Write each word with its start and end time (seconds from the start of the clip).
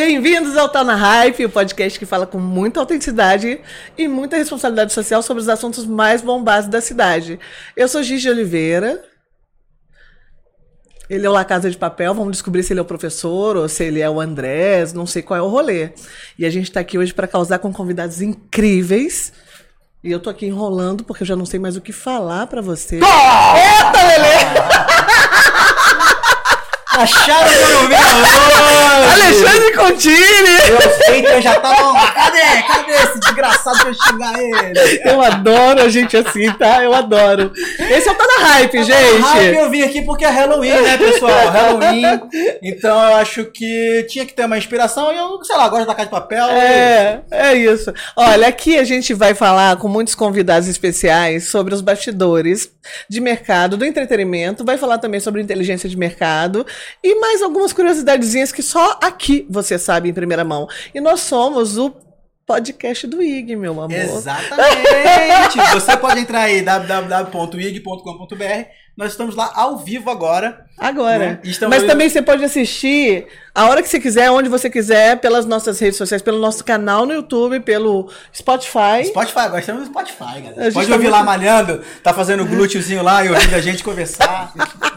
bem-vindos 0.00 0.56
ao 0.56 0.66
Tá 0.66 0.82
na 0.82 0.94
Hype, 0.96 1.44
o 1.44 1.50
podcast 1.50 1.98
que 1.98 2.06
fala 2.06 2.26
com 2.26 2.38
muita 2.38 2.80
autenticidade 2.80 3.60
e 3.98 4.08
muita 4.08 4.38
responsabilidade 4.38 4.94
social 4.94 5.22
sobre 5.22 5.42
os 5.42 5.48
assuntos 5.50 5.84
mais 5.84 6.22
bombados 6.22 6.70
da 6.70 6.80
cidade. 6.80 7.38
Eu 7.76 7.86
sou 7.86 8.02
Gigi 8.02 8.30
Oliveira. 8.30 9.04
Ele 11.10 11.26
é 11.26 11.28
o 11.28 11.32
La 11.34 11.44
Casa 11.44 11.70
de 11.70 11.76
Papel, 11.76 12.14
vamos 12.14 12.32
descobrir 12.32 12.62
se 12.62 12.72
ele 12.72 12.80
é 12.80 12.82
o 12.82 12.86
professor 12.86 13.58
ou 13.58 13.68
se 13.68 13.84
ele 13.84 14.00
é 14.00 14.08
o 14.08 14.18
Andrés, 14.18 14.94
não 14.94 15.04
sei 15.04 15.20
qual 15.20 15.38
é 15.38 15.42
o 15.42 15.48
rolê. 15.48 15.90
E 16.38 16.46
a 16.46 16.50
gente 16.50 16.70
está 16.70 16.80
aqui 16.80 16.96
hoje 16.96 17.12
para 17.12 17.28
causar 17.28 17.58
com 17.58 17.70
convidados 17.70 18.22
incríveis. 18.22 19.34
E 20.02 20.10
eu 20.10 20.18
tô 20.18 20.30
aqui 20.30 20.46
enrolando 20.46 21.04
porque 21.04 21.24
eu 21.24 21.26
já 21.26 21.36
não 21.36 21.44
sei 21.44 21.60
mais 21.60 21.76
o 21.76 21.80
que 21.82 21.92
falar 21.92 22.46
para 22.46 22.62
você. 22.62 22.94
Eita, 22.94 24.02
Lelê! 24.02 24.89
Acharam 27.00 27.48
que 27.48 27.62
eu 27.62 27.80
não 27.80 27.88
vi 27.88 27.94
Alexandre 29.12 29.72
Contini! 29.74 30.58
Eu 30.68 31.04
sei 31.06 31.22
que 31.22 31.28
eu 31.28 31.40
já 31.40 31.58
tava. 31.58 32.12
Cadê? 32.12 32.62
Cadê 32.66 32.92
esse 32.92 33.20
desgraçado 33.20 33.78
pra 33.78 33.88
eu 33.88 33.94
xingar 33.94 34.38
ele? 34.38 35.00
Eu 35.04 35.22
adoro 35.22 35.82
a 35.82 35.88
gente 35.88 36.16
assim, 36.16 36.52
tá? 36.52 36.82
Eu 36.82 36.94
adoro. 36.94 37.52
Esse 37.78 38.08
é 38.08 38.12
o 38.12 38.14
Tá 38.14 38.26
na 38.26 38.46
Hype, 38.48 38.82
gente. 38.84 39.20
Hype 39.22 39.56
eu 39.56 39.70
vim 39.70 39.82
aqui 39.82 40.02
porque 40.02 40.24
é 40.24 40.28
Halloween, 40.28 40.80
né, 40.82 40.98
pessoal? 40.98 41.48
Halloween. 41.48 42.20
Então 42.62 43.02
eu 43.02 43.16
acho 43.16 43.46
que 43.46 44.06
tinha 44.08 44.26
que 44.26 44.34
ter 44.34 44.44
uma 44.44 44.58
inspiração 44.58 45.12
e 45.12 45.16
eu, 45.16 45.42
sei 45.42 45.56
lá, 45.56 45.68
gosto 45.68 45.86
da 45.86 45.94
casa 45.94 46.06
de 46.06 46.10
papel. 46.10 46.48
É, 46.50 47.22
é 47.30 47.54
isso. 47.54 47.92
Olha, 48.14 48.46
aqui 48.46 48.78
a 48.78 48.84
gente 48.84 49.14
vai 49.14 49.32
falar 49.34 49.76
com 49.76 49.88
muitos 49.88 50.14
convidados 50.14 50.68
especiais 50.68 51.48
sobre 51.48 51.72
os 51.72 51.80
bastidores 51.80 52.70
de 53.08 53.20
mercado, 53.20 53.76
do 53.76 53.84
entretenimento, 53.84 54.64
vai 54.64 54.76
falar 54.76 54.98
também 54.98 55.20
sobre 55.20 55.40
inteligência 55.40 55.88
de 55.88 55.96
mercado 55.96 56.66
e 57.02 57.14
mais 57.20 57.42
algumas 57.42 57.72
curiosidadezinhas 57.72 58.52
que 58.52 58.62
só 58.62 58.98
aqui 59.02 59.46
você 59.48 59.78
sabe 59.78 60.08
em 60.08 60.14
primeira 60.14 60.44
mão. 60.44 60.68
E 60.94 61.00
nós 61.00 61.20
somos 61.20 61.76
o 61.78 61.94
podcast 62.50 63.06
do 63.06 63.22
IG, 63.22 63.54
meu 63.54 63.72
amor. 63.80 63.92
Exatamente! 63.92 65.56
você 65.72 65.96
pode 65.96 66.20
entrar 66.20 66.40
aí 66.42 66.62
www.ig.com.br. 66.62 67.94
Nós 68.96 69.12
estamos 69.12 69.36
lá 69.36 69.52
ao 69.54 69.78
vivo 69.78 70.10
agora. 70.10 70.66
Agora. 70.76 71.18
Né? 71.18 71.40
Mas 71.68 71.84
também 71.84 72.08
você 72.08 72.20
pode 72.20 72.44
assistir 72.44 73.26
a 73.54 73.68
hora 73.68 73.82
que 73.82 73.88
você 73.88 73.98
quiser, 73.98 74.30
onde 74.30 74.48
você 74.48 74.70
quiser, 74.70 75.16
pelas 75.18 75.44
nossas 75.44 75.78
redes 75.78 75.96
sociais, 75.96 76.22
pelo 76.22 76.38
nosso 76.38 76.64
canal 76.64 77.04
no 77.04 77.12
YouTube, 77.12 77.60
pelo 77.60 78.08
Spotify. 78.34 79.04
Spotify, 79.06 79.40
agora 79.40 79.60
estamos 79.60 79.82
no 79.82 79.86
Spotify, 79.88 80.40
galera. 80.40 80.72
Pode 80.72 80.86
tá 80.86 80.94
ouvir 80.94 81.04
muito... 81.04 81.10
lá 81.10 81.22
malhando, 81.22 81.80
tá 82.02 82.14
fazendo 82.14 82.46
glúteozinho 82.46 83.02
lá 83.02 83.24
e 83.24 83.28
ouvindo 83.28 83.54
a 83.54 83.60
gente 83.60 83.82
conversar. 83.82 84.52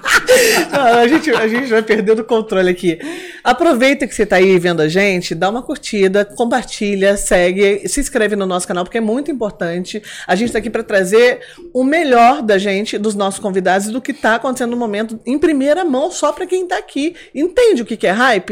Não, 0.71 0.99
a, 0.99 1.07
gente, 1.07 1.29
a 1.31 1.47
gente 1.47 1.67
vai 1.67 1.81
perdendo 1.81 2.19
o 2.19 2.23
controle 2.23 2.69
aqui. 2.69 2.99
Aproveita 3.43 4.07
que 4.07 4.15
você 4.15 4.23
está 4.23 4.37
aí 4.37 4.57
vendo 4.57 4.81
a 4.81 4.87
gente, 4.87 5.35
dá 5.35 5.49
uma 5.49 5.61
curtida, 5.61 6.23
compartilha, 6.23 7.17
segue, 7.17 7.87
se 7.87 7.99
inscreve 7.99 8.35
no 8.35 8.45
nosso 8.45 8.67
canal, 8.67 8.83
porque 8.83 8.97
é 8.97 9.01
muito 9.01 9.31
importante. 9.31 10.01
A 10.27 10.35
gente 10.35 10.47
está 10.47 10.59
aqui 10.59 10.69
para 10.69 10.83
trazer 10.83 11.41
o 11.73 11.83
melhor 11.83 12.41
da 12.41 12.57
gente, 12.57 12.97
dos 12.97 13.15
nossos 13.15 13.39
convidados, 13.39 13.87
do 13.87 14.01
que 14.01 14.11
está 14.11 14.35
acontecendo 14.35 14.71
no 14.71 14.77
momento, 14.77 15.19
em 15.25 15.37
primeira 15.37 15.83
mão, 15.83 16.11
só 16.11 16.31
para 16.31 16.45
quem 16.45 16.63
está 16.63 16.77
aqui. 16.77 17.15
Entende 17.33 17.81
o 17.81 17.85
que, 17.85 17.97
que 17.97 18.07
é 18.07 18.11
hype? 18.11 18.42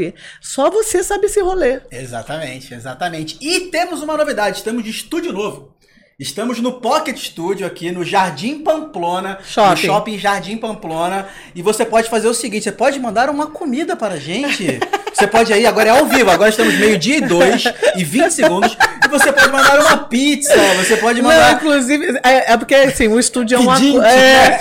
Só 0.41 0.69
você 0.69 1.03
sabe 1.03 1.25
esse 1.25 1.41
rolê. 1.41 1.81
Exatamente, 1.91 2.73
exatamente. 2.73 3.37
E 3.41 3.71
temos 3.71 4.01
uma 4.01 4.17
novidade, 4.17 4.57
estamos 4.57 4.83
de 4.83 4.89
estúdio 4.89 5.31
novo. 5.33 5.75
Estamos 6.21 6.59
no 6.59 6.73
Pocket 6.73 7.17
Studio 7.17 7.65
aqui 7.65 7.91
no 7.91 8.03
Jardim 8.03 8.59
Pamplona, 8.59 9.39
shopping. 9.43 9.69
no 9.71 9.77
Shopping 9.77 10.19
Jardim 10.19 10.55
Pamplona, 10.55 11.27
e 11.55 11.63
você 11.63 11.83
pode 11.83 12.11
fazer 12.11 12.27
o 12.27 12.33
seguinte, 12.35 12.65
você 12.65 12.71
pode 12.71 12.99
mandar 12.99 13.27
uma 13.27 13.47
comida 13.47 13.95
para 13.95 14.13
a 14.13 14.19
gente. 14.19 14.79
Você 15.13 15.27
pode 15.27 15.51
aí, 15.51 15.65
agora 15.65 15.89
é 15.89 15.91
ao 15.91 16.05
vivo, 16.05 16.31
agora 16.31 16.49
estamos 16.49 16.73
meio-dia 16.79 17.17
e 17.17 17.21
dois 17.21 17.65
e 17.95 18.03
20 18.03 18.31
segundos, 18.31 18.77
e 19.05 19.07
você 19.09 19.31
pode 19.31 19.51
mandar 19.51 19.79
uma 19.79 19.97
pizza, 20.05 20.55
você 20.77 20.95
pode 20.97 21.21
mandar... 21.21 21.51
Não, 21.51 21.57
inclusive, 21.57 22.17
é, 22.23 22.53
é 22.53 22.57
porque 22.57 22.73
assim, 22.73 23.07
o 23.09 23.19
estúdio 23.19 23.57
é 23.57 23.59
um 23.59 23.69
aquário. 23.69 24.01
É, 24.01 24.59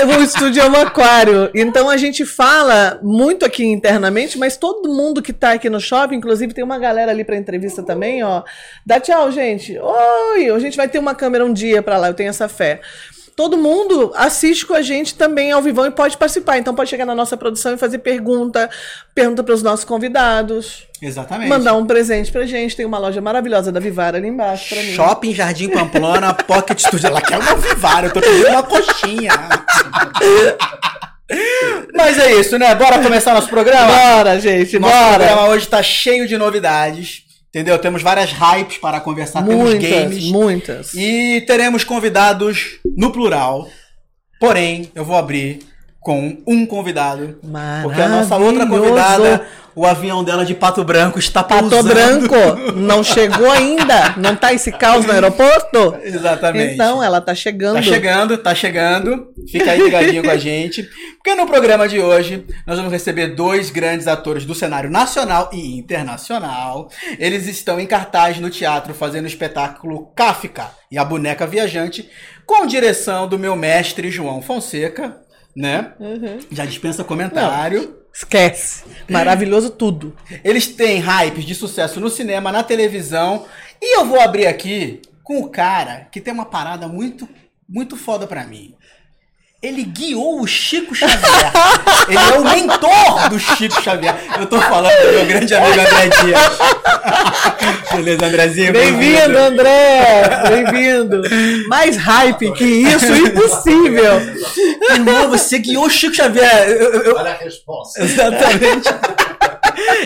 é, 0.00 0.04
o 0.04 0.22
estúdio 0.22 0.62
é 0.62 0.68
um 0.68 0.76
aquário, 0.76 1.50
então 1.54 1.88
a 1.88 1.96
gente 1.96 2.24
fala 2.24 3.00
muito 3.02 3.46
aqui 3.46 3.64
internamente, 3.64 4.38
mas 4.38 4.56
todo 4.56 4.88
mundo 4.88 5.22
que 5.22 5.30
está 5.30 5.52
aqui 5.52 5.70
no 5.70 5.80
shopping, 5.80 6.16
inclusive 6.16 6.52
tem 6.52 6.62
uma 6.62 6.78
galera 6.78 7.10
ali 7.10 7.24
para 7.24 7.36
entrevista 7.36 7.82
também, 7.82 8.22
ó. 8.22 8.42
Dá 8.84 9.00
tchau, 9.00 9.32
gente. 9.32 9.76
Oi, 9.78 10.50
a 10.50 10.58
gente 10.58 10.76
vai 10.76 10.87
ter 10.88 10.98
uma 10.98 11.14
câmera 11.14 11.44
um 11.44 11.52
dia 11.52 11.82
para 11.82 11.98
lá, 11.98 12.08
eu 12.08 12.14
tenho 12.14 12.30
essa 12.30 12.48
fé. 12.48 12.80
Todo 13.38 13.56
mundo 13.56 14.12
assiste 14.16 14.66
com 14.66 14.74
a 14.74 14.82
gente 14.82 15.14
também 15.14 15.52
ao 15.52 15.62
vivo 15.62 15.86
e 15.86 15.92
pode 15.92 16.16
participar. 16.16 16.58
Então 16.58 16.74
pode 16.74 16.90
chegar 16.90 17.06
na 17.06 17.14
nossa 17.14 17.36
produção 17.36 17.72
e 17.72 17.78
fazer 17.78 17.98
pergunta, 17.98 18.68
pergunta 19.14 19.44
para 19.44 19.54
os 19.54 19.62
nossos 19.62 19.84
convidados. 19.84 20.88
Exatamente. 21.00 21.48
Mandar 21.48 21.74
um 21.74 21.86
presente 21.86 22.32
pra 22.32 22.44
gente. 22.46 22.74
Tem 22.74 22.84
uma 22.84 22.98
loja 22.98 23.20
maravilhosa 23.20 23.70
da 23.70 23.78
Vivara 23.78 24.18
ali 24.18 24.26
embaixo 24.26 24.74
pra 24.74 24.82
mim. 24.82 24.92
Shopping 24.92 25.34
Jardim 25.36 25.68
Pamplona, 25.68 26.34
Pocket 26.34 26.80
Studio. 26.80 27.06
Ela 27.06 27.20
quer 27.20 27.38
uma 27.38 27.54
Vivara, 27.54 28.08
eu 28.08 28.12
tô 28.12 28.20
pedindo 28.20 28.48
uma 28.48 28.64
coxinha. 28.64 29.30
Mas 31.94 32.18
é 32.18 32.40
isso, 32.40 32.58
né? 32.58 32.74
Bora 32.74 33.00
começar 33.00 33.34
nosso 33.34 33.48
programa? 33.48 33.86
Bora, 33.86 34.40
gente, 34.40 34.80
nosso 34.80 34.92
bora. 34.92 35.12
O 35.12 35.16
programa 35.16 35.48
hoje 35.50 35.68
tá 35.68 35.80
cheio 35.80 36.26
de 36.26 36.36
novidades. 36.36 37.27
Entendeu? 37.48 37.78
Temos 37.78 38.02
várias 38.02 38.30
hypes 38.30 38.78
para 38.78 39.00
conversar, 39.00 39.42
muitas, 39.42 39.80
temos 39.82 40.14
games. 40.14 40.24
Muitas. 40.30 40.94
E 40.94 41.40
teremos 41.46 41.82
convidados 41.82 42.78
no 42.96 43.10
plural. 43.10 43.68
Porém, 44.38 44.90
eu 44.94 45.04
vou 45.04 45.16
abrir 45.16 45.60
com 46.08 46.38
um 46.46 46.64
convidado. 46.64 47.38
Porque 47.82 48.00
a 48.00 48.08
nossa 48.08 48.34
outra 48.38 48.66
convidada 48.66 49.46
o 49.78 49.84
avião 49.84 50.24
dela 50.24 50.42
de 50.42 50.54
Pato 50.54 50.82
Branco 50.82 51.18
está 51.18 51.44
Pato 51.44 51.68
pousando. 51.68 51.94
Branco 51.94 52.34
não 52.74 53.04
chegou 53.04 53.48
ainda? 53.48 54.14
Não 54.16 54.32
está 54.32 54.54
esse 54.54 54.72
caos 54.72 55.04
no 55.04 55.12
aeroporto? 55.12 55.98
Exatamente. 56.02 56.74
Então, 56.74 57.04
ela 57.04 57.18
está 57.18 57.34
chegando. 57.34 57.78
Está 57.78 57.92
chegando, 57.92 58.34
está 58.34 58.54
chegando. 58.54 59.28
Fica 59.52 59.70
aí 59.70 59.82
ligadinho 59.82 60.24
com 60.24 60.30
a 60.30 60.36
gente. 60.38 60.82
Porque 61.18 61.34
no 61.34 61.46
programa 61.46 61.86
de 61.86 62.00
hoje, 62.00 62.44
nós 62.66 62.78
vamos 62.78 62.90
receber 62.90 63.34
dois 63.36 63.68
grandes 63.68 64.08
atores 64.08 64.46
do 64.46 64.54
cenário 64.54 64.90
nacional 64.90 65.50
e 65.52 65.78
internacional. 65.78 66.90
Eles 67.18 67.46
estão 67.46 67.78
em 67.78 67.86
cartaz 67.86 68.40
no 68.40 68.48
teatro 68.48 68.94
fazendo 68.94 69.26
o 69.26 69.28
espetáculo 69.28 70.10
Kafka 70.16 70.70
e 70.90 70.96
a 70.96 71.04
Boneca 71.04 71.46
Viajante, 71.46 72.08
com 72.46 72.66
direção 72.66 73.28
do 73.28 73.38
meu 73.38 73.54
mestre 73.54 74.10
João 74.10 74.40
Fonseca, 74.40 75.27
né? 75.58 75.92
Uhum. 75.98 76.38
Já 76.52 76.64
dispensa 76.64 77.02
comentário. 77.02 77.82
Não. 77.82 77.98
Esquece. 78.14 78.84
Maravilhoso 79.08 79.70
tudo. 79.70 80.16
Eles 80.44 80.68
têm 80.68 81.00
hypes 81.00 81.44
de 81.44 81.54
sucesso 81.54 82.00
no 82.00 82.08
cinema, 82.08 82.52
na 82.52 82.62
televisão. 82.62 83.44
E 83.82 83.98
eu 83.98 84.06
vou 84.06 84.20
abrir 84.20 84.46
aqui 84.46 85.02
com 85.22 85.40
o 85.40 85.48
cara 85.48 86.06
que 86.10 86.20
tem 86.20 86.32
uma 86.32 86.46
parada 86.46 86.86
muito, 86.86 87.28
muito 87.68 87.96
foda 87.96 88.26
pra 88.26 88.44
mim. 88.44 88.74
Ele 89.60 89.82
guiou 89.82 90.40
o 90.40 90.46
Chico 90.46 90.94
Xavier. 90.94 91.52
Ele 92.06 92.16
é 92.16 92.38
o 92.38 92.44
mentor 92.44 93.28
do 93.28 93.40
Chico 93.40 93.82
Xavier. 93.82 94.14
Eu 94.38 94.46
tô 94.46 94.60
falando 94.60 94.96
do 94.96 95.12
meu 95.12 95.26
grande 95.26 95.52
amigo 95.52 95.80
André 95.80 96.08
Dias. 96.22 96.40
Beleza, 97.92 98.26
Andrezinho? 98.26 98.72
Bem-vindo, 98.72 99.36
André! 99.36 100.30
Bem-vindo! 100.48 101.22
Mais 101.66 101.96
hype 101.96 102.52
que 102.52 102.64
isso, 102.64 103.12
impossível! 103.12 104.20
Irmão, 104.90 105.28
você 105.28 105.58
guiou 105.58 105.86
o 105.86 105.90
Chico 105.90 106.14
Xavier. 106.14 106.68
Eu, 106.68 107.02
eu. 107.02 107.16
Olha 107.16 107.32
a 107.32 107.34
resposta. 107.34 108.00
Exatamente. 108.00 108.88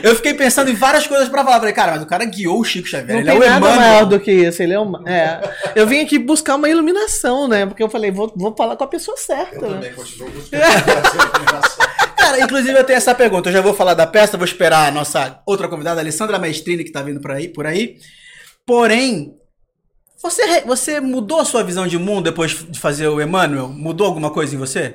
Eu 0.02 0.14
fiquei 0.16 0.34
pensando 0.34 0.70
em 0.70 0.74
várias 0.74 1.06
coisas 1.06 1.28
pra 1.28 1.44
falar. 1.44 1.58
Falei, 1.58 1.72
cara, 1.72 1.92
mas 1.92 2.02
o 2.02 2.06
cara 2.06 2.24
guiou 2.24 2.60
o 2.60 2.64
Chico 2.64 2.88
Xavier. 2.88 3.12
Não 3.12 3.20
ele 3.20 3.28
tem 3.28 3.34
é 3.34 3.36
o 3.36 3.40
nada 3.40 3.66
Emmanuel. 3.66 3.80
maior 3.80 4.04
do 4.06 4.20
que 4.20 4.32
isso. 4.32 4.62
Ele 4.62 4.72
é, 4.72 4.78
uma, 4.78 5.02
é. 5.08 5.40
Eu 5.74 5.86
vim 5.86 6.00
aqui 6.00 6.18
buscar 6.18 6.56
uma 6.56 6.68
iluminação, 6.68 7.48
né? 7.48 7.66
Porque 7.66 7.82
eu 7.82 7.90
falei, 7.90 8.10
vou, 8.10 8.32
vou 8.36 8.54
falar 8.54 8.76
com 8.76 8.84
a 8.84 8.88
pessoa 8.88 9.16
certa. 9.16 9.56
Eu 9.56 9.70
né? 9.70 9.74
também 9.74 9.94
continuo 9.94 10.30
buscando 10.30 10.62
essa 10.62 11.92
Cara, 12.16 12.40
inclusive 12.40 12.78
eu 12.78 12.84
tenho 12.84 12.96
essa 12.96 13.14
pergunta. 13.14 13.48
Eu 13.48 13.52
já 13.52 13.60
vou 13.60 13.74
falar 13.74 13.94
da 13.94 14.06
peça, 14.06 14.36
vou 14.36 14.46
esperar 14.46 14.88
a 14.88 14.90
nossa 14.90 15.40
outra 15.44 15.68
convidada, 15.68 16.00
a 16.00 16.02
Alessandra 16.02 16.38
Maestrini, 16.38 16.84
que 16.84 16.92
tá 16.92 17.02
vindo 17.02 17.20
por 17.20 17.32
aí. 17.32 17.48
Por 17.48 17.66
aí. 17.66 17.96
Porém, 18.64 19.36
você, 20.22 20.60
você 20.60 21.00
mudou 21.00 21.40
a 21.40 21.44
sua 21.44 21.64
visão 21.64 21.84
de 21.84 21.98
mundo 21.98 22.24
depois 22.24 22.64
de 22.70 22.78
fazer 22.78 23.08
o 23.08 23.20
Emmanuel? 23.20 23.68
Mudou 23.68 24.06
alguma 24.06 24.30
coisa 24.30 24.54
em 24.54 24.58
você? 24.58 24.94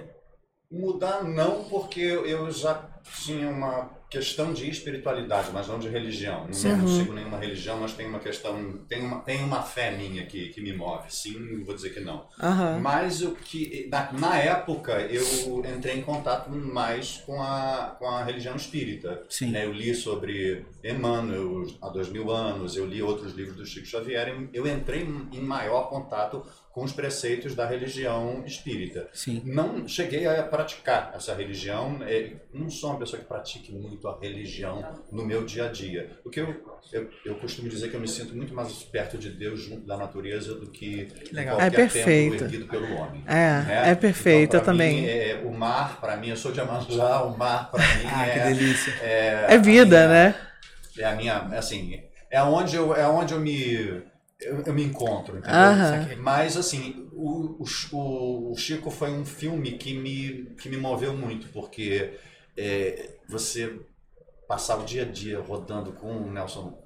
Mudar 0.71 1.23
não, 1.23 1.65
porque 1.65 2.00
eu 2.00 2.50
já 2.50 2.81
tinha 3.23 3.50
uma 3.50 3.89
questão 4.09 4.54
de 4.54 4.69
espiritualidade, 4.69 5.50
mas 5.54 5.68
não 5.68 5.80
de 5.80 5.89
religião. 5.89 6.48
Não, 6.48 6.77
não 6.77 6.88
sigo 6.88 7.13
nenhuma 7.13 7.38
religião, 7.38 7.77
mas 7.80 7.94
tem 7.94 8.07
uma 8.07 8.19
questão, 8.19 8.77
tem 8.88 9.01
uma, 9.01 9.19
tem 9.21 9.44
uma 9.44 9.62
fé 9.62 9.92
minha 9.92 10.25
que, 10.25 10.50
que 10.50 10.62
me 10.62 10.74
move. 10.74 11.06
Sim, 11.09 11.63
vou 11.63 11.75
dizer 11.75 11.89
que 11.94 12.00
não. 12.00 12.25
Aham. 12.42 12.80
Mas 12.80 13.21
o 13.21 13.31
que 13.36 13.88
na, 13.92 14.12
na 14.13 14.38
época 14.38 14.94
eu 15.01 15.63
entrei 15.75 15.98
em 15.98 16.01
contato 16.01 16.50
mais 16.50 17.18
com 17.25 17.42
a, 17.42 17.95
com 18.00 18.07
a 18.07 18.24
religião 18.24 18.56
espírita. 18.56 19.24
Sim. 19.30 19.51
Né, 19.51 19.65
Eu 19.65 19.74
li 19.74 19.94
sobre 19.94 20.65
Emmanuel 20.83 21.65
há 21.81 21.89
dois 21.89 22.10
mil 22.10 22.31
anos, 22.31 22.75
eu 22.75 22.86
li 22.86 23.01
outros 23.01 23.33
livros 23.33 23.56
do 23.57 23.65
Chico 23.65 23.88
Xavier. 23.88 24.48
Eu 24.53 24.65
entrei 24.68 25.01
em 25.31 25.42
maior 25.42 25.89
contato 25.89 26.45
com 26.71 26.83
os 26.83 26.92
preceitos 26.94 27.56
da 27.56 27.65
religião 27.65 28.44
espírita. 28.45 29.10
Sim. 29.12 29.42
Não 29.45 29.88
cheguei 29.88 30.27
a 30.27 30.44
praticar 30.44 31.12
essa 31.15 31.33
religião. 31.33 31.98
eh, 32.03 32.33
Não 32.53 32.69
sou 32.69 32.92
uma 32.92 33.00
pessoa 33.00 33.19
que 33.19 33.27
pratique 33.27 33.71
muito 33.74 33.96
muito 33.97 34.07
a 34.07 34.19
religião 34.19 34.83
no 35.11 35.25
meu 35.25 35.44
dia 35.44 35.65
a 35.65 35.71
dia. 35.71 36.11
Porque 36.23 36.39
eu, 36.39 36.55
eu, 36.91 37.09
eu 37.25 37.35
costumo 37.35 37.67
dizer 37.67 37.89
que 37.89 37.95
eu 37.95 37.99
me 37.99 38.07
sinto 38.07 38.35
muito 38.35 38.53
mais 38.53 38.71
perto 38.83 39.17
de 39.17 39.29
Deus 39.29 39.61
junto 39.61 39.85
da 39.85 39.97
natureza 39.97 40.55
do 40.55 40.67
que 40.69 41.07
Legal. 41.31 41.57
qualquer 41.57 41.67
É 41.67 41.69
perfeito. 41.69 42.44
erguido 42.44 42.67
pelo 42.67 42.94
homem. 42.94 43.23
É, 43.27 43.63
né? 43.63 43.91
é 43.91 43.95
perfeito, 43.95 44.55
Então, 44.55 44.59
eu 44.61 44.65
também. 44.65 45.01
mim, 45.01 45.07
é, 45.07 45.41
o 45.44 45.51
mar, 45.51 45.99
para 45.99 46.15
mim, 46.17 46.29
eu 46.29 46.38
sou 46.38 46.51
de 46.51 46.59
Amanjá, 46.61 47.23
o 47.23 47.38
mar 47.38 47.71
para 47.71 47.79
mim 47.95 48.03
Ah, 48.05 48.25
que 48.29 48.39
é, 48.39 48.39
delícia. 48.39 48.94
é, 49.01 49.53
É 49.53 49.57
vida, 49.57 50.07
minha- 50.07 50.07
né? 50.07 50.35
É 50.97 51.05
a 51.05 51.15
minha, 51.15 51.38
assim, 51.57 52.01
é 52.29 52.41
onde 52.41 52.75
eu, 52.75 52.95
é 52.95 53.07
onde 53.07 53.33
eu 53.33 53.39
me 53.39 53.73
eu, 54.39 54.61
eu 54.65 54.73
me 54.73 54.83
encontro, 54.83 55.38
entendeu? 55.38 55.71
Aham. 55.71 56.07
Mas 56.19 56.57
assim, 56.57 57.07
o, 57.13 57.63
o, 57.91 58.51
o 58.51 58.55
Chico 58.57 58.91
foi 58.91 59.11
um 59.11 59.25
filme 59.25 59.77
que 59.77 59.93
me, 59.93 60.45
que 60.61 60.69
me 60.69 60.77
moveu 60.77 61.15
muito, 61.15 61.47
porque 61.50 62.13
é, 62.55 63.15
você 63.27 63.79
passar 64.47 64.77
o 64.77 64.83
dia 64.85 65.03
a 65.03 65.05
dia 65.05 65.39
rodando 65.39 65.91
com 65.94 66.11
o 66.15 66.31
Nelson 66.31 66.85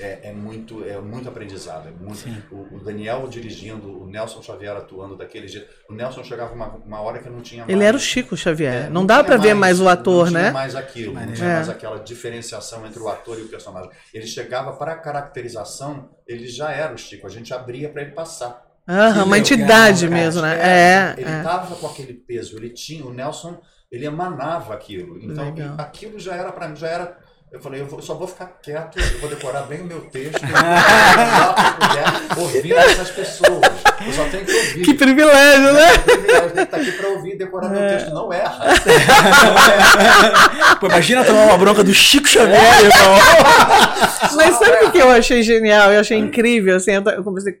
é, 0.00 0.30
é 0.30 0.32
muito 0.32 0.84
é 0.84 1.00
muito 1.00 1.28
aprendizado. 1.28 1.86
É 1.88 1.92
muito, 1.92 2.26
o, 2.52 2.76
o 2.76 2.80
Daniel 2.84 3.28
dirigindo, 3.28 4.02
o 4.02 4.06
Nelson 4.08 4.42
Xavier 4.42 4.76
atuando 4.76 5.16
daquele 5.16 5.46
jeito. 5.46 5.68
O 5.88 5.94
Nelson 5.94 6.24
chegava 6.24 6.52
uma, 6.52 6.66
uma 6.84 7.00
hora 7.00 7.20
que 7.20 7.28
não 7.30 7.40
tinha 7.40 7.62
mais. 7.62 7.72
Ele 7.72 7.84
era 7.84 7.96
o 7.96 8.00
Chico 8.00 8.36
Xavier. 8.36 8.86
É, 8.86 8.88
não 8.90 9.06
dá 9.06 9.16
tinha 9.16 9.24
pra 9.24 9.36
ver 9.36 9.54
mais 9.54 9.80
o 9.80 9.88
ator, 9.88 10.24
não 10.24 10.32
tinha 10.32 10.42
né? 10.44 10.50
mais 10.50 10.74
aquilo, 10.74 11.14
não 11.14 11.32
tinha 11.32 11.48
É. 11.48 11.54
mais 11.54 11.68
aquela 11.68 11.98
diferenciação 11.98 12.84
entre 12.86 13.00
o 13.00 13.08
ator 13.08 13.38
e 13.38 13.42
o 13.42 13.48
personagem. 13.48 13.88
Ele 14.12 14.26
chegava 14.26 14.72
para 14.72 14.92
a 14.92 14.96
caracterização, 14.98 16.10
ele 16.26 16.48
já 16.48 16.72
era 16.72 16.92
o 16.92 16.98
Chico, 16.98 17.26
a 17.26 17.30
gente 17.30 17.54
abria 17.54 17.88
para 17.88 18.02
ele 18.02 18.12
passar. 18.12 18.64
Aham, 18.86 19.24
uma 19.24 19.38
entidade 19.38 20.04
É, 20.06 20.08
mesmo, 20.08 20.42
né? 20.42 20.58
é, 20.60 20.68
É, 20.68 21.14
Ele 21.18 21.30
é. 21.30 21.42
tava 21.42 21.74
com 21.76 21.86
aquele 21.86 22.12
peso, 22.12 22.56
ele 22.56 22.68
tinha, 22.70 23.04
o 23.06 23.12
Nelson, 23.14 23.58
ele 23.94 24.04
emanava 24.06 24.74
aquilo. 24.74 25.18
Então, 25.22 25.44
Legal. 25.46 25.74
aquilo 25.78 26.18
já 26.18 26.34
era 26.34 26.50
para 26.52 26.68
mim, 26.68 26.76
já 26.76 26.88
era. 26.88 27.16
Eu 27.52 27.60
falei, 27.60 27.80
eu, 27.82 27.86
vou- 27.86 28.02
só 28.02 28.14
vou 28.14 28.26
ficar 28.26 28.46
quieto, 28.60 28.98
eu 28.98 29.20
vou 29.20 29.30
decorar 29.30 29.62
bem 29.62 29.82
o 29.82 29.84
meu 29.84 30.00
texto, 30.00 30.42
eu 30.42 30.48
vou 30.48 30.56
falar 30.74 31.50
o 31.50 31.54
que 31.54 31.60
eu 31.60 31.74
puder, 31.88 32.04
ouvindo 32.42 32.74
essas 32.78 33.10
pessoas. 33.12 33.60
Eu 34.04 34.12
só 34.12 34.24
tenho 34.28 34.44
que 34.44 34.52
ouvir. 34.52 34.82
Que 34.84 34.94
privilégio, 34.94 35.72
né? 35.72 35.86
Que 36.52 36.60
estar 36.62 36.76
aqui 36.78 36.90
para 36.90 37.08
ouvir 37.10 37.34
e 37.34 37.38
decorar 37.38 37.68
meu 37.68 37.88
texto. 37.88 38.10
Não 38.12 38.32
erra. 38.32 38.64
Pô, 40.80 40.86
imagina 40.86 41.24
tomar 41.24 41.44
uma 41.46 41.56
bronca 41.58 41.84
do 41.84 41.94
Chico 41.94 42.26
Xavier, 42.26 42.80
irmão. 42.80 43.18
Mas 44.34 44.56
sabe 44.58 44.86
o 44.86 44.90
que 44.90 44.98
eu 44.98 45.08
achei 45.10 45.42
genial? 45.44 45.92
Eu 45.92 46.00
achei 46.00 46.18
incrível, 46.18 46.74
assim, 46.76 46.90
eu 46.92 47.22
comecei 47.22 47.60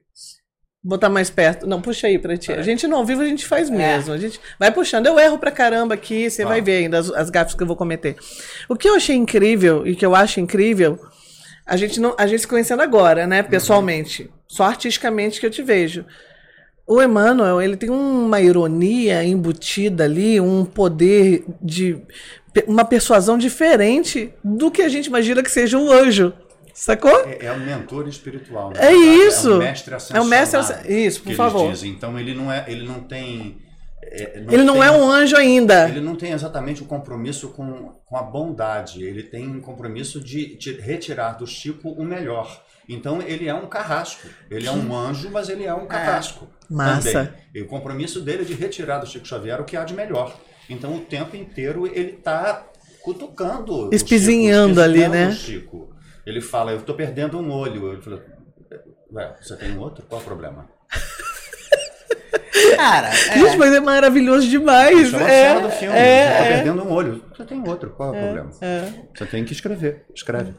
botar 0.84 1.08
mais 1.08 1.30
perto. 1.30 1.66
Não, 1.66 1.80
puxa 1.80 2.06
aí 2.06 2.18
pra 2.18 2.36
ti. 2.36 2.52
A 2.52 2.60
gente 2.60 2.86
no 2.86 2.96
ao 2.96 3.04
vivo 3.06 3.22
a 3.22 3.26
gente 3.26 3.46
faz 3.46 3.70
mesmo. 3.70 4.12
A 4.12 4.18
gente 4.18 4.38
vai 4.58 4.70
puxando. 4.70 5.06
Eu 5.06 5.18
erro 5.18 5.38
pra 5.38 5.50
caramba 5.50 5.94
aqui, 5.94 6.28
você 6.28 6.44
vai 6.44 6.60
ver 6.60 6.84
ainda 6.84 6.98
as, 6.98 7.10
as 7.10 7.30
gafes 7.30 7.54
que 7.54 7.62
eu 7.62 7.66
vou 7.66 7.74
cometer. 7.74 8.16
O 8.68 8.76
que 8.76 8.86
eu 8.86 8.94
achei 8.94 9.16
incrível 9.16 9.86
e 9.86 9.96
que 9.96 10.04
eu 10.04 10.14
acho 10.14 10.40
incrível, 10.40 11.00
a 11.66 11.76
gente 11.78 11.98
não, 11.98 12.14
a 12.18 12.26
gente 12.26 12.40
se 12.40 12.46
conhecendo 12.46 12.82
agora, 12.82 13.26
né, 13.26 13.42
pessoalmente, 13.42 14.30
só 14.46 14.64
artisticamente 14.64 15.40
que 15.40 15.46
eu 15.46 15.50
te 15.50 15.62
vejo. 15.62 16.04
O 16.86 17.02
Emmanuel, 17.02 17.62
ele 17.62 17.78
tem 17.78 17.88
uma 17.88 18.42
ironia 18.42 19.24
embutida 19.24 20.04
ali, 20.04 20.38
um 20.38 20.66
poder 20.66 21.46
de 21.62 21.98
uma 22.66 22.84
persuasão 22.84 23.38
diferente 23.38 24.34
do 24.44 24.70
que 24.70 24.82
a 24.82 24.88
gente 24.88 25.06
imagina 25.06 25.42
que 25.42 25.50
seja 25.50 25.78
o 25.78 25.90
anjo. 25.90 26.34
Sacou? 26.74 27.16
É, 27.26 27.46
é 27.46 27.52
um 27.52 27.60
mentor 27.60 28.08
espiritual. 28.08 28.70
né? 28.70 28.76
É 28.80 28.92
isso. 28.92 29.52
É 29.52 29.54
um 29.54 29.58
mestre 29.58 29.94
É 29.94 30.20
um 30.20 30.24
mestre 30.24 30.58
ascensionado, 30.58 30.72
ascen- 30.82 31.06
isso, 31.06 31.22
por 31.22 31.32
favor. 31.34 31.70
Dizem. 31.70 31.90
Então 31.92 32.18
ele 32.18 32.34
não 32.34 32.50
é, 32.52 32.64
ele 32.68 32.84
não 32.86 33.00
tem. 33.00 33.58
é, 34.02 34.38
Ele 34.50 34.64
não 34.64 34.74
tem- 34.74 34.82
é 34.82 34.90
um 34.90 35.08
anjo 35.08 35.36
ainda. 35.36 35.88
Ele 35.88 36.00
não 36.00 36.16
tem 36.16 36.32
exatamente 36.32 36.82
o 36.82 36.86
compromisso 36.86 37.50
com, 37.50 37.92
com 38.04 38.16
a 38.16 38.22
bondade. 38.22 39.02
Ele 39.04 39.22
tem 39.22 39.48
um 39.48 39.60
compromisso 39.60 40.20
de, 40.20 40.56
de 40.58 40.72
retirar 40.72 41.38
do 41.38 41.46
Chico 41.46 41.88
o 41.90 42.04
melhor. 42.04 42.62
Então 42.88 43.22
ele 43.22 43.48
é 43.48 43.54
um 43.54 43.66
carrasco. 43.66 44.26
Ele 44.50 44.66
é 44.66 44.70
um 44.72 44.94
anjo, 44.94 45.30
mas 45.30 45.48
ele 45.48 45.64
é 45.64 45.72
um 45.72 45.86
carrasco. 45.86 46.46
Massa. 46.68 47.12
Também. 47.26 47.32
E 47.54 47.62
o 47.62 47.66
compromisso 47.66 48.20
dele 48.20 48.42
é 48.42 48.44
de 48.44 48.52
retirar 48.54 48.98
do 48.98 49.06
Chico 49.06 49.26
Xavier 49.26 49.60
o 49.60 49.64
que 49.64 49.76
há 49.76 49.84
de 49.84 49.94
melhor. 49.94 50.36
Então 50.68 50.94
o 50.96 51.00
tempo 51.00 51.36
inteiro 51.36 51.86
ele 51.86 52.10
está 52.18 52.66
cutucando. 53.00 53.88
o 53.88 53.94
Espizinhando 53.94 54.70
Chico, 54.74 54.80
ali, 54.82 55.08
né? 55.08 55.28
o 55.28 55.32
Chico. 55.32 55.93
Ele 56.26 56.40
fala, 56.40 56.72
eu 56.72 56.78
estou 56.78 56.94
perdendo 56.94 57.38
um 57.38 57.50
olho. 57.52 57.92
Ele 57.92 58.02
fala, 58.02 58.22
Ué, 59.12 59.36
você 59.40 59.56
tem 59.56 59.72
um 59.76 59.80
outro? 59.80 60.04
Qual 60.08 60.20
o 60.20 60.24
problema? 60.24 60.68
Cara, 62.76 63.10
Gente, 63.10 63.56
mas 63.56 63.72
é 63.74 63.80
maravilhoso 63.80 64.48
demais. 64.48 64.98
Isso 64.98 65.16
é 65.16 65.18
uma 65.18 65.30
É, 65.30 65.48
cena 65.48 65.60
do 65.60 65.70
filme. 65.70 65.96
é, 65.96 66.26
você 66.26 66.32
está 66.32 66.44
é. 66.44 66.56
perdendo 66.56 66.82
um 66.84 66.92
olho. 66.92 67.24
Você 67.36 67.44
tem 67.44 67.68
outro. 67.68 67.90
Qual 67.90 68.14
é 68.14 68.18
o 68.18 68.22
problema? 68.24 68.50
Você 69.14 69.26
tem 69.26 69.44
que 69.44 69.52
escrever. 69.52 70.04
Escreve. 70.14 70.54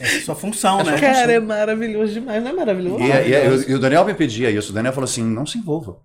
é 0.00 0.06
sua 0.20 0.34
função, 0.34 0.82
né? 0.82 0.98
Cara, 0.98 1.32
é 1.32 1.40
maravilhoso 1.40 2.12
demais. 2.12 2.42
Não 2.42 2.50
é 2.50 2.54
maravilhoso? 2.54 2.98
E, 3.02 3.10
e- 3.10 3.70
e 3.70 3.74
o 3.74 3.78
Daniel 3.78 4.04
me 4.04 4.14
pedia 4.14 4.50
isso. 4.50 4.70
O 4.70 4.74
Daniel 4.74 4.92
falou 4.92 5.04
assim: 5.08 5.22
não 5.24 5.46
se 5.46 5.58
envolva. 5.58 5.96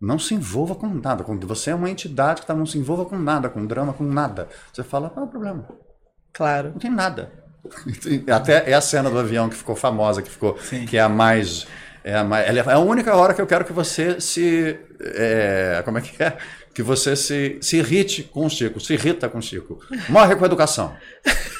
Não 0.00 0.18
se 0.18 0.34
envolva 0.34 0.74
com 0.74 0.86
nada. 0.88 1.22
Você 1.46 1.70
é 1.70 1.74
uma 1.74 1.90
entidade 1.90 2.40
que 2.40 2.46
tá, 2.46 2.54
não 2.54 2.64
se 2.66 2.78
envolva 2.78 3.04
com 3.04 3.18
nada, 3.18 3.50
com 3.50 3.66
drama, 3.66 3.92
com 3.92 4.04
nada. 4.04 4.48
Você 4.72 4.82
fala, 4.82 5.10
qual 5.10 5.26
é 5.26 5.28
o 5.28 5.30
problema? 5.30 5.68
Claro. 6.32 6.70
Não 6.70 6.78
tem 6.78 6.90
nada. 6.90 7.30
Até 8.32 8.70
é 8.70 8.74
a 8.74 8.80
cena 8.80 9.10
do 9.10 9.18
avião 9.18 9.48
que 9.48 9.56
ficou 9.56 9.76
famosa, 9.76 10.22
que 10.22 10.30
ficou, 10.30 10.58
Sim. 10.58 10.86
que 10.86 10.96
é 10.96 11.00
a 11.00 11.08
mais. 11.08 11.66
É 12.02 12.16
a, 12.16 12.24
mais, 12.24 12.56
é 12.56 12.72
a 12.72 12.78
única 12.78 13.14
hora 13.14 13.34
que 13.34 13.40
eu 13.40 13.46
quero 13.46 13.64
que 13.64 13.72
você 13.72 14.20
se. 14.20 14.78
é, 15.00 15.82
como 15.84 15.98
é 15.98 16.00
que 16.00 16.22
é? 16.22 16.36
Que 16.72 16.82
você 16.82 17.14
se, 17.14 17.58
se 17.60 17.76
irrite 17.76 18.22
com 18.22 18.46
o 18.46 18.50
Chico, 18.50 18.80
se 18.80 18.94
irrita 18.94 19.28
com 19.28 19.38
o 19.38 19.42
Chico. 19.42 19.78
Morre 20.08 20.36
com 20.36 20.44
a 20.44 20.46
educação. 20.46 20.94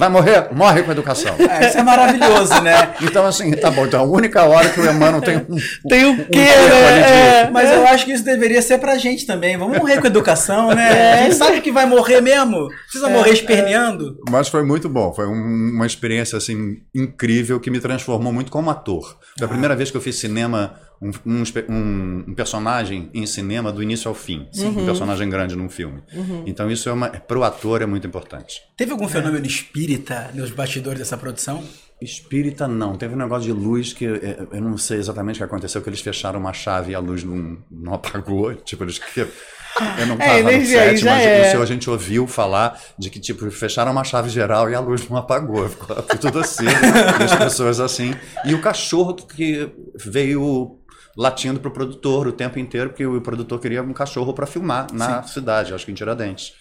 Vai 0.00 0.08
morrer? 0.08 0.48
Morre 0.52 0.82
com 0.82 0.90
a 0.90 0.92
educação. 0.92 1.34
É, 1.38 1.68
isso 1.68 1.76
é 1.78 1.82
maravilhoso, 1.82 2.60
né? 2.62 2.94
Então, 3.02 3.26
assim, 3.26 3.50
tá 3.52 3.70
bom. 3.70 3.84
Então, 3.84 4.00
a 4.00 4.04
única 4.04 4.42
hora 4.44 4.68
que 4.70 4.80
o 4.80 4.90
Emmanuel 4.90 5.20
tem 5.20 5.36
um. 5.36 5.56
Tem 5.88 6.04
o 6.06 6.16
quê, 6.16 6.24
tempo 6.24 6.86
ali 6.88 6.94
de- 6.94 7.10
né? 7.10 7.40
É. 7.42 7.50
Mas 7.50 7.70
eu 7.70 7.86
acho 7.86 8.06
que 8.06 8.12
isso 8.12 8.24
deveria 8.24 8.62
ser 8.62 8.78
pra 8.78 8.96
gente 8.96 9.26
também. 9.26 9.58
Vamos 9.58 9.76
morrer 9.76 10.00
com 10.00 10.06
educação, 10.06 10.70
né? 10.74 11.12
A 11.20 11.22
gente 11.24 11.34
sabe 11.34 11.60
que 11.60 11.70
vai 11.70 11.84
morrer 11.84 12.20
mesmo. 12.22 12.68
Precisa 12.84 13.08
morrer 13.10 13.32
esperneando. 13.32 14.16
Mas 14.30 14.48
foi 14.48 14.62
muito 14.64 14.88
bom. 14.88 15.12
Foi 15.12 15.26
um- 15.26 15.72
uma 15.74 15.86
experiência 15.86 16.38
assim 16.38 16.78
incrível 16.94 17.60
que 17.60 17.70
me 17.70 17.78
transformou 17.78 18.32
muito 18.32 18.50
como 18.50 18.70
ator. 18.70 19.18
Foi 19.38 19.46
a 19.46 19.50
primeira 19.50 19.76
vez 19.76 19.90
que 19.90 19.96
eu 19.96 20.00
fiz 20.00 20.16
cinema, 20.18 20.74
um, 21.00 21.10
um 21.24 21.42
um- 21.68 22.24
um 22.28 22.34
personagem 22.34 23.08
em 23.14 23.24
cinema 23.26 23.72
do 23.72 23.82
início 23.82 24.08
ao 24.08 24.14
fim. 24.14 24.48
Um 24.58 24.84
personagem 24.84 25.28
grande 25.30 25.56
num 25.56 25.68
filme. 25.68 26.02
Então 26.46 26.70
isso 26.70 26.88
é 26.88 26.92
uma, 26.92 27.08
pro 27.08 27.42
ator 27.42 27.82
é 27.82 27.86
muito 27.86 28.06
importante. 28.06 28.60
Teve 28.76 28.92
algum 28.92 29.08
fenômeno 29.08 29.46
espírita 29.46 30.30
nos 30.34 30.50
bastidores 30.50 30.98
dessa 30.98 31.16
produção? 31.16 31.62
Espírita 32.02 32.66
não. 32.66 32.96
Teve 32.96 33.14
um 33.14 33.18
negócio 33.18 33.44
de 33.44 33.52
luz 33.52 33.92
que 33.92 34.06
eh, 34.06 34.46
eu 34.52 34.60
não 34.62 34.78
sei 34.78 34.98
exatamente 34.98 35.36
o 35.36 35.38
que 35.38 35.44
aconteceu, 35.44 35.82
que 35.82 35.88
eles 35.90 36.00
fecharam 36.00 36.40
uma 36.40 36.52
chave 36.52 36.92
e 36.92 36.94
a 36.94 36.98
luz 36.98 37.22
não, 37.24 37.58
não 37.70 37.92
apagou. 37.94 38.54
Tipo, 38.64 38.84
eles 38.84 38.98
que 38.98 39.20
eu 39.20 39.28
não 40.06 40.16
É, 40.20 40.40
estava 40.40 40.42
no 40.42 40.50
energia 40.50 40.80
aí 40.82 40.88
set, 40.96 41.04
já 41.04 41.10
mas 41.10 41.22
é. 41.26 41.40
o 41.42 41.50
senhor, 41.50 41.62
a 41.62 41.66
gente 41.66 41.90
ouviu 41.90 42.26
falar 42.26 42.80
de 42.98 43.08
que 43.10 43.20
tipo 43.20 43.48
fecharam 43.50 43.92
uma 43.92 44.02
chave 44.02 44.28
geral 44.30 44.68
e 44.70 44.74
a 44.74 44.80
luz 44.80 45.08
não 45.08 45.16
apagou, 45.18 45.68
ficou 45.68 45.94
tudo 46.18 46.40
assim, 46.40 46.64
e 47.20 47.22
as 47.24 47.34
pessoas 47.36 47.78
assim. 47.80 48.14
E 48.46 48.54
o 48.54 48.60
cachorro 48.62 49.14
que 49.14 49.70
veio 49.94 50.79
latindo 51.16 51.60
pro 51.60 51.70
produtor 51.70 52.26
o 52.26 52.32
tempo 52.32 52.58
inteiro, 52.58 52.90
porque 52.90 53.06
o 53.06 53.20
produtor 53.20 53.60
queria 53.60 53.82
um 53.82 53.92
cachorro 53.92 54.32
para 54.32 54.46
filmar 54.46 54.92
na 54.92 55.22
cidade, 55.22 55.74
acho 55.74 55.84
que 55.84 55.92
em 55.92 55.94
Tiradentes. 55.94 56.54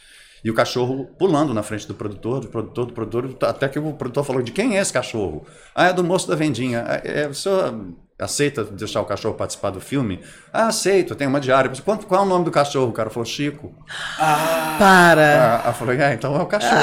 E 0.43 0.49
o 0.49 0.53
cachorro 0.53 1.05
pulando 1.17 1.53
na 1.53 1.61
frente 1.63 1.87
do 1.87 1.93
produtor, 1.93 2.41
do 2.41 2.47
produtor, 2.47 2.85
do 2.85 2.93
produtor, 2.93 3.37
até 3.49 3.67
que 3.67 3.77
o 3.77 3.93
produtor 3.93 4.23
falou: 4.23 4.41
de 4.41 4.51
quem 4.51 4.77
é 4.77 4.81
esse 4.81 4.93
cachorro? 4.93 5.45
Ah, 5.75 5.87
é 5.87 5.93
do 5.93 6.03
moço 6.03 6.27
da 6.27 6.35
vendinha. 6.35 6.85
Ah, 6.87 7.01
É, 7.03 7.27
o 7.27 7.33
senhor 7.33 7.73
aceita 8.19 8.63
deixar 8.63 9.01
o 9.01 9.05
cachorro 9.05 9.35
participar 9.35 9.69
do 9.69 9.79
filme? 9.79 10.19
Ah, 10.51 10.67
aceito, 10.67 11.15
tem 11.15 11.27
uma 11.27 11.39
diária. 11.39 11.71
Quanto, 11.83 12.05
qual 12.05 12.21
é 12.21 12.25
o 12.25 12.27
nome 12.27 12.45
do 12.45 12.51
cachorro? 12.51 12.89
O 12.89 12.93
cara 12.93 13.09
falou: 13.09 13.25
Chico. 13.25 13.73
Para. 14.77 15.61
Ah, 15.63 15.69
eu 15.69 15.73
falei: 15.73 15.99
é, 16.01 16.13
então 16.13 16.35
é 16.35 16.41
o 16.41 16.45
cachorro. 16.45 16.73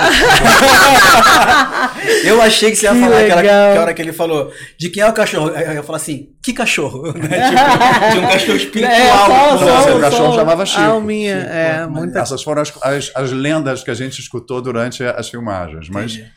Eu 2.24 2.40
achei 2.42 2.70
que 2.70 2.76
você 2.76 2.86
ia 2.86 2.92
Que 2.92 3.00
falar 3.00 3.20
aquela 3.20 3.42
que 3.42 3.78
hora 3.78 3.94
que 3.94 4.02
ele 4.02 4.12
falou 4.12 4.52
de 4.78 4.90
quem 4.90 5.02
é 5.02 5.08
o 5.08 5.12
cachorro. 5.12 5.52
Aí 5.54 5.64
Eu 5.64 5.72
ia 5.74 5.82
falar 5.82 5.96
assim, 5.96 6.28
que 6.42 6.52
cachorro? 6.52 7.12
Né? 7.16 7.50
Tipo, 7.50 8.10
tinha 8.12 8.22
um 8.22 8.28
cachorro 8.28 8.56
espiritual. 8.56 8.94
É, 8.94 9.58
só, 9.58 9.58
só, 9.58 9.96
o 9.96 10.00
cachorro 10.00 10.32
só 10.32 10.38
chamava 10.38 10.66
Chico. 10.66 10.82
Alminha, 10.82 11.36
é, 11.36 11.86
muita 11.86 12.20
Essas 12.20 12.42
foram 12.42 12.62
as, 12.62 12.72
as, 12.82 13.12
as 13.14 13.32
lendas 13.32 13.82
que 13.82 13.90
a 13.90 13.94
gente 13.94 14.20
escutou 14.20 14.60
durante 14.60 15.02
as 15.04 15.28
filmagens. 15.28 15.88
Mas 15.88 16.12
Entendi. 16.14 16.30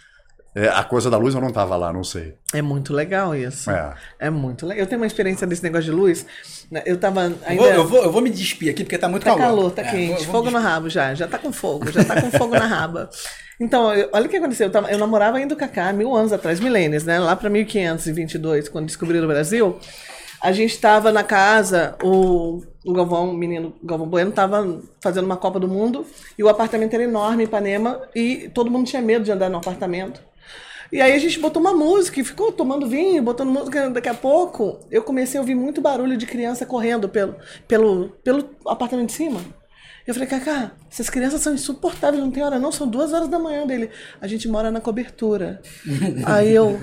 É, 0.56 0.68
a 0.68 0.84
coisa 0.84 1.10
da 1.10 1.18
luz 1.18 1.36
eu 1.36 1.42
não 1.42 1.50
estava 1.50 1.76
lá, 1.78 1.94
não 1.94 2.04
sei. 2.04 2.34
É 2.54 2.62
muito 2.62 2.92
legal 2.94 3.36
isso. 3.36 3.70
É. 3.70 3.94
É 4.20 4.30
muito 4.30 4.66
legal. 4.66 4.84
Eu 4.84 4.88
tenho 4.88 5.00
uma 5.02 5.08
experiência 5.08 5.46
desse 5.46 5.62
negócio 5.64 5.86
de 5.86 5.92
luz. 5.92 6.26
né, 6.72 6.82
Eu 6.86 6.98
tava 6.98 7.26
Eu 7.26 7.36
ainda. 7.46 7.62
vou, 7.64 7.72
eu, 7.74 7.88
vou, 7.88 8.04
eu 8.04 8.12
vou 8.12 8.22
me 8.22 8.30
despir 8.30 8.72
aqui 8.72 8.84
porque 8.84 8.98
tá 8.98 9.08
muito 9.08 9.24
Tá 9.24 9.36
calor. 9.36 9.42
calor, 9.58 9.72
tá 9.72 9.82
É, 9.84 9.92
quente. 9.92 10.08
vou- 10.08 10.18
vou 10.26 10.26
fogo 10.34 10.46
me 10.48 10.52
no 10.54 10.60
rabo 10.60 10.90
já. 10.90 11.14
Já 11.14 11.28
tá 11.28 11.38
com 11.38 11.52
fogo. 11.52 11.92
Já 11.92 12.04
tá 12.04 12.20
com 12.22 12.32
fogo 12.32 12.54
na 12.56 12.66
raba. 12.66 13.10
Então, 13.62 13.94
eu- 13.94 14.08
olha 14.14 14.26
o 14.26 14.30
que 14.30 14.38
aconteceu. 14.38 14.68
Eu, 14.68 14.72
tava- 14.72 14.90
eu 14.90 14.98
namorava 14.98 15.36
ainda 15.38 15.54
o 15.54 15.58
Kaká 15.58 15.92
mil 15.92 16.16
anos 16.16 16.32
atrás, 16.32 16.62
milênios, 16.62 17.04
né? 17.04 17.20
Lá 17.20 17.36
pra 17.36 17.50
1522, 17.50 18.70
quando 18.70 18.86
descobriram 18.86 19.26
o 19.26 19.28
Brasil. 19.28 19.78
A 20.42 20.54
gente 20.54 20.80
tava 20.80 21.12
na 21.12 21.24
casa, 21.26 21.98
o, 22.02 22.62
o 22.86 22.94
Galvão, 22.94 23.30
o 23.32 23.34
menino 23.34 23.74
Galvão 23.84 24.08
Bueno, 24.08 24.30
estava 24.30 24.80
fazendo 25.04 25.26
uma 25.26 25.36
Copa 25.36 25.60
do 25.60 25.68
Mundo 25.68 26.06
e 26.38 26.44
o 26.44 26.48
apartamento 26.48 26.94
era 26.94 27.04
enorme 27.04 27.44
em 27.44 27.46
Ipanema 27.48 28.00
e 28.16 28.50
todo 28.54 28.72
mundo 28.72 28.88
tinha 28.88 29.02
medo 29.02 29.26
de 29.26 29.32
andar 29.34 29.50
no 29.50 29.58
apartamento. 29.58 30.22
E 30.92 31.02
aí 31.02 31.14
a 31.14 31.20
gente 31.20 31.40
botou 31.40 31.62
uma 31.62 31.74
música 31.74 32.20
e 32.20 32.24
ficou 32.24 32.52
tomando 32.52 32.88
vinho, 32.88 33.22
botando 33.22 33.50
música. 33.50 33.90
Daqui 33.90 34.10
a 34.10 34.14
pouco 34.14 34.80
eu 34.90 35.04
comecei 35.04 35.38
a 35.38 35.42
ouvir 35.42 35.56
muito 35.56 35.82
barulho 35.82 36.18
de 36.18 36.26
criança 36.26 36.66
correndo 36.66 37.08
pelo, 37.08 37.36
pelo, 37.68 38.10
pelo 38.24 38.50
apartamento 38.66 39.08
de 39.08 39.14
cima. 39.14 39.40
Eu 40.08 40.14
falei, 40.16 40.28
Cacá, 40.28 40.72
essas 40.90 41.08
crianças 41.08 41.42
são 41.42 41.54
insuportáveis, 41.54 42.24
não 42.24 42.32
tem 42.32 42.44
hora 42.44 42.58
não, 42.58 42.72
são 42.72 42.88
duas 42.88 43.14
horas 43.14 43.28
da 43.28 43.38
manhã 43.38 43.68
dele. 43.68 43.92
A 44.20 44.28
gente 44.28 44.48
mora 44.48 44.72
na 44.72 44.82
cobertura. 44.82 45.62
aí 46.26 46.56
eu, 46.56 46.80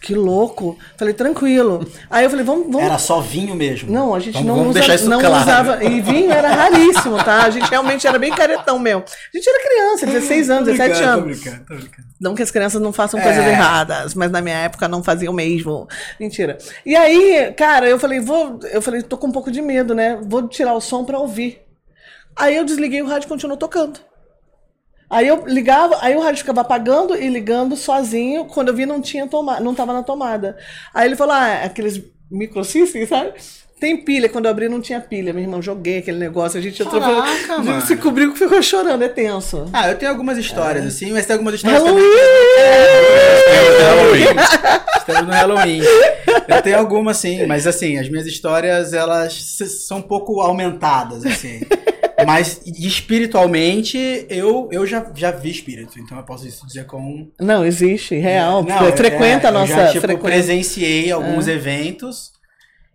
que 0.00 0.14
louco. 0.14 0.78
Falei, 0.96 1.14
tranquilo. 1.14 1.86
Aí 2.10 2.24
eu 2.24 2.30
falei, 2.30 2.44
vamos. 2.44 2.66
vamos... 2.66 2.82
Era 2.82 2.98
só 2.98 3.20
vinho 3.20 3.54
mesmo. 3.54 3.90
Não, 3.90 4.14
a 4.14 4.20
gente 4.20 4.34
vamos, 4.34 4.48
não, 4.48 4.56
vamos 4.56 4.76
usa, 4.76 5.08
não 5.08 5.20
claro. 5.20 5.42
usava. 5.42 5.84
E 5.84 6.00
vinho 6.00 6.30
era 6.30 6.48
raríssimo, 6.48 7.16
tá? 7.22 7.44
A 7.44 7.50
gente 7.50 7.68
realmente 7.68 8.06
era 8.06 8.18
bem 8.18 8.32
caretão 8.32 8.78
mesmo. 8.78 9.02
A 9.02 9.36
gente 9.36 9.48
era 9.48 9.62
criança, 9.62 10.06
16 10.06 10.50
anos, 10.50 10.68
17 10.68 11.02
anos. 11.02 11.16
Tô 11.16 11.22
brincando, 11.22 11.64
tô 11.64 11.74
brincando. 11.74 12.08
Não 12.20 12.34
que 12.34 12.42
as 12.42 12.50
crianças 12.50 12.80
não 12.80 12.92
façam 12.92 13.18
é. 13.20 13.22
coisas 13.22 13.44
erradas, 13.44 14.14
mas 14.14 14.30
na 14.30 14.40
minha 14.40 14.56
época 14.56 14.88
não 14.88 15.02
faziam 15.02 15.32
mesmo. 15.32 15.88
Mentira. 16.20 16.58
E 16.84 16.94
aí, 16.94 17.52
cara, 17.56 17.88
eu 17.88 17.98
falei, 17.98 18.20
vou. 18.20 18.60
Eu 18.70 18.80
falei, 18.80 19.02
tô 19.02 19.16
com 19.16 19.26
um 19.26 19.32
pouco 19.32 19.50
de 19.50 19.60
medo, 19.60 19.94
né? 19.94 20.18
Vou 20.22 20.46
tirar 20.46 20.74
o 20.74 20.80
som 20.80 21.04
pra 21.04 21.18
ouvir. 21.18 21.62
Aí 22.34 22.56
eu 22.56 22.64
desliguei 22.64 23.02
o 23.02 23.06
rádio 23.06 23.26
e 23.26 23.28
continuou 23.28 23.56
tocando. 23.56 23.98
Aí 25.08 25.28
eu 25.28 25.46
ligava, 25.46 25.98
aí 26.00 26.16
o 26.16 26.20
rádio 26.20 26.40
ficava 26.40 26.62
apagando 26.62 27.14
e 27.14 27.28
ligando 27.28 27.76
sozinho. 27.76 28.46
Quando 28.46 28.68
eu 28.68 28.74
vi, 28.74 28.84
não 28.84 29.00
tinha 29.00 29.26
tomada, 29.26 29.60
não 29.60 29.70
estava 29.72 29.92
na 29.92 30.02
tomada. 30.02 30.56
Aí 30.92 31.06
ele 31.06 31.16
falou: 31.16 31.34
ah, 31.34 31.48
é 31.48 31.64
aqueles 31.64 32.02
microsystems, 32.30 33.08
sabe? 33.08 33.34
Tem 33.78 33.96
pilha. 33.96 34.28
Quando 34.28 34.46
eu 34.46 34.50
abri, 34.50 34.68
não 34.68 34.80
tinha 34.80 35.00
pilha. 35.00 35.34
Meu 35.34 35.42
irmão, 35.42 35.60
joguei 35.60 35.98
aquele 35.98 36.18
negócio. 36.18 36.58
A 36.58 36.62
gente 36.62 36.82
entrou. 36.82 37.00
Caraca, 37.00 37.58
mano. 37.62 37.82
Se 37.82 37.94
cobriu 37.96 38.32
que 38.32 38.38
ficou 38.38 38.62
chorando. 38.62 39.02
É 39.04 39.08
tenso. 39.08 39.68
Ah, 39.72 39.90
eu 39.90 39.98
tenho 39.98 40.10
algumas 40.10 40.38
histórias, 40.38 40.84
é. 40.84 40.88
assim, 40.88 41.12
mas 41.12 41.26
tem 41.26 41.34
algumas 41.34 41.54
histórias 41.54 41.82
Halloween! 41.82 42.04
Halloween! 43.80 44.24
Estamos 44.96 45.26
no 45.26 45.32
Halloween. 45.32 45.82
Eu 46.48 46.62
tenho 46.62 46.78
algumas, 46.78 47.18
sim, 47.18 47.44
mas 47.44 47.66
assim, 47.66 47.98
as 47.98 48.08
minhas 48.08 48.26
histórias, 48.26 48.94
elas 48.94 49.34
são 49.86 49.98
um 49.98 50.02
pouco 50.02 50.40
aumentadas, 50.40 51.24
assim. 51.26 51.60
Mas 52.24 52.62
espiritualmente, 52.64 54.26
eu, 54.30 54.68
eu 54.72 54.86
já, 54.86 55.06
já 55.14 55.30
vi 55.30 55.50
espírito, 55.50 55.98
então 55.98 56.16
eu 56.16 56.24
posso 56.24 56.46
dizer 56.66 56.86
com. 56.86 57.28
Não, 57.38 57.64
existe, 57.64 58.14
real. 58.16 58.64
Não, 58.64 58.96
frequenta 58.96 59.46
é, 59.46 59.48
a 59.48 59.52
nossa. 59.52 59.72
Eu 59.72 59.76
já, 59.76 59.86
tipo, 59.88 60.00
frequenta. 60.00 60.24
presenciei 60.24 61.10
alguns 61.10 61.46
é. 61.48 61.52
eventos. 61.52 62.34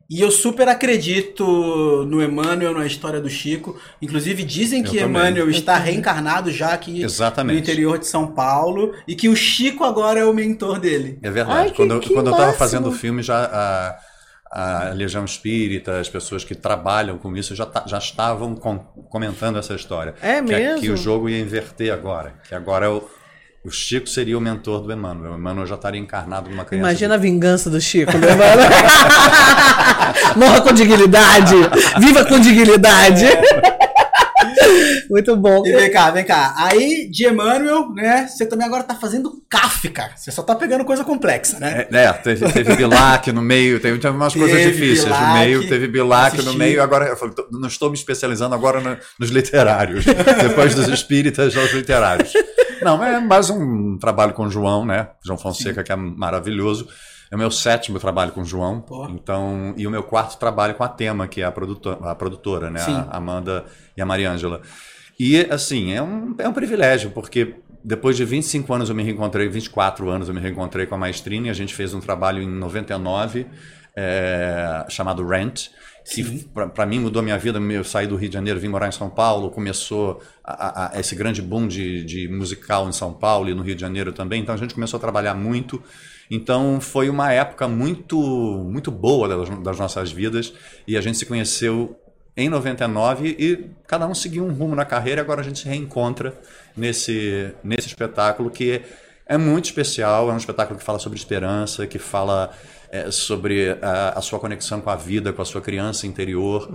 E 0.10 0.20
eu 0.20 0.30
super 0.30 0.68
acredito 0.68 2.06
no 2.06 2.22
Emmanuel, 2.22 2.74
na 2.74 2.86
história 2.86 3.22
do 3.22 3.30
Chico. 3.30 3.80
Inclusive, 4.02 4.44
dizem 4.44 4.84
que 4.84 5.00
Emmanuel 5.00 5.50
está 5.50 5.78
reencarnado 5.78 6.52
já 6.52 6.74
aqui 6.74 7.02
Exatamente. 7.02 7.56
no 7.56 7.62
interior 7.62 7.98
de 7.98 8.06
São 8.06 8.28
Paulo. 8.28 8.94
E 9.08 9.16
que 9.16 9.30
o 9.30 9.36
Chico 9.38 9.86
agora 9.86 10.20
é 10.20 10.26
o 10.26 10.34
mentor 10.34 10.82
dele. 10.82 11.18
É 11.22 11.32
verdade. 11.32 11.70
Ai, 11.70 11.74
quando, 11.74 11.98
que 12.02 12.14
quando 12.14 12.28
eu 12.28 12.34
estava 12.34 12.52
fazendo 12.52 12.90
o 12.90 12.92
filme, 12.92 13.24
já. 13.24 13.46
A 13.46 14.11
a 14.52 14.92
Legião 14.94 15.24
Espírita, 15.24 16.00
as 16.00 16.10
pessoas 16.10 16.44
que 16.44 16.54
trabalham 16.54 17.18
com 17.18 17.36
isso 17.38 17.56
já, 17.56 17.66
já 17.86 17.98
estavam 17.98 18.54
com, 18.54 18.80
comentando 19.10 19.58
essa 19.58 19.74
história. 19.74 20.14
É 20.22 20.36
que, 20.36 20.42
mesmo? 20.42 20.82
Que 20.82 20.90
o 20.90 20.98
jogo 20.98 21.30
ia 21.30 21.40
inverter 21.40 21.94
agora. 21.94 22.34
Que 22.50 22.54
agora 22.54 22.88
é 22.88 22.90
o, 22.90 23.02
o 23.64 23.72
Chico 23.72 24.10
seria 24.10 24.38
o 24.38 24.42
mentor 24.42 24.82
do 24.82 24.92
Emmanuel. 24.92 25.34
O 25.34 25.38
Emmanuel 25.38 25.66
já 25.66 25.76
estaria 25.76 26.02
encarnado 26.02 26.50
numa 26.50 26.66
criança. 26.66 26.90
Imagina 26.90 27.10
de... 27.10 27.16
a 27.16 27.18
vingança 27.18 27.70
do 27.70 27.80
Chico, 27.80 28.12
né, 28.18 28.28
Morra 30.36 30.62
com 30.62 30.74
dignidade! 30.74 31.56
Viva 32.00 32.26
com 32.26 32.38
dignidade! 32.38 33.26
É. 33.26 33.81
Muito 35.10 35.36
bom. 35.36 35.66
E 35.66 35.72
vem 35.72 35.92
cá, 35.92 36.12
vem 36.12 36.24
cá. 36.24 36.54
Aí, 36.58 37.10
de 37.12 37.28
Emmanuel, 37.28 37.92
né? 37.94 38.28
Você 38.28 38.46
também 38.46 38.66
agora 38.66 38.84
tá 38.84 38.96
fazendo 38.96 39.42
Kafka. 39.50 40.12
Você 40.16 40.32
só 40.32 40.44
tá 40.44 40.56
pegando 40.56 40.86
coisa 40.86 41.04
complexa, 41.04 41.60
né? 41.60 41.88
É, 41.92 42.04
é 42.04 42.14
teve, 42.14 42.52
teve 42.52 42.76
Bilac 42.76 43.32
no 43.32 43.42
meio, 43.42 43.80
teve, 43.80 43.98
teve 44.00 44.16
umas 44.16 44.34
teve 44.34 44.46
coisas 44.46 44.72
difíceis 44.72 45.06
Bilac, 45.06 45.26
no 45.26 45.34
meio, 45.34 45.68
teve 45.68 45.88
Bilac 45.88 46.28
assisti. 46.28 46.46
no 46.46 46.54
meio. 46.58 46.82
Agora, 46.82 47.06
eu 47.06 47.18
falei, 47.18 47.36
não 47.52 47.68
estou 47.68 47.90
me 47.90 47.96
especializando 47.96 48.56
agora 48.56 48.80
no, 48.80 48.98
nos 49.20 49.30
literários. 49.30 50.06
Depois 50.06 50.76
dos 50.76 50.88
espíritas, 50.88 51.56
aos 51.56 51.72
literários. 51.74 52.34
Não, 52.82 53.04
é 53.04 53.20
mais 53.20 53.50
um 53.50 53.98
trabalho 53.98 54.34
com 54.34 54.46
o 54.46 54.50
João, 54.50 54.86
né? 54.86 55.10
João 55.24 55.38
Fonseca, 55.38 55.82
Sim. 55.82 55.84
que 55.84 55.92
é 55.92 55.96
maravilhoso. 55.96 56.88
É 57.32 57.36
o 57.36 57.40
meu 57.40 57.50
sétimo 57.50 57.98
trabalho 57.98 58.34
com 58.34 58.42
o 58.42 58.46
João. 58.46 58.82
Pô. 58.82 59.08
Então, 59.08 59.74
e 59.78 59.88
o 59.88 59.92
meu 59.92 60.04
quarto 60.04 60.38
trabalho 60.38 60.76
com 60.76 60.84
a 60.84 60.90
Tema, 60.90 61.28
que 61.28 61.42
é 61.42 61.46
a 61.46 61.52
produtora, 61.52 61.98
a 62.12 62.16
produtora 62.16 62.70
né? 62.70 62.80
Sim. 62.80 63.06
A 63.10 63.18
Amanda 63.18 63.66
e 63.96 64.02
a 64.02 64.06
Mariângela. 64.06 64.62
E, 65.20 65.38
assim, 65.50 65.94
é 65.94 66.02
um, 66.02 66.36
é 66.38 66.48
um 66.48 66.54
privilégio, 66.54 67.12
porque 67.12 67.56
depois 67.84 68.16
de 68.16 68.26
25 68.26 68.74
anos 68.74 68.90
eu 68.90 68.96
me 68.96 69.04
reencontrei, 69.04 69.48
24 69.48 70.10
anos 70.10 70.28
eu 70.28 70.34
me 70.34 70.42
reencontrei 70.42 70.86
com 70.86 70.96
a 70.96 70.98
Maestrina 70.98 71.48
e 71.48 71.50
a 71.50 71.54
gente 71.54 71.74
fez 71.74 71.94
um 71.94 72.00
trabalho 72.00 72.42
em 72.42 72.48
99 72.48 73.48
é, 73.96 74.86
chamado 74.90 75.26
Rent, 75.26 75.70
que 76.10 76.24
para 76.74 76.86
mim 76.86 77.00
mudou 77.00 77.22
minha 77.22 77.38
vida. 77.38 77.60
Eu 77.60 77.84
saí 77.84 78.08
do 78.08 78.16
Rio 78.16 78.30
de 78.30 78.34
Janeiro, 78.34 78.60
vim 78.60 78.68
morar 78.68 78.88
em 78.88 78.92
São 78.92 79.10
Paulo, 79.10 79.50
começou 79.52 80.22
a, 80.44 80.96
a, 80.96 81.00
esse 81.00 81.16
grande 81.16 81.42
boom 81.42 81.68
de, 81.68 82.04
de 82.04 82.28
musical 82.28 82.88
em 82.88 82.92
São 82.92 83.14
Paulo 83.14 83.50
e 83.50 83.54
no 83.54 83.62
Rio 83.62 83.76
de 83.76 83.82
Janeiro 83.82 84.12
também. 84.12 84.42
Então 84.42 84.56
a 84.56 84.58
gente 84.58 84.74
começou 84.74 84.98
a 84.98 85.02
trabalhar 85.02 85.34
muito. 85.34 85.82
Então 86.30 86.80
foi 86.80 87.10
uma 87.10 87.32
época 87.34 87.68
muito 87.68 88.18
muito 88.18 88.90
boa 88.90 89.28
das, 89.28 89.50
das, 89.60 89.78
nossas 89.78 90.12
vidas 90.12 90.54
e 90.88 90.96
a 90.96 91.02
gente 91.02 91.18
se 91.18 91.26
conheceu 91.26 92.00
em 92.36 92.50
99 92.50 93.36
e 93.38 93.70
cada 93.88 94.08
um 94.08 94.16
seguiu 94.16 94.46
um 94.46 94.54
rumo 94.54 94.76
na 94.76 94.86
carreira. 94.86 95.22
Agora 95.22 95.42
a 95.42 95.44
gente 95.44 95.60
se 95.60 95.66
reencontra 95.68 96.34
nesse 96.76 97.54
nesse 97.64 97.88
espetáculo 97.88 98.50
que 98.50 98.72
é, 98.72 98.84
é 99.26 99.38
muito 99.38 99.66
especial. 99.66 100.30
É 100.30 100.34
um 100.34 100.38
espetáculo 100.38 100.80
que 100.80 100.86
fala 100.86 101.00
sobre 101.00 101.18
esperança, 101.18 101.86
que 101.86 102.00
fala 102.00 102.52
é, 102.92 103.10
sobre 103.10 103.78
a, 103.82 104.18
a, 104.18 104.22
sua 104.22 104.38
conexão 104.38 104.82
com 104.82 104.90
a 104.90 104.96
vida, 104.98 105.32
com 105.32 105.42
a 105.42 105.46
sua 105.46 105.62
criança 105.62 106.06
interior. 106.06 106.70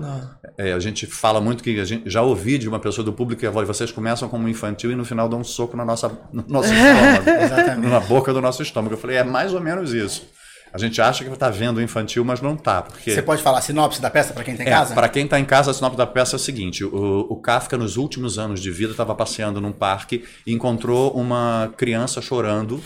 É, 0.56 0.72
a 0.72 0.78
gente 0.78 1.06
fala 1.06 1.40
muito 1.40 1.62
que 1.62 1.78
a 1.78 1.84
gente 1.84 2.08
já 2.08 2.22
ouvi 2.22 2.56
de 2.56 2.66
uma 2.66 2.80
pessoa 2.80 3.04
do 3.04 3.12
público 3.12 3.40
que 3.40 3.48
vocês 3.48 3.92
começam 3.92 4.26
como 4.28 4.48
infantil 4.48 4.90
e 4.90 4.94
no 4.94 5.04
final 5.04 5.28
dão 5.28 5.40
um 5.40 5.44
soco 5.44 5.76
na 5.76 5.84
nossa, 5.84 6.08
no 6.32 6.44
nosso 6.48 6.70
estômago, 6.72 7.88
na 7.88 8.00
boca 8.00 8.32
do 8.32 8.40
nosso 8.40 8.62
estômago. 8.62 8.94
Eu 8.94 8.98
falei, 8.98 9.18
é 9.18 9.24
mais 9.24 9.52
ou 9.52 9.60
menos 9.60 9.92
isso. 9.92 10.26
A 10.76 10.78
gente 10.78 11.00
acha 11.00 11.24
que 11.24 11.30
está 11.30 11.48
vendo 11.48 11.78
o 11.78 11.82
infantil, 11.82 12.22
mas 12.22 12.42
não 12.42 12.54
está. 12.54 12.82
Porque... 12.82 13.10
Você 13.10 13.22
pode 13.22 13.42
falar 13.42 13.58
a 13.58 13.62
sinopse 13.62 14.00
da 14.00 14.10
peça 14.10 14.34
para 14.34 14.44
quem 14.44 14.52
está 14.52 14.64
em 14.64 14.66
é, 14.66 14.70
casa? 14.70 14.94
Para 14.94 15.08
quem 15.08 15.24
está 15.24 15.40
em 15.40 15.44
casa, 15.44 15.70
a 15.70 15.74
sinopse 15.74 15.96
da 15.96 16.06
peça 16.06 16.36
é 16.36 16.38
o 16.38 16.38
seguinte: 16.38 16.84
o, 16.84 17.20
o 17.30 17.36
Kafka, 17.36 17.78
nos 17.78 17.96
últimos 17.96 18.38
anos 18.38 18.60
de 18.60 18.70
vida, 18.70 18.90
estava 18.90 19.14
passeando 19.14 19.58
num 19.58 19.72
parque 19.72 20.24
e 20.46 20.52
encontrou 20.52 21.12
uma 21.12 21.72
criança 21.78 22.20
chorando 22.20 22.78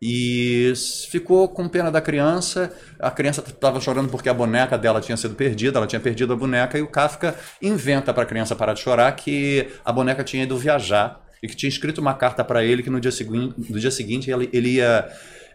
e 0.00 0.72
ficou 1.10 1.48
com 1.48 1.66
pena 1.68 1.90
da 1.90 2.02
criança. 2.02 2.70
A 2.98 3.10
criança 3.10 3.42
estava 3.46 3.80
chorando 3.80 4.10
porque 4.10 4.28
a 4.28 4.34
boneca 4.34 4.76
dela 4.76 5.00
tinha 5.00 5.16
sido 5.16 5.34
perdida, 5.34 5.78
ela 5.78 5.86
tinha 5.86 6.00
perdido 6.00 6.34
a 6.34 6.36
boneca, 6.36 6.78
e 6.78 6.82
o 6.82 6.86
Kafka 6.86 7.34
inventa 7.62 8.12
para 8.12 8.24
a 8.24 8.26
criança 8.26 8.54
parar 8.54 8.74
de 8.74 8.80
chorar 8.80 9.10
que 9.12 9.68
a 9.84 9.90
boneca 9.90 10.22
tinha 10.22 10.42
ido 10.42 10.56
viajar 10.56 11.26
e 11.42 11.48
que 11.48 11.56
tinha 11.56 11.68
escrito 11.68 11.98
uma 12.00 12.14
carta 12.14 12.44
para 12.44 12.64
ele 12.64 12.82
que 12.82 12.90
no 12.90 13.00
dia 13.00 13.12
seguinte, 13.12 13.54
no 13.56 13.78
dia 13.78 13.90
seguinte 13.90 14.30
ele, 14.30 14.48
ele 14.52 14.74
ia 14.74 15.08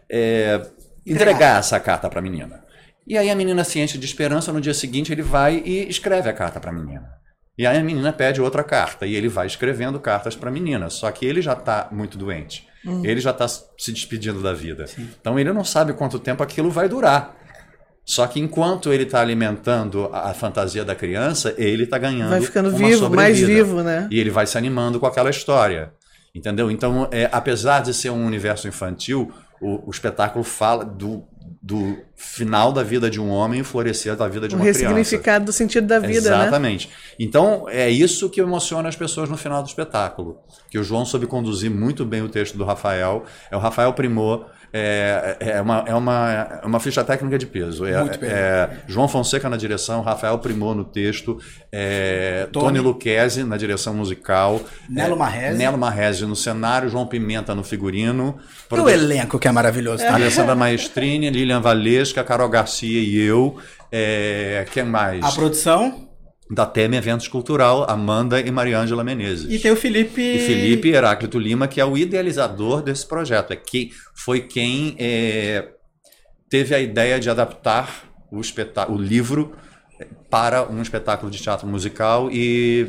é, 0.08 0.60
entregar 1.06 1.58
essa 1.58 1.78
carta 1.80 2.08
para 2.08 2.18
a 2.18 2.22
menina. 2.22 2.64
E 3.06 3.18
aí 3.18 3.30
a 3.30 3.34
menina, 3.34 3.64
ciente 3.64 3.98
de 3.98 4.06
esperança, 4.06 4.52
no 4.52 4.60
dia 4.60 4.72
seguinte 4.72 5.12
ele 5.12 5.22
vai 5.22 5.62
e 5.64 5.88
escreve 5.88 6.28
a 6.28 6.32
carta 6.32 6.58
para 6.58 6.70
a 6.70 6.74
menina. 6.74 7.06
E 7.56 7.66
aí 7.66 7.78
a 7.78 7.84
menina 7.84 8.12
pede 8.12 8.40
outra 8.40 8.64
carta 8.64 9.06
e 9.06 9.14
ele 9.14 9.28
vai 9.28 9.46
escrevendo 9.46 10.00
cartas 10.00 10.34
para 10.34 10.48
a 10.48 10.52
menina, 10.52 10.90
só 10.90 11.10
que 11.10 11.24
ele 11.24 11.40
já 11.40 11.52
está 11.52 11.88
muito 11.92 12.18
doente. 12.18 12.66
Hum. 12.84 13.02
Ele 13.04 13.20
já 13.20 13.30
está 13.30 13.46
se 13.46 13.92
despedindo 13.92 14.42
da 14.42 14.52
vida. 14.52 14.86
Sim. 14.86 15.08
Então 15.20 15.38
ele 15.38 15.52
não 15.52 15.64
sabe 15.64 15.92
quanto 15.92 16.18
tempo 16.18 16.42
aquilo 16.42 16.70
vai 16.70 16.88
durar. 16.88 17.36
Só 18.04 18.26
que 18.26 18.38
enquanto 18.38 18.92
ele 18.92 19.04
está 19.04 19.20
alimentando 19.20 20.10
a, 20.12 20.34
fantasia 20.34 20.84
da 20.84 20.94
criança, 20.94 21.54
ele 21.56 21.84
está 21.84 21.96
ganhando. 21.96 22.30
Vai 22.30 22.42
ficando 22.42 22.70
vivo, 22.70 23.08
mais 23.08 23.40
vivo, 23.40 23.82
né? 23.82 24.06
E 24.10 24.20
ele 24.20 24.28
vai 24.28 24.46
se 24.46 24.58
animando 24.58 25.00
com 25.00 25.06
aquela 25.06 25.30
história. 25.30 25.92
Entendeu? 26.34 26.70
Então, 26.70 27.08
é, 27.10 27.28
apesar 27.32 27.80
de 27.80 27.94
ser 27.94 28.10
um 28.10 28.26
universo 28.26 28.68
infantil, 28.68 29.32
o, 29.64 29.88
o 29.88 29.90
espetáculo 29.90 30.44
fala 30.44 30.84
do, 30.84 31.24
do 31.62 31.96
final 32.14 32.70
da 32.70 32.82
vida 32.82 33.10
de 33.10 33.18
um 33.18 33.30
homem 33.30 33.60
e 33.60 33.64
florescer 33.64 34.14
da 34.14 34.28
vida 34.28 34.46
de 34.46 34.54
uma 34.54 34.60
criança. 34.60 34.80
O 34.80 34.82
ressignificado 34.82 35.46
do 35.46 35.52
sentido 35.52 35.86
da 35.86 35.98
vida, 35.98 36.30
né? 36.30 36.42
Exatamente. 36.42 36.88
Né? 36.88 36.94
Então, 37.18 37.66
é 37.68 37.88
isso 37.88 38.28
que 38.28 38.42
emociona 38.42 38.88
as 38.90 38.94
pessoas 38.96 39.30
no 39.30 39.38
final 39.38 39.62
do 39.62 39.66
espetáculo. 39.66 40.38
Que 40.70 40.78
o 40.78 40.84
João 40.84 41.06
soube 41.06 41.26
conduzir 41.26 41.70
muito 41.70 42.04
bem 42.04 42.20
o 42.20 42.28
texto 42.28 42.58
do 42.58 42.64
Rafael. 42.64 43.24
É 43.50 43.56
o 43.56 43.58
Rafael 43.58 43.94
Primor, 43.94 44.50
é, 44.76 45.36
é, 45.38 45.60
uma, 45.60 45.84
é, 45.86 45.94
uma, 45.94 46.58
é 46.60 46.66
uma 46.66 46.80
ficha 46.80 47.04
técnica 47.04 47.38
de 47.38 47.46
peso. 47.46 47.86
É, 47.86 48.00
Muito 48.00 48.18
bem. 48.18 48.28
É, 48.28 48.70
João 48.88 49.06
Fonseca 49.06 49.48
na 49.48 49.56
direção, 49.56 50.02
Rafael 50.02 50.36
Primor 50.40 50.74
no 50.74 50.82
texto, 50.82 51.38
é, 51.70 52.48
Tony, 52.50 52.66
Tony 52.66 52.80
Lucchesi 52.80 53.44
na 53.44 53.56
direção 53.56 53.94
musical, 53.94 54.60
Nelo 54.88 55.16
Marrese. 55.16 55.56
Nelo 55.56 55.78
Marrese 55.78 56.26
no 56.26 56.34
cenário, 56.34 56.88
João 56.88 57.06
Pimenta 57.06 57.54
no 57.54 57.62
figurino. 57.62 58.36
E 58.72 58.74
o 58.74 58.88
elenco 58.88 59.38
que 59.38 59.46
é 59.46 59.52
maravilhoso. 59.52 60.02
Tá? 60.02 60.14
Alessandra 60.14 60.56
Maestrini, 60.56 61.30
Lilian 61.30 61.60
Valesca, 61.60 62.24
Carol 62.24 62.48
Garcia 62.48 63.00
e 63.00 63.16
eu. 63.16 63.56
É, 63.92 64.66
quem 64.72 64.82
mais? 64.82 65.24
A 65.24 65.30
produção? 65.30 66.08
Da 66.50 66.66
Temer 66.66 66.98
Eventos 66.98 67.28
Cultural, 67.28 67.88
Amanda 67.88 68.40
e 68.40 68.50
Mariângela 68.50 69.02
Menezes. 69.02 69.50
E 69.50 69.58
tem 69.58 69.70
o 69.70 69.76
Felipe... 69.76 70.20
E 70.20 70.38
Felipe 70.40 70.88
Heráclito 70.88 71.38
Lima, 71.38 71.66
que 71.66 71.80
é 71.80 71.84
o 71.84 71.96
idealizador 71.96 72.82
desse 72.82 73.06
projeto. 73.06 73.52
É 73.52 73.56
que 73.56 73.90
foi 74.14 74.40
quem 74.40 74.94
é, 74.98 75.68
teve 76.50 76.74
a 76.74 76.80
ideia 76.80 77.18
de 77.18 77.30
adaptar 77.30 78.04
o, 78.30 78.40
o 78.92 78.98
livro 78.98 79.56
para 80.28 80.68
um 80.70 80.82
espetáculo 80.82 81.30
de 81.30 81.40
teatro 81.40 81.66
musical 81.66 82.28
e 82.30 82.88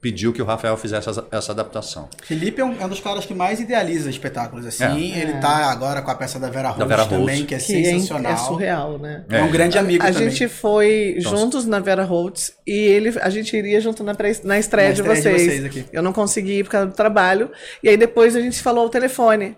pediu 0.00 0.32
que 0.32 0.40
o 0.40 0.44
Rafael 0.44 0.76
fizesse 0.76 1.10
essa, 1.10 1.26
essa 1.30 1.52
adaptação. 1.52 2.08
Felipe 2.22 2.60
é 2.60 2.64
um, 2.64 2.80
é 2.80 2.86
um, 2.86 2.88
dos 2.88 3.00
caras 3.00 3.26
que 3.26 3.34
mais 3.34 3.60
idealiza 3.60 4.08
espetáculos 4.08 4.64
assim. 4.64 5.12
É. 5.12 5.20
Ele 5.20 5.32
está 5.32 5.70
agora 5.70 6.00
com 6.00 6.10
a 6.10 6.14
peça 6.14 6.38
da 6.38 6.48
Vera 6.48 6.70
Holtz 6.70 7.06
também, 7.08 7.44
que 7.44 7.54
é 7.54 7.58
que 7.58 7.64
sensacional. 7.64 8.32
É, 8.32 8.36
surreal, 8.36 8.98
né? 8.98 9.24
É, 9.28 9.42
um 9.42 9.50
grande 9.50 9.78
amigo 9.78 10.02
a, 10.02 10.08
a 10.08 10.12
gente 10.12 10.48
foi 10.48 11.16
então, 11.18 11.36
juntos 11.36 11.66
na 11.66 11.80
Vera 11.80 12.04
Holtz 12.04 12.52
e 12.66 12.72
ele, 12.72 13.18
a 13.20 13.28
gente 13.28 13.54
iria 13.54 13.80
junto 13.80 14.02
na, 14.02 14.14
pré, 14.14 14.32
na 14.42 14.58
estreia, 14.58 14.88
na 14.88 14.94
de, 14.94 15.00
estreia 15.00 15.18
vocês. 15.18 15.62
de 15.62 15.68
vocês. 15.68 15.86
Eu 15.92 16.02
não 16.02 16.12
consegui 16.12 16.60
ir 16.60 16.64
por 16.64 16.70
causa 16.70 16.86
do 16.86 16.94
trabalho. 16.94 17.50
E 17.82 17.88
aí 17.88 17.96
depois 17.96 18.34
a 18.34 18.40
gente 18.40 18.62
falou 18.62 18.84
ao 18.84 18.90
telefone. 18.90 19.54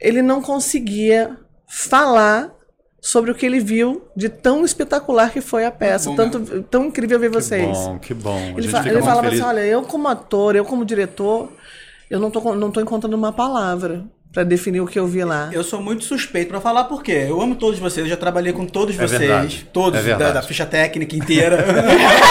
Ele 0.00 0.22
não 0.22 0.42
conseguia 0.42 1.36
falar 1.68 2.52
sobre 3.04 3.30
o 3.30 3.34
que 3.34 3.44
ele 3.44 3.60
viu 3.60 4.02
de 4.16 4.30
tão 4.30 4.64
espetacular 4.64 5.30
que 5.30 5.42
foi 5.42 5.66
a 5.66 5.70
peça, 5.70 6.08
bom, 6.08 6.16
tanto 6.16 6.38
né? 6.38 6.64
tão 6.70 6.86
incrível 6.86 7.20
ver 7.20 7.28
vocês. 7.28 7.76
Que 7.76 7.84
bom, 7.84 7.98
que 7.98 8.14
bom. 8.14 8.38
ele, 8.56 8.66
fa 8.66 8.88
ele 8.88 9.02
falava 9.02 9.24
feliz. 9.24 9.40
assim, 9.40 9.48
olha, 9.48 9.60
eu 9.60 9.82
como 9.82 10.08
ator, 10.08 10.56
eu 10.56 10.64
como 10.64 10.86
diretor, 10.86 11.52
eu 12.08 12.18
não 12.18 12.30
tô, 12.30 12.54
não 12.54 12.70
tô 12.70 12.80
encontrando 12.80 13.14
uma 13.14 13.30
palavra 13.30 14.06
para 14.34 14.42
definir 14.42 14.80
o 14.80 14.86
que 14.86 14.98
eu 14.98 15.06
vi 15.06 15.22
lá. 15.22 15.48
Eu 15.52 15.62
sou 15.62 15.80
muito 15.80 16.02
suspeito 16.02 16.48
para 16.48 16.60
falar 16.60 16.84
porque 16.84 17.12
eu 17.12 17.40
amo 17.40 17.54
todos 17.54 17.78
vocês, 17.78 18.04
eu 18.04 18.10
já 18.10 18.16
trabalhei 18.16 18.52
com 18.52 18.66
todos 18.66 18.98
é 18.98 19.06
vocês, 19.06 19.20
verdade. 19.20 19.68
todos 19.72 20.04
é 20.04 20.16
da, 20.16 20.32
da, 20.32 20.42
ficha 20.42 20.66
técnica 20.66 21.14
inteira. 21.14 21.64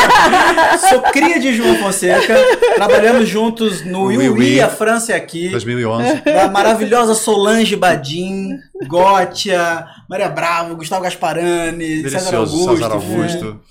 sou 0.89 1.01
cria 1.13 1.39
de 1.39 1.55
João 1.55 1.77
Fonseca, 1.77 2.35
trabalhamos 2.75 3.29
juntos 3.29 3.85
no 3.85 4.07
oui, 4.07 4.59
a 4.59 4.67
França 4.67 5.13
é 5.13 5.15
aqui. 5.15 5.47
2011. 5.47 6.21
Da 6.25 6.49
maravilhosa 6.49 7.15
Solange 7.15 7.77
Badim, 7.77 8.49
Gótia, 8.85 9.87
Maria 10.09 10.27
Bravo, 10.27 10.75
Gustavo 10.75 11.03
Gasparani, 11.03 12.09
César 12.09 12.35
Augusto. 12.35 12.75
César 12.75 12.91
Augusto. 12.91 13.61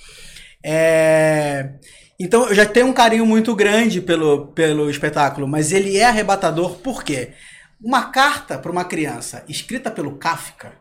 É... 0.65 1.69
Então 2.19 2.49
eu 2.49 2.55
já 2.55 2.65
tenho 2.65 2.87
um 2.87 2.93
carinho 2.95 3.27
muito 3.27 3.55
grande 3.55 4.01
pelo, 4.01 4.47
pelo 4.47 4.89
espetáculo, 4.89 5.47
mas 5.47 5.71
ele 5.71 5.99
é 5.99 6.05
arrebatador 6.05 6.77
por 6.79 7.05
quê? 7.05 7.33
Uma 7.83 8.05
carta 8.05 8.59
para 8.59 8.71
uma 8.71 8.85
criança 8.85 9.45
escrita 9.49 9.91
pelo 9.91 10.13
Kafka 10.17 10.73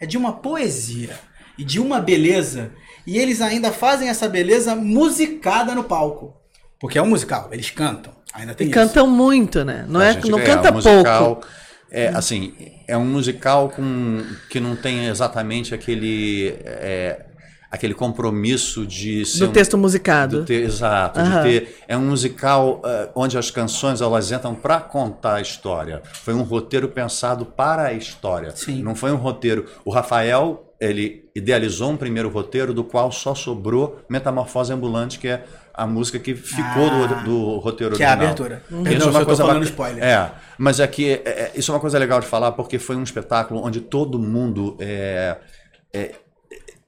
é 0.00 0.06
de 0.06 0.16
uma 0.16 0.32
poesia 0.32 1.18
e 1.56 1.64
de 1.64 1.80
uma 1.80 2.00
beleza, 2.00 2.72
e 3.06 3.18
eles 3.18 3.40
ainda 3.40 3.72
fazem 3.72 4.08
essa 4.08 4.28
beleza 4.28 4.74
musicada 4.74 5.74
no 5.74 5.84
palco. 5.84 6.36
Porque 6.80 6.98
é 6.98 7.02
um 7.02 7.08
musical, 7.08 7.48
eles 7.52 7.70
cantam. 7.70 8.12
Ainda 8.32 8.54
tem 8.54 8.66
e 8.66 8.70
isso. 8.70 8.78
cantam 8.78 9.06
muito, 9.06 9.64
né? 9.64 9.84
Não, 9.88 10.00
é, 10.00 10.20
não 10.24 10.38
é, 10.38 10.44
canta 10.44 10.70
um 10.70 10.74
musical, 10.74 11.24
pouco. 11.24 11.48
É, 11.90 12.08
assim, 12.08 12.54
é 12.86 12.96
um 12.96 13.04
musical 13.04 13.70
com, 13.70 14.24
que 14.50 14.60
não 14.60 14.76
tem 14.76 15.06
exatamente 15.06 15.74
aquele 15.74 16.54
é, 16.64 17.24
aquele 17.70 17.94
compromisso 17.94 18.86
de 18.86 19.24
ser 19.24 19.40
do 19.40 19.50
um, 19.50 19.52
texto 19.52 19.76
musicado. 19.76 20.44
Ter, 20.44 20.62
exato, 20.62 21.20
uhum. 21.20 21.42
de 21.42 21.42
ter 21.42 21.76
é 21.86 21.96
um 21.96 22.06
musical 22.06 22.80
uh, 22.84 23.10
onde 23.14 23.36
as 23.36 23.50
canções 23.50 24.00
elas 24.00 24.32
entram 24.32 24.54
para 24.54 24.80
contar 24.80 25.34
a 25.34 25.40
história. 25.40 26.02
Foi 26.22 26.34
um 26.34 26.42
roteiro 26.42 26.88
pensado 26.88 27.44
para 27.44 27.84
a 27.84 27.92
história. 27.92 28.52
Sim. 28.54 28.82
Não 28.82 28.94
foi 28.94 29.12
um 29.12 29.16
roteiro. 29.16 29.66
O 29.84 29.90
Rafael 29.90 30.64
ele 30.80 31.28
idealizou 31.34 31.90
um 31.90 31.96
primeiro 31.96 32.28
roteiro 32.28 32.72
do 32.72 32.84
qual 32.84 33.10
só 33.10 33.34
sobrou 33.34 34.00
Metamorfose 34.08 34.72
Ambulante, 34.72 35.18
que 35.18 35.26
é 35.26 35.44
a 35.74 35.86
música 35.86 36.18
que 36.18 36.34
ficou 36.34 36.88
ah, 36.88 37.06
do, 37.06 37.24
do, 37.24 37.58
roteiro 37.58 37.96
que 37.96 38.02
original. 38.02 38.02
Que 38.02 38.02
é 38.02 38.08
a 38.08 38.12
abertura. 38.12 38.62
Uhum. 38.70 38.82
Isso 38.82 39.08
é 39.08 39.10
uma 39.10 39.24
coisa 39.24 39.44
falando 39.44 39.64
spoiler. 39.64 40.04
É, 40.04 40.30
mas 40.56 40.80
é 40.80 40.86
que 40.86 41.10
é, 41.10 41.22
é, 41.24 41.52
isso 41.54 41.70
é 41.70 41.74
uma 41.74 41.80
coisa 41.80 41.98
legal 41.98 42.20
de 42.20 42.26
falar 42.26 42.52
porque 42.52 42.78
foi 42.78 42.96
um 42.96 43.02
espetáculo 43.02 43.64
onde 43.64 43.80
todo 43.80 44.18
mundo 44.18 44.76
é, 44.80 45.36
é 45.92 46.14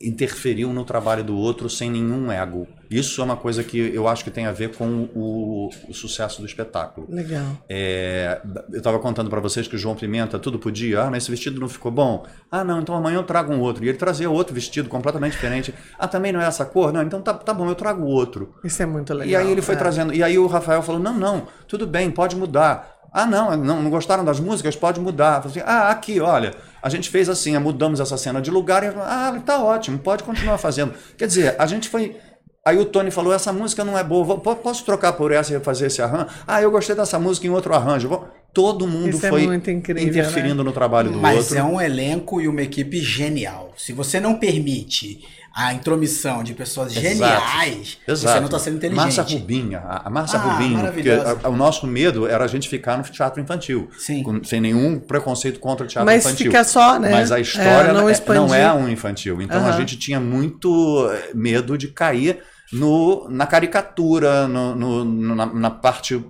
interferiu 0.00 0.72
no 0.72 0.82
trabalho 0.82 1.22
do 1.22 1.36
outro 1.36 1.68
sem 1.68 1.90
nenhum 1.90 2.32
ego. 2.32 2.66
Isso 2.90 3.20
é 3.20 3.24
uma 3.24 3.36
coisa 3.36 3.62
que 3.62 3.78
eu 3.78 4.08
acho 4.08 4.24
que 4.24 4.30
tem 4.30 4.46
a 4.46 4.52
ver 4.52 4.74
com 4.74 5.08
o, 5.14 5.68
o 5.88 5.92
sucesso 5.92 6.40
do 6.40 6.46
espetáculo. 6.46 7.06
Legal. 7.10 7.44
É, 7.68 8.40
eu 8.72 8.78
estava 8.78 8.98
contando 8.98 9.28
para 9.28 9.40
vocês 9.40 9.68
que 9.68 9.76
o 9.76 9.78
João 9.78 9.94
Pimenta 9.94 10.38
tudo 10.38 10.58
podia. 10.58 11.02
Ah, 11.02 11.10
mas 11.10 11.22
esse 11.22 11.30
vestido 11.30 11.60
não 11.60 11.68
ficou 11.68 11.92
bom. 11.92 12.26
Ah, 12.50 12.64
não, 12.64 12.80
então 12.80 12.94
amanhã 12.94 13.16
eu 13.16 13.22
trago 13.24 13.52
um 13.52 13.60
outro. 13.60 13.84
E 13.84 13.88
ele 13.88 13.98
trazia 13.98 14.30
outro 14.30 14.54
vestido 14.54 14.88
completamente 14.88 15.32
diferente. 15.32 15.74
Ah, 15.98 16.08
também 16.08 16.32
não 16.32 16.40
é 16.40 16.46
essa 16.46 16.64
cor? 16.64 16.92
Não, 16.92 17.02
então 17.02 17.20
tá, 17.20 17.34
tá 17.34 17.52
bom, 17.52 17.68
eu 17.68 17.74
trago 17.74 18.04
outro. 18.04 18.54
Isso 18.64 18.82
é 18.82 18.86
muito 18.86 19.12
legal. 19.12 19.28
E 19.28 19.36
aí 19.36 19.52
ele 19.52 19.62
foi 19.62 19.74
é. 19.74 19.78
trazendo. 19.78 20.14
E 20.14 20.22
aí 20.22 20.38
o 20.38 20.46
Rafael 20.46 20.82
falou: 20.82 21.00
não, 21.00 21.16
não, 21.16 21.46
tudo 21.68 21.86
bem, 21.86 22.10
pode 22.10 22.34
mudar. 22.34 23.00
Ah, 23.12 23.26
não, 23.26 23.56
não, 23.56 23.82
não 23.82 23.90
gostaram 23.90 24.24
das 24.24 24.38
músicas? 24.38 24.76
Pode 24.76 25.00
mudar. 25.00 25.42
Assim, 25.44 25.60
ah, 25.64 25.90
aqui, 25.90 26.20
olha, 26.20 26.54
a 26.82 26.88
gente 26.88 27.08
fez 27.10 27.28
assim, 27.28 27.56
mudamos 27.58 28.00
essa 28.00 28.16
cena 28.16 28.40
de 28.40 28.50
lugar 28.50 28.82
e 28.82 28.88
ah, 28.88 29.40
tá 29.44 29.62
ótimo, 29.62 29.98
pode 29.98 30.22
continuar 30.22 30.58
fazendo. 30.58 30.94
Quer 31.16 31.26
dizer, 31.26 31.56
a 31.58 31.66
gente 31.66 31.88
foi. 31.88 32.16
Aí 32.64 32.78
o 32.78 32.84
Tony 32.84 33.10
falou: 33.10 33.32
essa 33.32 33.52
música 33.52 33.84
não 33.84 33.98
é 33.98 34.04
boa, 34.04 34.38
posso 34.38 34.84
trocar 34.84 35.12
por 35.14 35.32
essa 35.32 35.54
e 35.54 35.60
fazer 35.60 35.86
esse 35.86 36.02
arranjo? 36.02 36.28
Ah, 36.46 36.60
eu 36.60 36.70
gostei 36.70 36.94
dessa 36.94 37.18
música 37.18 37.46
em 37.46 37.50
outro 37.50 37.74
arranjo. 37.74 38.08
Todo 38.52 38.86
mundo 38.86 39.10
Isso 39.10 39.24
é 39.24 39.28
foi 39.28 39.42
é 39.42 39.54
incrível, 39.54 40.02
interferindo 40.02 40.56
né? 40.56 40.64
no 40.64 40.72
trabalho 40.72 41.12
do 41.12 41.18
Mas 41.18 41.38
outro. 41.38 41.54
Mas 41.54 41.58
é 41.58 41.62
um 41.62 41.80
elenco 41.80 42.40
e 42.40 42.48
uma 42.48 42.60
equipe 42.60 42.98
genial. 42.98 43.72
Se 43.76 43.92
você 43.92 44.18
não 44.18 44.38
permite 44.38 45.20
a 45.54 45.74
intromissão 45.74 46.44
de 46.44 46.54
pessoas 46.54 46.96
Exato. 46.96 47.08
geniais, 47.08 47.98
Exato. 48.06 48.32
você 48.34 48.38
não 48.40 48.46
está 48.46 48.58
sendo 48.58 48.76
inteligente. 48.76 49.02
Márcia 49.16 49.22
Rubinha, 49.22 49.82
a 49.84 50.08
Márcia 50.08 50.38
Ah, 50.38 50.42
Rubinho, 50.42 50.78
porque 50.80 51.08
maravilhosa. 51.10 51.40
a- 51.42 51.48
o 51.48 51.56
nosso 51.56 51.86
medo 51.86 52.26
era 52.26 52.44
a 52.44 52.46
gente 52.46 52.68
ficar 52.68 52.96
no 52.96 53.02
teatro 53.02 53.40
infantil, 53.42 53.88
Sim. 53.98 54.22
com- 54.22 54.44
sem 54.44 54.60
nenhum 54.60 54.98
preconceito 54.98 55.58
contra 55.58 55.84
o 55.84 55.88
teatro 55.88 56.06
Mas 56.06 56.24
infantil. 56.24 56.46
fica 56.46 56.62
só, 56.64 56.98
né? 56.98 57.10
Mas 57.10 57.32
a 57.32 57.40
história 57.40 57.68
É, 57.88 57.92
não 57.92 58.00
não, 58.02 58.54
é, 58.54 58.62
é 58.62 58.72
um 58.72 58.88
infantil, 58.88 59.42
então 59.42 59.58
a 59.58 59.68
Aham. 59.70 59.76
gente 59.78 59.96
tinha 59.96 60.20
muito 60.20 61.10
eh, 61.12 61.30
medo 61.34 61.76
de 61.76 61.88
cair 61.88 62.38
no, 62.72 63.28
na 63.28 63.46
caricatura, 63.46 64.46
no- 64.46 64.76
no- 64.76 65.04
no- 65.04 65.34
na, 65.34 65.46
na 65.46 65.70
parte 65.70 66.24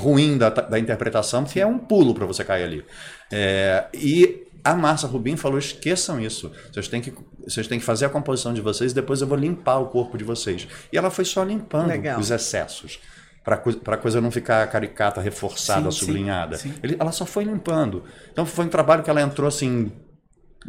ruim 0.00 0.38
da, 0.38 0.48
da 0.50 0.78
interpretação, 0.78 1.42
que 1.44 1.60
é 1.60 1.66
um 1.66 1.78
pulo 1.78 2.14
para 2.14 2.24
você 2.24 2.44
cair 2.44 2.62
ali. 2.62 2.84
É, 3.32 3.86
e 3.92 4.42
a 4.64 4.74
Márcia 4.74 5.08
Rubim 5.08 5.36
falou: 5.36 5.58
esqueçam 5.58 6.20
isso. 6.20 6.50
Vocês 6.72 6.88
têm, 6.88 7.00
que, 7.00 7.12
vocês 7.46 7.66
têm 7.66 7.78
que 7.78 7.84
fazer 7.84 8.06
a 8.06 8.08
composição 8.08 8.52
de 8.54 8.60
vocês 8.60 8.92
e 8.92 8.94
depois 8.94 9.20
eu 9.20 9.26
vou 9.26 9.36
limpar 9.38 9.78
o 9.78 9.86
corpo 9.86 10.16
de 10.16 10.24
vocês. 10.24 10.66
E 10.92 10.96
ela 10.98 11.10
foi 11.10 11.24
só 11.24 11.42
limpando 11.42 11.88
Legal. 11.88 12.18
os 12.20 12.30
excessos. 12.30 12.98
Para 13.44 13.56
a 13.56 13.96
coisa 13.96 14.20
não 14.20 14.30
ficar 14.30 14.64
caricata, 14.68 15.20
reforçada, 15.20 15.90
Sim, 15.90 15.98
sim, 15.98 16.06
sublinhada. 16.06 16.56
sim. 16.56 16.72
Ele- 16.80 16.96
ela 17.00 17.10
só 17.10 17.26
foi 17.26 17.42
limpando. 17.42 18.04
Então 18.32 18.46
foi 18.46 18.64
um 18.64 18.68
trabalho 18.68 19.02
que 19.02 19.10
ela 19.10 19.20
entrou 19.20 19.48
assim. 19.48 19.90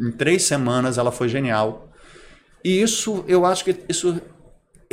Em 0.00 0.10
três 0.10 0.42
semanas 0.42 0.98
ela 0.98 1.12
foi 1.12 1.28
genial. 1.28 1.88
E 2.64 2.82
isso, 2.82 3.24
eu 3.28 3.46
acho 3.46 3.62
que 3.64 3.76
isso 3.88 4.20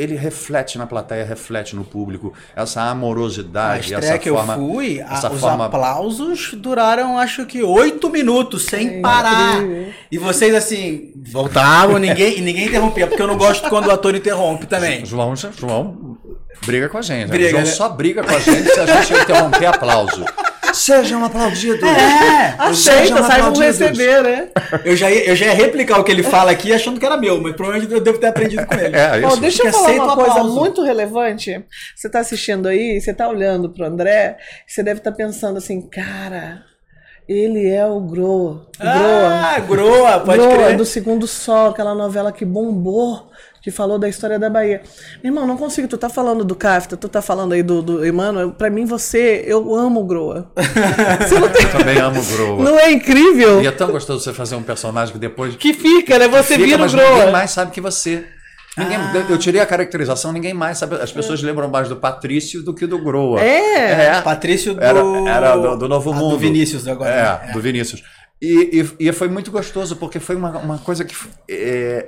ele 0.02 0.16
reflete 0.16 0.78
na 0.78 0.86
plateia, 0.88 1.24
reflete 1.24 1.76
no 1.76 1.84
público, 1.84 2.34
essa 2.56 2.82
amorosidade, 2.84 3.94
essa 3.94 4.18
que 4.18 4.30
forma, 4.30 4.54
eu 4.54 4.60
fui, 4.60 5.02
a- 5.02 5.14
essa 5.14 5.32
os 5.32 5.40
forma 5.40 5.66
aplausos 5.66 6.52
duraram 6.56 7.18
acho 7.18 7.46
que 7.46 7.62
oito 7.64 8.10
minutos 8.10 8.66
sem 8.66 9.02
parar. 9.02 9.58
incrível. 9.62 9.94
E 10.12 10.18
vocês 10.18 10.54
assim, 10.56 11.12
voltavam, 11.16 11.98
ninguém, 11.98 12.38
e 12.38 12.42
ninguém 12.42 12.68
interrompia, 12.68 13.08
porque 13.08 13.22
eu 13.22 13.28
não 13.28 13.38
gosto 13.38 13.70
quando 13.70 13.88
o 13.88 13.92
ator 13.92 14.16
interrompe 14.16 14.66
também. 14.66 15.06
João, 15.06 15.34
João 15.36 16.18
briga 16.66 16.90
com 16.90 16.98
a 16.98 17.02
gente. 17.02 17.22
né? 17.28 17.28
Briga, 17.28 17.50
João 17.52 17.64
né? 17.64 17.70
só 17.70 17.90
briga 17.90 18.24
com 18.24 18.36
a 18.36 18.40
gente 18.40 18.70
se 18.70 18.80
a 18.80 18.86
gente 18.86 19.14
interromper 19.22 19.66
aplauso. 19.66 20.24
Sejam 20.74 21.24
aplaudidos. 21.24 21.84
É, 21.84 22.56
Aceita, 22.58 22.74
Sejam 23.02 23.18
sai 23.18 23.42
vão 23.42 23.50
aplaudidos. 23.50 23.80
receber, 23.80 24.24
né? 24.24 24.48
eu 24.86 24.96
já, 24.96 25.10
ia, 25.12 25.30
eu 25.30 25.36
já 25.36 25.46
ia 25.48 25.54
replicar 25.54 26.00
o 26.00 26.04
que 26.04 26.12
ele 26.12 26.24
fala 26.24 26.52
aqui 26.52 26.74
achando 26.74 27.00
que 27.00 27.06
era 27.06 27.18
meu, 27.18 27.42
mas 27.42 27.56
provavelmente 27.56 27.94
eu 27.94 28.02
devo 28.02 28.18
ter 28.20 28.28
aprendido 28.28 28.66
com 28.66 28.74
ele. 28.76 28.96
É, 28.96 29.20
isso. 29.28 29.40
deixa 29.40 29.64
eu 29.68 29.72
falar 29.72 29.86
aceita 29.86 30.04
uma 30.04 30.16
coisa 30.16 30.44
muito 30.44 30.84
relevante. 30.84 31.64
Você 31.96 32.08
está 32.08 32.20
assistindo 32.20 32.68
aí, 32.68 33.00
você 33.00 33.12
está 33.12 33.28
olhando 33.28 33.70
pro 33.70 33.86
André, 33.86 34.38
você 34.68 34.84
deve 34.84 35.00
estar 35.00 35.12
pensando 35.12 35.58
assim, 35.58 35.82
cara, 35.82 36.64
ele 37.28 37.70
é 37.70 37.86
o 37.86 38.00
Groa. 38.02 38.68
Ah, 38.80 39.60
Groa, 39.60 40.20
pode 40.20 40.38
Groa, 40.40 40.66
crer. 40.66 40.78
do 40.78 40.86
Segundo 40.86 41.28
Sol, 41.28 41.70
aquela 41.70 41.96
novela 41.96 42.32
que 42.32 42.44
bombou, 42.46 43.30
que 43.62 43.70
falou 43.70 44.00
da 44.00 44.10
história 44.10 44.40
da 44.40 44.50
Bahia. 44.50 44.82
Meu 45.24 45.32
irmão, 45.32 45.46
não 45.46 45.56
consigo, 45.56 45.88
tu 45.88 45.98
tá 45.98 46.10
falando 46.10 46.44
do 46.44 46.56
Kafta, 46.56 46.98
tu 46.98 47.08
tá 47.08 47.22
falando 47.22 47.54
aí 47.54 47.62
do, 47.62 47.82
do 47.82 48.06
Emmanuel, 48.06 48.52
pra 48.52 48.70
mim 48.70 48.86
você, 48.86 49.44
eu 49.46 49.76
amo 49.76 50.02
o 50.02 50.06
Groa. 50.06 50.52
Você 51.22 51.40
não 51.40 51.50
tem... 51.50 51.64
Eu 51.64 51.72
também 51.72 51.98
amo 52.00 52.20
o 52.20 52.26
Groa. 52.26 52.64
Não 52.64 52.80
é 52.80 52.92
incrível? 52.92 53.62
E 53.62 53.68
é 53.68 53.72
tão 53.72 53.92
gostoso 53.92 54.24
você 54.24 54.34
fazer 54.34 54.56
um 54.56 54.64
personagem 54.64 55.14
que 55.14 55.20
depois 55.20 55.56
Que 55.56 55.74
fica, 55.74 56.18
né? 56.18 56.28
Você 56.28 56.56
fica, 56.56 56.66
vira 56.66 56.86
o 56.86 56.90
Groa. 56.90 57.10
ninguém 57.18 57.32
mais 57.32 57.52
sabe 57.52 57.72
que 57.72 57.80
você. 57.82 58.26
Ninguém, 58.78 58.98
Ah. 58.98 59.26
eu, 59.30 59.38
tirei 59.38 59.60
a 59.62 59.66
caracterização, 59.66 60.32
ninguém 60.32 60.54
mais 60.54 60.78
sabe. 60.78 60.96
As 60.96 61.12
pessoas 61.12 61.42
lembram 61.44 61.68
mais 61.70 61.90
do 61.90 61.98
Patrício 61.98 62.64
do 62.64 62.74
que 62.74 62.88
do 62.88 62.98
Groa. 62.98 63.42
É. 63.42 64.06
É. 64.18 64.22
Patrício 64.22 64.74
do... 64.74 64.82
Era, 64.82 65.00
era 65.28 65.56
do, 65.58 65.78
do 65.78 65.88
Novo 65.90 66.12
Ah, 66.12 66.16
Mundo. 66.16 66.32
Do 66.32 66.40
Vinícius 66.40 66.88
agora. 66.88 67.12
É, 67.44 67.48
né? 67.48 67.54
do 67.54 67.60
Vinícius. 67.60 68.02
E, 68.42 68.82
e, 69.00 69.08
e 69.08 69.12
foi 69.12 69.28
muito 69.28 69.52
gostoso, 69.52 69.98
porque 69.98 70.20
foi 70.20 70.36
uma, 70.36 70.58
uma 70.58 70.78
coisa 70.80 71.04
que. 71.06 71.14
é, 71.50 72.08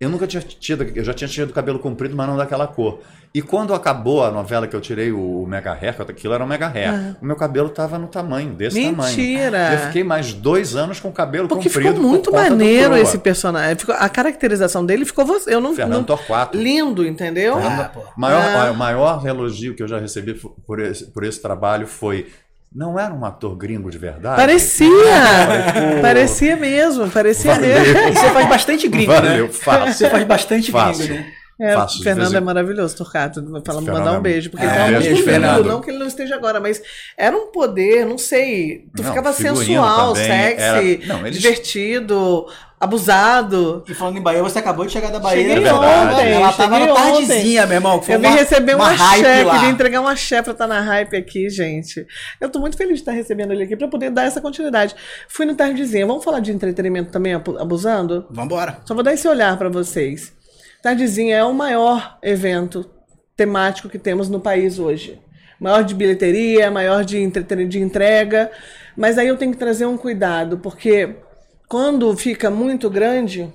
Eu 0.00 0.08
nunca 0.08 0.26
tinha 0.26 0.42
tido, 0.42 0.82
eu 0.94 1.04
já 1.04 1.12
tinha 1.12 1.28
tido 1.28 1.52
cabelo 1.52 1.78
comprido, 1.78 2.16
mas 2.16 2.26
não 2.26 2.34
daquela 2.34 2.66
cor. 2.66 3.00
E 3.34 3.42
quando 3.42 3.74
acabou 3.74 4.24
a 4.24 4.30
novela 4.30 4.66
que 4.66 4.74
eu 4.74 4.80
tirei 4.80 5.12
o, 5.12 5.42
o 5.42 5.46
Mega 5.46 5.72
Hair, 5.74 5.94
aquilo 6.08 6.32
era 6.32 6.42
um 6.42 6.46
Mega 6.46 6.68
Hair, 6.68 6.88
Ah. 6.94 7.16
o 7.20 7.26
meu 7.26 7.36
cabelo 7.36 7.68
tava 7.68 7.98
no 7.98 8.06
tamanho, 8.08 8.54
desse 8.54 8.80
Mentira! 8.80 9.50
tamanho. 9.58 9.72
Eu 9.74 9.86
fiquei 9.88 10.02
mais 10.02 10.32
dois 10.32 10.74
anos 10.74 10.98
com 10.98 11.08
o 11.08 11.12
cabelo 11.12 11.46
Porque 11.48 11.68
comprido. 11.68 11.88
ficou 11.90 12.02
por 12.02 12.08
muito 12.08 12.32
maneiro 12.32 12.96
esse 12.96 13.18
personagem. 13.18 13.76
Ficou- 13.76 13.94
a 13.94 14.08
caracterização 14.08 14.86
dele 14.86 15.04
ficou 15.04 15.26
você. 15.26 15.54
Eu 15.54 15.60
não, 15.60 15.74
Fernando 15.74 15.98
não 15.98 16.04
Torquato. 16.04 16.56
lindo, 16.56 17.06
entendeu? 17.06 17.58
Ah, 17.58 17.90
pô. 17.92 18.00
Maior, 18.16 18.40
Ah. 18.42 18.70
O 18.72 18.74
maior 18.74 19.26
elogio 19.26 19.74
que 19.74 19.82
eu 19.82 19.86
já 19.88 19.98
recebi 19.98 20.32
por 20.66 20.80
esse, 20.80 21.04
por 21.12 21.24
esse 21.24 21.42
trabalho 21.42 21.86
foi. 21.86 22.26
Não 22.72 22.96
era 22.98 23.12
um 23.12 23.24
ator 23.24 23.56
gringo 23.56 23.90
de 23.90 23.98
verdade? 23.98 24.36
Parecia! 24.36 24.88
parecia 26.00 26.56
mesmo, 26.56 27.10
parecia 27.10 27.54
Valeu. 27.54 27.68
mesmo. 27.68 28.12
Você 28.14 28.30
faz 28.30 28.48
bastante 28.48 28.88
gringo, 28.88 29.12
Valeu, 29.12 29.46
né? 29.46 29.52
faço. 29.52 29.92
Você 29.98 30.08
faz 30.10 30.24
bastante 30.24 30.70
Faço. 30.70 31.00
gringo, 31.02 31.14
né? 31.14 31.32
É, 31.62 31.74
Faço, 31.74 32.02
Fernando 32.02 32.34
é 32.34 32.40
maravilhoso, 32.40 32.96
Torcato. 32.96 33.44
Fala, 33.66 33.82
mandar 33.82 34.14
é- 34.14 34.18
um 34.18 34.22
beijo, 34.22 34.48
porque 34.50 34.64
É, 34.64 34.68
ele 34.68 34.92
beijo, 34.92 34.94
muito 34.94 35.08
lindo. 35.18 35.24
Fernando. 35.30 35.66
Não 35.66 35.80
que 35.82 35.90
ele 35.90 35.98
não 35.98 36.06
esteja 36.06 36.34
agora, 36.34 36.58
mas 36.58 36.80
era 37.18 37.36
um 37.36 37.48
poder, 37.48 38.06
não 38.06 38.16
sei. 38.16 38.86
Tu 38.96 39.02
Não, 39.02 39.10
ficava 39.10 39.30
sensual, 39.34 40.14
também, 40.14 40.26
sexy, 40.26 40.62
era- 40.62 41.06
não, 41.06 41.26
eles- 41.26 41.38
divertido, 41.38 42.46
abusado. 42.80 43.84
E 43.86 43.94
falando 43.94 44.16
em 44.16 44.22
Bahia, 44.22 44.42
você 44.42 44.58
acabou 44.58 44.86
de 44.86 44.92
chegar 44.92 45.10
da 45.10 45.18
Bahia. 45.20 45.42
Cheguei 45.46 45.60
né? 45.64 45.72
ontem, 45.72 46.32
Ela 46.32 46.52
tava 46.52 46.78
na 46.78 46.86
ontem. 46.92 46.94
tardezinha, 47.26 47.66
meu 47.66 47.76
irmão. 47.76 47.94
Eu 48.08 48.18
vim 48.18 48.26
uma- 48.26 48.36
receber 48.36 48.74
um 48.74 48.78
uma 48.78 48.88
hype 48.90 49.20
axé, 49.26 49.44
lá. 49.44 49.54
queria 49.54 49.68
entregar 49.70 50.00
um 50.00 50.08
axé 50.08 50.42
pra 50.42 50.52
estar 50.52 50.66
na 50.66 50.80
hype 50.80 51.16
aqui, 51.16 51.50
gente. 51.50 52.06
Eu 52.40 52.48
tô 52.48 52.58
muito 52.58 52.76
feliz 52.76 52.94
de 52.94 53.00
estar 53.00 53.12
recebendo 53.12 53.52
ele 53.52 53.64
aqui 53.64 53.76
pra 53.76 53.86
poder 53.86 54.10
dar 54.10 54.24
essa 54.24 54.40
continuidade. 54.40 54.96
Fui 55.28 55.44
no 55.44 55.54
Tardezinha. 55.54 56.06
Vamos 56.06 56.24
falar 56.24 56.40
de 56.40 56.50
entretenimento 56.52 57.10
também, 57.12 57.34
abu- 57.34 57.58
abusando? 57.58 58.26
Vambora. 58.30 58.78
Só 58.86 58.94
vou 58.94 59.02
dar 59.04 59.12
esse 59.12 59.28
olhar 59.28 59.56
pra 59.58 59.68
vocês. 59.68 60.32
Tardezinha 60.82 61.36
é 61.36 61.44
o 61.44 61.52
maior 61.52 62.16
evento 62.22 62.88
temático 63.36 63.88
que 63.88 63.98
temos 63.98 64.28
no 64.28 64.40
país 64.40 64.78
hoje. 64.78 65.20
Maior 65.60 65.84
de 65.84 65.94
bilheteria, 65.94 66.70
maior 66.70 67.04
de, 67.04 67.18
entreten- 67.20 67.68
de 67.68 67.78
entrega. 67.78 68.50
Mas 68.96 69.18
aí 69.18 69.28
eu 69.28 69.36
tenho 69.36 69.52
que 69.52 69.58
trazer 69.58 69.84
um 69.84 69.96
cuidado, 69.96 70.58
porque 70.58 71.16
quando 71.70 72.14
fica 72.16 72.50
muito 72.50 72.90
grande, 72.90 73.50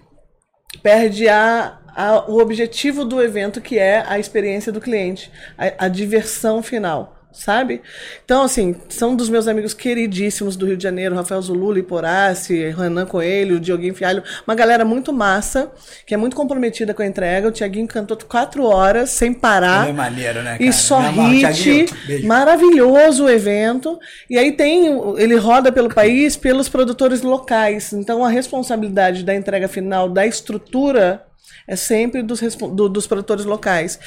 perde 0.84 1.30
a, 1.30 1.80
a- 1.96 2.26
o 2.30 2.40
objetivo 2.40 3.06
do 3.06 3.22
evento, 3.22 3.62
que 3.62 3.80
é 3.80 4.04
a 4.08 4.20
experiência 4.20 4.72
do 4.72 4.82
cliente, 4.82 5.32
a, 5.58 5.86
a 5.86 5.90
diversão 5.90 6.64
final. 6.64 7.15
Sabe? 7.36 7.82
Então, 8.24 8.44
assim, 8.44 8.76
são 8.88 9.16
dos 9.16 9.30
meus 9.30 9.48
amigos 9.48 9.74
queridíssimos 9.74 10.56
do 10.56 10.66
Rio 10.66 10.78
de 10.78 10.84
Janeiro, 10.84 11.14
Rafael 11.16 11.42
Zululi, 11.42 11.84
Porace, 11.84 12.70
Renan 12.70 13.06
Coelho, 13.06 13.60
Dioguinho 13.60 13.94
Fialho, 13.94 14.24
uma 14.48 14.56
galera 14.56 14.86
muito 14.86 15.12
massa, 15.12 15.70
que 16.08 16.14
é 16.14 16.18
muito 16.18 16.36
comprometida 16.36 16.94
com 16.94 17.02
a 17.02 17.06
entrega. 17.06 17.50
O 17.50 17.52
Tiaguinho 17.52 17.88
cantou 17.88 18.18
quatro 18.28 18.64
horas 18.64 19.10
sem 19.10 19.34
parar. 19.34 19.84
Ele 19.84 19.92
é 19.92 19.94
maneiro, 19.94 20.42
né, 20.42 20.58
cara? 20.58 20.64
E 20.64 20.72
só 20.72 21.00
hit, 21.00 21.94
maravilhoso 22.26 23.26
o 23.26 23.30
evento. 23.30 24.00
E 24.30 24.38
aí 24.38 24.54
tem, 24.54 24.88
ele 25.18 25.36
roda 25.36 25.72
pelo 25.72 25.94
país 25.94 26.38
pelos 26.38 26.70
produtores 26.70 27.22
locais. 27.22 27.92
Então 27.92 28.24
a 28.24 28.30
responsabilidade 28.30 29.24
da 29.24 29.36
entrega 29.36 29.68
final, 29.68 30.10
da 30.10 30.26
estrutura, 30.26 31.22
é 31.68 31.76
sempre 31.76 32.22
dos, 32.22 32.40
do- 32.56 32.90
dos 32.90 33.08
produtores 33.08 33.46
locais. 33.46 34.00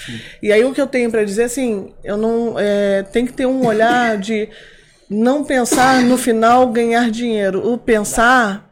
E 0.43 0.53
aí 0.53 0.65
o 0.65 0.73
que 0.73 0.81
eu 0.81 0.87
tenho 0.87 1.11
para 1.11 1.25
dizer, 1.25 1.45
assim, 1.45 1.93
eu 2.05 2.17
não 2.17 2.55
é, 2.59 3.03
tem 3.03 3.27
que 3.27 3.33
ter 3.33 3.47
um 3.47 3.67
olhar 3.67 4.17
de 4.19 4.49
não 5.11 5.43
pensar 5.45 6.03
no 6.03 6.17
final 6.19 6.67
ganhar 6.69 7.11
dinheiro. 7.11 7.67
O 7.73 7.79
pensar 7.79 8.69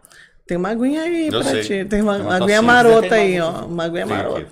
tem 0.46 0.57
uma 0.57 0.70
aguinha 0.70 1.03
aí 1.03 1.31
sei. 1.42 1.62
ti. 1.83 1.85
Tem 1.88 2.01
uma, 2.03 2.16
uma 2.18 2.37
aguinha 2.37 2.62
marota 2.62 3.14
aí, 3.14 3.40
ó. 3.40 3.64
Uma 3.66 3.85
aguinha 3.85 4.07
marota 4.07 4.46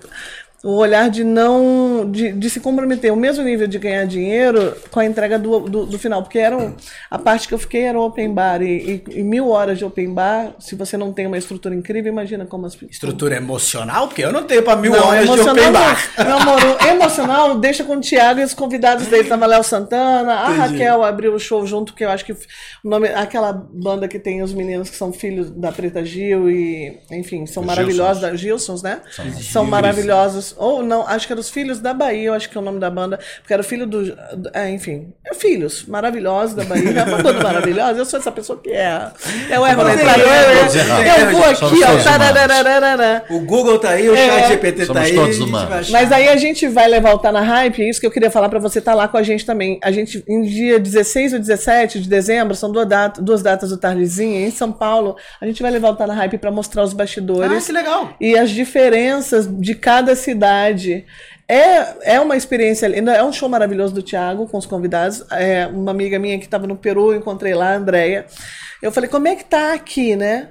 o 0.65 0.77
olhar 0.77 1.09
de 1.09 1.23
não 1.23 2.09
de, 2.11 2.31
de 2.31 2.49
se 2.49 2.59
comprometer 2.59 3.13
o 3.13 3.15
mesmo 3.15 3.43
nível 3.43 3.67
de 3.67 3.77
ganhar 3.77 4.05
dinheiro 4.05 4.73
com 4.91 4.99
a 4.99 5.05
entrega 5.05 5.37
do, 5.37 5.59
do, 5.61 5.85
do 5.85 5.99
final 5.99 6.23
porque 6.23 6.39
era 6.39 6.57
um- 6.57 6.73
a 7.09 7.19
parte 7.19 7.47
que 7.47 7.53
eu 7.53 7.59
fiquei 7.59 7.83
era 7.83 7.99
o 7.99 8.03
open 8.05 8.33
bar 8.33 8.61
e, 8.61 9.03
e- 9.07 9.19
e 9.19 9.23
mil 9.23 9.49
horas 9.49 9.77
de 9.77 9.85
open 9.85 10.13
bar 10.13 10.53
se 10.59 10.75
você 10.75 10.97
não 10.97 11.13
tem 11.13 11.27
uma 11.27 11.37
estrutura 11.37 11.75
incrível 11.75 12.11
imagina 12.11 12.45
como 12.45 12.65
as 12.65 12.75
Estrutura 12.89 13.35
emocional? 13.35 14.07
Porque 14.07 14.23
eu 14.23 14.31
não 14.31 14.43
tenho 14.43 14.63
pra 14.63 14.75
mil 14.75 14.91
não, 14.91 15.07
horas 15.07 15.29
de 15.29 15.39
open 15.39 15.71
bar. 15.71 15.97
Meu 16.25 16.37
amor, 16.37 16.59
emocional 16.89 17.57
deixa 17.59 17.83
com 17.83 17.97
o 17.97 18.01
Thiago 18.01 18.39
e 18.39 18.43
os 18.43 18.53
convidados 18.53 19.07
dele. 19.07 19.27
Tava 19.29 19.45
Léo 19.45 19.63
Santana, 19.63 20.33
a 20.47 20.51
Entendi. 20.51 20.59
Raquel 20.59 21.03
abriu 21.03 21.33
o 21.35 21.39
show 21.39 21.65
junto, 21.65 21.93
que 21.93 22.03
eu 22.03 22.09
acho 22.09 22.25
que 22.25 22.33
o 22.33 22.37
nome, 22.83 23.07
aquela 23.09 23.53
banda 23.53 24.07
que 24.07 24.17
tem 24.19 24.41
os 24.41 24.53
meninos 24.53 24.89
que 24.89 24.95
são 24.95 25.13
filhos 25.13 25.51
da 25.51 25.71
Preta 25.71 26.03
Gil 26.03 26.49
e, 26.49 26.99
enfim, 27.11 27.45
são 27.45 27.61
Os 27.61 27.67
maravilhosos, 27.67 28.21
Gilsons. 28.21 28.31
da 28.31 28.35
Gilsons, 28.37 28.81
né? 28.83 29.01
São, 29.11 29.25
Gilsons. 29.31 29.69
maravilhosos. 29.69 30.54
Ou 30.57 30.83
não, 30.83 31.07
acho 31.07 31.27
que 31.27 31.33
era 31.33 31.39
os 31.39 31.49
Filhos 31.49 31.79
da 31.79 31.93
Bahia, 31.93 32.27
eu 32.27 32.33
acho 32.33 32.49
que 32.49 32.57
é 32.57 32.61
o 32.61 32.63
nome 32.63 32.79
da 32.79 32.89
banda, 32.89 33.19
porque 33.41 33.53
era 33.53 33.61
o 33.61 33.65
filho 33.65 33.85
do. 33.85 34.17
É, 34.53 34.69
enfim, 34.69 35.13
é 35.25 35.33
filhos 35.33 35.85
maravilhosos 35.85 36.55
da 36.55 36.63
Bahia. 36.63 36.99
É 36.99 37.03
uma 37.03 37.17
banda 37.21 37.43
maravilhosa, 37.43 37.99
eu 37.99 38.05
sou 38.05 38.19
essa 38.19 38.31
pessoa 38.31 38.59
que 38.61 38.69
é. 38.71 39.07
Eu 39.49 39.65
erro 39.65 39.89
entrada, 39.89 40.21
eu, 40.21 40.27
errados. 40.27 40.75
eu, 40.75 40.81
eu 41.25 41.31
vou 41.31 41.43
aqui, 41.45 41.83
ó. 43.29 43.35
O 43.35 43.39
Google 43.41 43.79
tá 43.79 43.89
aí, 43.91 44.09
o 44.09 44.15
É. 44.15 44.27
chat 44.41 44.47
GPT 44.49 44.85
tá 44.87 44.99
aí. 45.01 45.15
Mas 45.91 46.11
aí 46.11 46.27
a 46.29 46.35
gente 46.37 46.67
vai 46.67 46.87
levar 46.87 47.13
o 47.13 47.19
Tá 47.19 47.31
na 47.31 47.41
Hype, 47.41 47.81
é 47.83 47.89
isso 47.89 47.99
que 47.99 48.05
eu 48.07 48.11
queria 48.11 48.29
falar 48.31 48.49
pra 48.49 48.59
você 48.59 48.79
estar 48.79 48.93
lá 48.93 49.07
com 49.07 49.17
a 49.17 49.23
gente 49.23 49.45
também. 49.45 49.79
A 49.83 49.91
gente, 49.91 50.23
em 50.27 50.41
dia 50.43 50.79
16 50.79 51.33
ou 51.33 51.39
17 51.39 51.99
de 52.01 52.09
dezembro, 52.09 52.55
são 52.55 52.71
duas, 52.71 52.87
dat 52.87 53.19
duas 53.21 53.41
datas 53.41 53.69
do 53.69 53.77
Tardezinha, 53.77 54.45
em 54.47 54.51
São 54.51 54.71
Paulo, 54.71 55.15
a 55.41 55.45
gente 55.45 55.61
vai 55.61 55.71
levar 55.71 55.89
o 55.89 55.95
Tá 55.95 56.05
na 56.07 56.13
Hype 56.13 56.37
pra 56.37 56.51
mostrar 56.51 56.83
os 56.83 56.93
Ah, 56.93 56.95
bastidores 56.95 57.65
que 57.65 57.71
legal. 57.71 58.09
e 58.19 58.37
as 58.37 58.49
diferenças 58.49 59.47
de 59.49 59.75
cada 59.75 60.15
cidade. 60.15 60.44
É, 61.47 62.15
é 62.15 62.19
uma 62.19 62.35
experiência 62.35 62.87
linda, 62.87 63.13
é 63.13 63.23
um 63.23 63.31
show 63.31 63.47
maravilhoso 63.47 63.93
do 63.93 64.01
Thiago 64.01 64.47
com 64.47 64.57
os 64.57 64.65
convidados. 64.65 65.23
É, 65.31 65.67
uma 65.67 65.91
amiga 65.91 66.17
minha 66.17 66.37
que 66.39 66.45
estava 66.45 66.65
no 66.65 66.75
Peru, 66.75 67.11
eu 67.11 67.19
encontrei 67.19 67.53
lá, 67.53 67.73
a 67.73 67.75
Andrea. 67.75 68.25
Eu 68.81 68.91
falei, 68.91 69.09
como 69.09 69.27
é 69.27 69.35
que 69.35 69.45
tá 69.45 69.73
aqui, 69.73 70.15
né? 70.15 70.49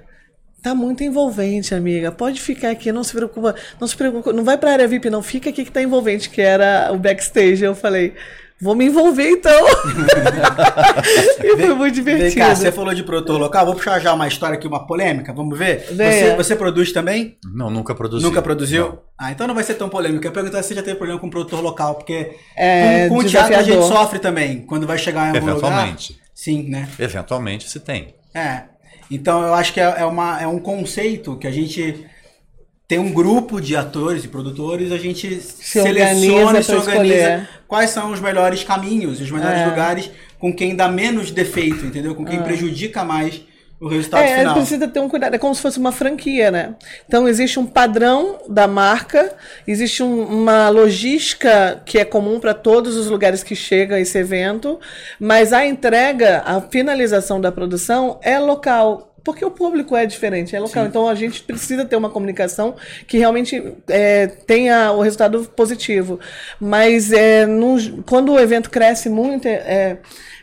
Tá 0.62 0.74
muito 0.74 1.04
envolvente, 1.04 1.74
amiga. 1.74 2.10
Pode 2.10 2.40
ficar 2.40 2.70
aqui, 2.70 2.90
não 2.90 3.04
se 3.04 3.12
preocupa. 3.12 3.54
Não 3.80 3.86
se 3.86 3.96
preocupa, 3.96 4.32
não 4.32 4.44
vai 4.44 4.56
pra 4.56 4.72
área 4.72 4.88
VIP, 4.88 5.10
não. 5.10 5.22
Fica 5.22 5.50
aqui 5.50 5.64
que 5.64 5.70
tá 5.70 5.82
envolvente, 5.82 6.30
que 6.30 6.40
era 6.40 6.90
o 6.92 6.98
backstage. 6.98 7.62
Eu 7.62 7.74
falei, 7.74 8.14
vou 8.60 8.74
me 8.74 8.86
envolver 8.86 9.28
então. 9.30 9.66
e 11.42 11.56
foi 11.56 11.74
muito 11.74 12.02
Vem 12.02 12.16
divertido. 12.16 12.36
cá, 12.46 12.54
você 12.54 12.72
falou 12.72 12.94
de 12.94 13.02
produtor 13.02 13.38
local, 13.38 13.66
vou 13.66 13.74
puxar 13.74 14.00
já 14.00 14.12
uma 14.14 14.26
história 14.28 14.56
aqui, 14.56 14.66
uma 14.66 14.86
polêmica, 14.86 15.32
vamos 15.32 15.58
ver? 15.58 15.86
Venha. 15.92 16.12
Você, 16.12 16.36
você 16.36 16.56
produz 16.56 16.92
também? 16.92 17.36
Não, 17.52 17.70
nunca 17.70 17.94
produzi. 17.94 18.24
Nunca 18.24 18.40
produziu? 18.40 18.88
Não. 18.88 18.98
Ah, 19.18 19.30
então 19.32 19.46
não 19.46 19.54
vai 19.54 19.64
ser 19.64 19.74
tão 19.74 19.88
polêmico. 19.88 20.24
Eu 20.24 20.28
ia 20.28 20.32
perguntar 20.32 20.62
se 20.62 20.68
você 20.68 20.74
já 20.74 20.82
teve 20.82 20.96
problema 20.96 21.20
com 21.20 21.28
produtor 21.30 21.60
local, 21.60 21.94
porque 21.96 22.36
É, 22.56 23.08
com, 23.08 23.16
com 23.16 23.20
o 23.20 23.24
teatro 23.24 23.56
a 23.56 23.62
gente 23.62 23.86
sofre 23.86 24.18
também. 24.18 24.60
Quando 24.62 24.86
vai 24.86 24.98
chegar 24.98 25.26
em 25.32 25.36
algum 25.36 25.50
Eventualmente. 25.50 26.12
lugar. 26.12 26.24
Sim, 26.34 26.68
né? 26.68 26.88
Eventualmente 26.98 27.68
se 27.68 27.80
tem. 27.80 28.14
É. 28.34 28.62
Então 29.10 29.42
eu 29.42 29.54
acho 29.54 29.72
que 29.72 29.80
é, 29.80 29.94
é 29.98 30.04
uma, 30.04 30.40
é 30.42 30.46
um 30.46 30.58
conceito 30.58 31.36
que 31.36 31.46
a 31.46 31.50
gente 31.50 32.04
tem 32.86 32.98
um 32.98 33.12
grupo 33.12 33.60
de 33.60 33.74
atores 33.76 34.24
e 34.24 34.28
produtores, 34.28 34.92
a 34.92 34.98
gente 34.98 35.40
seleciona 35.40 35.88
organiza 35.88 36.60
e 36.60 36.64
se 36.64 36.74
organiza 36.74 37.14
escolher. 37.14 37.48
quais 37.66 37.90
são 37.90 38.12
os 38.12 38.20
melhores 38.20 38.62
caminhos, 38.62 39.20
os 39.20 39.30
melhores 39.30 39.60
É. 39.60 39.66
lugares 39.66 40.10
com 40.38 40.54
quem 40.54 40.76
dá 40.76 40.88
menos 40.88 41.30
defeito, 41.30 41.86
entendeu? 41.86 42.14
Com 42.14 42.24
quem 42.24 42.42
prejudica 42.42 43.02
mais 43.02 43.40
o 43.80 43.88
resultado 43.88 44.22
É, 44.24 44.38
final. 44.38 44.54
precisa 44.54 44.86
ter 44.86 45.00
um 45.00 45.08
cuidado. 45.08 45.34
É 45.34 45.38
como 45.38 45.54
se 45.54 45.60
fosse 45.62 45.78
uma 45.78 45.92
franquia, 45.92 46.50
né? 46.50 46.74
Então 47.08 47.26
existe 47.26 47.58
um 47.58 47.66
padrão 47.66 48.38
da 48.48 48.66
marca, 48.68 49.34
existe 49.66 50.02
um- 50.02 50.22
uma 50.24 50.68
logística 50.68 51.82
que 51.84 51.98
é 51.98 52.04
comum 52.04 52.38
para 52.38 52.54
todos 52.54 52.96
os 52.96 53.08
lugares 53.08 53.42
que 53.42 53.54
chega 53.56 53.98
esse 53.98 54.16
evento, 54.18 54.78
mas 55.18 55.52
a 55.52 55.66
entrega, 55.66 56.42
a 56.46 56.60
finalização 56.60 57.40
da 57.40 57.50
produção 57.50 58.18
é 58.22 58.38
local. 58.38 59.13
Porque 59.24 59.44
o 59.44 59.50
público 59.50 59.96
é 59.96 60.04
diferente, 60.04 60.54
é 60.54 60.60
local. 60.60 60.84
Então 60.88 61.08
a 61.08 61.14
gente 61.14 61.42
precisa 61.42 61.84
ter 61.84 61.96
uma 61.96 62.10
comunicação 62.10 62.74
que 63.08 63.16
realmente 63.16 63.72
é, 63.88 64.26
tenha 64.26 64.92
o 64.92 65.00
resultado 65.00 65.44
positivo. 65.56 66.20
Mas 66.60 67.10
é, 67.10 67.46
quando 68.06 68.32
o 68.32 68.38
evento 68.38 68.68
cresce 68.70 69.08
muito, 69.08 69.46
é, 69.48 69.98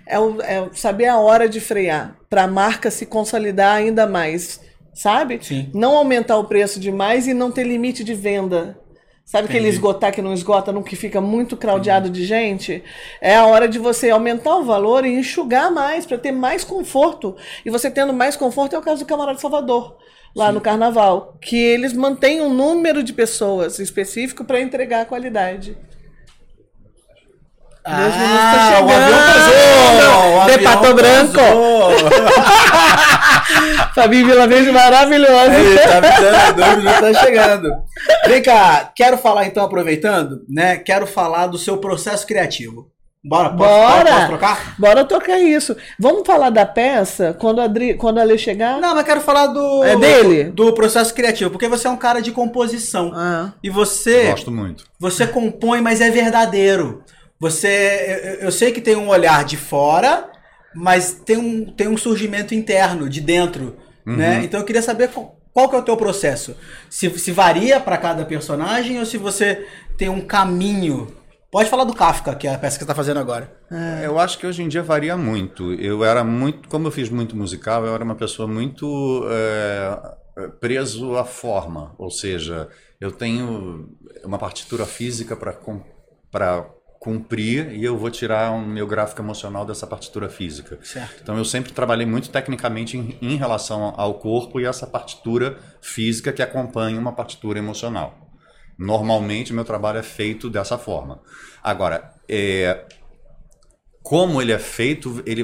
é, 0.08 0.20
o- 0.20 0.41
é 0.41 0.67
saber 0.74 1.06
a 1.06 1.20
hora 1.20 1.48
de 1.48 1.60
frear 1.60 2.15
para 2.30 2.44
a 2.44 2.48
marca 2.48 2.89
se 2.89 3.06
consolidar 3.06 3.76
ainda 3.76 4.08
mais, 4.08 4.60
sabe? 4.94 5.39
Sim. 5.41 5.70
Não 5.74 5.96
aumentar 5.96 6.38
o 6.38 6.46
preço 6.46 6.80
demais 6.80 7.28
e 7.28 7.34
não 7.34 7.52
ter 7.52 7.63
limite 7.63 8.04
de 8.04 8.13
venda. 8.15 8.78
Sabe 9.25 9.47
aquele 9.47 9.69
esgotar 9.69 10.12
que 10.12 10.21
não 10.21 10.34
esgota, 10.34 10.73
não 10.73 10.84
que 10.84 10.95
fica 10.95 11.21
muito 11.21 11.55
craudiado 11.55 12.10
de 12.10 12.25
gente? 12.25 12.84
É 13.21 13.36
a 13.36 13.45
hora 13.45 13.67
de 13.67 13.79
você 13.79 14.10
aumentar 14.10 14.57
o 14.57 14.63
valor 14.63 15.05
e 15.05 15.13
enxugar 15.13 15.71
mais 15.71 16.05
para 16.05 16.17
ter 16.17 16.31
mais 16.31 16.63
conforto. 16.63 17.36
E 17.65 17.69
você 17.69 17.89
tendo 17.89 18.12
mais 18.12 18.36
conforto 18.36 18.75
é 18.75 18.79
o 18.79 18.81
caso 18.81 19.03
do 19.03 19.07
Camarada 19.07 19.39
Salvador, 19.39 19.97
lá 20.36 20.51
no 20.51 20.60
Carnaval, 20.60 21.38
que 21.41 21.55
eles 21.55 21.93
mantêm 21.93 22.41
um 22.41 22.53
número 22.53 23.01
de 23.01 23.13
pessoas 23.13 23.79
específico 23.79 24.43
para 24.43 24.60
entregar 24.60 25.01
a 25.01 25.05
qualidade. 25.05 25.77
Deus 27.84 28.15
me 28.15 28.21
livre, 28.21 28.38
tá 28.38 28.63
Ah, 28.63 28.81
o 28.81 28.89
avião 28.91 29.17
De 30.45 30.51
avião 30.53 30.71
Pato 30.71 30.93
Branco. 30.93 31.41
pousou. 33.62 33.86
Fabi 33.95 34.24
Vila 34.24 34.47
Verde 34.47 34.71
maravilhosa. 34.71 35.52
Aí, 35.52 35.78
tá 35.78 35.97
avisando, 35.97 36.56
dois 36.56 36.78
minutos 36.78 37.02
tá 37.02 37.13
chegando. 37.26 37.69
Vem 38.28 38.41
cá, 38.41 38.91
quero 38.95 39.17
falar 39.17 39.45
então, 39.45 39.63
aproveitando, 39.63 40.41
né? 40.50 40.78
Quero 40.78 41.08
falar 41.08 41.47
do 41.47 41.58
seu 41.58 41.78
processo 41.78 42.26
criativo. 42.26 42.91
Bora, 43.24 43.52
posso, 43.52 43.69
Bora! 43.69 44.12
posso 44.12 44.28
trocar? 44.28 44.76
Bora 44.80 45.06
tocar 45.06 45.39
isso. 45.39 45.78
Vamos 46.00 46.26
falar 46.26 46.50
da 46.50 46.65
peça 46.65 47.36
quando 47.39 47.62
a, 47.62 47.65
Adri, 47.65 47.93
quando 47.93 48.17
a 48.17 48.24
Lê 48.24 48.36
chegar? 48.36 48.82
Não, 48.82 48.95
mas 48.95 49.06
quero 49.06 49.21
falar 49.21 49.47
do. 49.47 49.84
É 49.84 49.95
dele? 49.95 50.45
Do 50.45 50.74
processo 50.74 51.13
criativo, 51.13 51.52
porque 51.52 51.67
você 51.67 51.88
é 51.88 51.91
um 51.91 51.97
cara 51.97 52.19
de 52.19 52.32
composição. 52.32 53.12
Ah. 53.13 53.54
E 53.63 53.69
você. 53.69 54.32
Gosto 54.32 54.52
muito. 54.52 54.86
Você 55.00 55.28
compõe, 55.28 55.82
mas 55.82 56.02
é 56.02 56.10
verdadeiro. 56.10 57.04
Você. 57.39 58.38
Eu, 58.39 58.45
eu 58.45 58.52
sei 58.52 58.71
que 58.71 58.82
tem 58.82 58.95
um 58.95 59.10
olhar 59.10 59.45
de 59.45 59.56
fora, 59.56 60.28
mas 60.75 61.13
tem 61.13 61.38
um, 61.38 61.65
tem 61.65 61.88
um 61.88 61.97
surgimento 61.97 62.53
interno, 62.53 63.10
de 63.10 63.21
dentro. 63.21 63.77
Né? 64.05 64.43
Então 64.43 64.60
eu 64.60 64.65
queria 64.65 64.81
saber 64.81 65.10
qual, 65.10 65.38
qual 65.53 65.69
que 65.69 65.75
é 65.75 65.79
o 65.79 65.84
teu 65.84 65.97
processo. 65.97 66.55
Se, 66.89 67.10
se 67.19 67.31
varia 67.31 67.79
para 67.79 67.97
cada 67.97 68.25
personagem 68.25 68.99
ou 68.99 69.05
se 69.05 69.17
você 69.17 69.65
tem 69.97 70.10
um 70.10 70.21
caminho. 70.21 71.15
Pode 71.51 71.69
falar 71.69 71.84
do 71.84 71.93
Kafka, 71.93 72.34
que 72.34 72.47
é 72.47 72.55
a 72.55 72.57
peça 72.57 72.77
que 72.77 72.84
você 72.84 72.88
tá 72.88 72.95
fazendo 72.95 73.19
agora. 73.19 73.51
Eu 74.03 74.17
acho 74.17 74.38
que 74.38 74.47
hoje 74.47 74.63
em 74.63 74.69
dia 74.69 74.81
varia 74.81 75.17
muito. 75.17 75.73
Eu 75.73 76.03
era 76.03 76.23
muito, 76.23 76.69
como 76.69 76.88
eu 76.88 76.91
fiz 76.91 77.10
muito 77.10 77.36
musical, 77.36 77.86
eu 77.86 77.93
era 77.93 78.03
uma 78.03 78.15
pessoa 78.15 78.47
muito 78.47 79.25
é, 79.29 80.49
preso 80.62 81.17
à 81.17 81.25
forma, 81.25 81.93
ou 81.97 82.10
seja, 82.10 82.69
eu 82.99 83.12
tenho 83.12 83.89
uma 84.23 84.38
partitura 84.38 84.86
física 84.86 85.36
para 85.36 85.53
para 86.31 86.65
cumprir 87.02 87.74
e 87.74 87.84
eu 87.84 87.98
vou 87.98 88.12
tirar 88.12 88.52
o 88.52 88.62
meu 88.62 88.86
gráfico 88.86 89.20
emocional 89.24 89.66
dessa 89.66 89.88
partitura 89.88 90.30
física. 90.30 90.78
Certo. 90.84 91.22
Então 91.24 91.36
eu 91.36 91.44
sempre 91.44 91.72
trabalhei 91.72 92.06
muito 92.06 92.30
tecnicamente 92.30 92.96
em, 92.96 93.18
em 93.20 93.36
relação 93.38 93.96
ao 93.98 94.20
corpo 94.20 94.60
e 94.60 94.68
essa 94.68 94.86
partitura 94.86 95.58
física 95.82 96.32
que 96.32 96.44
acompanha 96.44 97.00
uma 97.00 97.12
partitura 97.12 97.58
emocional. 97.58 98.30
Normalmente 98.78 99.52
meu 99.52 99.66
trabalho 99.66 99.98
é 99.98 100.04
feito 100.04 100.48
dessa 100.48 100.78
forma. 100.78 101.20
Agora, 101.64 102.14
é, 102.30 102.86
como 104.04 104.40
ele 104.40 104.52
é 104.52 104.60
feito, 104.60 105.24
ele, 105.26 105.44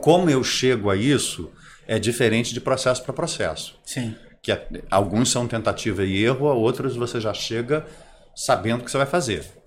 como 0.00 0.30
eu 0.30 0.44
chego 0.44 0.90
a 0.90 0.96
isso, 0.96 1.50
é 1.88 1.98
diferente 1.98 2.54
de 2.54 2.60
processo 2.60 3.02
para 3.02 3.12
processo. 3.12 3.80
Sim. 3.84 4.14
Que 4.40 4.52
é- 4.52 4.68
alguns 4.88 5.28
são 5.28 5.48
tentativa 5.48 6.04
e 6.04 6.22
erro, 6.22 6.44
outros 6.44 6.94
você 6.94 7.20
já 7.20 7.34
chega 7.34 7.84
sabendo 8.32 8.82
o 8.82 8.84
que 8.84 8.92
você 8.92 8.98
vai 8.98 9.06
fazer. 9.08 9.63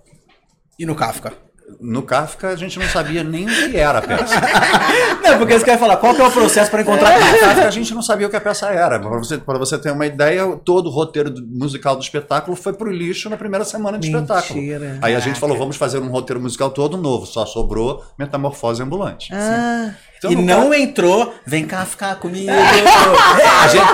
E 0.78 0.86
no 0.86 0.94
Kafka? 0.94 1.32
No 1.80 2.02
Kafka 2.02 2.48
a 2.48 2.56
gente 2.56 2.78
não 2.78 2.86
sabia 2.88 3.22
nem 3.22 3.44
o 3.44 3.70
que 3.70 3.76
era 3.76 3.98
a 3.98 4.02
peça. 4.02 4.34
Não, 5.22 5.36
porque 5.38 5.58
você 5.58 5.64
quer 5.66 5.78
falar, 5.78 5.98
qual 5.98 6.14
que 6.14 6.22
é 6.22 6.26
o 6.26 6.30
processo 6.30 6.70
para 6.70 6.80
encontrar 6.80 7.20
No 7.20 7.38
Kafka? 7.40 7.68
A 7.68 7.70
gente 7.70 7.92
não 7.92 8.00
sabia 8.00 8.26
o 8.26 8.30
que 8.30 8.36
a 8.36 8.40
peça 8.40 8.68
era. 8.70 8.98
Para 8.98 9.18
você, 9.18 9.36
pra 9.36 9.58
você 9.58 9.76
ter 9.76 9.90
uma 9.92 10.06
ideia, 10.06 10.46
todo 10.64 10.86
o 10.86 10.90
roteiro 10.90 11.28
do- 11.28 11.46
musical 11.46 11.94
do 11.94 12.02
espetáculo 12.02 12.56
foi 12.56 12.72
pro 12.72 12.90
lixo 12.90 13.28
na 13.28 13.36
primeira 13.36 13.66
semana 13.66 13.98
de 13.98 14.10
Mentira. 14.10 14.38
espetáculo. 14.38 14.60
Aí 15.02 15.14
a 15.14 15.20
gente 15.20 15.38
falou, 15.38 15.58
vamos 15.58 15.76
fazer 15.76 15.98
um 15.98 16.08
roteiro 16.08 16.40
musical 16.40 16.70
todo 16.70 16.96
novo. 16.96 17.26
Só 17.26 17.44
sobrou 17.44 18.02
Metamorfose 18.18 18.82
Ambulante. 18.82 19.28
Ah, 19.34 19.90
Então, 20.18 20.32
e 20.32 20.36
no 20.36 20.42
não 20.42 20.74
entrou, 20.74 21.34
vem 21.46 21.64
cá 21.64 21.86
ficar 21.86 22.16
comigo. 22.16 22.50
A 22.50 23.68
gente, 23.68 23.86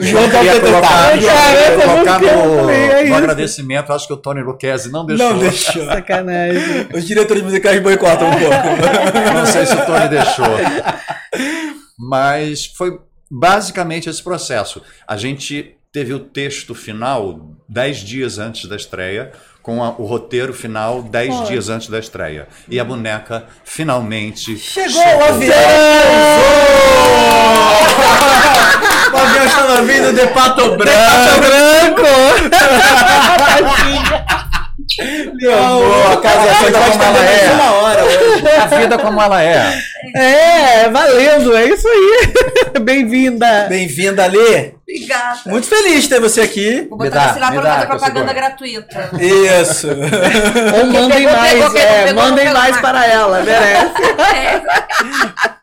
eu, 0.00 0.06
João 0.06 0.24
eu 0.24 0.30
queria 0.30 0.60
colocar, 0.60 1.16
eu 1.16 1.80
colocar 1.80 2.20
também, 2.20 2.30
é 2.30 2.92
no, 2.94 3.00
no 3.00 3.04
isso. 3.04 3.14
agradecimento, 3.14 3.92
acho 3.92 4.06
que 4.06 4.12
o 4.14 4.16
Tony 4.16 4.42
Lucchesi 4.42 4.90
não 4.90 5.04
deixou. 5.04 5.30
Não 5.30 5.38
deixou. 5.38 5.84
sacanagem. 5.84 6.88
Os 6.94 7.06
diretores 7.06 7.42
musicais 7.42 7.82
boicotam 7.82 8.28
um 8.28 8.38
pouco. 8.38 9.34
Não 9.34 9.46
sei 9.46 9.66
se 9.66 9.74
o 9.74 9.84
Tony 9.84 10.08
deixou. 10.08 10.46
Mas 11.98 12.66
foi 12.66 12.98
basicamente 13.30 14.08
esse 14.08 14.22
processo. 14.22 14.82
A 15.06 15.16
gente 15.16 15.76
teve 15.92 16.14
o 16.14 16.18
texto 16.18 16.74
final 16.74 17.52
dez 17.68 17.98
dias 17.98 18.38
antes 18.38 18.68
da 18.68 18.76
estreia, 18.76 19.32
com 19.62 19.82
a- 19.82 19.94
o 19.98 20.04
roteiro 20.04 20.52
final 20.52 21.02
dez 21.02 21.34
Olha. 21.34 21.46
dias 21.46 21.68
antes 21.68 21.88
da 21.88 21.98
estreia. 21.98 22.48
E 22.68 22.78
a 22.80 22.84
boneca 22.84 23.44
finalmente 23.64 24.56
Chegou 24.58 25.02
o 25.02 25.24
avião! 25.24 25.54
o 29.12 29.16
avião 29.16 29.44
estava 29.46 29.82
vindo 29.82 30.12
de 30.12 30.26
Pato 30.28 30.76
Branco. 30.76 31.38
Branco! 31.38 32.02
Meu 34.98 35.56
amor, 35.56 36.12
a 36.12 36.16
casa 36.18 36.50
a 36.50 36.54
foi 36.54 36.66
vida 36.66 36.80
como 36.80 37.02
ela 37.02 37.24
é. 37.24 37.52
uma 37.52 37.72
hora. 37.72 38.02
A 38.62 38.66
vida 38.66 38.98
como 38.98 39.22
ela 39.22 39.42
é. 39.42 39.82
É, 40.14 40.88
valendo, 40.90 41.56
é 41.56 41.64
isso 41.66 41.88
aí. 41.88 42.32
Bem-vinda. 42.82 43.66
Bem-vinda, 43.68 44.26
Lê. 44.26 44.72
Obrigada. 44.82 45.40
Muito 45.46 45.66
feliz 45.66 46.02
de 46.02 46.08
ter 46.10 46.20
você 46.20 46.42
aqui. 46.42 46.86
Vou 46.88 46.98
botar 46.98 47.10
dá, 47.10 47.32
você 47.32 47.40
lá 47.40 47.52
pra 47.52 47.60
dá, 47.60 47.74
fazer 47.74 47.86
propaganda 47.86 48.32
gratuita. 48.32 49.10
Isso. 49.18 49.88
Ou 50.78 50.86
mandem 50.86 51.26
Pegou, 51.26 51.32
mais, 51.32 51.52
pegou, 51.52 51.78
é, 51.78 52.04
pegou, 52.04 52.22
mandem 52.22 52.44
pegou, 52.44 52.60
mais 52.60 52.80
para 52.80 53.06
ela, 53.06 53.42
merece. 53.42 53.92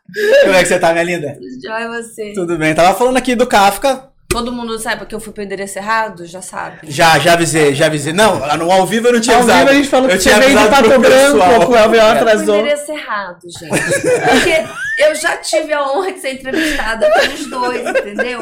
É, 0.12 0.42
Como 0.42 0.54
é 0.56 0.62
que 0.62 0.68
você 0.68 0.78
tá, 0.80 0.90
minha 0.90 1.04
linda? 1.04 1.38
é 1.38 1.88
você. 1.88 2.32
Tudo 2.34 2.58
bem. 2.58 2.74
Tava 2.74 2.98
falando 2.98 3.16
aqui 3.16 3.36
do 3.36 3.46
Kafka. 3.46 4.09
Todo 4.30 4.52
mundo 4.52 4.78
sabe 4.78 4.98
porque 4.98 5.14
eu 5.14 5.18
fui 5.20 5.32
pro 5.32 5.42
endereço 5.42 5.76
errado? 5.78 6.24
Já 6.24 6.40
sabe. 6.40 6.78
Já, 6.84 7.18
já 7.18 7.32
avisei, 7.32 7.74
já 7.74 7.86
avisei. 7.86 8.12
Não, 8.12 8.38
no 8.58 8.70
ao 8.70 8.86
vivo 8.86 9.08
eu 9.08 9.14
não 9.14 9.20
tinha 9.20 9.34
Ao 9.36 9.42
avisado. 9.42 9.58
vivo 9.60 9.70
a 9.70 9.74
gente 9.74 9.88
falou 9.88 10.08
eu 10.08 10.16
que 10.16 10.22
você 10.22 10.28
tinha 10.30 10.40
veio 10.40 10.56
pro 10.56 10.68
Pato 10.70 10.88
Branco, 10.88 11.02
pessoal. 11.32 11.50
o 11.50 11.54
Eu 11.76 11.90
pro 11.90 12.00
atrasou. 12.00 12.60
endereço 12.60 12.92
errado, 12.92 13.38
gente. 13.58 14.20
Porque 14.30 14.64
eu 15.00 15.14
já 15.16 15.36
tive 15.38 15.72
a 15.72 15.82
honra 15.82 16.12
de 16.12 16.20
ser 16.20 16.34
entrevistada 16.34 17.10
pelos 17.10 17.50
dois, 17.50 17.80
entendeu? 17.88 18.40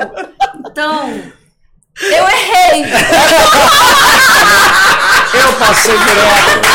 Então, 0.71 1.09
eu 2.03 2.25
errei. 2.29 2.85
Eu 5.35 5.53
passei 5.59 5.95
direto. 5.99 6.69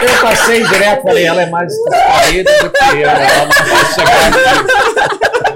Eu 0.00 0.22
passei 0.22 0.64
direto, 0.64 1.02
falei, 1.02 1.24
ela 1.26 1.42
é 1.42 1.46
mais 1.50 1.68
distraída 1.68 2.50
do 2.62 2.70
que 2.70 2.84
eu. 2.96 3.10
Ela 3.10 3.46
não 3.46 3.66
vai 3.66 3.84
chegar 3.92 4.26
aqui. 4.28 5.47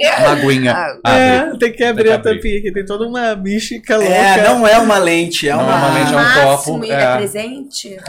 Uma 0.00 0.32
aguinha. 0.32 0.72
Abre. 1.04 1.20
É, 1.20 1.50
tem 1.58 1.72
que 1.72 1.84
abrir 1.84 2.04
Tem 2.04 2.12
a 2.12 2.18
que 2.18 2.28
abrir. 2.28 2.36
tampinha, 2.36 2.62
que 2.62 2.72
tem 2.72 2.84
toda 2.84 3.06
uma 3.06 3.36
mística 3.36 3.96
louca. 3.96 4.12
É, 4.12 4.42
não 4.48 4.66
é 4.66 4.78
uma 4.78 4.98
lente, 4.98 5.48
é 5.48 5.54
uma. 5.54 5.64
Normalmente 5.64 6.12
é 6.12 6.16
um 6.16 6.20
Máximo 6.20 6.74
copo, 6.74 6.84
e 6.86 6.90
é. 6.90 6.94
é 7.02 7.16
presente. 7.16 7.96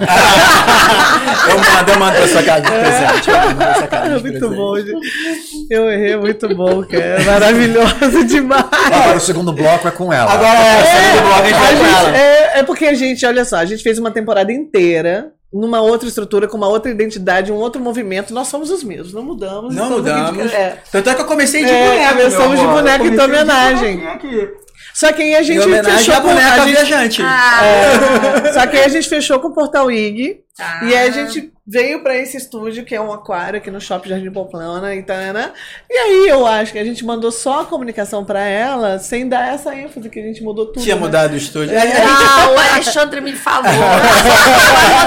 Eu 1.49 1.57
mando, 1.57 1.91
eu 1.91 1.99
mando 1.99 2.17
pra 2.17 2.27
sua 2.27 2.43
casa 2.43 2.61
de 2.61 2.67
presente. 2.71 3.29
Eu 3.29 3.35
mando 3.37 3.55
pra 3.55 3.73
sua 3.75 3.87
casa 3.87 4.05
É 4.05 4.15
de 4.15 4.21
muito 4.21 4.39
presente. 4.39 4.55
bom, 4.55 4.77
gente. 4.77 5.67
Eu 5.69 5.89
errei, 5.91 6.11
é 6.13 6.17
muito 6.17 6.55
bom, 6.55 6.83
cara. 6.83 7.03
É 7.03 7.23
maravilhoso 7.23 8.23
demais. 8.27 8.65
Agora 8.91 9.17
o 9.17 9.19
segundo 9.19 9.51
bloco 9.53 9.87
é 9.87 9.91
com 9.91 10.13
ela. 10.13 10.31
Agora 10.31 10.59
é, 10.59 10.81
é. 10.81 11.15
do 11.15 11.21
blog, 11.27 11.41
a 11.41 11.45
gente 11.45 11.55
A 11.55 11.59
vai 11.59 11.75
com 11.75 11.85
ela. 11.85 12.17
é, 12.17 12.59
é 12.59 12.63
porque 12.63 12.85
a 12.85 12.93
gente, 12.93 13.25
olha 13.25 13.43
só, 13.45 13.57
a 13.57 13.65
gente 13.65 13.83
fez 13.83 13.97
uma 13.99 14.11
temporada 14.11 14.51
inteira 14.51 15.31
numa 15.53 15.81
outra 15.81 16.07
estrutura, 16.07 16.47
com 16.47 16.57
uma 16.57 16.67
outra 16.67 16.91
identidade, 16.91 17.51
um 17.51 17.55
outro 17.55 17.81
movimento. 17.81 18.33
Nós 18.33 18.47
somos 18.47 18.69
os 18.69 18.83
mesmos, 18.83 19.13
não 19.13 19.23
mudamos. 19.23 19.75
Não 19.75 19.87
de- 19.89 19.95
mudamos. 19.95 20.53
é. 20.53 20.81
Tanto 20.91 21.09
é 21.09 21.15
que 21.15 21.21
eu 21.21 21.25
comecei 21.25 21.63
de 21.65 21.69
É, 21.71 21.87
boneco. 21.89 22.09
começamos 22.17 22.59
de 22.59 22.65
boneco, 22.67 22.97
comecei 23.05 23.17
de 23.17 23.23
homenagem. 23.23 23.97
boneco. 23.97 24.61
Só 24.93 25.11
que 25.13 25.21
aí 25.21 25.35
a 25.35 25.41
Em 25.41 25.43
gente 25.43 25.61
fechou 25.83 26.13
à 26.15 26.17
com 26.21 26.27
boneca 26.27 26.51
a 26.53 26.65
gente, 26.65 26.71
viajante. 26.75 27.21
Ah, 27.23 27.59
é, 28.45 28.53
Só 28.53 28.67
que 28.67 28.77
aí 28.77 28.83
a 28.83 28.87
gente 28.89 29.07
fechou 29.07 29.39
com 29.39 29.47
o 29.47 29.53
Portal 29.53 29.89
IG. 29.89 30.39
Tá. 30.57 30.81
E 30.83 30.95
aí 30.95 31.07
a 31.07 31.11
gente 31.11 31.51
veio 31.65 32.03
pra 32.03 32.15
esse 32.17 32.35
estúdio, 32.35 32.83
que 32.83 32.93
é 32.93 32.99
um 32.99 33.13
aquário 33.13 33.57
aqui 33.57 33.71
no 33.71 33.79
Shopping 33.79 34.09
Jardim 34.09 34.31
Pomplana 34.31 34.93
e 34.93 35.03
tal, 35.03 35.17
né? 35.17 35.51
E 35.89 35.93
aí 35.93 36.27
eu 36.27 36.45
acho 36.45 36.73
que 36.73 36.79
a 36.79 36.83
gente 36.83 37.05
mandou 37.05 37.31
só 37.31 37.61
a 37.61 37.65
comunicação 37.65 38.25
pra 38.25 38.41
ela, 38.41 38.99
sem 38.99 39.27
dar 39.29 39.53
essa 39.53 39.73
ênfase 39.75 40.09
que 40.09 40.19
a 40.19 40.23
gente 40.23 40.43
mudou 40.43 40.65
tudo. 40.67 40.83
Tinha 40.83 40.95
né? 40.95 41.01
mudado 41.01 41.33
o 41.33 41.37
estúdio. 41.37 41.75
Ah, 41.77 42.49
o 42.49 42.73
Alexandre 42.73 43.21
me 43.21 43.33
falou. 43.33 43.71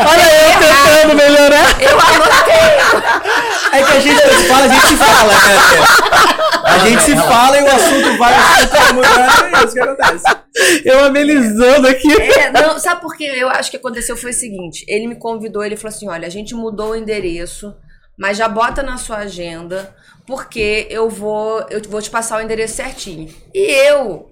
Olha 0.08 0.22
eu 0.22 0.58
tentando 0.58 1.16
melhorar. 1.16 1.82
Eu 1.82 1.98
anotei. 2.00 2.54
É 3.72 3.82
que 3.82 3.96
a 3.96 4.00
gente 4.00 4.20
se 4.20 4.48
fala, 4.48 4.64
a 4.64 4.68
gente 4.68 4.86
se 4.86 4.96
fala, 4.96 5.32
né? 5.32 6.44
A 6.64 6.78
gente 6.78 7.02
se 7.02 7.16
fala 7.16 7.58
e 7.58 7.62
o 7.62 7.66
assunto 7.66 8.18
vai, 8.18 8.34
mudando, 8.94 9.56
é 9.56 9.64
isso 9.64 9.74
que 9.74 9.80
acontece. 9.80 10.24
Eu 10.84 11.04
amenizando 11.04 11.88
aqui. 11.88 12.12
É, 12.12 12.50
não, 12.50 12.78
sabe 12.78 13.00
por 13.00 13.16
quê? 13.16 13.24
Eu 13.36 13.48
acho 13.48 13.70
que 13.70 13.76
aconteceu 13.76 14.16
foi 14.16 14.30
o 14.30 14.34
seguinte: 14.34 14.84
ele 14.88 15.08
me 15.08 15.16
convidou, 15.16 15.33
ele 15.64 15.76
falou 15.76 15.94
assim: 15.94 16.08
olha, 16.08 16.26
a 16.26 16.30
gente 16.30 16.54
mudou 16.54 16.90
o 16.90 16.96
endereço, 16.96 17.74
mas 18.16 18.36
já 18.36 18.48
bota 18.48 18.82
na 18.82 18.96
sua 18.96 19.18
agenda, 19.18 19.94
porque 20.26 20.86
eu 20.90 21.08
vou, 21.08 21.66
eu 21.70 21.82
vou 21.88 22.00
te 22.00 22.10
passar 22.10 22.38
o 22.38 22.42
endereço 22.42 22.76
certinho. 22.76 23.32
E 23.52 23.60
eu 23.88 24.30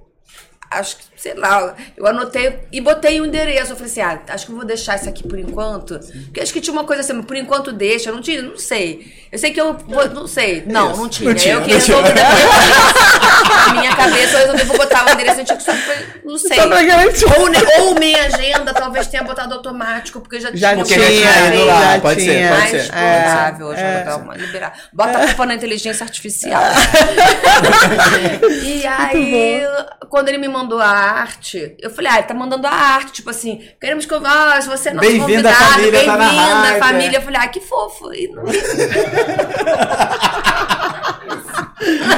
acho 0.70 0.96
que 0.96 1.11
sei 1.22 1.34
lá, 1.34 1.72
eu 1.96 2.04
anotei 2.04 2.58
e 2.72 2.80
botei 2.80 3.20
o 3.20 3.22
um 3.22 3.26
endereço. 3.26 3.70
Eu 3.70 3.76
falei 3.76 3.92
assim, 3.92 4.00
ah, 4.00 4.20
acho 4.28 4.44
que 4.44 4.50
eu 4.50 4.56
vou 4.56 4.64
deixar 4.64 4.96
isso 4.96 5.08
aqui 5.08 5.22
por 5.22 5.38
enquanto. 5.38 6.00
Porque 6.24 6.40
acho 6.40 6.52
que 6.52 6.60
tinha 6.60 6.72
uma 6.72 6.82
coisa 6.82 7.00
assim, 7.00 7.22
por 7.22 7.36
enquanto 7.36 7.70
deixa. 7.70 8.10
Eu 8.10 8.16
não 8.16 8.20
tinha, 8.20 8.42
não 8.42 8.58
sei. 8.58 9.06
Eu 9.30 9.38
sei 9.38 9.52
que 9.52 9.60
eu 9.60 9.72
vou, 9.72 10.08
não 10.08 10.26
sei. 10.26 10.64
Não, 10.66 10.96
não 10.96 11.08
tinha. 11.08 11.30
Não 11.30 11.36
tinha, 11.36 11.54
eu 11.54 11.62
que 11.62 11.72
não 11.72 11.80
tinha. 11.80 11.96
resolvi 11.96 12.12
depois. 12.12 13.52
Na 13.68 13.74
minha 13.74 13.94
cabeça, 13.94 14.36
eu 14.36 14.52
resolvi 14.52 14.64
vou 14.64 14.76
botar 14.76 15.06
o 15.06 15.10
endereço 15.10 15.40
antigo, 15.40 15.60
só 15.60 15.72
que 15.72 15.78
não 16.24 16.36
sei. 16.36 16.58
Ou, 16.58 17.86
ou 17.86 17.94
minha 17.94 18.24
agenda, 18.24 18.74
talvez 18.74 19.06
tenha 19.06 19.22
botado 19.22 19.54
automático, 19.54 20.20
porque 20.20 20.40
já, 20.40 20.50
Já 20.52 20.72
tinha. 20.72 20.84
Já 20.84 20.94
tinha 20.94 21.08
Tinha, 21.08 21.54
ido 21.54 21.64
lá, 21.66 22.00
pode 22.00 22.20
ser, 22.20 22.32
tinha. 22.32 22.48
pode 22.48 22.60
mais 22.60 22.70
ser. 22.70 22.92
provável, 22.92 23.76
já 23.76 23.94
vou 23.94 24.04
dar 24.04 24.16
uma 24.16 24.36
liberada. 24.36 24.74
Bota 24.92 25.18
a 25.18 25.26
culpa 25.28 25.46
na 25.46 25.54
inteligência 25.54 26.02
artificial. 26.02 26.62
e 28.64 28.84
aí, 28.86 29.62
quando 30.08 30.28
ele 30.28 30.38
me 30.38 30.48
mandou 30.48 30.80
a 30.80 31.11
arte, 31.12 31.76
eu 31.80 31.90
falei, 31.90 32.10
ah, 32.12 32.18
ele 32.18 32.26
tá 32.26 32.34
mandando 32.34 32.66
a 32.66 32.70
arte, 32.70 33.12
tipo 33.12 33.30
assim, 33.30 33.60
queremos 33.80 34.04
que 34.06 34.14
se 34.14 34.68
você 34.68 34.88
é 34.88 34.92
nosso 34.92 35.08
Bem-vinda, 35.08 35.50
convidado, 35.50 35.72
família, 35.72 36.04
tá 36.04 36.16
na 36.16 36.24
bem-vinda, 36.28 36.44
rádio, 36.44 36.78
família. 36.78 37.16
é. 37.16 37.18
Eu 37.18 37.22
falei, 37.22 37.40
ah, 37.42 37.48
que 37.48 37.60
fofo. 37.60 38.12
E 38.12 38.28
não... 38.28 38.42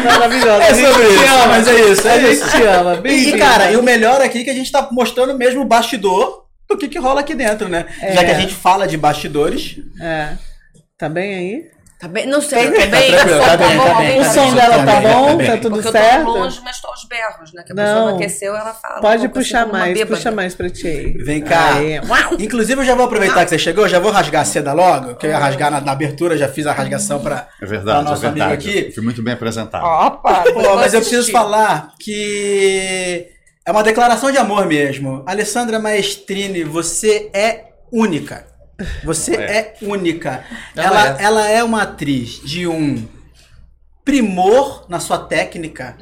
Maravilhosa. 0.04 0.62
É 0.64 0.68
A 0.68 0.72
gente 0.74 0.86
sobre 0.92 1.06
te 1.06 1.14
isso, 1.14 1.34
ama. 1.34 1.46
mas 1.46 1.68
é 1.68 1.80
isso, 1.90 2.08
é 2.08 2.12
A 2.12 2.18
gente 2.18 2.32
isso. 2.32 2.50
te 2.50 2.62
ama. 2.62 2.94
E, 2.94 3.00
Bem-vinda. 3.00 3.38
cara, 3.38 3.70
e 3.72 3.76
o 3.76 3.82
melhor 3.82 4.20
aqui 4.20 4.40
é 4.40 4.44
que 4.44 4.50
a 4.50 4.54
gente 4.54 4.70
tá 4.70 4.88
mostrando 4.92 5.36
mesmo 5.36 5.62
o 5.62 5.64
bastidor 5.64 6.44
do 6.68 6.76
que, 6.76 6.88
que 6.88 6.98
rola 6.98 7.20
aqui 7.20 7.34
dentro, 7.34 7.68
né? 7.68 7.86
É. 8.00 8.12
Já 8.14 8.24
que 8.24 8.30
a 8.30 8.40
gente 8.40 8.54
fala 8.54 8.86
de 8.86 8.96
bastidores. 8.96 9.76
É. 10.00 10.32
Tá 10.98 11.08
bem 11.08 11.34
aí? 11.34 11.73
Tá 11.98 12.08
bem? 12.08 12.26
Não 12.26 12.40
sei, 12.42 12.70
tá 12.70 12.86
bem? 12.86 13.10
tranquilo, 13.12 13.40
tá 13.40 13.56
bem, 13.56 13.76
bom? 13.78 13.84
tá 13.86 13.94
bem, 13.98 14.20
O 14.20 14.24
tá 14.24 14.30
som 14.30 14.44
bem, 14.46 14.54
dela 14.54 14.76
tá 14.78 14.84
tá 14.84 15.00
bem, 15.00 15.12
bom? 15.12 15.26
tá 15.26 15.34
bem. 15.36 15.46
Tá 15.46 15.56
tudo 15.56 15.70
Porque 15.76 15.88
eu 15.88 15.92
certo? 15.92 16.24
tô 16.24 16.30
longe, 16.32 16.60
mas 16.62 16.80
tô 16.80 16.88
aos 16.88 17.04
berros, 17.04 17.52
né? 17.54 17.62
Que 17.64 17.72
a 17.72 17.74
Não. 17.74 17.84
pessoa 17.84 18.10
não 18.10 18.16
aqueceu, 18.16 18.56
ela 18.56 18.74
fala. 18.74 19.00
Pode 19.00 19.28
puxar 19.28 19.66
mais, 19.66 19.94
bêbada. 19.96 20.16
puxa 20.16 20.30
mais 20.30 20.54
pra 20.54 20.68
ti 20.68 20.86
aí. 20.86 21.12
Vem 21.12 21.40
cá. 21.40 21.74
Aí. 21.76 22.00
Inclusive, 22.40 22.80
eu 22.82 22.84
já 22.84 22.94
vou 22.94 23.06
aproveitar 23.06 23.44
que 23.44 23.50
você 23.50 23.58
chegou, 23.58 23.88
já 23.88 23.98
vou 24.00 24.10
rasgar 24.10 24.42
a 24.42 24.44
seda 24.44 24.72
logo, 24.74 25.14
que 25.14 25.24
eu 25.26 25.30
ia 25.30 25.38
rasgar 25.38 25.70
na, 25.70 25.80
na 25.80 25.92
abertura, 25.92 26.36
já 26.36 26.48
fiz 26.48 26.66
a 26.66 26.72
rasgação 26.72 27.20
pra, 27.20 27.48
É 27.56 27.58
pra 27.60 27.68
verdade, 27.68 28.00
é 28.06 28.10
nosso 28.10 28.26
amigo 28.26 28.46
verdade. 28.48 28.68
aqui. 28.78 28.92
Fui 28.92 29.02
muito 29.02 29.22
bem 29.22 29.32
apresentado. 29.32 29.84
Opa! 29.84 30.44
Pô, 30.52 30.74
mas 30.76 30.92
eu 30.92 31.00
preciso 31.00 31.30
falar 31.30 31.92
que 31.98 33.28
é 33.66 33.70
uma 33.70 33.82
declaração 33.82 34.30
de 34.30 34.36
amor 34.36 34.66
mesmo. 34.66 35.22
Alessandra 35.26 35.78
Maestrini, 35.78 36.64
você 36.64 37.30
é 37.32 37.66
única. 37.92 38.52
Você 39.04 39.34
é, 39.36 39.74
única. 39.82 40.44
Ela 40.74 41.06
Ela, 41.06 41.22
ela 41.22 41.48
é 41.48 41.62
uma 41.62 41.82
atriz 41.82 42.40
de 42.44 42.66
um 42.66 43.06
primor 44.04 44.84
na 44.88 45.00
sua 45.00 45.18
técnica 45.18 45.96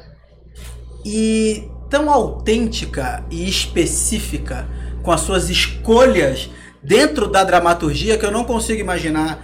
e 1.05 1.69
tão 1.89 2.09
autêntica 2.09 3.23
e 3.29 3.47
específica 3.47 4.67
com 5.01 5.11
as 5.11 5.21
suas 5.21 5.49
escolhas 5.49 6.49
dentro 6.81 7.27
da 7.27 7.43
dramaturgia 7.43 8.17
que 8.17 8.25
eu 8.25 8.31
não 8.31 8.43
consigo 8.43 8.79
imaginar 8.79 9.39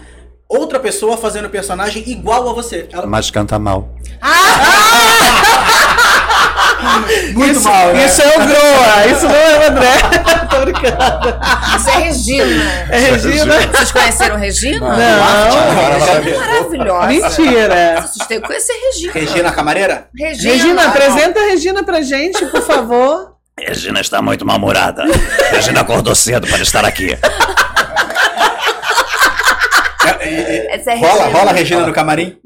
outra 0.47 0.79
pessoa 0.79 1.15
fazendo 1.15 1.49
personagem 1.49 2.03
igual 2.09 2.49
a 2.49 2.53
você. 2.53 2.89
Ela 2.91 3.05
Mas 3.05 3.29
canta 3.29 3.59
mal. 3.59 3.93
muito 7.33 7.51
isso, 7.51 7.63
mal, 7.69 7.93
né? 7.93 8.05
Isso 8.05 8.21
é 8.21 8.27
o 8.27 8.47
Groa, 8.47 9.05
isso 9.11 9.27
não 9.27 9.35
é 9.35 9.59
o 9.59 9.69
André. 9.69 9.91
Tô 10.49 10.59
brincando. 10.61 10.97
Isso 11.75 11.89
é 11.89 11.97
Regina. 11.97 12.63
É 12.89 12.97
Regina? 12.99 13.55
Vocês 13.71 13.91
conheceram 13.91 14.37
Regina? 14.37 14.79
Não. 14.79 14.95
Ver. 16.23 16.33
é 16.33 16.37
maravilhosa. 16.37 17.07
Mentira. 17.07 18.01
Vocês 18.01 18.27
têm 18.27 18.41
que 18.41 18.47
conhecer 18.47 18.73
Regina. 18.73 19.13
Regina 19.13 19.51
Camareira? 19.51 20.07
Regina. 20.17 20.53
Regina, 20.53 20.85
apresenta 20.87 21.39
a 21.39 21.43
Regina 21.43 21.83
pra 21.83 22.01
gente, 22.01 22.45
por 22.47 22.61
favor. 22.61 23.35
Regina 23.59 23.99
está 23.99 24.21
muito 24.21 24.45
mal-humorada. 24.45 25.03
Regina 25.51 25.81
acordou 25.81 26.15
cedo 26.15 26.47
para 26.47 26.61
estar 26.61 26.85
aqui. 26.85 27.17
Essa 30.69 30.91
é 30.91 30.95
Rola, 30.95 31.23
Regina. 31.23 31.39
rola 31.39 31.51
a 31.51 31.53
Regina 31.53 31.85
no 31.85 31.93
camarim? 31.93 32.37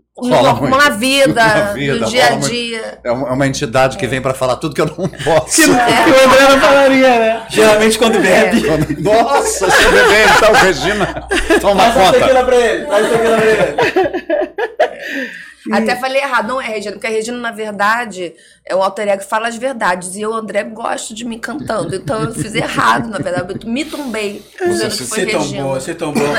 Na 0.69 0.89
vida, 0.89 1.73
vida, 1.73 1.95
no 1.95 2.05
dia 2.05 2.25
a 2.27 2.35
dia. 2.35 2.99
É 3.03 3.11
uma, 3.11 3.29
é 3.29 3.31
uma 3.31 3.47
entidade 3.47 3.97
que 3.97 4.05
vem 4.05 4.21
pra 4.21 4.33
falar 4.35 4.57
tudo 4.57 4.75
que 4.75 4.81
eu 4.81 4.85
não 4.85 5.09
posso. 5.09 5.55
Que, 5.55 5.63
que 5.63 5.69
o 5.71 5.73
André 5.73 6.49
não 6.49 6.59
falaria, 6.61 7.09
né? 7.19 7.43
Geralmente 7.49 7.97
quando 7.97 8.19
bebe. 8.19 8.63
Nossa, 9.01 9.71
se 9.71 9.83
beber 9.89 10.27
então, 10.37 10.53
Regina, 10.53 11.27
toma 11.59 11.81
Traz 11.91 11.95
essa 11.97 12.05
conta. 12.05 12.19
tequila 12.19 12.43
pra 12.43 12.55
ele, 12.55 12.85
traz 12.85 13.09
tequila 13.09 13.37
pra 13.37 13.45
ele. 13.47 15.33
Até 15.71 15.95
falei 15.95 16.21
errado, 16.21 16.47
não 16.47 16.61
é 16.61 16.67
Regina, 16.67 16.93
porque 16.93 17.07
a 17.07 17.09
Regina, 17.09 17.37
na 17.37 17.51
verdade, 17.51 18.33
é 18.65 18.75
um 18.75 18.81
alter 18.81 19.07
ego 19.07 19.23
que 19.23 19.29
fala 19.29 19.47
as 19.47 19.55
verdades. 19.55 20.15
E 20.15 20.21
eu, 20.21 20.33
André, 20.33 20.63
gosto 20.63 21.13
de 21.13 21.25
me 21.25 21.37
cantando. 21.37 21.95
Então 21.95 22.21
eu 22.21 22.33
fiz 22.33 22.55
errado, 22.55 23.09
na 23.09 23.17
verdade. 23.17 23.53
Eu 23.53 23.69
me 23.69 23.85
tombei 23.85 24.41
foi 24.57 25.25
Você 25.25 25.61
boa, 25.61 25.79
você 25.79 25.93
tão 25.93 26.13
boa. 26.13 26.29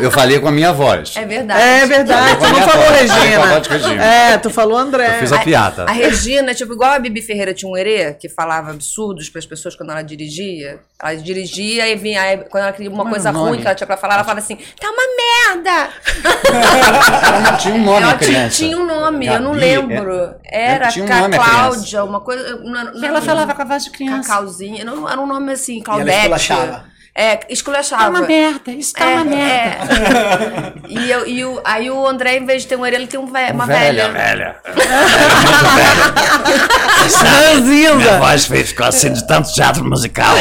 Eu 0.00 0.10
falei 0.10 0.40
com 0.40 0.48
a 0.48 0.52
minha 0.52 0.72
voz. 0.72 1.14
É 1.16 1.24
verdade. 1.24 1.60
É 1.60 1.86
verdade, 1.86 2.38
tu 2.38 2.48
não 2.48 2.58
a 2.58 2.62
falou 2.62 2.86
voz, 2.86 3.10
a 3.10 3.14
Regina. 3.14 3.60
Regina. 3.68 4.04
É, 4.04 4.38
tu 4.38 4.50
falou 4.50 4.76
André. 4.76 5.16
Eu 5.16 5.18
fiz 5.20 5.32
a 5.32 5.38
piada. 5.38 5.84
A 5.84 5.92
Regina, 5.92 6.50
é 6.50 6.54
tipo, 6.54 6.72
igual 6.72 6.92
a 6.92 6.98
Bibi 6.98 7.22
Ferreira 7.22 7.54
tinha 7.54 7.70
um 7.70 7.76
herê, 7.76 8.14
que 8.14 8.28
falava 8.28 8.70
absurdos 8.70 9.28
pras 9.28 9.46
pessoas 9.46 9.76
quando 9.76 9.90
ela 9.90 10.02
dirigia. 10.02 10.80
Ela 11.02 11.16
dirigia 11.16 11.88
e 11.88 11.96
vinha, 11.96 12.22
aí, 12.22 12.38
quando 12.38 12.64
ela 12.64 12.72
queria 12.72 12.90
uma 12.90 12.98
Como 12.98 13.10
coisa 13.10 13.30
ruim 13.30 13.60
que 13.60 13.66
ela 13.66 13.74
tinha 13.74 13.86
pra 13.86 13.96
falar, 13.96 14.14
ela 14.14 14.24
falava 14.24 14.40
assim, 14.40 14.56
tá 14.80 14.90
uma 14.90 15.02
merda! 15.16 15.90
Ela 17.26 17.40
não 17.52 17.58
tinha 17.58 17.74
um 17.74 17.84
nome, 17.84 17.93
ela 18.02 18.12
a 18.12 18.18
tinha, 18.18 18.30
criança. 18.30 18.56
tinha 18.56 18.78
um 18.78 18.86
nome, 18.86 19.26
eu 19.26 19.40
não 19.40 19.52
Gabi, 19.52 19.60
lembro. 19.64 20.34
Era 20.44 20.88
tinha 20.88 21.04
um 21.04 21.08
Ca- 21.08 21.20
nome, 21.20 21.36
a 21.36 21.38
Cláudia, 21.44 22.04
uma 22.04 22.20
coisa. 22.20 22.56
Não, 22.56 22.92
não, 22.92 23.04
Ela 23.04 23.20
falava 23.22 23.54
com 23.54 23.62
a 23.62 23.64
voz 23.64 23.84
de 23.84 23.90
criança. 23.90 24.28
Cacauzinha, 24.28 24.84
não, 24.84 25.08
era 25.08 25.20
um 25.20 25.26
nome 25.26 25.52
assim, 25.52 25.74
E 25.74 25.76
ela 25.78 25.84
Claudete. 25.84 26.18
esculachava. 26.18 26.84
É, 27.16 27.38
esculachava. 27.48 28.22
merda, 28.22 28.72
isso 28.72 28.92
tá 28.92 29.04
É, 29.04 29.14
é. 29.36 30.72
E, 30.88 31.10
eu, 31.10 31.26
e 31.28 31.44
o, 31.44 31.60
aí 31.64 31.88
o 31.88 32.04
André, 32.08 32.38
em 32.38 32.44
vez 32.44 32.62
de 32.62 32.68
ter 32.68 32.76
um 32.76 32.80
orelha, 32.80 32.96
ele 32.96 33.06
tem 33.06 33.20
um 33.20 33.26
ve- 33.26 33.52
uma 33.52 33.66
velha. 33.66 34.08
Velha. 34.10 34.56
Minha 37.14 37.54
Ranzinza. 37.54 38.18
voz 38.18 38.46
fez, 38.46 38.68
ficou 38.70 38.86
assim 38.86 39.12
de 39.12 39.26
tanto 39.26 39.52
teatro 39.52 39.84
musical. 39.84 40.34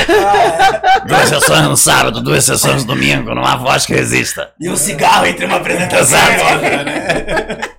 Duas 1.05 1.29
sessões 1.29 1.61
no 1.63 1.77
sábado, 1.77 2.21
duas 2.21 2.43
sessões 2.43 2.83
no 2.85 2.95
domingo, 2.95 3.33
não 3.35 3.45
há 3.45 3.55
voz 3.55 3.85
que 3.85 3.93
resista. 3.93 4.49
E 4.59 4.69
um 4.69 4.75
cigarro 4.75 5.25
entre 5.25 5.45
uma 5.45 5.57
apresentação 5.57 6.17
e 6.19 6.37
né? 6.83 7.57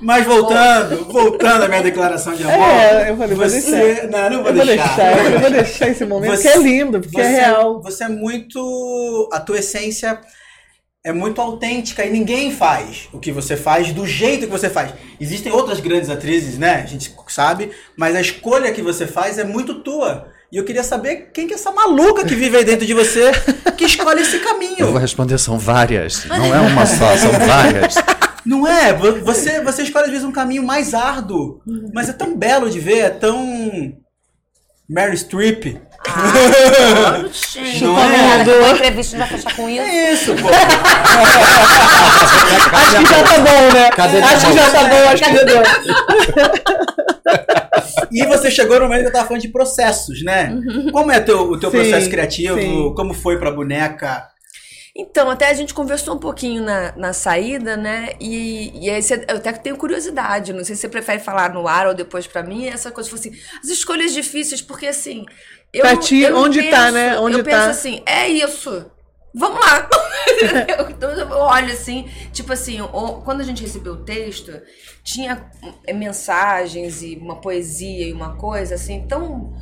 Mas 0.00 0.24
voltando, 0.26 1.04
voltando 1.12 1.64
à 1.64 1.68
minha 1.68 1.82
declaração 1.82 2.34
de 2.34 2.42
amor. 2.44 2.54
É, 2.68 3.10
eu 3.10 3.16
falei, 3.16 3.36
vou 3.36 3.48
você... 3.48 3.60
deixar. 3.60 4.06
Não, 4.08 4.30
não 4.30 4.42
vou, 4.42 4.48
Eu 4.50 4.54
vou 4.56 4.66
deixar. 4.66 4.96
deixar, 4.96 5.32
eu 5.32 5.40
vou 5.40 5.50
deixar 5.50 5.88
esse 5.88 6.04
momento, 6.04 6.36
Você- 6.36 6.42
que 6.42 6.48
é 6.48 6.58
lindo, 6.58 7.00
porque 7.00 7.20
é 7.20 7.24
você- 7.24 7.40
real. 7.40 7.82
Você 7.82 8.04
é 8.04 8.08
muito. 8.08 9.28
A 9.32 9.40
tua 9.40 9.58
essência 9.58 10.20
é 11.04 11.12
muito 11.12 11.40
autêntica 11.40 12.04
e 12.04 12.10
ninguém 12.10 12.50
faz 12.50 13.08
o 13.12 13.18
que 13.18 13.32
você 13.32 13.56
faz 13.56 13.92
do 13.92 14.06
jeito 14.06 14.46
que 14.46 14.52
você 14.52 14.68
faz. 14.68 14.92
Existem 15.20 15.50
outras 15.52 15.80
grandes 15.80 16.10
atrizes, 16.10 16.58
né? 16.58 16.82
A 16.82 16.86
gente 16.86 17.14
sabe, 17.28 17.70
mas 17.96 18.14
a 18.16 18.20
escolha 18.20 18.72
que 18.72 18.82
você 18.82 19.06
faz 19.06 19.38
é 19.38 19.44
muito 19.44 19.76
tua. 19.82 20.26
E 20.50 20.56
eu 20.56 20.64
queria 20.64 20.82
saber 20.82 21.30
quem 21.32 21.46
que 21.46 21.52
é 21.52 21.56
essa 21.56 21.70
maluca 21.70 22.24
que 22.24 22.34
vive 22.34 22.56
aí 22.56 22.64
dentro 22.64 22.86
de 22.86 22.94
você 22.94 23.30
que 23.76 23.84
escolhe 23.84 24.22
esse 24.22 24.36
Eu 24.36 24.42
vou 24.42 24.52
caminho. 24.54 24.96
responder, 24.96 25.36
são 25.38 25.58
várias. 25.58 26.24
Não 26.24 26.54
é 26.54 26.60
uma 26.60 26.86
só, 26.86 27.14
são 27.16 27.32
várias. 27.46 27.94
Não 28.48 28.66
é? 28.66 28.92
Vo- 28.94 29.20
Você, 29.24 29.60
você 29.60 29.82
escolhe 29.82 30.06
às 30.06 30.10
vezes 30.10 30.24
um 30.24 30.32
caminho 30.32 30.62
mais 30.62 30.94
árduo, 30.94 31.60
mas 31.92 32.08
é 32.08 32.12
tão 32.14 32.34
belo 32.36 32.70
de 32.70 32.80
ver, 32.80 32.98
é 33.00 33.10
tão. 33.10 33.92
Mary 34.88 35.18
Streep. 35.18 35.64
Gente. 37.52 37.84
Não 37.84 37.98
é? 38.00 38.70
entrevista, 38.72 39.18
não 39.18 39.26
vai 39.26 39.36
fechar 39.36 39.54
com 39.54 39.68
isso. 39.68 39.82
É 39.82 40.12
isso, 40.14 40.34
pô. 40.36 40.48
Acho 42.72 42.96
que 42.96 43.06
já 43.06 43.22
tá 43.22 43.38
bom, 43.38 43.72
né? 43.74 43.90
Cadê 43.90 44.18
acho 44.18 44.46
que 44.46 44.52
já 44.54 44.70
tá 44.70 44.84
bom, 44.84 45.08
acho 45.10 45.24
que 45.24 45.36
já 45.36 45.42
deu. 45.44 45.62
E 48.10 48.24
você 48.26 48.50
chegou 48.50 48.76
no 48.76 48.82
momento 48.86 49.02
que 49.02 49.08
eu 49.08 49.12
tava 49.12 49.26
falando 49.26 49.42
de 49.42 49.48
processos, 49.48 50.24
né? 50.24 50.56
Como 50.92 51.10
é 51.12 51.20
teu, 51.20 51.50
o 51.50 51.58
teu 51.60 51.70
Sim, 51.70 51.76
processo 51.78 52.08
criativo? 52.08 52.58
sim. 52.58 52.94
Como 52.96 53.12
foi 53.12 53.38
pra 53.38 53.50
boneca? 53.50 54.26
Então, 55.00 55.30
até 55.30 55.48
a 55.48 55.54
gente 55.54 55.72
conversou 55.72 56.16
um 56.16 56.18
pouquinho 56.18 56.62
na, 56.64 56.90
na 56.96 57.12
saída, 57.12 57.76
né? 57.76 58.14
E, 58.20 58.86
e 58.86 58.90
aí 58.90 59.00
você- 59.00 59.24
eu 59.28 59.36
até 59.36 59.52
tenho 59.52 59.76
curiosidade, 59.76 60.52
não 60.52 60.64
sei 60.64 60.74
se 60.74 60.80
você 60.82 60.88
prefere 60.88 61.20
falar 61.20 61.52
no 61.54 61.68
ar 61.68 61.86
ou 61.86 61.94
depois 61.94 62.26
pra 62.26 62.42
mim, 62.42 62.66
essa 62.66 62.90
coisa, 62.90 63.08
tipo 63.08 63.20
assim, 63.20 63.38
as 63.62 63.68
escolhas 63.68 64.12
difíceis, 64.12 64.60
porque 64.60 64.86
assim. 64.88 65.24
Eu, 65.72 65.82
Pra 65.82 65.96
ti, 65.96 66.18
eu 66.20 66.36
onde 66.36 66.62
tá, 66.68 66.90
né? 66.90 67.16
Onde 67.20 67.38
eu 67.38 67.44
tá? 67.44 67.50
penso 67.50 67.68
assim, 67.70 68.02
é 68.06 68.26
isso. 68.28 68.90
Vamos 69.34 69.60
lá! 69.60 69.88
Eu- 70.78 70.90
então 70.90 71.10
eu 71.10 71.28
olho 71.30 71.72
assim, 71.72 72.08
tipo 72.32 72.52
assim, 72.52 72.78
quando 73.24 73.40
a 73.40 73.44
gente 73.44 73.62
recebeu 73.62 73.92
o 73.94 74.04
texto, 74.04 74.52
tinha 75.04 75.50
mensagens 75.94 77.02
e 77.02 77.16
uma 77.16 77.40
poesia 77.40 78.06
e 78.08 78.12
uma 78.12 78.36
coisa 78.36 78.74
assim, 78.74 79.06
tão. 79.06 79.52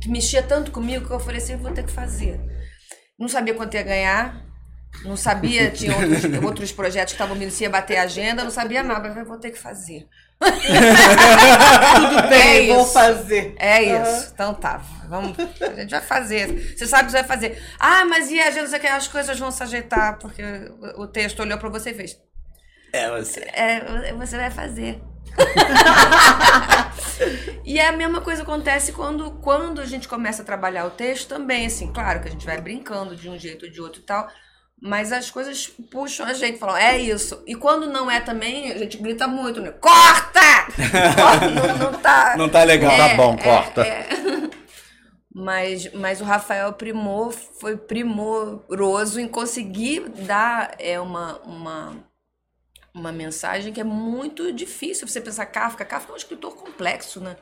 que 0.00 0.08
mexia 0.08 0.42
tanto 0.42 0.70
comigo 0.70 1.06
que 1.06 1.12
eu 1.12 1.20
falei 1.20 1.38
assim, 1.38 1.56
vou 1.56 1.72
ter 1.72 1.84
que 1.84 1.92
fazer. 1.92 2.40
Não 3.18 3.28
sabia 3.28 3.54
quanto 3.54 3.74
ia 3.74 3.82
ganhar, 3.82 4.42
Não 5.04 5.16
sabia, 5.16 5.70
tinha 5.72 5.96
outros, 5.96 6.24
outros 6.44 6.72
projetos 6.72 7.12
que 7.12 7.16
estavam 7.16 7.36
vindo, 7.36 7.50
se 7.50 7.62
ia 7.64 7.70
bater 7.70 7.96
a 7.96 8.02
agenda, 8.02 8.44
não 8.44 8.50
sabia 8.50 8.82
nada. 8.82 9.08
Eu 9.08 9.12
falei, 9.12 9.28
vou 9.28 9.38
ter 9.38 9.50
que 9.50 9.58
fazer. 9.58 10.06
Tudo 10.40 10.50
bem, 12.28 12.70
É 12.70 12.74
vou 12.74 12.82
isso. 12.84 12.92
fazer. 12.92 13.54
É 13.58 13.82
isso. 13.82 14.30
Então 14.34 14.54
tá. 14.54 14.80
Vamos, 15.08 15.36
a 15.38 15.80
gente 15.80 15.90
vai 15.90 16.00
fazer. 16.00 16.76
Você 16.76 16.86
sabe 16.86 17.04
que 17.06 17.10
você 17.12 17.18
vai 17.18 17.26
fazer. 17.26 17.62
Ah, 17.78 18.04
mas 18.04 18.30
e 18.30 18.40
a 18.40 18.48
agenda? 18.48 18.66
Você 18.68 18.78
quer 18.78 18.92
as 18.92 19.08
coisas 19.08 19.38
vão 19.38 19.50
se 19.50 19.62
ajeitar, 19.62 20.18
porque 20.18 20.42
o 20.96 21.06
texto 21.06 21.40
olhou 21.40 21.58
pra 21.58 21.68
você 21.68 21.90
e 21.90 21.94
fez. 21.94 22.16
É 22.92 23.08
você. 23.10 23.40
É, 23.52 24.12
você 24.14 24.36
vai 24.36 24.50
fazer. 24.50 25.00
e 27.64 27.78
a 27.80 27.92
mesma 27.92 28.20
coisa 28.20 28.42
acontece 28.42 28.92
quando, 28.92 29.30
quando 29.42 29.80
a 29.80 29.86
gente 29.86 30.08
começa 30.08 30.42
a 30.42 30.44
trabalhar 30.44 30.86
o 30.86 30.90
texto 30.90 31.28
também, 31.28 31.66
assim, 31.66 31.92
claro 31.92 32.20
que 32.20 32.28
a 32.28 32.30
gente 32.30 32.46
vai 32.46 32.60
brincando 32.60 33.14
de 33.14 33.28
um 33.28 33.38
jeito 33.38 33.66
ou 33.66 33.70
de 33.70 33.80
outro 33.80 34.00
e 34.00 34.04
tal, 34.04 34.28
mas 34.80 35.12
as 35.12 35.30
coisas 35.30 35.66
puxam 35.90 36.26
a 36.26 36.32
gente, 36.32 36.58
falam, 36.58 36.76
é 36.76 36.98
isso. 36.98 37.42
E 37.46 37.54
quando 37.54 37.86
não 37.86 38.10
é 38.10 38.20
também, 38.20 38.72
a 38.72 38.78
gente 38.78 38.96
grita 38.96 39.26
muito, 39.26 39.60
né? 39.60 39.72
Corta! 39.72 40.40
Não, 41.78 41.90
não 41.92 41.98
tá. 42.00 42.34
Não 42.38 42.48
tá 42.48 42.64
legal. 42.64 42.96
Tá 42.96 43.14
bom, 43.14 43.36
corta. 43.36 43.84
Mas, 45.32 45.92
mas 45.94 46.20
o 46.20 46.24
Rafael 46.24 46.72
Primor 46.72 47.30
foi 47.30 47.76
primoroso 47.76 49.20
em 49.20 49.28
conseguir 49.28 50.08
dar 50.08 50.74
é, 50.76 50.98
uma, 50.98 51.38
uma, 51.42 52.04
uma 52.92 53.12
mensagem 53.12 53.72
que 53.72 53.80
é 53.80 53.84
muito 53.84 54.52
difícil 54.52 55.06
você 55.06 55.20
pensar 55.20 55.46
Kafka. 55.46 55.84
Kafka 55.84 56.10
é 56.10 56.14
um 56.14 56.16
escritor 56.16 56.56
complexo, 56.56 57.20
né? 57.20 57.36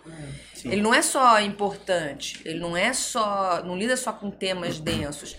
Ele 0.67 0.83
não 0.83 0.93
é 0.93 1.01
só 1.01 1.41
importante, 1.41 2.43
ele 2.45 2.61
não 2.61 2.77
é 2.77 2.93
só. 2.93 3.63
não 3.65 3.77
lida 3.77 3.97
só 3.97 4.13
com 4.13 4.31
temas 4.31 4.79
densos. 4.79 5.35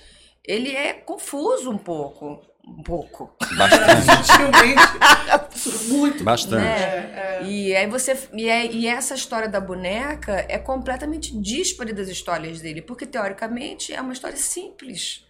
Ele 0.50 0.76
é 0.76 0.94
confuso 0.94 1.70
um 1.70 1.78
pouco. 1.78 2.42
Um 2.68 2.82
pouco. 2.82 3.36
Bastante. 3.56 4.34
Muito. 5.94 6.24
Bastante. 6.24 6.64
né? 6.64 7.44
E 7.46 7.76
aí 7.76 7.86
você. 7.86 8.18
E, 8.34 8.50
é- 8.50 8.66
e 8.66 8.88
essa 8.88 9.14
história 9.14 9.48
da 9.48 9.62
boneca 9.62 10.44
é 10.50 10.58
completamente 10.58 11.40
díspare 11.40 11.94
das 11.94 12.08
histórias 12.08 12.62
dele, 12.62 12.82
porque 12.82 13.06
teoricamente 13.06 13.94
é 13.94 14.02
uma 14.02 14.12
história 14.12 14.38
simples. 14.38 15.24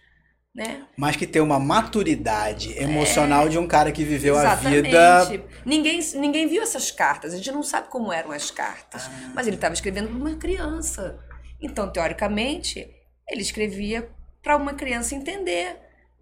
Né? 0.54 0.84
Mas 0.96 1.14
que 1.16 1.26
tem 1.26 1.40
uma 1.42 1.60
maturidade 1.60 2.76
emocional 2.76 3.48
de 3.48 3.56
um 3.58 3.68
cara 3.68 3.92
que 3.92 4.02
viveu 4.02 4.36
a 4.36 4.40
Exatamente. 4.40 4.82
vida. 4.82 5.44
Ninguém, 5.64 6.00
ninguém 6.14 6.48
viu 6.48 6.62
essas 6.62 6.90
cartas. 6.90 7.34
A 7.34 7.36
gente 7.36 7.52
não 7.52 7.62
sabe 7.62 7.88
como 7.88 8.10
eram 8.12 8.32
as 8.32 8.50
cartas. 8.50 9.04
Ah. 9.06 9.30
Mas 9.34 9.46
ele 9.46 9.56
estava 9.56 9.74
escrevendo 9.74 10.08
para 10.08 10.16
uma 10.16 10.34
criança. 10.36 11.20
Então, 11.60 11.92
teoricamente, 11.92 12.88
ele 13.28 13.42
escrevia 13.42 14.10
para 14.42 14.56
uma 14.56 14.74
criança 14.74 15.14
entender. 15.14 15.76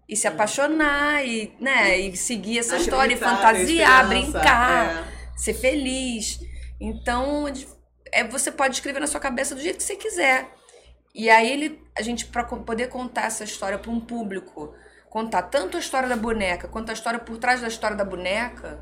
E 0.07 0.15
se 0.15 0.27
apaixonar, 0.27 1.23
e, 1.23 1.53
né, 1.59 1.97
e 1.97 2.17
seguir 2.17 2.57
essa 2.57 2.77
história, 2.77 3.13
e 3.13 3.15
Acreditar, 3.15 3.37
fantasiar, 3.37 4.07
brincar, 4.07 5.07
é. 5.07 5.37
ser 5.37 5.53
feliz. 5.53 6.39
Então, 6.81 7.45
é, 8.11 8.23
você 8.23 8.51
pode 8.51 8.75
escrever 8.75 8.99
na 8.99 9.07
sua 9.07 9.19
cabeça 9.19 9.53
do 9.53 9.61
jeito 9.61 9.77
que 9.77 9.83
você 9.83 9.95
quiser. 9.95 10.49
E 11.13 11.29
aí 11.29 11.51
ele, 11.51 11.81
a 11.97 12.01
gente 12.01 12.25
para 12.25 12.43
poder 12.43 12.87
contar 12.87 13.25
essa 13.25 13.43
história 13.43 13.77
para 13.77 13.91
um 13.91 13.99
público, 13.99 14.73
contar 15.09 15.43
tanto 15.43 15.77
a 15.77 15.79
história 15.79 16.07
da 16.07 16.15
boneca 16.15 16.67
quanto 16.67 16.89
a 16.89 16.93
história 16.93 17.19
por 17.19 17.37
trás 17.37 17.61
da 17.61 17.67
história 17.67 17.97
da 17.97 18.05
boneca, 18.05 18.79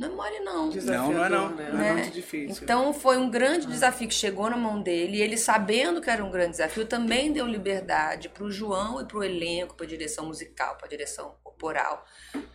não 0.00 0.08
é 0.08 0.10
mole 0.16 0.40
não. 0.40 0.68
Desafiador, 0.70 1.12
Não, 1.12 1.18
não 1.18 1.24
é 1.24 1.28
não. 1.28 1.56
né? 1.56 1.70
né? 1.72 1.88
É 1.88 1.92
muito 1.94 2.10
difícil. 2.10 2.62
Então 2.64 2.92
foi 2.92 3.18
um 3.18 3.30
grande 3.30 3.66
desafio 3.66 4.08
que 4.08 4.14
chegou 4.14 4.48
na 4.48 4.56
mão 4.56 4.80
dele. 4.80 5.18
E 5.18 5.20
ele 5.22 5.36
sabendo 5.36 6.00
que 6.00 6.08
era 6.08 6.24
um 6.24 6.30
grande 6.30 6.52
desafio, 6.52 6.86
também 6.86 7.32
deu 7.32 7.46
liberdade 7.46 8.28
para 8.30 8.42
o 8.44 8.50
João 8.50 9.00
e 9.00 9.04
para 9.04 9.18
o 9.18 9.22
elenco, 9.22 9.74
para 9.76 9.84
a 9.84 9.88
direção 9.88 10.24
musical, 10.26 10.76
para 10.76 10.86
a 10.86 10.88
direção 10.88 11.34
corporal, 11.44 12.04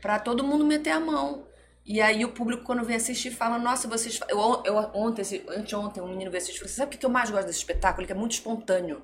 para 0.01 0.17
todo 0.19 0.43
mundo 0.43 0.65
meter 0.65 0.89
a 0.91 0.99
mão. 0.99 1.47
E 1.85 2.01
aí 2.01 2.25
o 2.25 2.31
público, 2.31 2.63
quando 2.63 2.83
vem 2.83 2.95
assistir, 2.95 3.29
fala, 3.29 3.59
nossa, 3.59 3.87
vocês... 3.87 4.17
fa-" 4.17 4.25
Eu, 4.27 4.63
eu, 4.65 4.75
ontem, 4.95 5.21
esse- 5.21 5.45
anteontem, 5.47 6.01
um 6.01 6.07
menino 6.07 6.31
veio 6.31 6.41
assistir 6.41 6.57
e 6.57 6.59
falou, 6.61 6.73
sabe 6.73 6.95
o 6.95 6.99
que 6.99 7.05
eu 7.05 7.09
mais 7.11 7.29
gosto 7.29 7.45
desse 7.45 7.59
espetáculo? 7.59 8.07
Que 8.07 8.11
é 8.11 8.15
muito 8.15 8.31
espontâneo. 8.31 9.03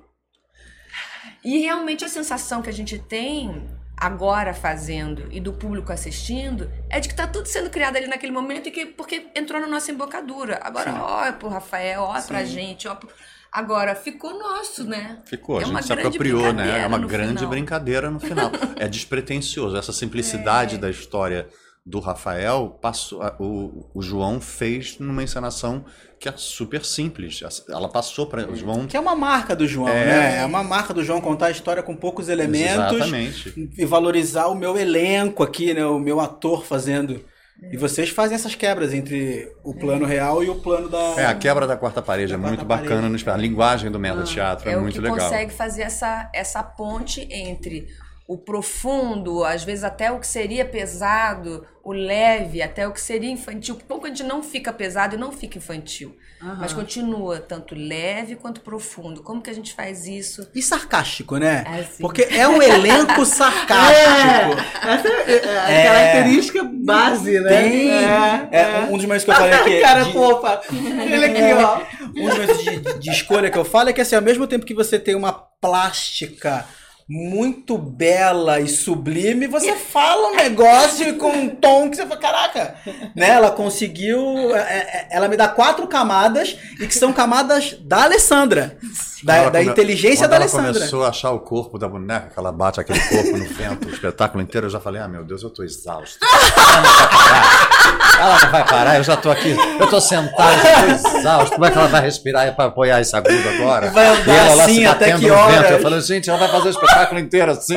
E 1.44 1.58
realmente 1.58 2.04
a 2.04 2.08
sensação 2.08 2.60
que 2.60 2.68
a 2.68 2.72
gente 2.72 2.98
tem 2.98 3.64
agora 4.06 4.52
fazendo 4.52 5.28
e 5.30 5.38
do 5.40 5.52
público 5.52 5.92
assistindo 5.92 6.68
é 6.90 6.98
de 6.98 7.08
que 7.08 7.14
tá 7.14 7.24
tudo 7.26 7.46
sendo 7.46 7.70
criado 7.70 7.96
ali 7.96 8.08
naquele 8.08 8.32
momento 8.32 8.68
e 8.68 8.72
que 8.72 8.84
porque 8.86 9.28
entrou 9.34 9.60
na 9.60 9.68
nossa 9.68 9.92
embocadura. 9.92 10.58
Agora, 10.60 10.92
ó, 11.00 11.24
é 11.24 11.30
pro 11.30 11.48
Rafael, 11.48 12.02
ó, 12.02 12.16
é 12.16 12.22
pra 12.22 12.44
gente, 12.44 12.88
ó. 12.88 12.94
pro- 12.96 13.08
Agora 13.52 13.94
ficou 13.94 14.36
nosso, 14.38 14.82
né? 14.82 15.18
Ficou, 15.26 15.60
É 15.60 15.64
a 15.64 15.66
gente 15.66 15.84
se 15.84 15.92
apropriou, 15.92 16.52
né? 16.54 16.80
É 16.82 16.86
uma 16.86 16.98
grande 16.98 17.34
final. 17.34 17.50
brincadeira 17.50 18.10
no 18.10 18.18
final. 18.18 18.50
é 18.76 18.88
despretensioso. 18.88 19.76
Essa 19.76 19.90
É. 19.90 19.94
simplicidade 19.94 20.78
da 20.78 20.88
história 20.90 21.46
do 21.84 21.98
Rafael, 21.98 22.78
passou, 22.80 23.20
o, 23.40 23.90
o 23.92 24.02
João 24.02 24.40
fez 24.40 24.98
numa 25.00 25.22
encenação 25.22 25.84
que 26.20 26.28
é 26.28 26.32
super 26.36 26.84
simples. 26.84 27.40
Ela 27.68 27.88
passou 27.88 28.26
para 28.28 28.48
o 28.48 28.54
João. 28.54 28.86
Que 28.86 28.96
é 28.96 29.00
uma 29.00 29.16
marca 29.16 29.56
do 29.56 29.66
João, 29.66 29.88
É. 29.88 30.04
né? 30.06 30.38
É 30.38 30.44
uma 30.46 30.62
marca 30.62 30.94
do 30.94 31.02
João 31.02 31.20
contar 31.20 31.46
a 31.46 31.50
história 31.50 31.82
com 31.82 31.96
poucos 31.96 32.28
elementos 32.28 32.92
Exatamente. 32.94 33.70
e 33.76 33.84
valorizar 33.84 34.46
o 34.46 34.54
meu 34.54 34.78
elenco 34.78 35.42
aqui, 35.42 35.74
né? 35.74 35.84
O 35.84 35.98
meu 35.98 36.20
ator 36.20 36.64
fazendo. 36.64 37.24
E 37.72 37.76
vocês 37.76 38.08
fazem 38.10 38.34
essas 38.34 38.54
quebras 38.56 38.92
entre 38.92 39.48
o 39.64 39.72
plano 39.74 40.04
real 40.04 40.42
e 40.42 40.48
o 40.50 40.56
plano 40.56 40.88
da. 40.88 40.98
É, 41.16 41.26
a 41.26 41.34
quebra 41.34 41.64
da 41.66 41.76
quarta 41.76 42.00
parede 42.02 42.32
é 42.32 42.36
Da 42.36 42.42
muito 42.48 42.64
quarta 42.64 42.84
bacana. 42.84 43.08
no 43.08 43.14
espe- 43.16 43.30
A 43.30 43.36
linguagem 43.36 43.90
do 43.90 43.98
Ah, 43.98 44.00
Meta 44.00 44.22
Teatro 44.24 44.68
é, 44.68 44.72
é 44.72 44.76
o 44.76 44.80
muito 44.82 44.94
que 44.94 45.00
legal. 45.00 45.18
consegue 45.18 45.52
fazer 45.52 45.82
essa, 45.82 46.28
essa 46.34 46.62
ponte 46.62 47.20
entre 47.30 47.86
o 48.26 48.38
profundo, 48.38 49.44
às 49.44 49.64
vezes 49.64 49.84
até 49.84 50.10
o 50.10 50.18
que 50.18 50.26
seria 50.26 50.64
pesado, 50.64 51.66
o 51.84 51.92
leve, 51.92 52.62
até 52.62 52.86
o 52.86 52.92
que 52.92 53.00
seria 53.00 53.30
infantil. 53.30 53.76
Pouco 53.88 54.06
a 54.06 54.08
gente 54.08 54.22
não 54.22 54.42
fica 54.42 54.72
pesado 54.72 55.16
e 55.16 55.18
não 55.18 55.32
fica 55.32 55.58
infantil, 55.58 56.16
mas 56.58 56.72
continua 56.72 57.40
tanto 57.40 57.74
leve 57.74 58.36
quanto 58.36 58.60
profundo. 58.60 59.22
Como 59.22 59.42
que 59.42 59.50
a 59.50 59.52
gente 59.52 59.74
faz 59.74 60.06
isso? 60.06 60.48
E 60.54 60.62
sarcástico, 60.62 61.36
né? 61.36 61.64
É, 61.66 61.82
sim. 61.82 62.00
Porque 62.00 62.22
é 62.30 62.46
um 62.48 62.62
elenco 62.62 63.26
sarcástico. 63.26 64.86
Essa 64.86 65.08
é, 65.08 65.34
é 65.34 65.58
a 65.58 65.70
É. 65.70 65.84
característica 66.12 66.64
base, 66.64 67.40
né? 67.40 67.48
Tem. 67.60 67.90
É, 67.90 68.48
É, 68.52 68.86
um 68.88 68.96
dos 68.96 69.04
meus 69.06 69.24
que 69.24 69.30
eu 69.30 69.34
falei 69.34 69.52
aqui. 69.58 69.80
Cara, 69.80 70.04
de- 70.04 70.12
fofa. 70.12 70.60
Ele 70.72 71.24
aqui, 71.24 71.52
ó. 71.54 71.80
um 72.16 72.28
dos 72.28 72.38
meus 72.38 72.62
de, 72.62 72.98
de 73.00 73.10
escolha 73.10 73.50
que 73.50 73.58
eu 73.58 73.64
falo 73.64 73.88
é 73.88 73.92
que 73.92 74.00
assim, 74.00 74.14
ao 74.14 74.22
mesmo 74.22 74.46
tempo 74.46 74.64
que 74.64 74.74
você 74.74 74.98
tem 74.98 75.14
uma 75.16 75.32
plástica 75.32 76.64
muito 77.08 77.76
bela 77.76 78.60
e 78.60 78.68
sublime, 78.68 79.46
você 79.46 79.74
fala 79.76 80.28
um 80.28 80.36
negócio 80.36 81.16
com 81.18 81.30
um 81.30 81.48
tom 81.48 81.90
que 81.90 81.96
você 81.96 82.06
fala, 82.06 82.20
caraca, 82.20 82.74
né? 83.14 83.30
Ela 83.30 83.50
conseguiu, 83.50 84.54
é, 84.56 84.60
é, 84.60 85.08
ela 85.10 85.28
me 85.28 85.36
dá 85.36 85.48
quatro 85.48 85.86
camadas 85.86 86.56
e 86.80 86.86
que 86.86 86.94
são 86.94 87.12
camadas 87.12 87.76
da 87.80 88.04
Alessandra, 88.04 88.76
da, 89.22 89.50
da 89.50 89.58
come- 89.60 89.70
inteligência 89.72 90.26
quando 90.26 90.30
da 90.30 90.36
ela 90.36 90.44
Alessandra. 90.44 90.72
começou 90.74 91.04
a 91.04 91.08
achar 91.08 91.30
o 91.32 91.40
corpo 91.40 91.78
da 91.78 91.88
boneca, 91.88 92.30
que 92.32 92.38
ela 92.38 92.50
bate 92.52 92.80
aquele 92.80 93.00
corpo 93.00 93.36
no 93.36 93.44
vento, 93.46 93.88
o 93.88 93.90
espetáculo 93.92 94.42
inteiro, 94.42 94.66
eu 94.66 94.70
já 94.70 94.80
falei, 94.80 95.00
ah, 95.02 95.08
meu 95.08 95.24
Deus, 95.24 95.42
eu 95.42 95.50
tô 95.50 95.62
exausto. 95.62 96.18
Ela 98.18 98.38
não 98.40 98.50
vai 98.50 98.64
parar, 98.64 98.96
eu 98.98 99.02
já 99.04 99.16
tô 99.16 99.30
aqui, 99.30 99.56
eu 99.80 99.86
tô 99.88 100.00
sentado, 100.00 100.52
eu 100.64 100.98
tô 101.02 101.18
exausto. 101.18 101.50
Como 101.54 101.64
é 101.66 101.70
que 101.70 101.78
ela 101.78 101.88
vai 101.88 102.02
respirar 102.02 102.54
para 102.54 102.66
apoiar 102.66 103.00
esse 103.00 103.14
agudo 103.16 103.48
agora? 103.48 103.90
Vai 103.90 104.06
andar 104.06 104.26
E 104.26 104.30
ela 104.38 104.54
lá 104.54 104.64
assim 104.64 104.74
se 104.76 104.86
até 104.86 105.06
batendo 105.06 105.20
que 105.20 105.28
no 105.28 105.46
vento. 105.46 105.72
Eu 105.72 105.80
falei, 105.82 106.00
gente, 106.00 106.30
ela 106.30 106.38
vai 106.38 106.48
fazer 106.48 106.68
o 106.68 106.70
espetáculo 106.70 107.20
inteiro 107.20 107.50
assim. 107.52 107.76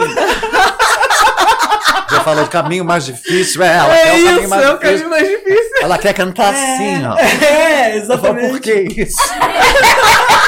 Já 2.12 2.20
falou, 2.22 2.44
o 2.44 2.48
caminho 2.48 2.86
mais 2.86 3.06
difícil 3.06 3.64
é 3.64 3.76
ela, 3.78 3.90
quer 3.90 4.08
É 4.08 4.12
o 4.12 4.24
caminho 4.24 4.40
isso, 4.42 4.50
mais 4.50 4.64
é 4.64 4.70
o 4.70 4.74
difícil. 4.78 4.92
caminho 4.92 5.10
mais 5.10 5.28
difícil. 5.28 5.72
Ela 5.82 5.98
quer 5.98 6.14
cantar 6.14 6.50
assim, 6.54 7.06
ó. 7.08 7.18
É, 7.18 7.98
Eu 7.98 8.06
falo, 8.06 8.20
por 8.20 8.30
exatamente. 8.40 8.60
que 8.60 9.02
isso? 9.02 9.18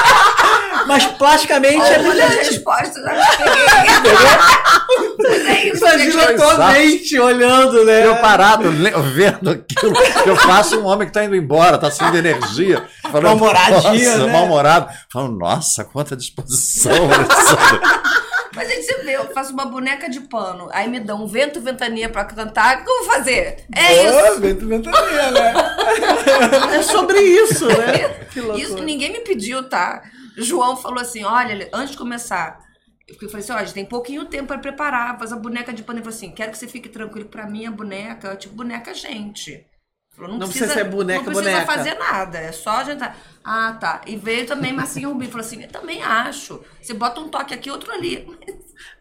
Mas 0.88 1.04
plasticamente 1.04 1.84
é 1.84 1.98
peguei. 1.98 2.08
Mas 5.18 5.46
é 5.46 5.68
isso, 5.68 5.76
Imagina 5.76 6.12
gente. 6.12 6.24
a 6.24 6.36
tua 6.36 6.72
mente 6.72 7.18
olhando, 7.20 7.84
né? 7.84 8.06
Eu 8.06 8.16
parado, 8.16 8.70
vendo 8.70 9.50
aquilo, 9.50 9.92
eu 10.24 10.34
faço 10.36 10.80
um 10.80 10.86
homem 10.86 11.06
que 11.06 11.12
tá 11.12 11.24
indo 11.24 11.36
embora, 11.36 11.76
tá 11.76 11.90
sem 11.90 12.06
energia. 12.16 12.82
Mal-humoradinho, 13.12 14.10
nossa, 14.10 14.26
né? 14.26 14.32
Mal-humorado. 14.32 14.88
Falando, 15.12 15.36
nossa, 15.36 15.84
quanta 15.84 16.16
disposição. 16.16 16.92
Mas 18.54 18.70
aí 18.70 18.82
você 18.82 18.94
vê, 19.02 19.12
eu 19.16 19.30
faço 19.32 19.52
uma 19.52 19.66
boneca 19.66 20.08
de 20.08 20.20
pano, 20.20 20.68
aí 20.72 20.88
me 20.88 20.98
dão 20.98 21.22
um 21.22 21.26
vento 21.26 21.60
ventania 21.60 22.08
pra 22.08 22.24
cantar, 22.24 22.78
o 22.78 22.84
que 22.84 22.90
eu 22.90 23.04
vou 23.04 23.14
fazer? 23.14 23.64
É 23.76 24.04
isso. 24.04 24.36
Ô, 24.36 24.40
vento 24.40 24.66
ventania, 24.66 25.30
né? 25.30 25.52
É 26.78 26.82
sobre 26.82 27.20
isso, 27.20 27.66
né? 27.66 28.16
Isso 28.56 28.78
ninguém 28.82 29.12
me 29.12 29.20
pediu, 29.20 29.68
tá? 29.68 30.02
João 30.44 30.76
falou 30.76 31.00
assim: 31.00 31.24
olha, 31.24 31.68
antes 31.72 31.92
de 31.92 31.98
começar, 31.98 32.58
eu 33.08 33.28
falei 33.28 33.44
assim: 33.44 33.52
olha, 33.52 33.72
tem 33.72 33.84
pouquinho 33.84 34.24
tempo 34.26 34.48
pra 34.48 34.58
preparar, 34.58 35.18
fazer 35.18 35.34
a 35.34 35.38
boneca 35.38 35.72
de 35.72 35.82
pano. 35.82 35.98
Ele 35.98 36.04
falou 36.04 36.16
assim: 36.16 36.30
quero 36.30 36.52
que 36.52 36.58
você 36.58 36.68
fique 36.68 36.88
tranquilo, 36.88 37.28
pra 37.28 37.46
mim 37.46 37.66
a 37.66 37.70
boneca 37.70 38.28
é 38.28 38.36
tipo 38.36 38.54
boneca 38.54 38.92
gente. 38.94 39.66
Falou, 40.14 40.36
Não 40.36 40.48
precisa 40.48 40.74
ser 40.74 40.84
boneca, 40.84 41.22
Não 41.22 41.32
precisa 41.32 41.50
boneca. 41.50 41.72
fazer 41.72 41.94
nada, 41.94 42.38
é 42.38 42.50
só 42.50 42.70
a 42.70 42.84
gente. 42.84 43.04
Ah, 43.44 43.76
tá. 43.80 44.00
E 44.04 44.16
veio 44.16 44.46
também 44.46 44.72
Marcinho 44.72 45.10
Rubinho, 45.10 45.30
falou 45.30 45.46
assim: 45.46 45.62
eu 45.62 45.68
também 45.68 46.02
acho. 46.02 46.60
Você 46.82 46.92
bota 46.92 47.20
um 47.20 47.28
toque 47.28 47.54
aqui, 47.54 47.70
outro 47.70 47.92
ali. 47.92 48.26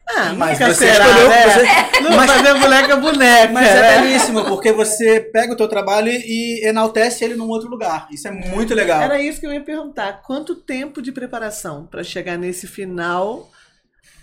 Ah, 0.10 0.34
Mas 0.34 0.58
você 0.58 0.74
será, 0.74 1.06
escolheu- 1.06 1.30
né? 1.30 1.44
você- 1.48 2.00
Não 2.02 2.16
mas- 2.16 2.32
fazer 2.32 2.54
boneca 2.60 2.96
boneca. 2.96 3.52
Mas 3.54 3.68
é 3.68 3.82
né? 3.82 4.02
belíssimo, 4.02 4.46
porque 4.46 4.72
você 4.72 5.20
pega 5.20 5.52
o 5.54 5.56
teu 5.56 5.68
trabalho 5.68 6.10
e 6.12 6.66
enaltece 6.66 7.26
ele 7.26 7.36
num 7.36 7.50
outro 7.50 7.70
lugar. 7.70 8.08
Isso 8.12 8.28
é 8.28 8.32
muito 8.32 8.74
legal. 8.74 9.02
Era 9.02 9.22
isso 9.22 9.40
que 9.40 9.46
eu 9.48 9.52
ia 9.54 9.62
perguntar. 9.62 10.22
Quanto 10.22 10.56
tempo 10.56 11.02
de 11.02 11.12
preparação 11.12 11.86
para 11.86 12.04
chegar 12.04 12.38
nesse 12.38 12.68
final? 12.68 13.52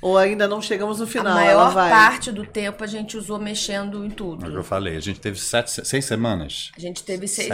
Ou 0.00 0.18
ainda 0.18 0.46
não 0.46 0.60
chegamos 0.60 1.00
no 1.00 1.06
final? 1.06 1.34
a 1.36 1.42
ela 1.44 1.64
maior 1.64 1.72
vai. 1.72 1.90
parte 1.90 2.30
do 2.30 2.44
tempo 2.44 2.84
a 2.84 2.86
gente 2.86 3.16
usou 3.16 3.38
mexendo 3.38 4.04
em 4.04 4.08
É 4.08 4.12
o 4.12 4.14
que 4.14 4.22
eu 4.22 4.36
tudo. 4.50 4.62
falei, 4.62 4.96
a 4.96 5.00
gente 5.00 5.18
teve 5.18 5.38
sete, 5.38 5.84
seis 5.86 6.04
semanas. 6.04 6.70
A 6.76 6.80
gente 6.80 7.02
teve 7.02 7.26
seis. 7.26 7.48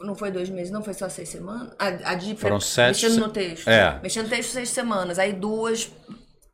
Não 0.00 0.14
foi 0.16 0.30
dois 0.32 0.48
meses, 0.48 0.72
não 0.72 0.82
foi 0.82 0.92
só 0.94 1.08
seis 1.08 1.28
semanas? 1.28 1.72
A, 1.78 1.86
a 1.86 2.14
de 2.14 2.34
Foram 2.34 2.58
pre- 2.58 2.66
sete 2.66 2.94
Mexendo 3.04 3.14
se- 3.14 3.20
no 3.20 3.28
texto. 3.28 3.68
É. 3.68 3.98
Mexendo 4.02 4.24
no 4.24 4.30
texto 4.30 4.50
seis 4.50 4.68
semanas. 4.70 5.20
Aí 5.20 5.32
duas 5.32 5.88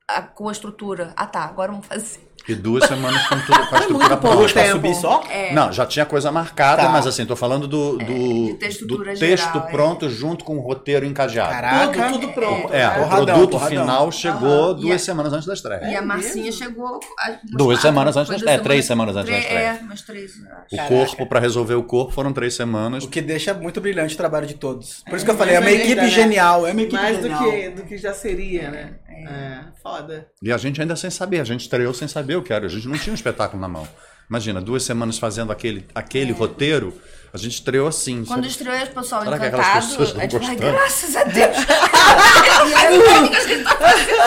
a- 0.08 0.22
com 0.22 0.48
a 0.48 0.52
estrutura. 0.52 1.12
Ah 1.16 1.26
tá, 1.26 1.40
agora 1.44 1.72
vamos 1.72 1.86
fazer. 1.86 2.20
E 2.46 2.54
duas 2.54 2.84
semanas 2.84 3.26
com, 3.26 3.40
tudo, 3.40 3.46
com 3.68 3.74
a 3.74 3.78
estrutura 3.80 3.88
muito 3.88 4.08
pouco 4.08 4.20
pronta. 4.20 4.36
Duas 4.36 4.52
pra 4.52 4.66
subir 4.70 4.94
só? 4.96 5.22
Não, 5.54 5.72
já 5.72 5.86
tinha 5.86 6.04
coisa 6.04 6.30
marcada, 6.30 6.82
Tá. 6.82 6.88
mas 6.90 7.06
assim, 7.06 7.24
tô 7.24 7.34
falando 7.34 7.66
do, 7.66 7.96
do, 7.96 8.04
de 8.04 8.48
do 8.52 8.56
texto 8.58 8.86
geral, 9.16 9.66
é. 9.66 9.70
pronto 9.70 10.10
junto 10.10 10.44
com 10.44 10.58
o 10.58 10.60
roteiro 10.60 11.06
encadeado. 11.06 11.50
Caraca. 11.50 12.02
Tudo, 12.08 12.20
tudo 12.20 12.32
pronto. 12.34 12.70
É, 12.74 12.80
né? 12.80 12.88
o 12.88 12.94
Porradão, 13.04 13.24
produto 13.24 13.50
porradão. 13.52 13.78
final 13.80 14.12
chegou 14.12 14.74
duas 14.74 15.00
a- 15.00 15.04
semanas 15.04 15.32
antes 15.32 15.46
da 15.46 15.54
estreia. 15.54 15.86
E 15.90 15.96
a 15.96 16.02
massinha 16.02 16.52
chegou. 16.52 17.00
a- 17.18 17.38
Duas 17.44 17.76
quatro, 17.78 17.80
semanas 17.80 18.16
antes 18.18 18.30
da- 18.32 18.36
duas 18.36 18.50
é, 18.50 18.58
três 18.58 18.84
semanas 18.84 19.16
antes 19.16 19.30
da 19.32 19.38
estreia. 19.38 19.58
É, 19.68 19.72
umas 19.82 20.02
três. 20.02 20.32
O 20.70 20.76
Caraca. 20.76 20.94
corpo, 20.94 21.26
pra 21.26 21.40
resolver 21.40 21.74
o 21.76 21.82
corpo, 21.82 22.12
foram 22.12 22.30
três 22.34 22.52
semanas. 22.54 23.04
O 23.04 23.08
que 23.08 23.22
deixa 23.22 23.54
muito 23.54 23.80
brilhante 23.80 24.12
o 24.14 24.18
trabalho 24.18 24.46
de 24.46 24.54
todos. 24.54 25.02
Por 25.08 25.16
isso 25.16 25.24
que 25.24 25.30
eu 25.30 25.36
falei, 25.36 25.54
é 25.54 25.60
uma 25.60 25.70
equipe 25.70 25.94
né? 25.94 26.08
genial. 26.10 26.66
É 26.66 26.72
uma 26.72 26.82
equipe 26.82 27.00
Mais 27.00 27.16
do 27.16 27.22
genial. 27.22 27.50
que, 27.50 27.68
do 27.70 27.82
que 27.84 27.96
já 27.96 28.12
seria, 28.12 28.70
né? 28.70 28.94
É, 29.14 29.60
foda. 29.82 30.26
E 30.42 30.52
a 30.52 30.56
gente 30.56 30.80
ainda 30.80 30.96
sem 30.96 31.10
saber, 31.10 31.40
a 31.40 31.44
gente 31.44 31.60
estreou 31.62 31.92
sem 31.94 32.08
saber 32.08 32.36
o 32.36 32.42
que 32.42 32.52
era. 32.52 32.66
A 32.66 32.68
gente 32.68 32.88
não 32.88 32.98
tinha 32.98 33.12
um 33.12 33.14
espetáculo 33.14 33.60
na 33.60 33.68
mão. 33.68 33.86
Imagina, 34.28 34.60
duas 34.60 34.82
semanas 34.82 35.18
fazendo 35.18 35.52
aquele, 35.52 35.86
aquele 35.94 36.32
roteiro, 36.32 36.98
a 37.32 37.36
gente 37.36 37.52
estreou 37.54 37.86
assim. 37.86 38.24
Quando 38.24 38.40
sabe? 38.40 38.48
estreou 38.48 38.82
o 38.82 38.86
pessoal 38.86 39.22
Será 39.22 39.36
encantado, 39.36 39.62
a 39.66 39.80
gente 39.80 40.14
vai, 40.14 40.28
gostaram? 40.28 40.56
graças 40.56 41.16
a 41.16 41.24
Deus. 41.24 41.56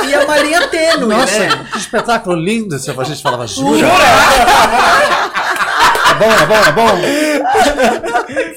E 0.07 0.13
é 0.13 0.19
uma 0.19 0.37
linha 0.37 0.67
tênue, 0.67 1.07
Nossa, 1.07 1.39
né? 1.39 1.67
que 1.71 1.77
espetáculo 1.77 2.35
lindo! 2.35 2.75
A 2.75 3.03
gente 3.03 3.21
falava, 3.21 3.45
jura? 3.47 3.87
É 6.09 6.13
bom, 6.15 6.31
é 6.31 6.45
bom, 6.45 6.55
é 6.55 6.71
bom. 6.71 6.97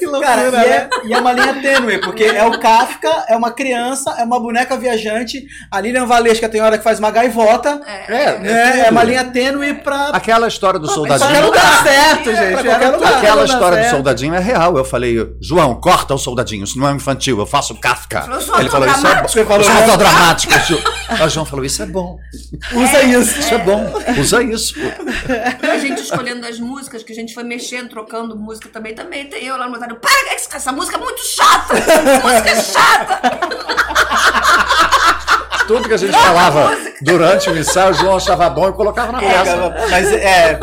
Loucura, 0.11 0.35
Cara, 0.35 0.47
e 0.47 0.51
né? 0.51 0.67
é, 0.67 0.89
e 1.07 1.13
é 1.13 1.19
uma 1.19 1.31
linha 1.33 1.53
tênue, 1.61 1.97
porque 2.01 2.23
é 2.23 2.43
o 2.45 2.59
Kafka, 2.59 3.25
é 3.29 3.35
uma 3.35 3.51
criança, 3.51 4.15
é 4.19 4.23
uma 4.23 4.39
boneca 4.39 4.75
viajante. 4.77 5.45
A 5.71 5.79
Lilian 5.79 6.05
Valesca 6.05 6.47
tem 6.49 6.61
hora 6.61 6.77
que 6.77 6.83
faz 6.83 6.99
uma 6.99 7.11
gaivota. 7.11 7.81
É, 7.87 8.37
né? 8.39 8.83
É, 8.87 8.91
uma 8.91 9.03
linha 9.03 9.23
tênue 9.25 9.73
pra. 9.75 10.09
Aquela 10.09 10.47
história 10.47 10.79
do 10.79 10.87
Qualquer 10.87 11.17
soldadinho. 11.17 11.45
lugar 11.45 11.83
certo, 11.83 12.29
É, 12.29 12.35
gente. 12.35 12.61
pra 12.63 12.73
lugar. 12.73 12.91
tudo 12.93 13.05
Aquela 13.05 13.41
lugar 13.41 13.45
história 13.45 13.77
do 13.77 13.81
certo. 13.81 13.95
soldadinho 13.95 14.35
é 14.35 14.39
real. 14.39 14.77
Eu 14.77 14.85
falei, 14.85 15.17
João, 15.41 15.79
corta 15.79 16.13
o 16.13 16.17
soldadinho, 16.17 16.63
isso 16.63 16.77
não 16.77 16.89
é 16.89 16.91
infantil, 16.93 17.39
eu 17.39 17.45
faço 17.45 17.75
Kafka. 17.79 18.25
Eu 18.27 18.59
Ele 18.59 18.69
falou, 18.69 18.87
isso 18.87 19.07
é 19.07 19.15
bom. 19.15 19.27
Você 19.27 19.45
falou, 19.45 19.65
Eu 19.65 19.65
sou 19.65 20.81
Aí 21.09 21.25
o 21.25 21.29
João 21.29 21.45
falou, 21.45 21.65
isso 21.65 21.81
é 21.81 21.85
bom. 21.85 22.17
Usa 22.73 23.01
isso. 23.03 23.39
Isso 23.39 23.53
é 23.53 23.57
bom. 23.59 23.93
Usa 24.19 24.43
isso. 24.43 24.75
a 25.61 25.77
gente 25.77 26.01
escolhendo 26.01 26.45
as 26.45 26.59
músicas, 26.59 27.03
que 27.03 27.11
a 27.11 27.15
gente 27.15 27.33
foi 27.33 27.43
mexendo, 27.43 27.89
trocando 27.89 28.35
música 28.37 28.69
também. 28.69 28.93
Também 28.93 29.25
tem 29.25 29.45
eu 29.45 29.57
lá 29.57 29.67
no. 29.67 29.79
Para, 30.01 30.33
essa- 30.33 30.57
essa 30.57 30.71
música 30.71 30.97
é 30.97 30.99
muito 30.99 31.21
chata! 31.23 31.77
Essa 31.77 32.01
música 32.01 32.49
é 32.49 32.61
chata! 32.63 33.21
Tudo 35.67 35.87
que 35.87 35.93
a 35.93 35.97
gente 35.97 36.11
falava 36.17 36.75
durante 37.01 37.49
o 37.49 37.57
ensaio, 37.57 37.91
o 37.91 37.93
João 37.93 38.17
achava 38.17 38.49
bom 38.49 38.69
e 38.69 38.73
colocava 38.73 39.11
na 39.11 39.19
peça. 39.19 39.73
Mas 39.89 40.11
é. 40.11 40.59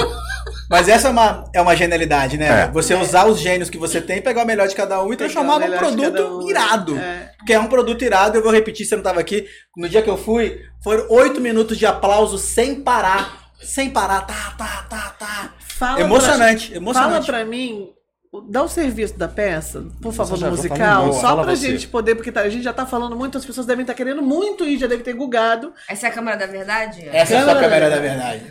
Mas 0.70 0.86
essa 0.86 1.08
é 1.08 1.10
uma, 1.10 1.44
é 1.54 1.62
uma 1.62 1.74
genialidade, 1.74 2.36
né? 2.36 2.64
É. 2.64 2.70
Você 2.72 2.94
usar 2.94 3.24
os 3.26 3.38
gênios 3.40 3.70
que 3.70 3.78
você 3.78 4.02
tem, 4.02 4.20
pegar 4.20 4.42
o 4.42 4.46
melhor 4.46 4.68
de 4.68 4.74
cada 4.74 5.02
um 5.02 5.10
e 5.10 5.16
transformar 5.16 5.58
num 5.60 5.78
produto 5.78 6.38
um. 6.44 6.50
irado. 6.50 6.98
É. 6.98 7.30
Que 7.46 7.54
é 7.54 7.58
um 7.60 7.68
produto 7.68 8.04
irado, 8.04 8.36
eu 8.36 8.42
vou 8.42 8.52
repetir, 8.52 8.84
você 8.84 8.94
não 8.94 9.00
estava 9.00 9.18
aqui. 9.18 9.46
No 9.74 9.88
dia 9.88 10.02
que 10.02 10.10
eu 10.10 10.18
fui, 10.18 10.60
foram 10.84 11.06
oito 11.08 11.40
minutos 11.40 11.78
de 11.78 11.86
aplauso 11.86 12.36
sem 12.36 12.82
parar. 12.82 13.48
Sem 13.62 13.88
parar, 13.90 14.20
tá, 14.26 14.52
tá, 14.58 14.84
tá, 14.90 15.14
tá. 15.18 15.50
Fala 15.78 16.00
Emocionante, 16.00 16.68
pra, 16.68 16.76
emocionante. 16.76 17.26
Fala 17.26 17.38
pra 17.38 17.44
mim, 17.46 17.88
dá 18.48 18.62
o 18.62 18.68
serviço 18.68 19.18
da 19.18 19.26
peça, 19.28 19.84
por 20.02 20.12
favor, 20.12 20.36
já 20.38 20.50
musical, 20.50 21.06
falei, 21.06 21.20
só 21.20 21.34
pra 21.42 21.56
você. 21.56 21.70
gente 21.72 21.88
poder, 21.88 22.14
porque 22.14 22.30
tá- 22.32 22.42
a 22.42 22.48
gente 22.48 22.62
já 22.64 22.72
tá 22.72 22.84
falando 22.86 23.16
muito, 23.16 23.38
as 23.38 23.44
pessoas 23.44 23.66
devem 23.66 23.82
estar 23.82 23.94
querendo 23.94 24.22
muito 24.22 24.64
ir, 24.64 24.78
já 24.78 24.86
deve 24.86 25.02
ter 25.02 25.14
gugado. 25.14 25.72
Essa 25.88 26.06
é 26.06 26.10
a 26.10 26.12
Câmara 26.12 26.36
da 26.36 26.46
Verdade? 26.46 27.08
Essa 27.08 27.34
é 27.34 27.50
a 27.50 27.54
câmera 27.54 27.88
da 27.90 27.98
verdade. 27.98 28.42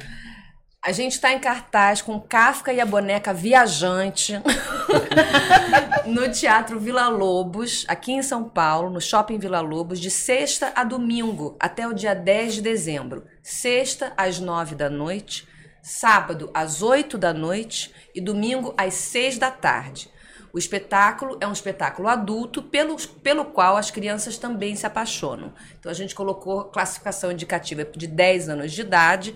A 0.85 0.91
gente 0.93 1.13
está 1.13 1.33
em 1.33 1.39
cartaz 1.39 2.01
com 2.01 2.17
Kafka 2.19 2.71
e 2.71 2.79
a 2.79 2.85
boneca 2.85 3.33
viajante 3.33 4.39
no 6.05 6.29
Teatro 6.31 6.79
Vila 6.79 7.09
Lobos, 7.09 7.83
aqui 7.87 8.13
em 8.13 8.21
São 8.23 8.43
Paulo, 8.45 8.89
no 8.89 9.01
Shopping 9.01 9.37
Vila 9.37 9.59
Lobos, 9.59 9.99
de 9.99 10.09
sexta 10.09 10.71
a 10.75 10.83
domingo, 10.83 11.57
até 11.59 11.87
o 11.87 11.93
dia 11.93 12.13
10 12.13 12.55
de 12.55 12.61
dezembro. 12.61 13.25
Sexta 13.43 14.13
às 14.15 14.39
9 14.39 14.75
da 14.75 14.89
noite, 14.89 15.47
sábado 15.81 16.49
às 16.53 16.81
8 16.81 17.17
da 17.17 17.33
noite 17.33 17.93
e 18.17 18.21
domingo 18.21 18.73
às 18.77 18.93
6 18.95 19.37
da 19.37 19.51
tarde. 19.51 20.09
O 20.53 20.57
espetáculo 20.57 21.37
é 21.39 21.45
um 21.47 21.51
espetáculo 21.51 22.07
adulto 22.07 22.63
pelo, 22.63 22.95
pelo 23.21 23.45
qual 23.45 23.77
as 23.77 23.91
crianças 23.91 24.37
também 24.37 24.75
se 24.75 24.85
apaixonam. 24.87 25.53
Então 25.79 25.91
a 25.91 25.95
gente 25.95 26.15
colocou 26.15 26.63
classificação 26.65 27.31
indicativa 27.31 27.85
de 27.95 28.07
10 28.07 28.49
anos 28.49 28.71
de 28.71 28.81
idade, 28.81 29.35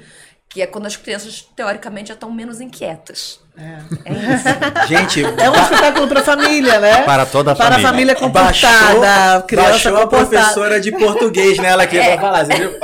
que 0.49 0.61
é 0.61 0.67
quando 0.67 0.85
as 0.87 0.95
crianças 0.97 1.41
teoricamente 1.55 2.07
já 2.09 2.13
estão 2.15 2.31
menos 2.31 2.59
inquietas. 2.59 3.39
É, 3.55 3.77
isso. 4.11 4.47
Gente, 4.87 5.23
É 5.23 5.49
um 5.49 5.55
espetáculo 5.61 6.07
pra 6.07 6.23
família, 6.23 6.79
né? 6.79 7.03
Para 7.03 7.25
toda 7.25 7.51
a 7.51 7.55
Para 7.55 7.75
a 7.75 7.79
família. 7.79 7.89
família 7.89 8.15
comportada, 8.15 9.41
criança 9.43 9.69
baixou 9.71 9.97
a 9.97 10.01
comportada. 10.01 10.27
professora 10.29 10.81
de 10.81 10.91
português 10.91 11.57
nela 11.59 11.83
aqui 11.83 11.97
pra 12.03 12.17
falar. 12.19 12.45
Você 12.45 12.55
viu? 12.55 12.79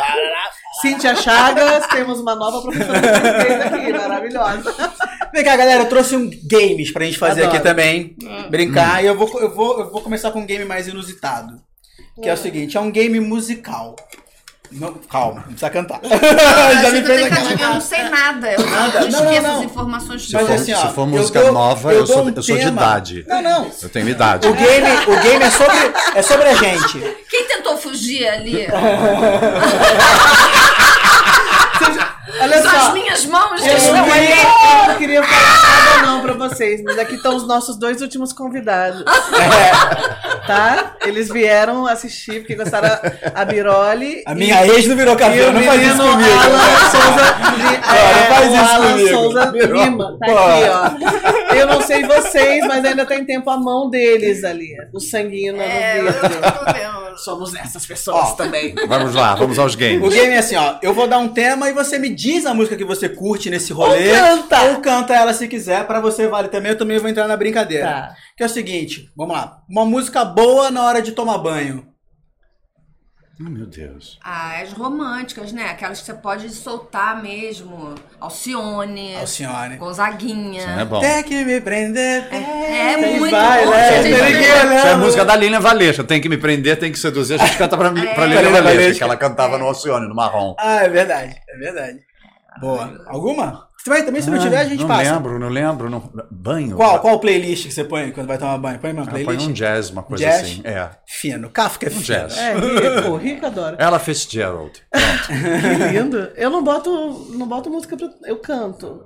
Cíntia 0.82 1.16
Chagas, 1.16 1.88
temos 1.88 2.20
uma 2.20 2.36
nova 2.36 2.62
professora 2.62 3.00
de 3.00 3.08
português 3.10 3.62
aqui, 3.62 3.94
maravilhosa. 3.98 4.76
Vem 5.34 5.44
cá, 5.44 5.56
galera, 5.56 5.84
eu 5.84 5.90
trouxe 5.90 6.16
um 6.16 6.30
games 6.44 6.92
pra 6.92 7.06
gente 7.06 7.18
fazer 7.18 7.44
Adoro. 7.44 7.58
aqui 7.58 7.64
também. 7.68 8.16
Brincar. 8.50 9.04
E 9.04 9.08
eu 9.08 9.18
vou, 9.18 9.30
eu, 9.40 9.54
vou, 9.54 9.80
eu 9.80 9.92
vou 9.92 10.02
começar 10.02 10.32
com 10.32 10.40
um 10.40 10.46
game 10.46 10.66
mais 10.66 10.88
inusitado. 10.88 11.60
Que 12.22 12.30
é 12.30 12.34
o 12.34 12.38
seguinte, 12.38 12.78
é 12.78 12.80
um 12.80 12.92
game 12.92 13.20
musical. 13.20 13.96
Não, 14.70 14.94
calma, 15.10 15.36
não 15.36 15.44
precisa 15.44 15.70
cantar. 15.70 16.02
Já 16.82 16.92
me 16.92 17.02
fez 17.02 17.22
Eu 17.62 17.70
não 17.70 17.80
sei 17.80 18.04
nada. 18.04 18.52
Eu, 18.52 18.66
Nada. 18.66 19.00
eu 19.00 19.12
Não, 19.12 19.20
não, 19.24 19.26
esqueço 19.32 19.48
não. 19.48 19.60
as 19.60 19.64
informações 19.64 20.28
Se 20.28 20.34
Mas 20.34 20.46
for, 20.48 20.54
assim, 20.56 20.74
ó, 20.74 20.78
se 20.88 20.94
for 20.94 21.02
eu 21.02 21.08
música 21.08 21.42
dou- 21.42 21.54
nova, 21.54 21.94
eu 21.94 22.00
eu, 22.02 22.08
sou, 22.08 22.26
um 22.26 22.30
eu 22.30 22.44
sou 22.44 22.58
de 22.58 22.68
idade. 22.68 23.26
Não, 23.30 23.42
não. 23.42 23.72
Eu 23.82 23.88
tenho 23.88 24.10
idade. 24.10 24.46
O 24.46 24.54
game, 24.54 24.88
o 25.08 25.22
game 25.24 25.44
é, 25.46 25.50
sobre, 25.50 25.78
é 26.16 26.22
sobre 26.22 26.48
a 26.50 26.54
gente. 26.56 27.18
Fugir 27.88 28.28
ali? 28.28 28.68
Olha 32.40 32.62
São 32.62 32.72
as 32.72 32.84
só. 32.84 32.92
Minhas 33.26 33.26
mãos 33.26 33.66
Eu 33.66 33.78
estão 33.78 33.94
não, 33.96 34.04
ali. 34.04 34.12
queria, 34.28 34.36
eu 34.84 34.88
não 34.88 34.96
queria 34.98 35.24
falar 35.24 35.96
nada 35.96 36.08
não 36.08 36.22
pra 36.22 36.34
vocês, 36.34 36.82
mas 36.84 36.98
aqui 37.00 37.16
estão 37.16 37.36
os 37.36 37.48
nossos 37.48 37.78
dois 37.78 38.02
últimos 38.02 38.32
convidados. 38.34 39.04
Tá? 40.48 40.96
Eles 41.06 41.28
vieram 41.30 41.86
assistir 41.86 42.40
porque 42.40 42.56
gostaram 42.56 42.88
a 43.36 43.44
Biroli. 43.44 44.24
A 44.26 44.34
minha 44.34 44.66
ex 44.66 44.88
não 44.88 44.96
virou 44.96 45.14
café, 45.18 45.46
o 45.46 45.52
não 45.52 45.62
faz 45.62 45.82
isso 45.82 45.98
comigo. 45.98 46.30
Alan 46.40 46.90
Souza, 46.90 47.58
Li- 47.58 47.78
não 47.84 47.94
é, 47.94 48.28
faz 48.30 48.48
o 48.50 48.54
isso 48.56 48.64
Alan 48.74 48.92
comigo. 48.92 49.10
Souza. 49.10 49.52
Lima. 49.52 50.18
Tá 50.20 50.26
aqui, 50.26 51.50
ó. 51.52 51.54
Eu 51.56 51.68
não 51.68 51.82
sei 51.82 52.06
vocês, 52.06 52.66
mas 52.66 52.86
ainda 52.86 53.06
tem 53.06 53.26
tempo 53.26 53.50
a 53.50 53.58
mão 53.58 53.90
deles 53.90 54.44
ali. 54.46 54.70
O 54.94 55.02
sanguinho 55.02 55.54
no 55.58 55.62
É, 55.62 56.00
eu 56.00 56.06
vidro. 56.06 57.18
Somos 57.18 57.54
essas 57.56 57.86
pessoas 57.86 58.30
Ó. 58.30 58.32
também. 58.34 58.74
Vamos 58.88 59.16
lá, 59.16 59.34
vamos 59.36 59.58
aos 59.60 59.74
O 59.74 59.78
games. 59.78 60.14
game 60.14 60.34
é 60.34 60.38
assim, 60.38 60.56
ó. 60.56 60.76
Eu 60.84 60.94
vou 60.94 61.08
dar 61.08 61.18
um 61.18 61.28
tema 61.28 61.68
e 61.68 61.74
você 61.74 61.98
me 62.00 62.10
diz 62.10 62.46
a 62.46 62.54
música 62.54 62.76
que 62.78 62.86
você 62.86 63.07
curte 63.10 63.50
nesse 63.50 63.74
rolê. 63.74 64.10
Ou 64.12 64.16
canta. 64.38 64.62
Ou 64.64 64.82
canta 64.82 65.14
ela 65.16 65.34
se 65.34 65.48
quiser. 65.48 65.86
Pra 65.88 66.00
você 66.00 66.28
vale 66.28 66.48
também. 66.48 66.72
Eu 66.72 66.78
também 66.78 66.98
vou 67.00 67.10
entrar 67.10 67.28
na 67.28 67.38
brincadeira. 67.38 67.86
Tá. 67.88 68.16
Que 68.36 68.44
é 68.44 68.46
o 68.46 68.50
seguinte, 68.50 69.12
vamos 69.16 69.36
lá. 69.36 69.60
Uma 69.70 69.86
música 69.86 70.24
boa 70.26 70.70
na 70.72 70.84
hora 70.84 71.02
de 71.02 71.12
tomar 71.12 71.38
banho. 71.38 71.86
Oh, 73.40 73.44
meu 73.52 73.68
Deus. 73.68 74.18
Ah, 74.24 74.60
as 74.64 74.72
românticas, 74.74 75.52
né? 75.52 75.66
Aquelas 75.70 76.00
que 76.00 76.08
você 76.08 76.14
pode 76.16 76.50
soltar 76.50 77.22
mesmo. 77.22 77.94
Alcione. 78.20 79.16
Alcione. 79.16 79.78
Gonzaguinha. 79.78 80.58
Isso 80.60 80.68
não 80.68 80.80
é 80.80 80.86
bom. 80.86 81.00
Tem 81.00 81.22
que 81.24 81.46
me 81.46 81.62
prender. 81.62 82.28
É, 82.34 82.96
Tem 82.96 83.20
muito 83.20 83.30
vai, 83.30 83.64
bom. 83.64 83.70
né? 83.70 84.02
Tem 84.02 84.14
olhando. 84.16 84.74
Isso 84.74 84.88
é 84.88 84.92
a 84.92 84.98
música 84.98 85.24
da 85.24 85.36
Lilian 85.36 85.60
Valesca. 85.60 86.04
Tem 86.04 86.20
que 86.20 86.28
me 86.28 86.38
prender, 86.38 86.80
tem 86.80 86.92
que 86.92 86.98
seduzir. 86.98 87.36
A 87.36 87.46
gente 87.46 87.60
canta 87.60 87.78
pra, 87.78 87.92
pra 87.92 88.26
Lilian 88.26 88.42
Lilian 88.42 88.64
Valesca. 88.64 88.94
que 88.98 89.04
ela 89.04 89.16
cantava 89.16 89.60
no 89.60 89.66
Alcione, 89.66 90.08
no 90.08 90.16
marrom. 90.16 90.56
Ah, 90.58 90.78
é 90.84 90.90
verdade. 90.90 91.36
É 91.48 91.58
verdade. 91.60 92.00
Boa. 92.60 93.04
Alguma? 93.08 93.68
Você 93.78 93.90
vai 93.92 94.04
também? 94.04 94.22
Se 94.22 94.30
não 94.30 94.38
Ah, 94.38 94.42
tiver, 94.42 94.58
a 94.60 94.66
gente 94.66 94.82
não 94.82 94.88
passa. 94.88 95.14
lembro, 95.14 95.40
não 95.40 95.48
lembro. 95.50 95.90
Não... 95.90 96.12
Banho? 96.30 96.76
Qual, 96.76 97.00
qual 97.00 97.20
playlist 97.20 97.68
que 97.68 97.74
você 97.74 97.84
põe 97.86 98.12
quando 98.12 98.28
vai 98.28 98.38
tomar 98.38 98.58
banho? 98.58 98.80
Põe 98.80 98.92
uma 98.92 99.04
Ah, 99.04 99.06
playlist? 99.06 99.38
Põe 99.40 99.50
um 99.50 99.54
jazz, 99.54 99.90
uma 99.92 100.04
coisa 100.04 100.24
Jazz? 100.26 100.42
assim. 100.42 100.62
É. 100.66 100.90
Fino. 101.08 101.50
Kafka 101.50 101.88
é 101.88 101.90
fino. 101.90 102.04
jazz. 102.04 102.38
É, 102.38 102.54
rico, 102.56 103.16
rico 103.16 103.46
adora. 103.46 103.78
Ela 103.80 103.98
Fitzgerald. 104.00 104.74
Que 105.28 105.94
lindo. 106.00 106.18
Eu 106.36 106.50
não 106.50 106.64
boto, 106.64 107.28
não 107.32 107.48
boto 107.48 107.70
música 107.70 107.96
pra. 107.96 108.10
Eu 108.26 108.38
canto. 108.40 109.04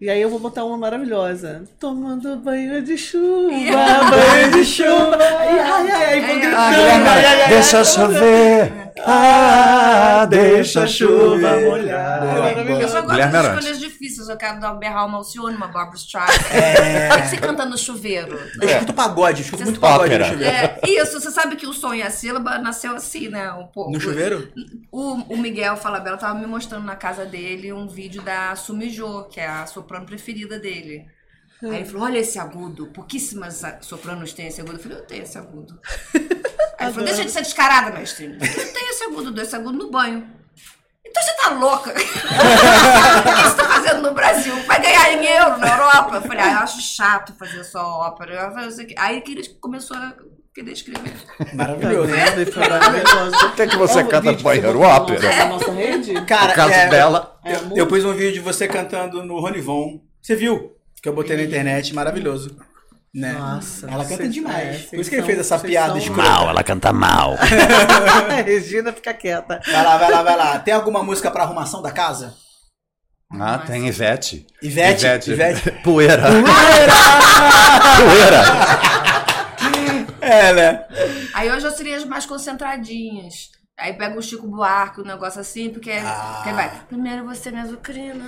E 0.00 0.10
aí 0.10 0.20
eu 0.20 0.28
vou 0.28 0.38
botar 0.40 0.64
uma 0.64 0.76
maravilhosa. 0.76 1.62
Tomando 1.80 2.36
banho 2.36 2.82
de 2.82 2.98
chuva, 2.98 3.50
banho 4.10 4.50
de 4.52 4.64
chuva. 4.64 5.16
Ai, 5.16 5.58
ai, 5.60 5.90
ai, 5.90 6.04
ai, 6.04 6.20
vou 6.20 6.34
gritando. 6.40 6.70
Guilherme, 6.70 7.08
ai, 7.08 7.24
ai, 7.24 7.42
ai, 7.42 7.48
Deixa 7.48 7.84
chover. 7.84 8.81
Ah, 9.00 10.26
deixa 10.28 10.86
chover. 10.86 11.44
É 11.46 11.64
Boa, 11.64 12.40
maravilhoso. 12.40 12.80
Eu 12.82 12.88
só 12.88 13.00
gosto 13.02 13.10
Guilherme 13.14 13.38
de 13.40 13.46
escolhas 13.58 13.78
difíceis. 13.80 14.28
Eu 14.28 14.36
quero 14.36 14.60
dar 14.60 14.72
um 14.74 14.78
berrar 14.78 15.06
uma 15.06 15.18
Alcione, 15.18 15.56
uma 15.56 15.68
Barbara 15.68 15.96
Streisand. 15.96 16.32
É. 16.52 17.20
que 17.22 17.28
você 17.28 17.36
canta 17.36 17.64
no 17.64 17.76
chuveiro? 17.78 18.38
Eu 18.60 18.68
escuto 18.68 18.92
pagode, 18.94 19.42
escuto 19.42 19.58
Você- 19.58 19.64
muito 19.64 19.80
pagode 19.80 20.18
no 20.18 20.24
chuveiro. 20.24 20.44
É, 20.56 20.80
isso, 20.86 21.20
você 21.20 21.30
sabe 21.30 21.56
que 21.56 21.66
o 21.66 21.72
som 21.72 21.94
e 21.94 22.02
a 22.02 22.10
sílaba 22.10 22.58
nasceu 22.58 22.94
assim, 22.94 23.28
né? 23.28 23.50
Um 23.52 23.66
pouco. 23.66 23.90
No 23.92 24.00
chuveiro? 24.00 24.52
O, 24.90 25.34
o 25.34 25.36
Miguel 25.36 25.76
Falabella 25.76 26.16
tava 26.16 26.38
me 26.38 26.46
mostrando 26.46 26.84
na 26.84 26.96
casa 26.96 27.24
dele 27.24 27.72
um 27.72 27.88
vídeo 27.88 28.22
da 28.22 28.54
Sumijô, 28.56 29.24
que 29.24 29.40
é 29.40 29.46
a 29.46 29.66
soprano 29.66 30.04
preferida 30.06 30.58
dele. 30.58 31.06
Aí 31.62 31.76
ele 31.76 31.84
falou: 31.84 32.02
olha 32.06 32.18
esse 32.18 32.38
agudo, 32.40 32.86
pouquíssimas 32.88 33.62
a- 33.64 33.78
sopranos 33.82 34.32
têm 34.32 34.48
esse 34.48 34.60
agudo. 34.60 34.76
Eu 34.78 34.82
falei, 34.82 34.98
eu 34.98 35.02
tenho 35.06 35.22
esse 35.22 35.38
agudo. 35.38 35.78
Aí 36.82 36.88
ele 36.88 36.94
falou, 36.94 37.08
deixa 37.08 37.24
de 37.24 37.30
ser 37.30 37.42
descarada, 37.42 37.90
mestre. 37.90 38.26
Eu 38.26 38.72
tenho 38.72 38.90
esse 38.90 39.04
agudo, 39.04 39.30
dou 39.30 39.42
esse 39.44 39.54
agudo 39.54 39.78
no 39.78 39.90
banho. 39.90 40.26
Então 41.04 41.22
você 41.22 41.36
tá 41.36 41.50
louca? 41.50 41.90
o 41.92 41.94
que 41.94 43.42
você 43.42 43.56
tá 43.56 43.64
fazendo 43.64 44.02
no 44.02 44.14
Brasil? 44.14 44.54
Vai 44.64 44.80
ganhar 44.80 45.12
em 45.12 45.26
euro 45.26 45.58
na 45.58 45.68
Europa? 45.68 46.16
Eu 46.16 46.22
falei, 46.22 46.40
ah, 46.40 46.52
eu 46.52 46.58
acho 46.58 46.80
chato 46.80 47.34
fazer 47.38 47.64
só 47.64 48.00
ópera. 48.00 48.52
Aí 48.96 49.20
que 49.20 49.32
ele 49.32 49.48
começou 49.60 49.96
a 49.96 50.14
querer 50.54 50.72
escrever. 50.72 51.12
Maravilhoso. 51.54 52.12
Foi 52.52 52.68
maravilhoso. 52.68 53.38
Por 53.38 53.54
que, 53.54 53.66
que 53.66 53.76
você 53.76 54.04
canta 54.04 54.20
vídeo 54.20 54.36
que 54.38 54.42
banheiro 54.42 54.78
você 54.78 54.78
botou 54.78 54.88
na 54.88 54.96
ópera? 54.96 55.46
nossa- 55.46 55.72
rede? 55.72 56.24
Cara, 56.24 56.48
No 56.48 56.54
caso 56.54 56.72
é, 56.72 56.88
dela. 56.88 57.40
É, 57.44 57.54
eu, 57.56 57.76
eu 57.76 57.86
pus 57.86 58.04
um 58.04 58.12
vídeo 58.12 58.32
de 58.32 58.40
você 58.40 58.66
cantando 58.66 59.22
no 59.22 59.38
Ronivon. 59.40 60.00
Você 60.20 60.34
viu? 60.34 60.76
Que 61.02 61.08
eu 61.08 61.14
botei 61.14 61.36
na 61.36 61.42
internet, 61.42 61.92
maravilhoso. 61.94 62.56
Né? 63.14 63.32
Nossa, 63.34 63.90
Ela 63.90 64.06
canta 64.06 64.26
demais. 64.26 64.84
é, 64.84 64.88
Por 64.88 64.98
isso 65.00 65.10
que 65.10 65.16
ele 65.16 65.26
fez 65.26 65.38
essa 65.38 65.58
piada 65.58 65.98
escrota. 65.98 66.22
Mal, 66.22 66.48
ela 66.48 66.62
canta 66.64 66.92
mal. 66.94 67.36
Regina 68.46 68.90
fica 68.90 69.12
quieta. 69.12 69.60
Vai 69.70 69.84
lá, 69.84 69.98
vai 69.98 70.10
lá, 70.10 70.22
vai 70.22 70.36
lá. 70.36 70.58
Tem 70.58 70.72
alguma 70.72 71.02
música 71.02 71.30
pra 71.30 71.42
arrumação 71.42 71.82
da 71.82 71.90
casa? 71.90 72.34
Ah, 73.38 73.58
tem 73.58 73.86
Ivete. 73.86 74.46
Ivete? 74.62 75.30
Ivete. 75.30 75.70
Poeira. 75.84 76.22
Poeira. 77.98 78.42
É, 80.20 80.52
né? 80.54 80.84
Aí 81.34 81.50
hoje 81.50 81.66
eu 81.66 81.72
seria 81.72 81.96
as 81.98 82.04
mais 82.04 82.24
concentradinhas. 82.24 83.50
Aí 83.78 83.94
pega 83.94 84.16
o 84.16 84.22
Chico 84.22 84.46
Buarque, 84.46 85.00
um 85.00 85.04
negócio 85.04 85.40
assim, 85.40 85.70
porque, 85.70 85.90
Ah. 85.92 86.34
porque 86.36 86.52
vai. 86.52 86.70
Primeiro 86.88 87.24
você 87.24 87.50
me 87.50 87.58
azucrina, 87.58 88.26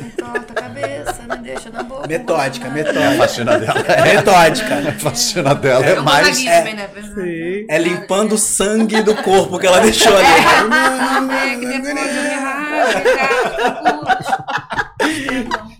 entorta 0.00 0.52
a 0.52 0.62
cabeça, 0.62 1.22
me 1.28 1.36
deixa 1.36 1.70
na 1.70 1.82
boca. 1.84 2.08
Metódica, 2.08 2.68
gosto 2.68 2.74
metódica. 2.74 3.08
A 3.08 3.16
faxina 3.16 3.58
dela 3.58 3.80
É 3.86 3.92
é, 4.10 4.14
metódica. 4.16 4.74
a 4.88 4.92
faxina 4.94 5.54
dela 5.54 5.80
nada. 5.80 5.92
é 5.92 5.94
É 5.96 6.00
um 6.00 6.04
mais. 6.04 6.26
Gonzaguinha 6.26 6.58
também, 6.58 6.74
né? 6.74 6.88
Sim. 7.14 7.66
É 7.68 7.78
limpando 7.78 8.32
o 8.32 8.38
sangue 8.38 9.02
do 9.02 9.14
corpo 9.22 9.58
que 9.58 9.66
ela 9.66 9.78
deixou 9.80 10.12
ali. 10.16 10.26
É, 10.26 11.56
que 11.60 11.66
depois 11.66 12.16
eu 12.16 12.22
me 12.22 12.34
rasgo, 12.34 14.08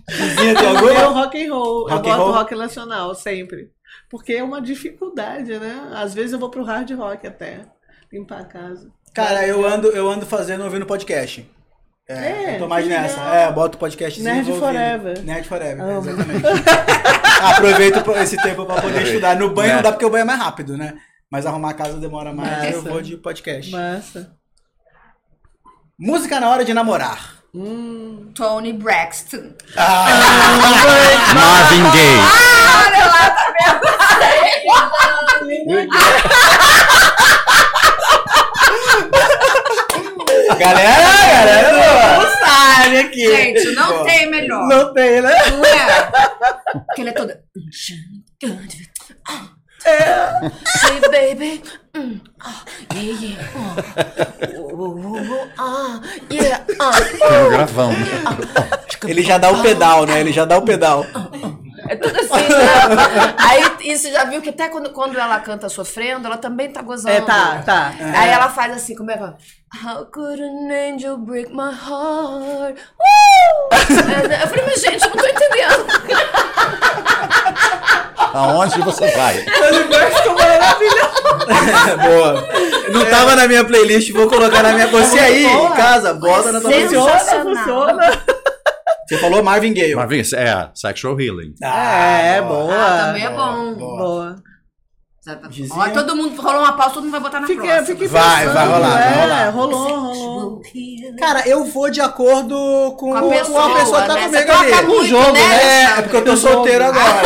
Vizinha, 0.07 0.55
tem 0.55 0.65
Eu 0.65 1.13
rock 1.13 1.45
and 1.47 1.53
roll. 1.53 1.81
Rock 1.89 1.93
eu 1.93 2.01
boto 2.01 2.17
roll? 2.23 2.31
rock 2.33 2.55
nacional 2.55 3.13
sempre. 3.15 3.71
Porque 4.09 4.33
é 4.33 4.43
uma 4.43 4.61
dificuldade, 4.61 5.57
né? 5.59 5.89
Às 5.93 6.13
vezes 6.13 6.31
eu 6.33 6.39
vou 6.39 6.49
pro 6.49 6.63
hard 6.63 6.89
rock 6.91 7.27
até. 7.27 7.61
Limpar 8.11 8.41
a 8.41 8.45
casa. 8.45 8.89
Cara, 9.13 9.45
eu 9.45 9.65
ando, 9.65 9.89
eu 9.89 10.09
ando 10.09 10.25
fazendo 10.25 10.63
ouvindo 10.63 10.85
podcast. 10.85 11.49
É, 12.07 12.13
É, 12.13 12.55
eu 12.55 12.59
tô 12.59 12.67
mais 12.67 12.87
nessa. 12.87 13.19
É, 13.21 13.51
boto 13.51 13.77
podcast 13.77 14.19
Nerd 14.21 14.51
forever. 14.53 15.21
Nerd 15.23 15.47
forever, 15.47 15.83
Amo. 15.83 16.09
exatamente. 16.09 16.43
Aproveito 17.53 18.11
esse 18.17 18.37
tempo 18.41 18.65
pra 18.65 18.81
poder 18.81 19.03
estudar. 19.03 19.35
No 19.35 19.49
banho 19.51 19.69
não 19.69 19.75
Né? 19.77 19.81
dá 19.83 19.91
porque 19.91 20.05
o 20.05 20.09
banho 20.09 20.21
é 20.23 20.25
mais 20.25 20.39
rápido, 20.39 20.75
né? 20.77 20.95
Mas 21.31 21.45
arrumar 21.45 21.69
a 21.71 21.73
casa 21.75 21.97
demora 21.99 22.33
mais. 22.33 22.71
Eu 22.73 22.77
Massa. 22.81 22.89
vou 22.89 23.01
de 23.01 23.15
podcast. 23.17 23.71
Massa. 23.71 24.31
Música 25.99 26.39
na 26.39 26.49
hora 26.49 26.65
de 26.65 26.73
namorar. 26.73 27.35
Tony 28.35 28.73
Braxton. 28.73 29.53
Marvin 31.35 31.83
Gaye. 31.91 32.19
Olha 32.87 33.05
lá, 33.05 33.29
tá 33.31 33.49
Galera, 40.57 41.01
galera, 41.27 42.17
Não 42.17 42.39
sabe 42.39 42.97
aqui. 42.97 43.35
Gente, 43.35 43.71
não 43.75 43.87
Boa. 43.87 44.05
tem 44.05 44.29
melhor. 44.29 44.67
Não 44.67 44.93
tem, 44.93 45.21
né? 45.21 45.33
Não 45.51 45.65
é? 45.65 46.11
Porque 46.85 47.01
ele 47.01 47.09
é 47.09 47.13
todo. 47.13 47.33
Hey 49.85 50.99
baby, 51.09 51.63
Mm, 51.95 52.21
ah, 52.39 52.63
yeah, 52.93 53.19
yeah, 53.19 53.49
ah. 53.55 53.75
Oh, 54.55 54.69
oh, 54.73 54.93
oh, 55.03 55.17
oh, 55.17 55.47
ah, 55.57 56.01
yeah, 56.29 56.63
ah. 56.79 56.91
Tem 57.01 57.49
gravão. 57.49 57.91
ele 59.07 59.23
já 59.23 59.39
dá 59.39 59.49
o 59.49 59.61
pedal, 59.63 60.05
né? 60.05 60.19
Ele 60.19 60.31
já 60.31 60.45
dá 60.45 60.57
o 60.57 60.61
pedal. 60.61 61.03
É 61.89 61.95
tudo 61.95 62.15
assim, 62.19 62.47
né? 62.49 63.33
Aí, 63.49 63.63
e 63.81 63.97
você 63.97 64.11
já 64.11 64.23
viu 64.25 64.41
que 64.43 64.49
até 64.49 64.69
quando, 64.69 64.91
quando 64.91 65.17
ela 65.17 65.39
canta 65.39 65.67
sofrendo, 65.67 66.27
ela 66.27 66.37
também 66.37 66.69
tá 66.69 66.83
gozando. 66.83 67.15
É, 67.15 67.21
tá, 67.21 67.63
tá. 67.65 67.91
Aí 68.15 68.29
ela 68.29 68.47
faz 68.47 68.71
assim, 68.75 68.95
como 68.95 69.09
é 69.09 69.17
que. 69.17 69.23
How 69.23 70.05
could 70.05 70.41
an 70.41 70.69
angel 70.71 71.17
break 71.17 71.51
my 71.51 71.71
heart? 71.71 72.77
Uh! 72.77 73.73
Eu 73.73 74.47
falei, 74.47 74.65
mas 74.65 74.81
gente, 74.81 75.03
eu 75.03 75.09
não 75.09 75.17
tô 75.17 75.25
entendendo. 75.25 75.87
Aonde 78.33 78.81
você 78.81 79.09
vai? 79.11 79.43
Boa. 82.05 82.47
Não 82.91 83.05
tava 83.05 83.35
na 83.35 83.47
minha 83.47 83.63
playlist, 83.63 84.11
vou 84.11 84.27
colocar 84.27 84.61
na 84.61 84.73
minha. 84.73 84.87
Você 84.87 85.17
aí, 85.17 85.45
em 85.45 85.71
casa, 85.71 86.13
bota 86.13 86.51
na 86.51 86.61
tua 86.61 86.69
playlist. 86.69 86.93
Funciona, 86.93 87.43
funciona. 87.43 88.38
Você 89.09 89.17
falou 89.17 89.41
Marvin 89.43 89.73
Gaye. 89.73 89.95
Marvin, 89.95 90.19
é, 90.19 90.69
Sexual 90.75 91.19
Healing. 91.19 91.55
é, 91.63 92.39
boa. 92.43 92.75
Ah, 92.75 93.05
também 93.07 93.25
é 93.25 93.29
bom. 93.29 93.73
Boa. 93.73 94.35
Gizinha. 95.49 95.75
Ó, 95.79 95.89
todo 95.89 96.15
mundo 96.15 96.41
rolou 96.41 96.61
uma 96.61 96.73
pausa, 96.73 96.93
todo 96.95 97.03
mundo 97.03 97.11
vai 97.11 97.19
botar 97.19 97.39
na 97.39 97.47
Fiquei, 97.47 97.65
próxima. 97.67 97.85
fiquei 97.85 98.07
Vai, 98.07 98.39
pensando, 98.47 98.53
vai 98.53 98.65
rolar, 98.67 98.99
é, 99.01 99.09
vai 99.13 99.21
rolar. 99.21 99.49
Rolou, 99.49 99.87
rolou. 100.13 100.61
Cara, 101.19 101.47
eu 101.47 101.65
vou 101.65 101.89
de 101.91 102.01
acordo 102.01 102.55
com, 102.97 103.11
Com 103.11 103.15
a 103.15 103.21
com 103.21 103.29
pessoa, 103.29 103.65
a 103.71 103.75
pessoa 103.79 104.01
que 104.01 104.07
tá 104.07 104.15
né? 104.15 104.23
comigo 104.23 104.51
ali. 104.51 104.87
muito, 104.87 105.05
jogo, 105.05 105.31
né? 105.33 105.63
É, 105.63 105.83
é 105.83 106.01
porque 106.01 106.17
eu 106.17 106.25
tô 106.25 106.37
solteiro 106.37 106.85
agora. 106.85 107.21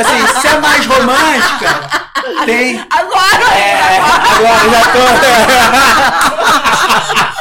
Assim, 0.00 0.40
se 0.40 0.46
é 0.48 0.58
mais 0.60 0.86
romântica, 0.86 1.90
tem. 2.46 2.80
Agora! 2.90 3.54
É, 3.54 3.98
agora 3.98 4.70
já 4.70 4.84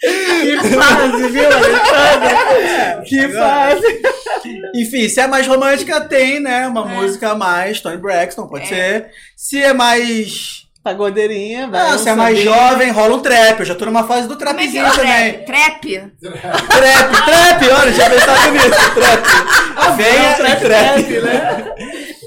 Que 0.00 0.56
fase, 0.76 1.28
viu, 1.28 1.44
Alexandre? 1.52 3.04
Que 3.04 3.28
fase. 3.28 4.02
Enfim, 4.74 5.08
se 5.08 5.20
é 5.20 5.26
mais 5.26 5.46
romântica, 5.46 6.00
tem, 6.00 6.38
né? 6.40 6.68
Uma 6.68 6.84
música 6.84 7.30
a 7.30 7.34
mais, 7.34 7.80
Tony 7.80 7.96
Braxton, 7.96 8.46
pode 8.46 8.64
É. 8.64 8.66
ser. 8.68 9.10
Se 9.36 9.62
é 9.62 9.72
mais. 9.72 10.66
Pagodeirinha, 10.84 11.66
vai. 11.68 11.80
Ah, 11.90 11.98
se 11.98 12.08
é 12.08 12.14
mais 12.14 12.38
jovem, 12.38 12.90
rola 12.92 13.16
um 13.16 13.20
trap. 13.20 13.58
Eu 13.60 13.66
já 13.66 13.74
tô 13.74 13.84
numa 13.84 14.06
fase 14.06 14.28
do 14.28 14.34
é 14.34 14.36
trapzinho 14.38 14.86
é 14.86 14.88
o 14.88 14.94
também. 14.94 15.32
trap? 15.44 15.44
Trap? 15.44 16.12
Trap, 16.20 17.24
trap, 17.26 17.68
olha, 17.68 17.92
já 17.92 18.08
pensado 18.10 18.52
nisso, 18.52 18.94
trap. 18.94 19.96
Venha 19.96 20.34
trap, 20.34 20.60
trap, 20.60 21.04
trap, 21.04 21.20
né? 21.22 21.74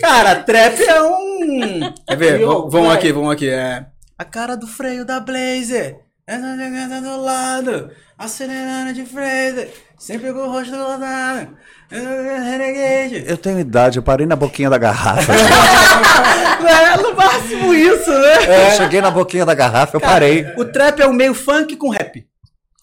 Cara, 0.01 0.35
trap 0.35 0.79
é 0.83 1.01
um. 1.01 1.93
Quer 2.05 2.17
ver? 2.17 2.39
Vamos 2.45 2.93
aqui, 2.93 3.11
vamos 3.13 3.31
aqui. 3.31 3.49
É. 3.49 3.85
A 4.19 4.25
cara 4.25 4.55
do 4.57 4.67
freio 4.67 5.05
da 5.05 5.19
Blazer. 5.19 5.95
Essa 6.27 6.55
jogada 6.57 7.01
do 7.01 7.21
lado. 7.21 7.91
Acelerando 8.17 8.93
de 8.93 9.05
freio. 9.05 9.67
Sempre 9.97 10.31
com 10.31 10.39
o 10.39 10.51
rosto 10.51 10.75
lotado. 10.75 11.57
Eu 13.25 13.37
tenho 13.37 13.59
idade, 13.59 13.97
eu 13.99 14.03
parei 14.03 14.25
na 14.25 14.35
boquinha 14.35 14.69
da 14.69 14.77
garrafa. 14.77 15.33
É, 16.61 16.95
no 17.01 17.15
máximo 17.15 17.73
isso, 17.73 18.11
né? 18.11 18.67
Eu 18.67 18.71
cheguei 18.77 19.01
na 19.01 19.09
boquinha 19.09 19.43
da 19.45 19.53
garrafa, 19.55 19.97
eu 19.97 20.01
parei. 20.01 20.45
O 20.57 20.63
trap 20.65 20.99
é 21.01 21.07
um 21.07 21.13
meio 21.13 21.33
funk 21.33 21.75
com 21.75 21.89
rap. 21.89 22.23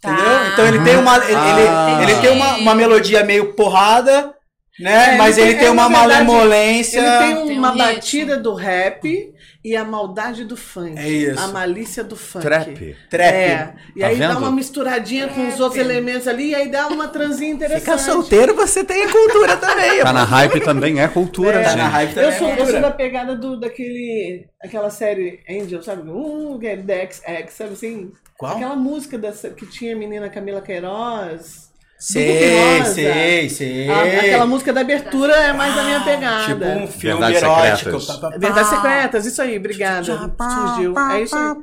Tá. 0.02 0.10
Entendeu? 0.12 0.52
Então 0.52 0.66
ele 0.66 0.80
tem 0.84 0.96
uma. 0.96 1.16
Ele, 1.16 1.34
Ah. 1.36 1.98
ele, 2.02 2.10
ele 2.12 2.20
tem 2.20 2.30
uma, 2.32 2.56
uma 2.56 2.74
melodia 2.74 3.24
meio 3.24 3.54
porrada, 3.54 4.34
né? 4.80 5.14
É, 5.14 5.16
Mas 5.16 5.38
ele 5.38 5.50
ele 5.50 5.58
tem- 5.60 5.68
é, 5.68 5.70
uma 5.70 5.88
malemolência. 5.88 6.98
Ele 6.98 7.18
tem 7.18 7.46
Tem 7.46 7.56
um 7.56 7.58
uma 7.60 7.72
batida 7.76 8.36
do 8.36 8.52
rap 8.54 9.32
e 9.70 9.76
a 9.76 9.84
maldade 9.84 10.44
do 10.44 10.56
funk. 10.56 10.98
É 10.98 11.08
isso. 11.08 11.40
A 11.40 11.48
malícia 11.48 12.02
do 12.04 12.16
funk. 12.16 12.44
Trap. 12.44 12.96
Trap. 13.10 13.34
É. 13.34 13.74
E 13.96 14.00
Tá 14.00 14.06
aí 14.06 14.16
dá 14.18 14.28
vendo? 14.28 14.38
uma 14.38 14.50
misturadinha 14.52 15.28
com 15.28 15.48
os 15.48 15.60
outros 15.60 15.80
elementos 15.80 16.26
ali, 16.26 16.50
e 16.50 16.54
aí 16.54 16.70
dá 16.70 16.88
uma 16.88 17.08
transinha 17.08 17.50
interessante. 17.50 17.80
Fica 17.84 17.98
solteiro, 17.98 18.54
você 18.54 18.82
tem 18.84 19.04
a 19.04 19.12
cultura 19.12 19.56
também. 19.56 20.00
Tá 20.02 20.12
na 20.12 20.24
hype 20.24 20.60
também 20.60 21.00
é 21.00 21.08
cultura, 21.08 21.60
É. 21.60 21.62
Tá 21.62 21.68
gente. 21.70 21.78
na 21.78 21.88
hype 21.88 22.08
Eu 22.10 22.14
também. 22.14 22.38
sou, 22.38 22.48
é 22.48 22.50
eu 22.52 22.56
sou 22.56 22.64
cultura. 22.64 22.80
da 22.80 22.90
pegada 22.90 23.36
do, 23.36 23.58
daquele. 23.60 24.46
Aquela 24.62 24.90
série 24.90 25.40
Angel, 25.48 25.82
sabe? 25.82 26.08
Uh, 26.10 26.58
que 26.58 26.66
é 26.66 26.76
Dex 26.76 27.22
X, 27.24 27.52
sabe 27.54 27.72
assim? 27.74 28.10
Qual? 28.36 28.56
Aquela 28.56 28.76
música 28.76 29.18
dessa, 29.18 29.50
que 29.50 29.66
tinha 29.66 29.94
a 29.94 29.98
menina 29.98 30.28
Camila 30.30 30.60
Queiroz. 30.60 31.67
Sei, 32.00 32.84
sei, 32.84 33.48
sei. 33.48 33.88
A- 33.90 34.02
aquela 34.20 34.46
música 34.46 34.72
da 34.72 34.82
abertura 34.82 35.34
é 35.34 35.52
mais 35.52 35.76
a 35.76 35.82
minha 35.82 36.00
pegada. 36.00 36.44
Tipo 36.44 36.64
um 36.64 36.86
filme 36.86 37.20
Verdades 37.20 37.42
erótico. 37.42 37.76
Secretas. 38.00 38.06
Pá, 38.06 38.14
pá, 38.14 38.30
pá. 38.30 38.38
Verdades 38.38 38.68
Secretas, 38.70 39.26
isso 39.26 39.42
aí, 39.42 39.56
obrigada. 39.58 40.04
Surgiu. 40.04 40.94
É 40.96 41.20
isso 41.22 41.36
aí. 41.36 41.56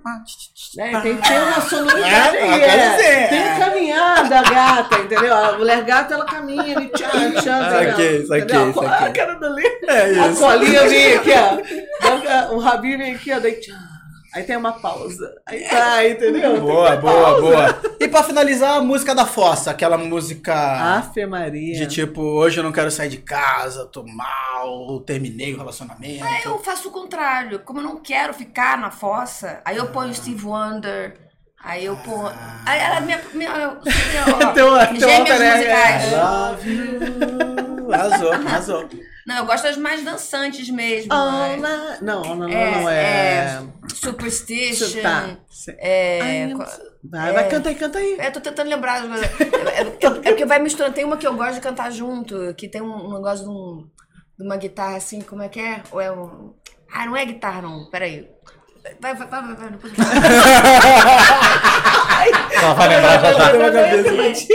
É, 0.77 0.99
tem 0.99 1.15
que 1.15 1.25
ter 1.27 1.39
uma 1.41 1.61
sonoridade 1.61 2.35
É, 2.37 2.41
aí. 2.43 2.61
É. 2.61 3.27
Tem 3.27 3.39
é. 3.39 3.53
que 3.53 3.59
caminhar 3.61 4.27
da 4.27 4.41
gata, 4.41 4.95
entendeu? 4.99 5.33
A 5.33 5.57
mulher 5.57 5.81
gata, 5.85 6.13
ela 6.15 6.25
caminha 6.25 6.75
ali, 6.77 6.89
tchan, 6.89 7.31
tchan, 7.31 7.69
Saquei, 7.69 7.87
entendeu? 8.17 8.27
saquei, 8.27 8.41
Entendeu? 8.43 8.73
saquei. 8.73 9.07
A 9.07 9.11
cara 9.13 9.33
dali. 9.35 9.63
É 9.87 10.01
A 10.19 10.27
isso. 10.27 10.39
colinha 10.41 10.87
vem 10.89 11.15
aqui, 11.15 11.31
ó. 11.31 12.53
O 12.55 12.59
rabinho 12.59 12.97
vem 12.97 13.15
aqui, 13.15 13.31
ó. 13.31 13.39
Daí, 13.39 13.53
tchan. 13.53 13.94
Aí 14.35 14.43
tem 14.43 14.57
uma 14.57 14.73
pausa. 14.73 15.33
Aí 15.45 15.63
tá, 15.63 16.05
entendeu? 16.09 16.59
Boa, 16.59 16.97
boa, 16.97 17.23
pausa. 17.23 17.41
boa. 17.41 17.81
E 17.99 18.07
pra 18.07 18.21
finalizar, 18.21 18.75
a 18.77 18.81
música 18.81 19.15
da 19.15 19.25
Fossa, 19.25 19.71
aquela 19.71 19.97
música 19.97 20.53
Ave 20.97 21.25
Maria. 21.25 21.75
de 21.77 21.87
tipo, 21.87 22.21
hoje 22.21 22.59
eu 22.59 22.63
não 22.63 22.73
quero 22.73 22.91
sair 22.91 23.07
de 23.09 23.17
casa, 23.17 23.85
tô 23.85 24.03
mal, 24.03 24.99
terminei 25.05 25.53
o 25.53 25.57
relacionamento. 25.57 26.23
Aí 26.25 26.43
eu 26.43 26.59
faço 26.59 26.89
o 26.89 26.91
contrário. 26.91 27.59
Como 27.59 27.79
eu 27.79 27.83
não 27.83 27.95
quero 28.01 28.33
ficar 28.33 28.77
na 28.77 28.91
fossa, 28.91 29.61
aí 29.63 29.77
eu 29.77 29.87
ponho 29.87 30.13
Steve 30.13 30.45
Wonder. 30.45 31.17
Aí 31.63 31.85
eu 31.85 31.95
ponho. 31.95 32.31
Aí 32.65 32.79
ela 32.79 32.99
minha. 33.01 33.19
minha, 33.33 33.51
minha 33.51 34.51
Teu- 34.53 34.67
ó, 34.73 34.85
teu 34.93 34.99
gêmeas 35.09 35.41
ego, 35.41 35.55
musicais. 35.57 36.13
é. 36.13 36.15
Love 36.17 36.69
you. 36.69 37.64
Arrasou, 37.93 38.31
arrasou. 38.31 38.89
Não, 39.25 39.37
eu 39.37 39.45
gosto 39.45 39.63
das 39.63 39.77
mais 39.77 40.03
dançantes 40.03 40.69
mesmo. 40.69 41.09
Oh, 41.13 41.31
né? 41.31 41.57
na- 41.57 41.97
Não, 42.01 42.21
não, 42.23 42.35
não, 42.35 42.49
É, 42.49 42.71
não 42.81 42.89
é. 42.89 43.63
Superstition. 43.93 45.01
Tá. 45.01 45.29
É, 45.79 46.19
Ai, 46.21 46.53
co- 46.55 46.65
Vai, 47.07 47.33
vai, 47.33 47.47
canta 47.49 47.69
aí, 47.69 47.75
canta 47.75 47.97
aí. 47.99 48.15
É, 48.19 48.31
tô 48.31 48.39
tentando 48.41 48.69
lembrar. 48.69 49.03
É, 49.03 49.81
é, 49.81 49.81
é 50.05 50.29
porque 50.29 50.45
vai 50.45 50.59
misturando. 50.59 50.93
Tem 50.95 51.03
uma 51.05 51.17
que 51.17 51.25
eu 51.27 51.35
gosto 51.35 51.55
de 51.55 51.61
cantar 51.61 51.91
junto, 51.91 52.53
que 52.55 52.67
tem 52.67 52.81
um, 52.81 53.09
um 53.09 53.13
negócio 53.13 53.45
de, 53.45 53.49
um- 53.51 53.87
de 54.39 54.45
uma 54.45 54.57
guitarra 54.57 54.97
assim, 54.97 55.21
como 55.21 55.41
é 55.43 55.49
que 55.49 55.59
é? 55.59 55.81
Ou 55.91 56.01
é 56.01 56.11
um. 56.11 56.53
Ah, 56.91 57.05
não 57.05 57.15
é 57.15 57.25
guitarra, 57.25 57.61
não. 57.61 57.89
Peraí. 57.89 58.27
Vai, 59.01 59.15
vai, 59.15 59.27
vai, 59.27 59.41
vai, 59.41 59.55
vai. 59.55 59.69
Ela 62.55 62.73
vai 62.73 62.87
lembrar 62.87 63.19
já 63.21 63.33
já. 63.33 63.39
Bateu 63.39 63.59
na 63.59 63.71
cabeça. 63.71 64.53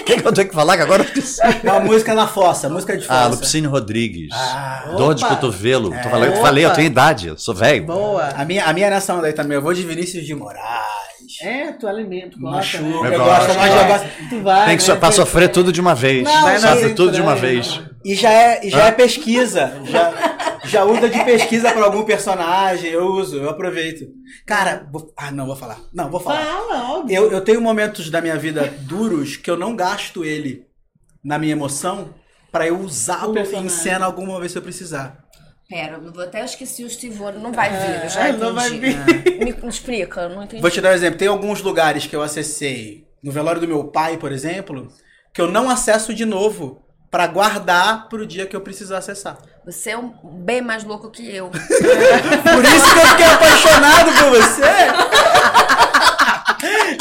O 0.00 0.01
que, 0.16 0.22
que 0.22 0.28
eu 0.28 0.32
tenho 0.32 0.48
que 0.48 0.54
falar 0.54 0.76
que 0.76 0.82
agora 0.82 1.02
eu 1.02 1.06
esqueci? 1.06 1.40
Uma 1.62 1.80
música 1.80 2.14
na 2.14 2.26
fossa, 2.26 2.68
música 2.68 2.96
de 2.96 3.04
Ah, 3.08 3.14
fossa. 3.24 3.28
Lupicínio 3.30 3.70
Rodrigues. 3.70 4.28
Ah, 4.32 4.94
Dor 4.96 5.14
de 5.14 5.24
cotovelo. 5.26 5.90
Tô 6.02 6.08
falando, 6.08 6.34
eu 6.34 6.40
falei, 6.42 6.64
eu 6.64 6.72
tenho 6.72 6.86
idade, 6.86 7.28
eu 7.28 7.38
sou 7.38 7.54
velho. 7.54 7.84
Boa. 7.86 8.28
a 8.36 8.44
minha, 8.44 8.64
a 8.64 8.72
minha 8.72 8.90
nessa 8.90 9.14
onda 9.14 9.26
aí 9.26 9.32
também, 9.32 9.56
eu 9.56 9.62
vou 9.62 9.72
de 9.74 9.82
Vinícius 9.82 10.24
de 10.24 10.34
Moraes. 10.34 11.02
É, 11.40 11.72
tu 11.72 11.88
alimento, 11.88 12.38
gosta, 12.38 12.78
Machuca, 12.80 13.08
né? 13.08 13.16
eu 13.16 13.18
Eu 13.20 13.24
gosto, 13.24 13.46
gosto, 13.46 13.58
mas 13.58 13.74
eu 13.74 13.86
gosto. 13.86 14.06
Tu 14.28 14.42
vai, 14.42 14.66
Tem 14.66 14.76
que 14.76 14.82
so, 14.82 14.92
né? 14.92 14.98
pra 15.00 15.10
sofrer 15.10 15.48
tudo 15.48 15.72
de 15.72 15.80
uma 15.80 15.94
vez. 15.94 16.22
Não, 16.24 16.42
mas- 16.42 16.62
tudo 16.94 17.10
de 17.10 17.20
uma 17.20 17.34
né? 17.34 17.40
vez. 17.40 17.80
E 18.04 18.14
já 18.14 18.30
é, 18.30 18.66
e 18.66 18.70
já 18.70 18.86
é 18.86 18.92
pesquisa. 18.92 19.72
Já, 19.84 20.12
já 20.64 20.84
usa 20.84 21.08
de 21.08 21.24
pesquisa 21.24 21.72
pra 21.72 21.84
algum 21.84 22.04
personagem. 22.04 22.90
Eu 22.90 23.06
uso, 23.06 23.36
eu 23.36 23.48
aproveito. 23.50 24.06
Cara, 24.46 24.86
vou- 24.92 25.12
ah, 25.16 25.30
não, 25.30 25.46
vou 25.46 25.56
falar. 25.56 25.78
Não, 25.92 26.10
vou 26.10 26.20
falar. 26.20 26.44
Fala, 26.44 26.90
óbvio. 26.98 27.14
Eu, 27.16 27.30
eu 27.32 27.40
tenho 27.40 27.60
momentos 27.60 28.10
da 28.10 28.20
minha 28.20 28.36
vida 28.36 28.72
duros 28.80 29.36
que 29.36 29.50
eu 29.50 29.56
não 29.56 29.74
gasto 29.76 30.24
ele 30.24 30.66
na 31.24 31.38
minha 31.38 31.52
emoção 31.52 32.14
pra 32.50 32.66
eu 32.66 32.78
usá-lo 32.80 33.30
O 33.30 33.34
personagem. 33.34 33.66
em 33.66 33.68
cena 33.70 34.04
alguma 34.06 34.38
vez 34.38 34.52
se 34.52 34.58
eu 34.58 34.62
precisar. 34.62 35.22
Pera, 35.68 35.94
eu 36.02 36.12
vou 36.12 36.22
até 36.22 36.44
esqueci 36.44 36.84
o 36.84 36.88
Wonder. 37.22 37.40
Não 37.40 37.52
vai 37.52 37.70
vir, 37.70 38.02
eu 38.04 38.08
já 38.10 38.26
É, 38.26 38.28
entendi. 38.30 38.44
não 38.44 38.54
vai 38.54 38.70
vir. 38.70 38.96
Me, 39.38 39.52
me 39.54 39.68
explica, 39.68 40.20
eu 40.22 40.28
não 40.30 40.42
entendi. 40.42 40.60
Vou 40.60 40.70
te 40.70 40.80
dar 40.80 40.90
um 40.90 40.94
exemplo. 40.94 41.18
Tem 41.18 41.28
alguns 41.28 41.62
lugares 41.62 42.06
que 42.06 42.14
eu 42.14 42.22
acessei 42.22 43.06
no 43.22 43.32
velório 43.32 43.60
do 43.60 43.66
meu 43.68 43.84
pai, 43.84 44.18
por 44.18 44.32
exemplo, 44.32 44.88
que 45.32 45.40
eu 45.40 45.50
não 45.50 45.70
acesso 45.70 46.12
de 46.12 46.26
novo 46.26 46.82
pra 47.10 47.26
guardar 47.26 48.08
pro 48.08 48.26
dia 48.26 48.46
que 48.46 48.54
eu 48.56 48.60
precisar 48.60 48.98
acessar. 48.98 49.38
Você 49.64 49.90
é 49.90 49.96
um 49.96 50.12
bem 50.24 50.60
mais 50.60 50.82
louco 50.82 51.08
que 51.08 51.32
eu. 51.34 51.48
Por 51.50 51.60
isso 51.60 52.94
que 52.94 52.98
eu 52.98 53.06
fiquei 53.06 53.26
apaixonado 53.26 54.12
por 54.12 54.30
você. 54.30 54.62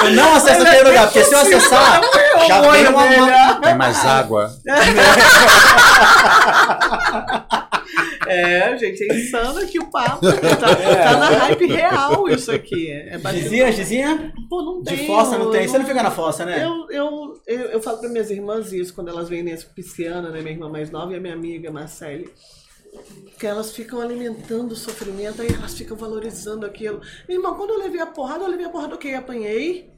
Eu 0.03 0.11
não 0.11 0.35
acesso 0.35 0.61
aquele 0.61 0.89
lugar, 0.89 1.05
porque 1.05 1.23
se 1.23 1.33
eu 1.33 1.39
acessar, 1.39 2.01
já 2.47 2.61
vem 2.61 2.87
uma, 2.87 3.03
uma... 3.03 3.55
Tem 3.61 3.73
mais 3.75 4.05
água. 4.05 4.55
É, 8.31 8.77
gente, 8.77 9.03
é 9.03 9.15
insano 9.15 9.59
aqui 9.59 9.77
o 9.77 9.91
papo. 9.91 10.21
Tá, 10.21 10.75
tá 10.75 11.19
na 11.19 11.29
hype 11.29 11.65
real 11.67 12.29
isso 12.29 12.51
aqui. 12.51 12.89
É 12.89 13.19
Gizinha, 13.33 13.71
Gizinha? 13.71 14.33
Pô, 14.49 14.61
não 14.61 14.81
tem. 14.81 14.97
De 14.97 15.07
fossa 15.07 15.37
não 15.37 15.51
tem. 15.51 15.67
Você 15.67 15.77
não 15.77 15.85
fica 15.85 16.01
na 16.01 16.11
fossa, 16.11 16.45
né? 16.45 16.63
Eu, 16.63 16.87
eu, 16.89 17.41
eu, 17.45 17.59
eu 17.71 17.81
falo 17.81 17.99
para 17.99 18.09
minhas 18.09 18.29
irmãs 18.29 18.71
isso 18.71 18.93
quando 18.93 19.09
elas 19.09 19.27
vêm 19.27 19.43
nesse 19.43 19.65
pisciana, 19.65 20.29
né? 20.29 20.39
Minha 20.39 20.53
irmã 20.53 20.69
mais 20.69 20.89
nova 20.89 21.11
e 21.13 21.17
a 21.17 21.19
minha 21.19 21.33
amiga 21.33 21.69
Marcele. 21.71 22.31
Que 23.37 23.47
elas 23.47 23.71
ficam 23.71 24.01
alimentando 24.01 24.73
o 24.73 24.75
sofrimento, 24.75 25.41
aí 25.41 25.47
elas 25.53 25.73
ficam 25.73 25.95
valorizando 25.97 26.65
aquilo. 26.65 27.01
Irmão, 27.27 27.55
quando 27.55 27.71
eu 27.71 27.79
levei 27.79 28.01
a 28.01 28.05
porrada, 28.05 28.43
eu 28.43 28.49
levei 28.49 28.65
a 28.65 28.69
porrada, 28.69 28.95
ok, 28.95 29.13
apanhei. 29.13 29.89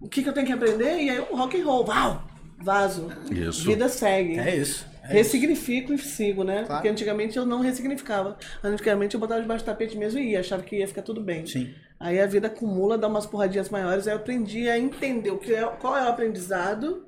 O 0.00 0.08
que, 0.08 0.22
que 0.22 0.28
eu 0.28 0.32
tenho 0.32 0.46
que 0.46 0.52
aprender? 0.52 1.00
E 1.00 1.10
aí 1.10 1.18
o 1.18 1.36
rock 1.36 1.60
and 1.60 1.64
roll, 1.64 1.86
uau! 1.86 2.24
Vaso. 2.60 3.08
Isso. 3.30 3.64
Vida 3.64 3.88
segue. 3.88 4.38
É 4.38 4.56
isso. 4.56 4.84
É 5.08 5.20
isso. 5.20 5.32
Ressignifico 5.32 5.92
e 5.92 5.98
sigo, 5.98 6.44
né? 6.44 6.64
Porque 6.66 6.88
antigamente 6.88 7.36
eu 7.36 7.46
não 7.46 7.60
ressignificava. 7.60 8.36
Antigamente 8.62 9.14
eu 9.14 9.20
botava 9.20 9.40
debaixo 9.40 9.64
do 9.64 9.66
tapete 9.66 9.96
mesmo 9.96 10.20
e 10.20 10.32
ia, 10.32 10.40
achava 10.40 10.62
que 10.62 10.76
ia 10.76 10.86
ficar 10.86 11.02
tudo 11.02 11.20
bem. 11.20 11.46
Sim. 11.46 11.72
Aí 11.98 12.20
a 12.20 12.26
vida 12.26 12.46
acumula, 12.46 12.96
dá 12.96 13.08
umas 13.08 13.26
porradinhas 13.26 13.70
maiores, 13.70 14.06
aí 14.06 14.14
eu 14.14 14.18
aprendi 14.18 14.68
a 14.68 14.78
entender 14.78 15.30
o 15.30 15.38
que 15.38 15.52
é, 15.52 15.66
qual 15.80 15.96
é 15.96 16.04
o 16.04 16.08
aprendizado, 16.08 17.07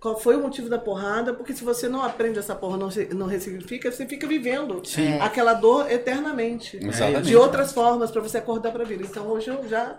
qual 0.00 0.18
foi 0.18 0.36
o 0.36 0.40
motivo 0.40 0.68
da 0.68 0.78
porrada, 0.78 1.34
porque 1.34 1.52
se 1.52 1.64
você 1.64 1.88
não 1.88 2.02
aprende 2.04 2.38
essa 2.38 2.54
porra, 2.54 2.76
não, 2.76 2.88
não 3.16 3.26
ressignifica, 3.26 3.90
você 3.90 4.06
fica 4.06 4.26
vivendo 4.26 4.80
Sim. 4.84 5.18
aquela 5.20 5.54
dor 5.54 5.90
eternamente. 5.90 6.78
Exatamente. 6.80 7.22
De 7.26 7.34
outras 7.36 7.72
formas, 7.72 8.10
pra 8.10 8.20
você 8.22 8.38
acordar 8.38 8.70
pra 8.72 8.84
vida. 8.84 9.04
Então 9.04 9.26
hoje 9.26 9.48
eu 9.48 9.68
já. 9.68 9.98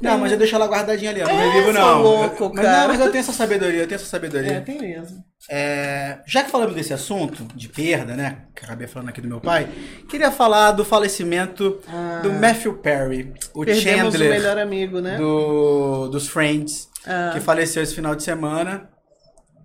Não, 0.00 0.18
mas 0.18 0.30
eu 0.32 0.38
deixo 0.38 0.54
ela 0.54 0.66
guardadinha 0.66 1.10
ali, 1.10 1.20
eu 1.20 1.26
não 1.26 1.34
É, 1.34 1.50
revivo, 1.50 1.72
sou 1.72 1.72
não. 1.82 2.02
louco, 2.02 2.50
mas, 2.54 2.64
cara. 2.64 2.80
não, 2.80 2.88
mas 2.88 3.00
eu 3.00 3.10
tenho 3.10 3.20
essa 3.20 3.32
sabedoria, 3.32 3.80
eu 3.80 3.86
tenho 3.88 3.96
essa 3.96 4.04
É, 4.06 4.08
sabedoria. 4.08 4.60
tem 4.62 4.78
mesmo. 4.80 5.22
É, 5.50 6.18
já 6.26 6.44
que 6.44 6.50
falamos 6.50 6.74
desse 6.74 6.94
assunto, 6.94 7.44
de 7.54 7.68
perda, 7.68 8.14
né? 8.14 8.42
Que 8.54 8.64
acabei 8.64 8.86
falando 8.86 9.08
aqui 9.08 9.20
do 9.20 9.28
meu 9.28 9.40
pai, 9.40 9.68
queria 10.08 10.30
falar 10.30 10.72
do 10.72 10.84
falecimento 10.84 11.80
do 12.22 12.32
Matthew 12.32 12.74
Perry, 12.78 13.32
o 13.54 13.62
Ah. 13.62 13.74
Chandler 13.74 14.30
o 14.30 14.34
melhor 14.34 14.58
amigo, 14.58 15.00
né? 15.00 15.16
do, 15.18 16.08
dos 16.08 16.28
Friends, 16.28 16.88
Ah. 17.06 17.30
que 17.34 17.40
faleceu 17.40 17.82
esse 17.82 17.94
final 17.94 18.14
de 18.14 18.22
semana. 18.22 18.88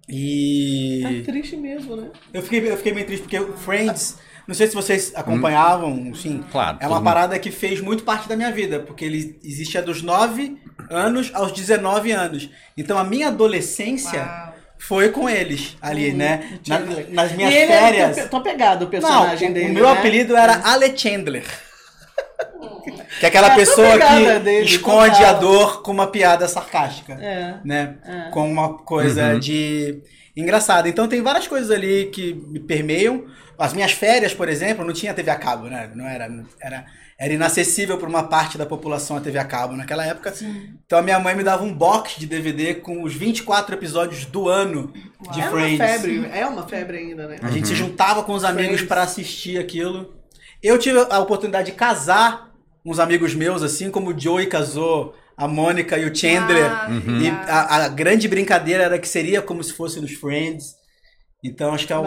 E. 0.09 1.01
Tá 1.25 1.31
triste 1.31 1.55
mesmo, 1.55 1.95
né? 1.95 2.07
Eu 2.33 2.41
fiquei, 2.41 2.69
eu 2.71 2.77
fiquei 2.77 2.93
meio 2.93 3.05
triste 3.05 3.23
porque 3.23 3.39
o 3.39 3.53
Friends, 3.53 4.17
não 4.47 4.53
sei 4.53 4.67
se 4.67 4.75
vocês 4.75 5.11
acompanhavam, 5.15 6.13
sim. 6.13 6.43
Claro, 6.51 6.77
É 6.81 6.87
uma 6.87 7.01
parada 7.01 7.37
que 7.39 7.49
fez 7.51 7.79
muito 7.81 8.03
parte 8.03 8.27
da 8.27 8.35
minha 8.35 8.51
vida, 8.51 8.79
porque 8.79 9.05
ele 9.05 9.39
existia 9.43 9.81
dos 9.81 10.01
9 10.01 10.57
anos 10.89 11.31
aos 11.33 11.51
19 11.51 12.11
anos. 12.11 12.49
Então 12.77 12.97
a 12.97 13.03
minha 13.03 13.29
adolescência 13.29 14.21
Uau. 14.21 14.53
foi 14.77 15.09
com 15.09 15.29
eles 15.29 15.77
ali, 15.81 16.11
né? 16.11 16.59
Na- 16.67 16.79
nas 17.09 17.31
minhas 17.31 17.53
e 17.53 17.57
ele 17.57 17.67
férias. 17.67 18.17
É, 18.17 18.27
tô 18.27 18.41
pegado 18.41 18.81
o 18.81 18.83
Não, 18.85 18.89
personagem 18.91 19.51
o, 19.51 19.53
dele. 19.53 19.69
o 19.69 19.73
meu 19.73 19.85
né? 19.85 19.91
apelido 19.93 20.35
era 20.35 20.61
Ale 20.67 20.97
Chandler. 20.97 21.45
Que 23.19 23.25
é 23.25 23.29
aquela 23.29 23.53
É, 23.53 23.55
pessoa 23.55 23.97
que 23.99 24.39
dele, 24.39 24.65
esconde 24.65 25.17
total. 25.17 25.29
a 25.29 25.33
dor 25.33 25.81
com 25.81 25.91
uma 25.91 26.07
piada 26.07 26.47
sarcástica 26.47 27.13
É. 27.13 27.55
né? 27.63 27.95
É. 28.05 28.29
Com 28.31 28.51
uma 28.51 28.77
coisa 28.79 29.33
Uhum. 29.33 29.39
de 29.39 30.01
engraçada. 30.35 30.89
Então 30.89 31.07
tem 31.07 31.21
várias 31.21 31.47
coisas 31.47 31.69
ali 31.71 32.05
que 32.13 32.33
me 32.33 32.59
permeiam. 32.59 33.25
As 33.57 33.71
minhas 33.73 33.91
férias, 33.91 34.33
por 34.33 34.49
exemplo, 34.49 34.83
não 34.83 34.93
tinha 34.93 35.13
TV 35.13 35.29
a 35.29 35.35
cabo, 35.35 35.67
né? 35.67 35.91
Não 35.95 36.07
era 36.07 36.27
era 36.61 36.85
era 37.19 37.31
inacessível 37.31 37.97
para 37.97 38.09
uma 38.09 38.23
parte 38.23 38.57
da 38.57 38.65
população 38.65 39.15
a 39.15 39.21
TV 39.21 39.37
a 39.37 39.45
cabo 39.45 39.77
naquela 39.77 40.03
época. 40.05 40.33
Então 40.85 40.97
a 40.97 41.01
minha 41.01 41.19
mãe 41.19 41.35
me 41.35 41.43
dava 41.43 41.63
um 41.63 41.71
box 41.73 42.15
de 42.19 42.25
DVD 42.25 42.73
com 42.73 43.03
os 43.03 43.13
24 43.13 43.75
episódios 43.75 44.25
do 44.25 44.49
ano 44.49 44.91
de 45.31 45.39
É 45.39 45.43
uma 45.43 45.51
Friends. 45.51 45.77
febre, 45.91 46.29
é 46.33 46.45
uma 46.45 46.67
febre 46.67 46.97
ainda, 46.97 47.27
né? 47.27 47.37
A 47.41 47.51
gente 47.51 47.67
se 47.67 47.75
juntava 47.75 48.23
com 48.23 48.33
os 48.33 48.43
amigos 48.43 48.81
para 48.81 49.03
assistir 49.03 49.59
aquilo. 49.59 50.13
Eu 50.61 50.77
tive 50.79 50.97
a 51.09 51.19
oportunidade 51.19 51.67
de 51.71 51.77
casar 51.77 52.51
uns 52.85 52.99
amigos 52.99 53.33
meus, 53.35 53.63
assim 53.63 53.89
como 53.91 54.11
o 54.11 54.19
Joey 54.19 54.47
casou 54.47 55.15
a 55.37 55.47
Mônica 55.47 55.97
e 55.97 56.05
o 56.05 56.15
Chandler. 56.15 56.71
Ah, 56.71 56.87
E 57.21 57.31
tá. 57.31 57.43
a, 57.47 57.85
a 57.85 57.89
grande 57.89 58.27
brincadeira 58.27 58.83
era 58.83 58.99
que 58.99 59.07
seria 59.07 59.41
como 59.41 59.63
se 59.63 59.73
fosse 59.73 59.99
nos 60.01 60.11
Friends. 60.13 60.75
Então 61.43 61.73
acho 61.73 61.87
que 61.87 61.93
é 61.93 61.97
um- 61.97 62.01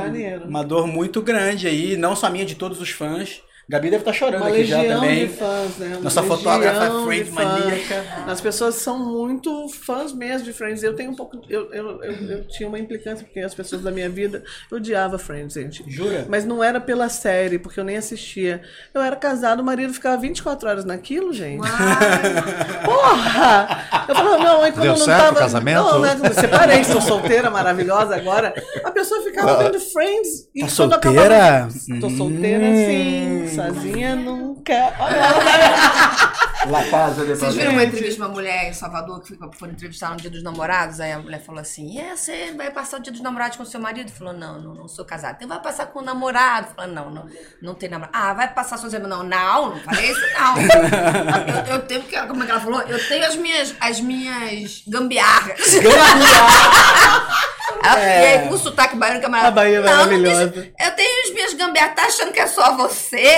uma 0.48 0.64
dor 0.64 0.86
muito 0.86 1.22
grande 1.22 1.66
aí, 1.68 1.96
não 1.96 2.16
só 2.16 2.30
minha, 2.30 2.46
de 2.46 2.54
todos 2.54 2.80
os 2.80 2.90
fãs. 2.90 3.42
Gabi 3.68 3.90
deve 3.90 4.02
estar 4.02 4.12
chorando 4.12 4.42
Uma 4.42 4.50
aqui 4.50 4.64
já 4.64 4.84
também. 4.84 5.26
de 5.26 5.32
fãs, 5.34 5.76
né? 5.78 5.86
Uma 5.96 6.00
Nossa 6.02 6.20
legião 6.20 6.36
fotógrafa 6.38 6.88
de 6.88 7.04
Friend 7.04 7.30
fãs. 7.32 7.44
maníaca. 7.44 8.04
As 8.28 8.40
pessoas 8.40 8.74
são 8.76 8.96
muito 8.98 9.68
fãs 9.68 10.12
mesmo 10.12 10.44
de 10.44 10.52
Friends. 10.52 10.84
Eu 10.84 10.94
tenho 10.94 11.10
um 11.10 11.16
pouco. 11.16 11.40
Eu, 11.48 11.72
eu, 11.72 12.02
eu, 12.04 12.12
eu 12.30 12.48
tinha 12.48 12.68
uma 12.68 12.78
implicância, 12.78 13.24
porque 13.26 13.40
as 13.40 13.54
pessoas 13.56 13.82
da 13.82 13.90
minha 13.90 14.08
vida 14.08 14.44
eu 14.70 14.76
odiava 14.76 15.18
Friends, 15.18 15.54
gente. 15.54 15.82
Jura? 15.90 16.26
Mas 16.28 16.44
não 16.44 16.62
era 16.62 16.80
pela 16.80 17.08
série, 17.08 17.58
porque 17.58 17.80
eu 17.80 17.84
nem 17.84 17.96
assistia. 17.96 18.62
Eu 18.94 19.02
era 19.02 19.16
casado, 19.16 19.60
o 19.60 19.64
marido 19.64 19.92
ficava 19.92 20.16
24 20.16 20.68
horas 20.68 20.84
naquilo, 20.84 21.32
gente. 21.32 21.66
Porra! 22.84 24.04
Eu 24.08 24.14
falava, 24.14 24.38
não, 24.44 24.62
aí 24.62 24.70
quando 24.72 24.82
Deu 24.82 24.92
eu 24.92 24.98
não 24.98 25.04
certo 25.04 25.20
o 25.20 25.24
tava. 25.26 25.38
casamento? 25.40 25.82
Não, 25.82 26.00
né? 26.00 26.16
separei, 26.32 26.84
sou 26.84 27.00
solteira, 27.00 27.50
maravilhosa 27.50 28.14
agora. 28.14 28.54
A 28.84 28.90
pessoa 28.90 29.22
ficava 29.22 29.56
vendo 29.62 29.80
Friends. 29.80 30.48
E 30.54 30.60
Tá 30.60 30.66
quando 30.66 30.70
solteira? 30.70 31.36
acabava- 31.36 32.00
Tô 32.00 32.10
solteira 32.10 32.64
Hum. 32.66 33.46
sim, 33.48 33.55
sozinha 33.56 34.16
nunca. 34.16 34.94
Olha 34.98 35.16
lá. 35.16 36.36
Casa 36.90 37.24
de 37.24 37.34
Vocês 37.36 37.54
viram 37.54 37.72
uma 37.72 37.84
entrevista 37.84 38.16
de 38.16 38.20
uma 38.22 38.28
mulher 38.28 38.68
em 38.68 38.72
Salvador 38.72 39.20
que 39.22 39.36
foi- 39.36 39.50
foi 39.56 39.68
entrevistar 39.68 40.10
no 40.10 40.16
Dia 40.16 40.28
dos 40.30 40.42
Namorados? 40.42 40.98
Aí 40.98 41.12
a 41.12 41.18
mulher 41.20 41.40
falou 41.40 41.60
assim: 41.60 42.00
É, 42.00 42.16
você 42.16 42.52
vai 42.56 42.72
passar 42.72 42.96
o 42.98 43.00
Dia 43.00 43.12
dos 43.12 43.20
Namorados 43.20 43.56
com 43.56 43.64
seu 43.64 43.78
marido? 43.80 44.10
Falou: 44.10 44.32
Não, 44.32 44.60
não, 44.60 44.74
não 44.74 44.88
sou 44.88 45.04
casada. 45.04 45.34
Então 45.36 45.48
vai 45.48 45.60
passar 45.62 45.86
com 45.86 46.00
o 46.00 46.02
namorado? 46.02 46.74
Falou: 46.74 46.92
Não, 46.92 47.10
não, 47.10 47.26
não 47.62 47.74
tem 47.74 47.88
namorado. 47.88 48.16
Ah, 48.18 48.34
vai 48.34 48.52
passar 48.52 48.78
sozinha? 48.78 49.00
Não, 49.00 49.22
não, 49.22 49.70
não 49.70 49.80
falei 49.80 50.10
isso 50.10 50.20
não. 50.38 50.56
eu, 51.68 51.74
eu 51.74 51.82
tenho 51.86 52.02
que. 52.02 52.16
Como 52.26 52.42
é 52.42 52.46
que 52.46 52.50
ela 52.52 52.60
falou? 52.60 52.80
Eu 52.82 53.08
tenho 53.08 53.24
as 53.26 53.36
minhas, 53.36 53.74
as 53.80 54.00
minhas 54.00 54.82
gambiarras. 54.88 55.60
Ela, 57.84 57.98
E 58.00 58.26
aí, 58.26 58.48
com 58.48 58.54
o 58.54 58.58
sotaque 58.58 58.96
baiano, 58.96 59.20
que 59.20 59.26
é 59.26 59.28
A 59.28 59.50
Bahia 59.50 59.76
é 59.76 59.80
Não, 59.80 59.86
não 59.90 59.96
maravilhosa. 59.96 60.46
deixa- 60.48 60.70
eu 60.80 60.90
tenho 60.92 61.24
as 61.24 61.30
minhas 61.34 61.54
gambiarras. 61.54 61.94
Tá 61.94 62.02
achando 62.04 62.32
que 62.32 62.40
é 62.40 62.46
só 62.46 62.76
você? 62.76 63.22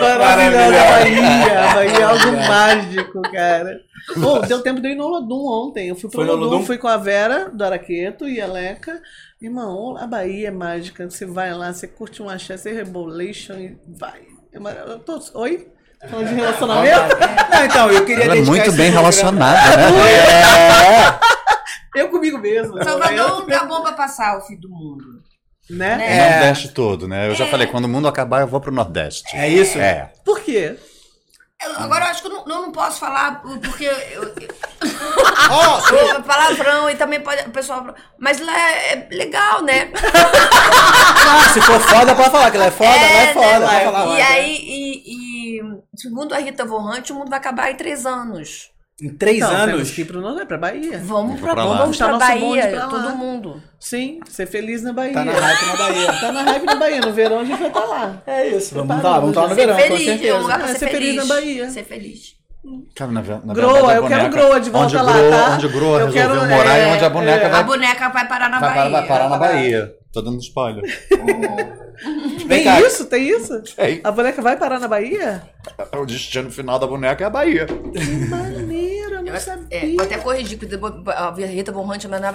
Maravilhosa 0.00 0.80
a 0.80 0.90
Bahia. 0.90 1.60
A 1.70 1.74
Bahia 1.74 1.98
é 1.98 2.02
algo 2.02 2.32
mágico, 2.48 3.22
cara. 3.32 3.80
Pô, 4.20 4.38
deu 4.40 4.60
tempo 4.62 4.80
de 4.80 4.88
eu 4.88 4.92
ir 4.92 4.96
no 4.96 5.04
Olodum 5.06 5.46
ontem. 5.46 5.88
Eu 5.88 5.96
fui 5.96 6.10
pro 6.10 6.22
Olodum, 6.22 6.64
fui 6.64 6.76
com 6.78 6.88
a 6.88 6.96
Vera 6.96 7.48
do 7.52 7.64
Araqueto 7.64 8.28
e 8.28 8.40
a 8.40 8.46
Leca. 8.46 9.00
Irmão, 9.40 9.96
a 9.96 10.06
Bahia 10.06 10.48
é 10.48 10.50
mágica. 10.50 11.08
Você 11.08 11.24
vai 11.26 11.52
lá, 11.54 11.72
você 11.72 11.86
curte 11.88 12.22
um 12.22 12.28
axé, 12.28 12.56
você 12.56 12.72
rebolation 12.72 13.54
e 13.54 13.76
vai. 13.88 14.20
É 14.52 14.58
eu 14.92 14.98
tô... 14.98 15.20
Oi? 15.34 15.68
Falando 16.10 16.28
de 16.28 16.34
relacionamento? 16.34 17.16
Não, 17.52 17.64
então, 17.64 17.90
eu 17.92 18.04
queria 18.04 18.24
Ela 18.24 18.36
é 18.36 18.40
muito 18.40 18.72
bem 18.72 18.90
programa- 18.92 19.00
relacionada, 19.00 19.76
né? 19.76 19.88
Eu 21.94 22.08
comigo 22.08 22.38
mesmo. 22.38 22.82
Salvador 22.82 23.40
não 23.40 23.46
tá 23.46 23.64
bom 23.64 23.82
pra 23.82 23.92
passar 23.92 24.38
o 24.38 24.40
fim 24.42 24.56
do 24.56 24.68
mundo. 24.68 25.22
Né? 25.70 25.96
Né? 25.96 26.16
É. 26.16 26.30
Nordeste 26.30 26.68
todo, 26.70 27.06
né? 27.06 27.28
Eu 27.28 27.34
já 27.34 27.46
falei, 27.46 27.66
quando 27.66 27.84
o 27.84 27.88
mundo 27.88 28.08
acabar, 28.08 28.40
eu 28.40 28.46
vou 28.48 28.60
pro 28.60 28.72
Nordeste. 28.72 29.36
É 29.36 29.48
isso? 29.48 29.78
É. 29.78 30.12
Por 30.24 30.40
quê? 30.40 30.76
Eu- 31.64 31.78
agora 31.78 32.06
eu 32.06 32.10
acho 32.10 32.22
que 32.22 32.26
eu 32.28 32.32
não, 32.32 32.40
eu 32.40 32.62
não 32.62 32.72
posso 32.72 32.98
falar 32.98 33.40
porque 33.62 33.84
eu, 33.84 33.92
eu- 34.10 34.34
palavrão 36.26 36.90
e 36.90 36.96
também 36.96 37.20
pode 37.20 37.42
o 37.46 37.50
pessoal. 37.50 37.94
Mas 38.18 38.40
lá 38.40 38.70
é 38.70 39.08
legal, 39.12 39.62
né? 39.62 39.92
ah, 39.94 41.48
se 41.52 41.60
for 41.60 41.78
foda, 41.80 42.14
pode 42.16 42.30
falar 42.30 42.50
que 42.50 42.56
ela 42.56 42.66
é 42.66 42.70
foda, 42.70 42.90
ela 42.90 43.04
é 43.04 43.26
né? 43.26 43.32
foda, 43.32 43.66
pode 43.68 43.84
falar. 43.84 44.18
E 44.18 44.22
aí, 44.22 44.56
e, 44.60 45.58
e 45.58 45.62
segundo 45.96 46.34
a 46.34 46.38
Rita 46.38 46.64
Von 46.64 46.84
Hunt, 46.90 47.10
o 47.10 47.14
mundo 47.14 47.30
vai 47.30 47.38
acabar 47.38 47.70
em 47.70 47.76
três 47.76 48.04
anos. 48.04 48.70
Em 49.00 49.08
três 49.10 49.38
Então, 49.38 49.50
temos 49.50 49.72
anos. 49.74 49.90
que 49.90 50.02
ir 50.02 50.04
pro 50.04 50.20
Nordeste, 50.20 50.46
pra 50.46 50.58
Bahia. 50.58 51.00
Vamos 51.04 51.40
pra, 51.40 51.54
pra 51.54 51.64
lá. 51.64 51.76
vamos 51.78 51.96
pra 51.96 52.18
Bahia, 52.18 52.68
pra 52.68 52.86
todo 52.86 53.16
mundo. 53.16 53.60
Sim, 53.80 54.20
ser 54.28 54.46
feliz 54.46 54.82
na 54.82 54.92
Bahia. 54.92 55.12
Tá 55.14 55.24
na 55.24 55.32
hype 55.32 55.66
na 55.66 55.76
Bahia. 55.76 56.12
Tá 56.20 56.32
na 56.32 56.42
hype 56.42 56.64
na 56.66 56.74
Bahia. 56.76 57.00
No 57.00 57.12
verão 57.12 57.40
a 57.40 57.44
gente 57.44 57.58
vai 57.58 57.68
estar 57.68 57.84
lá. 57.84 58.22
É 58.26 58.46
isso, 58.48 58.74
vamos 58.74 58.94
Preparado 58.94 59.04
lá, 59.04 59.20
vamos 59.20 59.30
estar 59.30 59.42
lá 59.42 59.48
no 59.48 59.54
já. 59.54 59.60
verão, 59.60 59.76
ser 59.76 59.88
com 59.88 59.96
feliz, 59.96 60.08
é 60.08 60.12
um 60.12 60.18
certeza. 60.18 60.38
lugar 60.38 60.58
pra 60.60 60.68
É, 60.68 60.72
ser, 60.72 60.78
ser 60.78 60.88
feliz 60.88 61.08
feliz. 61.08 61.16
na 61.28 61.34
Bahia. 61.34 61.70
Ser 61.70 61.84
feliz. 61.84 62.42
Cara, 62.94 63.10
na, 63.10 63.22
na 63.22 63.54
Groa, 63.54 63.72
verdade, 63.72 63.92
a 63.92 63.96
eu 63.96 64.06
quero 64.08 64.30
Groa 64.30 64.60
de 64.60 64.70
volta 64.70 64.86
onde 64.86 64.96
lá, 64.96 65.12
Groa, 65.12 65.30
tá? 65.30 65.54
Onde 65.54 65.68
Groa 65.68 65.98
Eu 66.00 66.06
resolveu 66.10 66.40
quero, 66.42 66.50
morar 66.56 66.78
é, 66.78 66.82
e 66.88 66.94
onde 66.94 67.04
a 67.04 67.10
boneca 67.10 67.46
A 67.46 67.50
vai, 67.50 67.64
boneca 67.64 68.08
vai 68.08 68.28
parar 68.28 68.48
na 68.48 68.60
vai, 68.60 68.74
Bahia. 68.76 68.90
vai 68.90 69.06
parar 69.08 69.28
na 69.28 69.36
Bahia. 69.38 69.94
Tô 70.12 70.22
dando 70.22 70.38
spoiler. 70.38 70.84
Tem 72.48 72.64
cá. 72.64 72.80
isso? 72.80 73.04
Tem 73.06 73.28
isso? 73.28 73.62
Tem. 73.74 74.00
A 74.04 74.10
boneca 74.12 74.40
vai 74.42 74.56
parar 74.56 74.78
na 74.78 74.86
Bahia? 74.86 75.42
O 75.96 76.04
destino 76.06 76.50
final 76.52 76.78
da 76.78 76.86
boneca 76.86 77.24
é 77.24 77.26
a 77.26 77.30
Bahia. 77.30 77.66
Não 79.32 79.38
É, 79.70 79.80
sabia. 79.80 79.96
vou 79.96 80.04
até 80.04 80.18
corrigir, 80.18 80.58
porque 80.58 80.76
a 81.10 81.30
Rita 81.46 81.72
Von 81.72 81.90
Hunt 81.90 82.04
na, 82.04 82.20
na, 82.20 82.30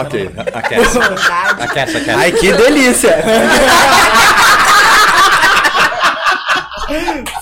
Ok, 0.00 0.30
aquece. 0.54 0.98
Aquece, 0.98 1.96
aquece. 1.96 2.10
Ai, 2.10 2.32
que 2.32 2.52
delícia! 2.52 3.16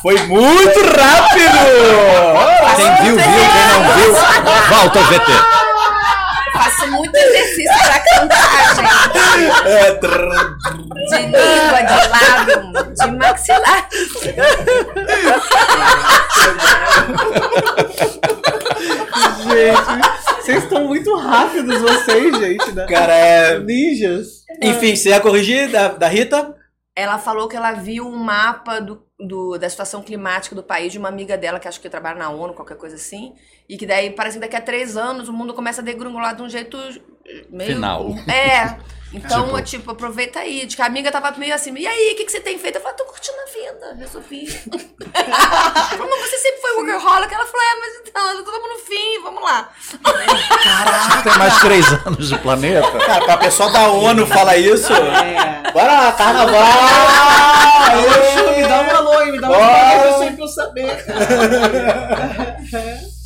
Foi 0.02 0.16
muito 0.26 0.80
rápido! 0.80 1.58
Quem 2.76 3.04
viu, 3.04 3.16
viu. 3.16 3.24
Quem 3.24 3.66
não 3.72 3.80
viu, 3.94 4.14
volta 4.68 4.98
ao 4.98 5.04
VT. 5.06 5.32
Faço 6.52 6.86
muito 6.90 7.16
exercício 7.16 7.78
pra 7.84 8.00
cantar, 8.00 8.74
gente. 8.76 8.97
É, 9.66 9.94
trrr. 9.94 10.56
De 11.08 11.18
língua, 11.18 11.82
de 11.82 12.08
lábio, 12.08 12.94
de 12.94 13.06
maxilar. 13.16 13.88
Gente, 19.44 20.42
vocês 20.42 20.62
estão 20.64 20.84
muito 20.84 21.14
rápidos, 21.16 21.80
vocês, 21.80 22.36
gente. 22.38 22.72
Né? 22.72 22.86
Cara, 22.86 23.12
é... 23.14 23.58
Ninjas. 23.60 24.42
Enfim, 24.62 24.94
você 24.96 25.10
ia 25.10 25.20
corrigir 25.20 25.70
da, 25.70 25.88
da 25.88 26.08
Rita? 26.08 26.54
Ela 26.96 27.18
falou 27.18 27.46
que 27.48 27.56
ela 27.56 27.72
viu 27.72 28.06
um 28.06 28.16
mapa 28.16 28.80
do, 28.80 29.00
do- 29.18 29.56
da 29.56 29.70
situação 29.70 30.02
climática 30.02 30.54
do 30.56 30.62
país 30.64 30.90
de 30.92 30.98
uma 30.98 31.08
amiga 31.08 31.36
dela, 31.38 31.60
que 31.60 31.68
acho 31.68 31.80
que 31.80 31.88
trabalha 31.88 32.18
na 32.18 32.30
ONU, 32.30 32.54
qualquer 32.54 32.76
coisa 32.76 32.96
assim. 32.96 33.34
E 33.68 33.76
que 33.76 33.86
daí 33.86 34.10
parece 34.10 34.36
que 34.36 34.40
daqui 34.40 34.56
a 34.56 34.60
três 34.60 34.96
anos 34.96 35.28
o 35.28 35.32
mundo 35.32 35.54
começa 35.54 35.80
a 35.80 35.84
degringolar 35.84 36.34
de 36.34 36.42
um 36.42 36.48
jeito 36.48 36.76
meio. 37.50 37.74
Final. 37.74 38.14
É. 38.28 38.76
Então, 39.10 39.44
Tipo- 39.46 39.62
tipo, 39.62 39.90
aproveita 39.92 40.38
aí. 40.40 40.66
De 40.66 40.76
que 40.76 40.82
a 40.82 40.84
amiga 40.84 41.10
tava 41.10 41.30
meio 41.38 41.54
assim, 41.54 41.72
e 41.78 41.86
aí, 41.86 42.12
o 42.12 42.16
que, 42.18 42.26
que 42.26 42.30
você 42.30 42.40
tem 42.40 42.58
feito? 42.58 42.76
Eu 42.76 42.82
falei, 42.82 42.94
tô 42.94 43.06
curtindo 43.06 43.38
a 43.40 43.46
vida, 43.50 43.96
resolvi. 43.98 44.46
Mas 44.70 46.20
você 46.30 46.36
sempre 46.36 46.60
foi 46.60 46.72
workaholic? 46.74 47.32
Ela 47.32 47.46
falou, 47.46 47.62
é, 47.62 47.80
mas 47.80 47.94
então, 48.06 48.38
estamos 48.38 48.68
no 48.68 48.78
fim, 48.80 49.22
vamos 49.22 49.42
lá. 49.42 49.70
Tem 51.24 51.38
mais 51.38 51.58
três 51.58 51.90
anos 52.06 52.28
de 52.28 52.38
planeta. 52.38 52.90
Cara, 53.06 53.24
pra 53.24 53.38
pessoa 53.38 53.70
da 53.72 53.88
ONU 53.88 54.26
fala 54.26 54.58
isso. 54.58 54.92
É. 54.92 55.72
Bora 55.72 55.86
lá, 56.02 56.12
carnaval! 56.12 56.68
Me 58.58 58.68
dá 58.68 58.82
um 58.82 58.90
alô 58.96 59.12
aí, 59.20 59.32
me 59.32 59.40
dá 59.40 59.48
um 59.48 59.54
alô 59.54 60.04
eu 60.04 60.18
sei 60.18 60.30
pra 60.32 60.44
eu 60.44 60.48
saber. 60.48 61.04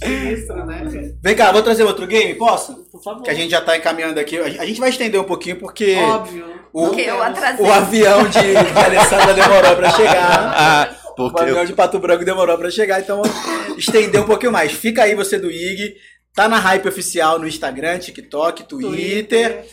Sinistro, 0.03 0.65
né? 0.67 0.83
Vem 1.23 1.35
cá, 1.37 1.51
vou 1.53 1.63
trazer 1.63 1.83
outro 1.85 2.07
game, 2.07 2.35
posso? 2.35 2.87
Por 3.03 3.05
favor. 3.05 3.23
Que 3.23 3.31
a 3.31 3.35
gente 3.35 3.51
já 3.51 3.61
tá 3.61 3.77
encaminhando 3.77 4.19
aqui. 4.21 4.39
A 4.39 4.65
gente- 4.65 4.79
vai 4.81 4.91
estender 4.91 5.21
um 5.21 5.25
pouquinho 5.25 5.57
porque 5.57 5.97
Óbvio. 5.97 6.47
o, 6.73 6.87
Porque 6.87 7.01
eu 7.03 7.23
atrasei. 7.23 7.65
o 7.67 7.73
avião 7.73 8.25
de, 8.29 8.41
de 8.41 8.79
Alessandra 8.79 9.35
demorou 9.35 9.75
pra 9.77 9.91
chegar. 9.91 10.53
Ah, 10.57 10.89
O 11.13 11.15
porque 11.31 11.43
avião 11.43 11.65
de 11.65 11.73
Pato 11.73 11.99
Branco 11.99 12.25
demorou 12.25 12.57
pra 12.57 12.71
chegar, 12.71 13.01
então 13.01 13.23
vamos 13.23 13.79
estender 13.79 14.21
um 14.21 14.27
pouquinho 14.27 14.53
mais. 14.53 14.73
Fica 14.73 15.03
aí 15.03 15.15
você 15.15 15.39
do 15.39 15.51
IG, 15.51 15.95
tá 16.35 16.49
na 16.49 16.59
Hype 16.59 16.89
Oficial 16.89 17.39
no 17.39 17.47
Instagram, 17.49 17.99
TikTok, 17.99 18.65
Twitter. 18.65 19.65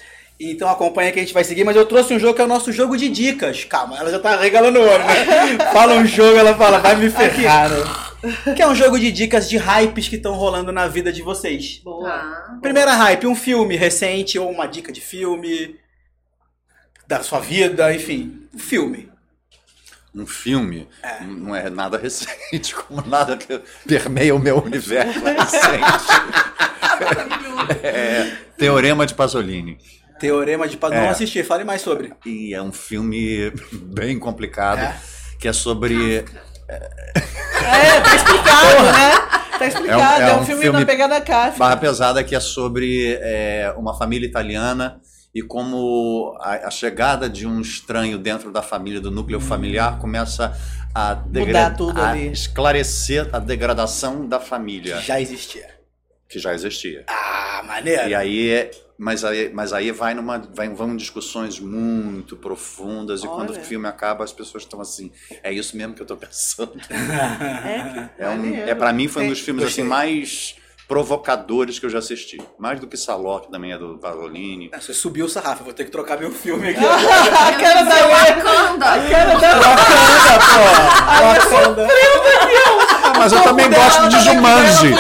Então 0.42 0.70
acompanha 0.70 1.12
que 1.12 1.20
a 1.20 1.22
gente 1.22 1.34
vai 1.34 1.44
seguir, 1.44 1.64
mas 1.66 1.76
eu 1.76 1.86
trouxe 1.86 2.14
um 2.14 2.20
jogo 2.20 2.34
que 2.34 2.42
é 2.42 2.46
o 2.46 2.48
nosso 2.48 2.72
jogo 2.72 2.96
de 2.98 3.10
dicas. 3.10 3.66
Calma, 3.66 3.98
ela 3.98 4.10
já 4.10 4.20
tá 4.20 4.38
regalando 4.38 4.80
o 4.80 4.84
olho, 4.84 5.04
né? 5.04 5.58
Fala 5.74 5.96
um 5.96 6.06
jogo, 6.06 6.38
ela 6.38 6.56
fala, 6.56 6.80
vai 6.80 6.96
me 6.96 7.10
ferrar. 7.10 7.70
né? 7.70 7.84
Que 8.55 8.61
é 8.61 8.67
um 8.67 8.76
jogo 8.76 8.99
de 8.99 9.11
dicas 9.11 9.49
de 9.49 9.57
hypes 9.57 10.07
que 10.07 10.15
estão 10.17 10.34
rolando 10.34 10.72
na 10.72 10.88
vida 10.88 11.11
de 11.11 11.22
vocês. 11.22 11.80
Boa. 11.84 12.09
Ah. 12.09 12.57
Primeira 12.61 12.93
hype, 12.93 13.28
um 13.28 13.36
filme 13.36 13.76
recente 13.76 14.38
ou 14.38 14.49
uma 14.51 14.67
dica 14.67 14.91
de 14.91 14.99
filme 15.01 15.76
da 17.07 17.24
sua 17.24 17.39
vida, 17.39 17.93
enfim, 17.93 18.47
um 18.53 18.59
filme. 18.59 19.09
um 20.13 20.28
filme 20.28 20.88
não 21.28 21.55
é 21.55 21.70
nada 21.70 21.97
recente, 21.97 22.76
como 22.88 23.01
nada 23.07 23.36
que 23.38 23.59
permeia 23.88 24.36
o 24.36 24.39
meu 24.39 24.59
universo 24.59 25.20
recente. 25.24 26.11
É, 27.84 28.36
Teorema 28.57 29.05
de 29.05 29.13
Pasolini. 29.13 29.78
Teorema 30.20 30.67
de 30.67 30.78
É. 30.82 31.01
não 31.01 31.09
assisti, 31.09 31.43
fale 31.43 31.63
mais 31.63 31.82
sobre. 31.82 32.13
E 32.26 32.53
é 32.53 32.61
um 32.61 32.72
filme 32.72 33.51
bem 33.72 34.20
complicado, 34.20 34.80
É. 34.82 34.99
que 35.39 35.47
é 35.47 35.53
sobre. 35.53 36.26
É, 36.70 38.01
tá 38.01 38.15
explicado, 38.15 38.84
né? 38.84 39.39
Tá 39.57 39.67
explicado. 39.67 40.22
É 40.24 40.36
um, 40.36 40.45
filme, 40.45 40.72
da 40.72 40.86
pegada 40.86 41.20
Kafka. 41.22 41.57
Barra 41.57 41.78
Pesada, 41.78 42.24
que 42.24 42.36
é 42.36 42.39
sobre 42.39 43.17
é, 43.22 43.74
uma 43.78 43.97
família 43.97 44.28
italiana 44.28 45.01
e 45.34 45.41
como 45.41 46.38
a, 46.39 46.67
a 46.67 46.72
chegada 46.72 47.30
de 47.30 47.45
um 47.45 47.59
estranho 47.61 48.17
dentro 48.17 48.51
da 48.51 48.61
família, 48.61 49.01
do 49.01 49.11
núcleo 49.11 49.39
familiar, 49.39 49.99
começa 49.99 50.57
a, 50.93 51.13
degra- 51.13 51.72
tudo 51.72 51.99
a 52.01 52.11
ali. 52.11 52.32
esclarecer 52.32 53.28
a 53.34 53.39
degradação 53.39 54.28
da 54.28 54.39
família, 54.39 54.99
Já 55.01 55.20
existia. 55.22 55.67
que 56.28 56.39
já 56.39 56.53
existia. 56.53 57.03
Ah, 57.07 57.61
maneiro. 57.65 58.09
E 58.09 58.15
aí 58.15 58.49
é, 58.51 58.72
Mas 59.02 59.24
aí, 59.24 59.50
mas 59.54 59.72
aí 59.72 59.91
vai 59.93 60.14
numa, 60.14 60.38
vai, 60.54 60.68
vão 60.68 60.93
discussões 60.93 61.58
muito 61.58 62.36
profundas 62.36 63.24
e 63.24 63.28
quando 63.28 63.52
o 63.52 63.54
Olha. 63.54 63.62
filme 63.62 63.88
acaba 63.88 64.26
as 64.26 64.34
pessoas 64.34 64.64
estão 64.64 64.82
assim, 64.82 65.10
é 65.41 65.54
isso 65.54 65.78
mesmo 65.78 65.93
que 65.93 66.02
eu 66.02 66.06
tô 66.06 66.18
pensando. 66.18 66.74
É, 66.89 68.26
É, 68.26 68.30
um, 68.30 68.54
é 68.68 68.76
para 68.76 68.91
mim 68.91 69.08
foi 69.08 69.24
um 69.24 69.30
dos 69.30 69.38
Tem- 69.38 69.45
filmes 69.45 69.64
assim 69.64 69.84
mais 69.84 70.56
provocadores 70.86 71.80
que 71.80 71.86
eu 71.86 71.89
já 71.89 72.00
assisti, 72.00 72.41
mais 72.58 72.80
do 72.82 72.88
que 72.88 72.97
Saló, 72.97 73.39
que 73.39 73.50
também 73.50 73.72
é 73.72 73.78
do 73.78 73.97
Pasolini. 74.00 74.70
Você 74.78 74.93
subiu 74.93 75.28
o 75.28 75.30
sarrafo, 75.30 75.64
vou 75.64 75.72
ter 75.72 75.86
que 75.86 75.91
trocar 75.91 76.20
meu 76.20 76.32
filme 76.32 76.68
aqui. 76.76 76.84
A 76.84 77.54
cara 77.54 77.84
da 77.84 77.95
Seu 77.95 78.08
Lê. 78.08 78.14
Wakanda. 78.14 78.86
Wakanda, 78.86 79.47
pô. 80.50 81.82
Ah, 83.04 83.14
mas 83.18 83.32
eu 83.32 83.43
também 83.43 83.70
gosto 83.70 84.08
de 84.10 84.20
Jumanji. 84.20 84.93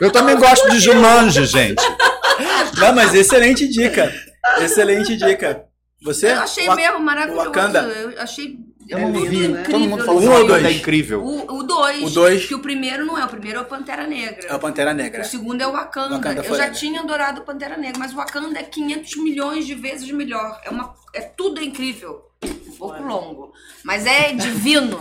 Eu 0.00 0.10
também 0.10 0.36
gosto 0.36 0.70
de 0.70 0.78
Jumanji, 0.80 1.46
gente. 1.46 1.82
Não, 2.78 2.94
mas 2.94 3.14
excelente 3.14 3.68
dica. 3.68 4.12
Excelente 4.58 5.16
dica. 5.16 5.64
Você? 6.02 6.28
Eu 6.32 6.40
achei 6.40 6.66
Wa- 6.66 6.76
mesmo 6.76 7.00
maravilhoso. 7.00 7.44
Wakanda. 7.46 7.80
Eu 7.82 8.20
achei 8.22 8.56
É 8.88 8.96
muito 8.96 9.26
lindo, 9.26 9.48
né? 9.54 9.60
incrível. 9.60 9.70
Todo 9.80 9.88
mundo 9.90 10.04
falou 10.04 10.20
Um 10.22 10.24
ou 10.26 10.32
Wakanda 10.32 10.48
dois? 10.54 10.64
é 10.66 10.72
incrível. 10.72 11.22
O, 11.24 11.56
o 11.58 11.62
dois. 11.62 12.02
O 12.02 12.10
dois. 12.10 12.46
Que 12.46 12.54
o 12.54 12.58
primeiro 12.60 13.04
não 13.04 13.18
é. 13.18 13.24
O 13.24 13.28
primeiro 13.28 13.58
é 13.58 13.62
o 13.62 13.66
Pantera 13.66 14.06
Negra. 14.06 14.46
É 14.48 14.54
o 14.54 14.58
Pantera 14.58 14.94
Negra. 14.94 15.20
O 15.20 15.24
segundo 15.24 15.60
é 15.60 15.66
o 15.66 15.72
Wakanda. 15.72 16.14
Wakanda 16.16 16.40
eu 16.40 16.44
já 16.44 16.48
Forever. 16.48 16.72
tinha 16.74 17.00
adorado 17.00 17.42
o 17.42 17.44
Pantera 17.44 17.76
Negra, 17.76 17.98
mas 17.98 18.12
o 18.12 18.16
Wakanda 18.16 18.58
é 18.58 18.62
500 18.62 19.16
milhões 19.16 19.66
de 19.66 19.74
vezes 19.74 20.10
melhor. 20.10 20.58
É, 20.64 20.70
uma, 20.70 20.94
é 21.14 21.20
tudo 21.20 21.62
incrível. 21.62 22.22
Um 22.44 22.76
pouco 22.78 23.02
longo. 23.02 23.52
Mas 23.84 24.06
é 24.06 24.32
divino. 24.32 24.98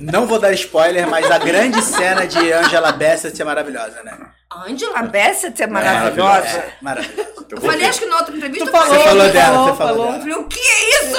Não 0.00 0.26
vou 0.26 0.38
dar 0.38 0.52
spoiler, 0.52 1.06
mas 1.08 1.30
a 1.30 1.38
grande 1.38 1.80
cena 1.82 2.26
de 2.26 2.52
Angela 2.52 2.90
Bassett 2.92 3.40
é 3.40 3.44
maravilhosa, 3.44 4.02
né? 4.02 4.18
Angela 4.66 5.02
Bassett 5.02 5.62
é 5.62 5.66
maravilhosa. 5.66 6.46
É, 6.48 6.72
maravilhosa. 6.80 7.30
Eu 7.50 7.60
falei, 7.60 7.86
acho 7.86 8.00
que 8.00 8.06
na 8.06 8.16
outra 8.16 8.36
entrevista, 8.36 8.64
Tu 8.64 8.70
eu 8.76 8.80
falei, 8.80 8.98
Você 8.98 9.04
falou 9.08 9.26
tu 9.26 9.32
dela, 9.32 9.52
falou, 9.54 9.66
você 9.66 9.76
falou 9.76 9.96
falou. 9.96 10.14
eu 10.14 10.20
falei, 10.20 10.34
o 10.34 10.48
que 10.48 10.58
é 10.60 11.02
isso? 11.04 11.16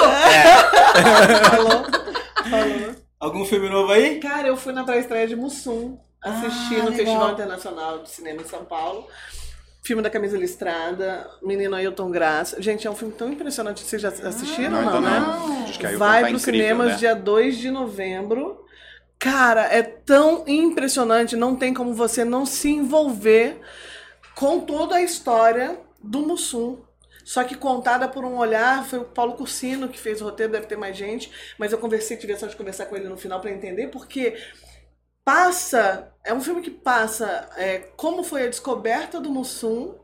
Falou, 1.50 1.84
falou. 2.50 2.94
Algum 3.20 3.44
filme 3.44 3.68
novo 3.68 3.92
aí? 3.92 4.18
Cara, 4.18 4.48
eu 4.48 4.56
fui 4.56 4.72
na 4.72 4.82
pré-estreia 4.84 5.28
de 5.28 5.36
Mussum, 5.36 5.98
assisti 6.22 6.74
Ah, 6.76 6.82
no 6.84 6.90
legal. 6.90 6.92
Festival 6.92 7.30
Internacional 7.32 7.98
de 8.02 8.10
Cinema 8.10 8.42
em 8.42 8.48
São 8.48 8.64
Paulo. 8.64 9.06
Filme 9.82 10.00
da 10.00 10.08
Camisa 10.08 10.38
Listrada, 10.38 11.28
Menino 11.42 11.74
Ailton 11.74 12.10
Graça. 12.10 12.62
Gente, 12.62 12.86
é 12.86 12.90
um 12.90 12.94
filme 12.94 13.12
tão 13.12 13.32
impressionante. 13.32 13.80
Vocês 13.82 14.00
já 14.00 14.08
assistiram, 14.10 14.70
Não, 14.70 14.84
não, 14.84 14.94
ainda 14.96 15.10
né? 15.10 15.20
não. 15.20 15.64
Que 15.72 15.86
aí 15.86 15.96
Vai 15.96 16.22
tá 16.22 16.28
para 16.28 16.36
os 16.36 16.42
cinemas 16.42 16.92
né? 16.92 16.94
dia 16.94 17.14
2 17.14 17.58
de 17.58 17.70
novembro. 17.70 18.64
Cara, 19.18 19.62
é 19.62 19.82
tão 19.82 20.44
impressionante, 20.46 21.36
não 21.36 21.56
tem 21.56 21.74
como 21.74 21.94
você 21.94 22.24
não 22.24 22.46
se 22.46 22.70
envolver 22.70 23.60
com 24.36 24.60
toda 24.60 24.96
a 24.96 25.02
história 25.02 25.78
do 26.02 26.20
Mussum. 26.20 26.78
Só 27.24 27.44
que 27.44 27.54
contada 27.54 28.08
por 28.08 28.24
um 28.24 28.36
olhar, 28.36 28.84
foi 28.84 28.98
o 29.00 29.04
Paulo 29.04 29.34
Cursino 29.34 29.88
que 29.88 29.98
fez 29.98 30.20
o 30.20 30.24
roteiro, 30.24 30.52
deve 30.52 30.66
ter 30.66 30.76
mais 30.76 30.96
gente, 30.96 31.30
mas 31.56 31.72
eu 31.72 31.78
conversei, 31.78 32.16
tive 32.16 32.32
a 32.32 32.38
sorte 32.38 32.52
de 32.52 32.58
conversar 32.58 32.86
com 32.86 32.96
ele 32.96 33.08
no 33.08 33.16
final 33.16 33.40
para 33.40 33.50
entender, 33.50 33.88
porque 33.88 34.36
passa, 35.24 36.12
é 36.24 36.32
um 36.34 36.40
filme 36.40 36.62
que 36.62 36.70
passa 36.70 37.48
é, 37.56 37.78
como 37.96 38.22
foi 38.24 38.44
a 38.44 38.48
descoberta 38.48 39.20
do 39.20 39.30
Mussum 39.30 39.94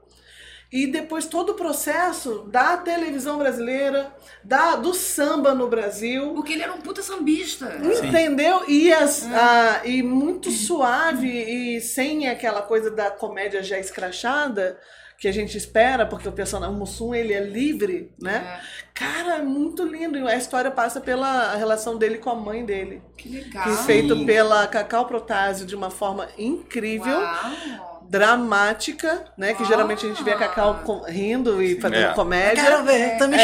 e 0.70 0.86
depois 0.86 1.24
todo 1.24 1.50
o 1.52 1.54
processo 1.54 2.40
da 2.50 2.76
televisão 2.76 3.38
brasileira, 3.38 4.14
da, 4.44 4.76
do 4.76 4.92
samba 4.92 5.54
no 5.54 5.66
Brasil. 5.66 6.34
Porque 6.34 6.52
ele 6.52 6.62
era 6.62 6.74
um 6.74 6.80
puta 6.82 7.02
sambista. 7.02 7.78
Entendeu? 8.08 8.68
E, 8.68 8.92
as, 8.92 9.24
a- 9.32 9.80
e 9.86 10.02
muito 10.02 10.50
suave 10.50 11.26
e 11.28 11.80
sem 11.80 12.28
aquela 12.28 12.60
coisa 12.60 12.90
da 12.90 13.10
comédia 13.10 13.62
já 13.62 13.78
escrachada 13.78 14.78
que 15.18 15.26
a 15.26 15.32
gente 15.32 15.58
espera, 15.58 16.06
porque 16.06 16.28
o 16.28 16.32
personagem 16.32 16.74
o 16.74 16.78
Mussum 16.78 17.12
ele 17.12 17.32
é 17.32 17.40
livre, 17.40 18.12
né? 18.22 18.60
Cara, 18.94 19.38
é 19.38 19.42
muito 19.42 19.84
lindo. 19.84 20.16
E 20.16 20.22
a 20.22 20.36
história 20.36 20.70
passa 20.70 21.00
pela 21.00 21.56
relação 21.56 21.98
dele 21.98 22.18
com 22.18 22.30
a 22.30 22.36
mãe 22.36 22.64
dele. 22.64 23.02
Que 23.16 23.28
legal. 23.28 23.64
Que 23.64 23.70
é 23.70 23.76
feito 23.78 24.24
pela 24.24 24.66
Cacau 24.68 25.06
Protásio 25.06 25.66
de 25.66 25.74
uma 25.74 25.90
forma 25.90 26.28
incrível 26.38 27.18
Uau. 27.18 27.87
Dramática, 28.08 29.24
né? 29.36 29.52
Que 29.54 29.64
geralmente 29.64 30.04
a 30.04 30.08
gente 30.08 30.22
vê 30.22 30.32
a 30.32 30.38
Cacau 30.38 30.80
com- 30.84 31.02
rindo 31.02 31.62
e 31.62 31.80
fazendo 31.80 32.06
É. 32.06 32.14
comédia. 32.14 32.82
ver, 32.82 33.18
tá 33.18 33.26
me 33.28 33.36
É, 33.36 33.38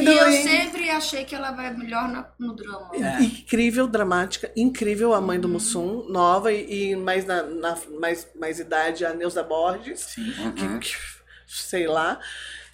de 0.00 0.10
E 0.10 0.16
eu 0.16 0.32
sempre 0.42 0.90
achei 0.90 1.24
que 1.24 1.34
ela 1.34 1.50
vai 1.50 1.72
melhor 1.74 2.08
na- 2.08 2.28
no 2.38 2.54
drama. 2.54 2.90
Incrível, 3.20 3.86
dramática, 3.86 4.50
incrível 4.56 5.12
a 5.14 5.20
mãe 5.20 5.40
do 5.40 5.48
Mussum, 5.48 6.06
nova 6.08 6.52
e, 6.52 6.90
e 6.92 6.96
mais, 6.96 7.24
na, 7.24 7.42
na- 7.42 7.76
mais, 8.00 8.28
mais 8.38 8.58
idade 8.60 9.04
a 9.04 9.12
Neuza 9.12 9.42
Borges, 9.42 10.14
que, 10.54 10.78
que- 10.78 10.96
sei 11.46 11.86
lá. 11.86 12.20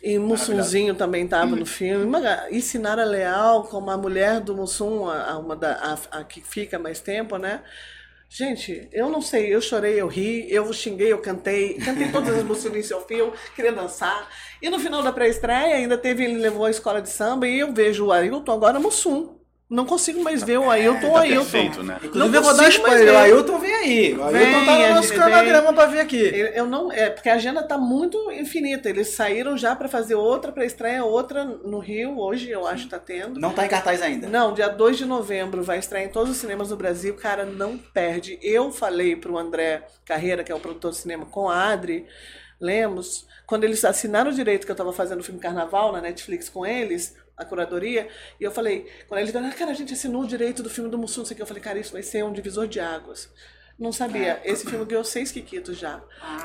E 0.02 0.18
Mussunzinho 0.18 0.94
também 0.96 1.24
estava 1.24 1.54
no 1.54 1.64
filme. 1.64 2.04
E 2.50 2.60
Sinara 2.60 3.04
Leal, 3.04 3.62
como 3.64 3.88
a 3.90 3.96
mulher 3.96 4.40
do 4.40 4.54
Mussum, 4.56 5.08
a, 5.08 5.30
a 5.30 5.38
uma 5.38 5.54
da, 5.54 5.74
a, 6.12 6.18
a 6.18 6.24
que 6.24 6.40
fica 6.40 6.76
mais 6.78 6.98
tempo, 7.00 7.36
né? 7.38 7.60
Gente, 8.34 8.88
eu 8.92 9.10
não 9.10 9.20
sei, 9.20 9.54
eu 9.54 9.60
chorei, 9.60 10.00
eu 10.00 10.06
ri, 10.06 10.50
eu 10.50 10.72
xinguei, 10.72 11.12
eu 11.12 11.18
cantei, 11.18 11.74
cantei 11.74 12.10
todas 12.10 12.34
as 12.34 12.42
músicas 12.42 12.88
do 12.88 12.94
ao 12.94 13.06
fio, 13.06 13.30
queria 13.54 13.72
dançar. 13.72 14.26
E 14.62 14.70
no 14.70 14.78
final 14.78 15.02
da 15.02 15.12
pré-estreia 15.12 15.76
ainda 15.76 15.98
teve, 15.98 16.24
ele 16.24 16.38
levou 16.38 16.64
a 16.64 16.70
escola 16.70 17.02
de 17.02 17.10
samba 17.10 17.46
e 17.46 17.58
eu 17.58 17.74
vejo 17.74 18.06
o 18.06 18.10
Ailton 18.10 18.50
agora 18.50 18.80
Mussum. 18.80 19.41
Não 19.70 19.86
consigo 19.86 20.22
mais 20.22 20.42
ver 20.42 20.58
o 20.58 20.70
Ailton, 20.70 21.08
o 21.08 21.12
Tá 21.14 21.20
Ailton. 21.20 21.40
perfeito, 21.50 21.82
né? 21.82 21.98
Inclusive, 22.02 22.36
eu 22.36 22.42
vou 22.42 22.54
dar 22.54 22.68
spoiler. 22.68 23.14
O. 23.14 23.16
Ailton 23.16 23.58
vem 23.58 23.74
aí. 23.74 24.14
O 24.14 24.22
Ailton 24.22 24.38
Vem, 24.38 24.66
tá 24.66 24.88
no 24.88 24.94
nosso 24.96 25.14
cronograma 25.14 25.72
pra 25.72 25.86
vir 25.86 26.00
aqui. 26.00 26.20
Eu 26.22 26.46
eu 26.48 26.66
não, 26.66 26.92
é 26.92 27.08
porque 27.08 27.30
a 27.30 27.34
agenda 27.34 27.62
tá 27.62 27.78
muito 27.78 28.30
infinita. 28.32 28.90
Eles 28.90 29.08
saíram 29.08 29.56
já 29.56 29.74
para 29.74 29.88
fazer 29.88 30.14
outra 30.14 30.52
para 30.52 30.66
estreia, 30.66 31.02
outra 31.04 31.44
no 31.44 31.78
Rio 31.78 32.18
hoje, 32.18 32.50
eu 32.50 32.66
acho 32.66 32.84
que 32.84 32.90
tá 32.90 32.98
tendo. 32.98 33.40
Não 33.40 33.52
tá 33.54 33.64
em 33.64 33.68
cartaz 33.68 34.02
ainda. 34.02 34.28
Não, 34.28 34.52
dia 34.52 34.68
2 34.68 34.98
de 34.98 35.06
novembro 35.06 35.62
vai 35.62 35.78
estrear 35.78 36.04
em 36.04 36.08
todos 36.08 36.30
os 36.32 36.36
cinemas 36.36 36.68
do 36.68 36.76
Brasil. 36.76 37.14
Cara, 37.16 37.46
não 37.46 37.78
perde. 37.78 38.38
Eu 38.42 38.70
falei 38.70 39.16
pro 39.16 39.38
André 39.38 39.86
Carreira, 40.04 40.44
que 40.44 40.52
é 40.52 40.54
o 40.54 40.60
produtor 40.60 40.90
de 40.90 40.98
cinema, 40.98 41.24
com 41.24 41.48
a 41.48 41.70
Adri 41.72 42.04
Lemos, 42.60 43.26
quando 43.46 43.64
eles 43.64 43.84
assinaram 43.84 44.30
o 44.30 44.34
direito 44.34 44.64
que 44.64 44.70
eu 44.70 44.74
estava 44.74 44.92
fazendo 44.92 45.20
o 45.20 45.24
filme 45.24 45.40
Carnaval 45.40 45.92
na 45.92 46.00
Netflix 46.00 46.48
com 46.48 46.64
eles, 46.64 47.16
a 47.42 47.44
curadoria, 47.44 48.08
e 48.40 48.44
eu 48.44 48.50
falei, 48.50 48.86
quando 49.08 49.20
eles 49.20 49.32
falaram, 49.32 49.52
cara, 49.54 49.70
a 49.70 49.74
gente 49.74 49.92
assinou 49.92 50.22
o 50.22 50.26
direito 50.26 50.62
do 50.62 50.70
filme 50.70 50.88
do 50.90 50.96
Mussum, 50.98 51.20
não 51.20 51.26
sei 51.26 51.34
o 51.34 51.36
que, 51.36 51.42
eu 51.42 51.46
falei, 51.46 51.62
cara, 51.62 51.78
isso 51.78 51.92
vai 51.92 52.02
ser 52.02 52.24
um 52.24 52.32
divisor 52.32 52.66
de 52.66 52.80
águas. 52.80 53.28
Não 53.78 53.90
sabia. 53.90 54.40
Esse 54.44 54.66
filme 54.68 54.84
ganhou 54.84 55.02
seis 55.02 55.32
quiquitos 55.32 55.76
já. 55.78 56.00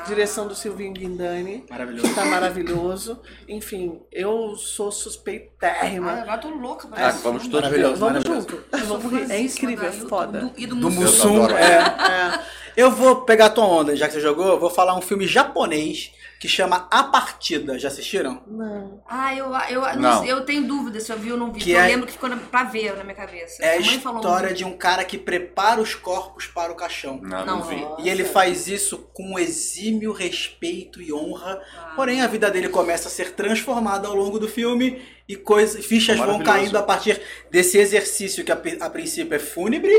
Direção 0.08 0.48
do 0.48 0.56
Silvinho 0.56 0.94
Guindani. 0.94 1.66
Maravilhoso. 1.70 2.08
Que 2.08 2.16
tá 2.16 2.26
maravilhoso. 2.26 3.22
Enfim, 3.48 4.02
eu 4.12 4.56
sou 4.56 4.92
suspeitérrima. 4.92 6.12
Ah, 6.12 6.22
agora 6.22 6.38
tô 6.40 6.50
louca 6.50 6.88
pra 6.88 7.08
Ah, 7.10 7.12
vamos 7.12 7.44
todos. 7.44 7.62
Maravilhoso. 7.62 7.96
Vamos 7.98 8.24
maravilhoso. 8.24 8.50
junto. 8.50 8.86
Vamos 8.88 9.12
rir. 9.12 9.32
É 9.32 9.40
incrível, 9.42 9.88
é 9.88 9.92
foda. 9.92 10.40
do- 10.40 10.54
E 10.58 10.66
do, 10.66 10.76
Do 10.78 10.90
Mussum. 10.90 11.46
É. 11.50 11.74
É. 11.74 12.40
Eu 12.78 12.92
vou 12.92 13.18
pegar 13.24 13.48
a 13.48 13.50
tua 13.50 13.66
onda, 13.66 13.96
já 13.96 14.08
que 14.08 14.14
você 14.14 14.22
jogou, 14.22 14.60
vou 14.60 14.70
falar 14.70 14.96
um 14.96 15.02
filme 15.02 15.28
japonês 15.28 16.12
que 16.40 16.48
chama 16.48 16.88
A 16.92 17.04
Partida. 17.04 17.80
Já 17.80 17.88
assistiram? 17.88 18.44
Não. 18.48 19.02
Ah, 19.08 19.34
eu, 19.36 19.48
eu, 19.70 19.96
não 19.98 20.24
eu 20.26 20.46
tenho 20.46 20.68
dúvida 20.68 21.00
se 21.00 21.12
eu 21.12 21.18
vi 21.18 21.32
ou 21.32 21.38
não 21.38 21.52
vi. 21.52 21.60
Que 21.60 21.72
eu 21.72 21.80
é- 21.80 21.88
lembro 21.88 22.06
que 22.06 22.14
ficou 22.14 22.30
na- 22.30 22.38
pra 22.38 22.64
ver 22.64 22.96
na 22.96 23.04
minha 23.04 23.16
cabeça. 23.16 23.64
É 23.64 23.72
a 23.72 23.78
história 23.78 24.54
de 24.54 24.64
um 24.64 24.78
cara 24.78 25.04
que 25.04 25.18
prepara 25.18 25.82
os 25.82 25.96
corpos 25.96 26.46
para 26.46 26.72
o 26.72 26.76
caixão. 26.76 27.20
Não, 27.22 27.46
não, 27.46 27.60
Não. 27.60 27.64
vi. 27.64 27.84
E 28.04 28.10
ele 28.10 28.24
faz 28.24 28.68
isso 28.68 29.10
com 29.14 29.38
exímio 29.40 30.12
respeito 30.12 31.02
e 31.02 31.12
honra. 31.12 31.62
Ah. 31.78 31.94
Porém, 31.96 32.22
a 32.22 32.28
vida 32.28 32.50
dele 32.52 32.70
começa 32.70 33.08
a 33.08 33.12
ser 33.12 33.32
transformada 33.34 34.08
ao 34.08 34.16
longo 34.16 34.40
do 34.40 34.48
filme 34.48 35.02
e 35.28 35.36
coisas, 35.36 35.86
fichas 35.86 36.18
vão 36.18 36.42
caindo 36.44 36.78
a 36.78 36.84
partir 36.84 37.20
desse 37.52 37.78
exercício 37.78 38.44
que 38.46 38.52
a, 38.52 38.62
a 38.82 38.90
princípio 38.90 39.36
é 39.36 39.40
fúnebre, 39.40 39.94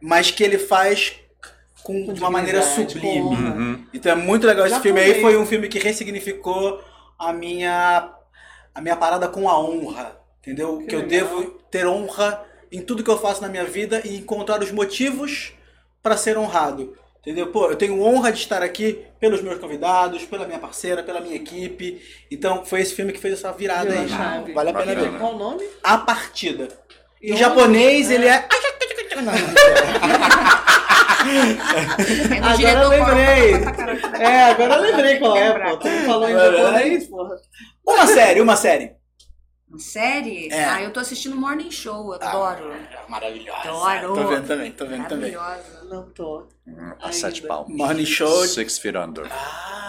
mas 0.00 0.30
que 0.30 0.44
ele 0.44 0.58
faz 0.58 1.14
com, 1.82 2.12
de 2.12 2.20
uma 2.20 2.30
maneira 2.30 2.62
sublime. 2.62 3.20
Uhum. 3.20 3.84
Então 3.92 4.12
é 4.12 4.14
muito 4.14 4.46
legal 4.46 4.66
esse 4.66 4.80
filme 4.80 5.00
aí. 5.00 5.20
Foi 5.20 5.36
um 5.36 5.46
filme 5.46 5.68
que 5.68 5.78
ressignificou 5.78 6.80
a 7.18 7.32
minha, 7.32 8.10
a 8.74 8.80
minha 8.80 8.96
parada 8.96 9.28
com 9.28 9.48
a 9.48 9.58
honra. 9.58 10.18
Entendeu? 10.40 10.78
Que, 10.88 10.94
eu 10.94 11.00
legal. 11.00 11.08
devo 11.08 11.42
ter 11.70 11.86
honra 11.86 12.42
em 12.70 12.80
tudo 12.80 13.02
que 13.02 13.10
eu 13.10 13.18
faço 13.18 13.42
na 13.42 13.48
minha 13.48 13.64
vida 13.64 14.00
e 14.04 14.16
encontrar 14.16 14.62
os 14.62 14.70
motivos 14.70 15.52
para 16.02 16.16
ser 16.16 16.38
honrado. 16.38 16.96
Entendeu? 17.20 17.48
Pô, 17.48 17.66
eu 17.70 17.76
tenho 17.76 18.00
honra 18.02 18.32
de 18.32 18.38
estar 18.38 18.62
aqui 18.62 19.04
pelos 19.20 19.42
meus 19.42 19.58
convidados, 19.58 20.24
pela 20.24 20.46
minha 20.46 20.58
parceira, 20.58 21.02
pela 21.02 21.20
minha 21.20 21.34
equipe. 21.36 22.00
Então 22.30 22.64
foi 22.64 22.80
esse 22.80 22.94
filme 22.94 23.12
que 23.12 23.18
fez 23.18 23.34
essa 23.34 23.52
virada 23.52 23.92
aí. 23.92 24.08
chave. 24.08 24.52
Vale 24.52 24.70
a 24.70 24.72
pena 24.74 24.94
ver. 24.94 25.18
Qual 25.18 25.34
o 25.34 25.38
nome? 25.38 25.62
A 25.82 25.98
partida. 25.98 26.68
E 27.20 27.32
Em 27.32 27.36
japonês 27.36 28.10
É. 28.10 28.14
ele 28.14 28.28
é. 28.28 28.48
É 31.26 32.38
Agora 32.38 32.56
diretor 32.56 32.82
eu 32.82 32.88
lembrei. 32.88 33.52
É, 34.20 34.42
agora 34.50 34.74
eu 34.74 34.82
lembrei 34.82 35.18
qual 35.18 35.36
é, 35.36 35.70
pô. 35.70 35.76
Tu 35.78 35.88
falou 36.06 36.28
em 36.28 36.32
japonês, 36.32 37.06
porra. 37.06 37.36
Uma 37.86 38.06
série, 38.06 38.40
uma 38.40 38.56
série. 38.56 38.92
Série? 39.78 40.48
É. 40.50 40.64
Ah, 40.64 40.82
eu 40.82 40.92
tô 40.92 41.00
assistindo 41.00 41.36
Morning 41.36 41.70
Show, 41.70 42.06
eu 42.06 42.12
adoro. 42.14 42.72
Maravilhosa. 43.08 43.68
Adoro. 43.68 44.14
Tô 44.14 44.26
vendo 44.28 44.46
também, 44.46 44.72
tô 44.72 44.86
vendo 44.86 45.06
também. 45.08 45.32
Maravilhosa. 45.32 45.84
Não 45.90 46.10
tô. 46.10 46.48
A 47.02 47.12
sete 47.12 47.42
palmos. 47.42 47.76
Morning 47.76 48.06
Show. 48.06 48.46
Six 48.46 48.78
feet 48.78 48.96
under. 48.96 49.26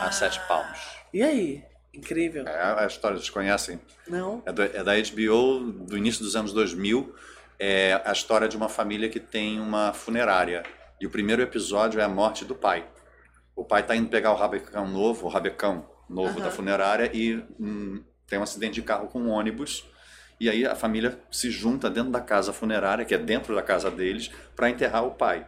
A 0.02 0.12
sete 0.12 0.40
palmos. 0.48 0.78
E 1.14 1.24
aí? 1.24 1.64
Incrível. 1.94 2.46
É 2.48 2.84
a 2.84 2.86
história, 2.88 3.18
vocês 3.18 3.30
conhecem? 3.30 3.80
Não? 4.08 4.44
É, 4.46 4.52
do- 4.52 4.62
é 4.64 4.84
da 4.84 4.94
HBO 4.96 5.60
do 5.86 5.98
início 5.98 6.24
dos 6.24 6.36
anos 6.36 6.52
2000. 6.54 7.14
É 7.58 8.02
a 8.06 8.12
história 8.12 8.48
de 8.48 8.56
uma 8.58 8.70
família 8.70 9.10
que 9.10 9.20
tem 9.20 9.60
uma 9.60 9.92
funerária. 9.94 10.64
E 11.00 11.06
o 11.06 11.10
primeiro 11.10 11.42
episódio 11.42 12.00
é 12.00 12.04
a 12.04 12.10
morte 12.10 12.44
do 12.44 12.56
pai. 12.56 12.86
O 13.56 13.64
pai 13.64 13.82
está 13.82 13.96
indo 13.96 14.10
pegar 14.10 14.32
o 14.32 14.36
rabecão 14.36 14.88
novo, 14.88 15.26
o 15.26 15.30
rabecão 15.30 15.86
novo 16.10 16.40
da 16.40 16.50
funerária 16.50 17.10
e 17.14 17.36
hum, 17.60 18.04
tem 18.28 18.40
um 18.40 18.44
acidente 18.44 18.76
de 18.76 18.82
carro 18.82 19.08
com 19.08 19.20
um 19.20 19.30
ônibus. 19.30 19.86
E 20.40 20.50
aí 20.50 20.66
a 20.66 20.76
família 20.76 21.20
se 21.30 21.52
junta 21.52 21.90
dentro 21.90 22.12
da 22.12 22.22
casa 22.22 22.54
funerária, 22.54 23.04
que 23.04 23.14
é 23.14 23.18
dentro 23.18 23.54
da 23.54 23.62
casa 23.62 23.92
deles, 23.92 24.32
para 24.56 24.70
enterrar 24.70 25.06
o 25.06 25.12
pai 25.12 25.46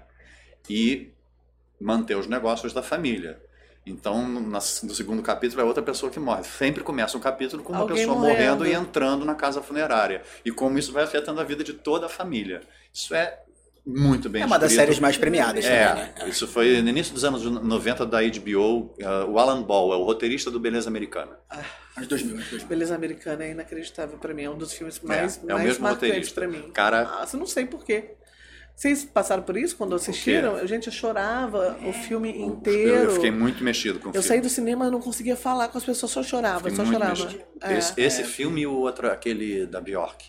e 0.70 1.12
manter 1.80 2.16
os 2.16 2.28
negócios 2.28 2.74
da 2.74 2.84
família. 2.84 3.42
Então, 3.86 4.28
no 4.28 4.62
segundo 4.62 5.24
capítulo 5.24 5.62
é 5.62 5.64
outra 5.64 5.82
pessoa 5.82 6.12
que 6.12 6.20
morre. 6.20 6.44
Sempre 6.44 6.84
começa 6.84 7.18
um 7.18 7.22
capítulo 7.22 7.64
com 7.64 7.74
uma 7.74 7.82
Alguém 7.82 7.98
pessoa 7.98 8.16
morrendo. 8.16 8.60
morrendo 8.60 8.68
e 8.68 8.74
entrando 8.74 9.26
na 9.26 9.34
casa 9.34 9.62
funerária. 9.62 10.22
E 10.46 10.52
como 10.52 10.78
isso 10.78 10.92
vai 10.92 11.04
afetando 11.04 11.42
a 11.42 11.44
vida 11.44 11.64
de 11.64 11.74
toda 11.74 12.06
a 12.06 12.10
família. 12.10 12.62
Isso 12.94 13.16
é 13.16 13.40
muito 13.86 14.30
bem 14.30 14.44
É 14.44 14.46
uma 14.46 14.58
das 14.60 14.72
escrito. 14.72 14.86
séries 14.88 15.00
mais 15.00 15.18
premiadas 15.18 15.64
também, 15.66 15.80
É, 15.80 15.94
né? 15.96 16.14
isso 16.28 16.48
foi 16.48 16.82
no 16.82 16.90
início 16.90 17.14
dos 17.14 17.24
anos 17.24 17.44
90 17.44 18.06
da 18.06 18.20
HBO. 18.22 18.94
uh, 19.02 19.30
o 19.30 19.40
Alan 19.40 19.62
Ball 19.64 19.94
é 19.94 19.96
o 19.98 20.04
roteirista 20.04 20.52
do 20.52 20.60
Beleza 20.60 20.88
Americana. 20.90 21.38
Anos 21.98 22.08
2000, 22.08 22.36
anos 22.36 22.46
2000. 22.50 22.68
Beleza 22.68 22.96
Americana 22.96 23.44
é 23.44 23.52
inacreditável 23.52 24.18
pra 24.18 24.34
mim. 24.34 24.44
É 24.44 24.50
um 24.50 24.58
dos 24.58 24.72
filmes 24.74 25.00
mais, 25.02 25.38
é 25.38 25.46
o 25.46 25.56
mais 25.56 25.64
mesmo 25.68 25.84
marcantes 25.84 26.08
roteirista. 26.10 26.36
pra 26.42 26.48
mim. 26.48 26.72
Cara- 26.72 27.04
Nossa, 27.04 27.36
eu 27.36 27.40
não 27.40 27.48
sei 27.48 27.66
porquê. 27.66 28.12
Vocês 28.74 29.04
passaram 29.04 29.44
por 29.44 29.58
isso 29.58 29.76
quando 29.76 29.94
assistiram? 29.94 30.58
Eu, 30.58 30.66
gente, 30.66 30.88
eu 30.88 30.94
chorava 30.94 31.78
o 31.86 31.92
filme 31.94 32.30
Eu, 32.36 32.48
inteiro. 32.48 32.94
eu 33.04 33.12
fiquei 33.12 33.30
muito 33.30 33.64
mexido 33.64 34.00
com 34.00 34.06
o 34.06 34.10
Eu 34.10 34.14
filme. 34.14 34.28
saí 34.28 34.42
do 34.42 34.50
cinema 34.50 34.88
e 34.88 34.90
não 34.92 35.02
conseguia 35.02 35.36
falar 35.36 35.68
com 35.68 35.78
as 35.78 35.84
pessoas, 35.84 36.12
só 36.12 36.24
chorava, 36.24 36.70
Fiquei 36.70 36.76
só 36.86 36.92
chorava. 36.92 37.30
É. 37.62 37.78
Esse, 37.78 37.94
esse 38.02 38.24
filme 38.24 38.62
e 38.62 38.68
o 38.68 38.74
outro, 38.74 39.12
aquele 39.12 39.66
da 39.68 39.82
Bjork. 39.82 40.26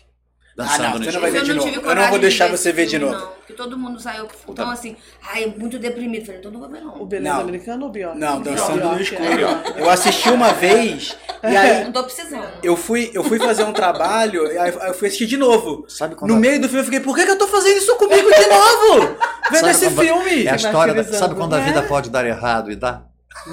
Ah, 0.55 0.63
Dançando 0.63 0.83
não, 0.83 0.89
no 0.91 0.97
você 0.97 1.03
não 1.03 1.09
escuro. 1.09 1.21
vai 1.21 1.31
ver 1.31 1.37
eu 1.39 1.43
de 1.43 1.53
não 1.53 1.65
novo. 1.65 1.89
Eu 1.89 1.95
não 1.95 2.03
vou 2.09 2.19
de 2.19 2.21
deixar 2.21 2.45
ver 2.47 2.57
você 2.57 2.71
ver 2.71 2.85
de 2.85 2.99
novo. 2.99 3.13
Não, 3.13 3.27
porque 3.31 3.53
todo 3.53 3.75
mundo 3.77 3.99
saiu. 3.99 4.27
Então, 4.47 4.69
assim, 4.69 4.95
ai, 5.33 5.51
muito 5.57 5.79
deprimido. 5.79 6.25
Falei, 6.25 6.39
então 6.39 6.51
não 6.51 6.59
vou 6.59 6.69
ver, 6.69 6.81
não. 6.81 7.01
O 7.01 7.05
Beleza 7.07 7.33
Não. 7.33 7.41
Americana 7.41 7.83
ou 7.85 7.89
Bjork? 7.91 8.19
Não, 8.19 8.39
Dançando 8.41 8.75
no 8.83 8.95
Bjork, 8.95 9.01
Escuro. 9.01 9.27
é. 9.77 9.81
Eu 9.81 9.89
assisti 9.89 10.29
uma 10.29 10.53
vez 10.53 11.17
e 11.43 11.47
aí 11.57 11.83
Não 11.85 11.91
tô 11.91 12.03
precisando. 12.03 12.47
eu 12.61 12.77
fui, 12.77 13.09
eu 13.15 13.23
fui 13.23 13.39
fazer 13.39 13.63
um 13.63 13.73
trabalho 13.73 14.45
e 14.51 14.57
aí 14.57 14.71
eu 14.71 14.93
fui 14.93 15.07
assistir 15.07 15.25
de 15.25 15.37
novo. 15.37 15.85
Sabe 15.87 16.13
quando 16.13 16.29
No 16.31 16.39
meio 16.39 16.61
do 16.61 16.67
filme 16.67 16.81
eu 16.81 16.85
fiquei, 16.85 16.99
por 16.99 17.15
que, 17.15 17.25
que 17.25 17.31
eu 17.31 17.37
tô 17.37 17.47
fazendo 17.47 17.77
isso 17.77 17.95
comigo 17.95 18.29
de 18.29 18.45
novo? 18.47 19.15
Vendo 19.51 19.59
Sabe 19.59 19.71
esse 19.71 19.85
quando- 19.85 19.99
filme. 20.05 20.45
É 20.45 20.51
a 20.51 20.55
história 20.55 20.93
da, 20.93 21.03
sabe 21.03 21.33
quando 21.35 21.53
a 21.55 21.57
né? 21.57 21.65
vida 21.65 21.81
pode 21.83 22.09
dar 22.11 22.25
errado 22.27 22.71
e 22.71 22.75
dá? 22.75 23.01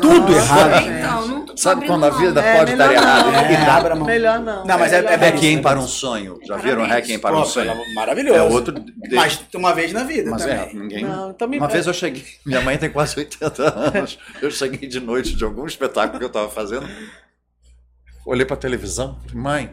Tudo 0.00 0.32
errado. 0.32 0.86
Então, 0.86 1.26
não 1.28 1.44
tô 1.46 1.56
Sabe 1.56 1.86
quando 1.86 2.04
a 2.04 2.10
vida 2.10 2.40
É, 2.40 2.58
pode 2.58 2.76
dar 2.76 2.88
melhor 2.88 3.02
errado 3.02 3.24
não. 3.32 3.32
e 3.32 3.54
É, 3.54 3.56
dá? 3.64 3.74
abra 3.76 3.94
mão. 3.96 4.06
Melhor 4.06 4.38
não. 4.40 4.64
Não, 4.64 4.78
mas 4.78 4.92
é- 4.92 4.98
é 4.98 5.02
não. 5.02 5.18
Requiem 5.18 5.60
para 5.60 5.78
um 5.80 5.88
sonho. 5.88 6.38
Já 6.46 6.56
viram. 6.56 6.86
Requiem 6.86 7.18
para 7.18 7.36
um 7.36 7.44
sonho? 7.44 7.72
maravilhoso. 7.94 8.38
É 8.38 8.42
outro. 8.42 8.78
de- 8.78 9.14
Mas 9.16 9.40
uma 9.54 9.74
vez 9.74 9.92
na 9.92 10.04
vida 10.04 10.30
Mas 10.30 10.42
também. 10.42 10.56
é, 10.58 10.72
ninguém. 10.74 11.04
Não, 11.04 11.30
então 11.30 11.48
me- 11.48 11.58
Uma 11.58 11.66
vez 11.68 11.86
eu 11.86 11.92
cheguei, 11.94 12.24
minha 12.46 12.60
mãe 12.60 12.78
tem 12.78 12.88
quase 12.90 13.18
80 13.18 13.62
anos. 13.78 14.18
Eu 14.40 14.50
cheguei 14.50 14.88
de 14.88 15.00
noite 15.00 15.34
de 15.34 15.42
algum 15.44 15.66
espetáculo 15.66 16.18
que 16.18 16.24
eu 16.24 16.28
estava 16.28 16.48
fazendo. 16.48 16.88
Olhei 18.24 18.44
para 18.46 18.54
a 18.54 18.58
televisão, 18.60 19.18
falei, 19.26 19.42
mãe, 19.42 19.64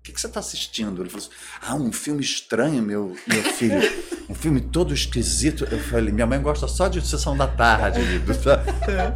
o 0.00 0.02
que, 0.02 0.12
que 0.12 0.20
você 0.20 0.26
está 0.26 0.40
assistindo? 0.40 1.00
Ele 1.02 1.10
falou 1.10 1.24
assim: 1.26 1.36
Ah, 1.62 1.74
um 1.76 1.92
filme 1.92 2.22
estranho, 2.22 2.82
meu, 2.82 3.14
meu 3.26 3.42
filho. 3.44 4.17
Um 4.28 4.34
filme 4.34 4.60
todo 4.60 4.92
esquisito. 4.92 5.66
Eu 5.70 5.78
falei, 5.78 6.12
minha 6.12 6.26
mãe 6.26 6.40
gosta 6.40 6.68
só 6.68 6.88
de 6.88 7.00
sessão 7.06 7.36
da 7.36 7.46
tarde. 7.46 8.00
tá? 8.44 8.62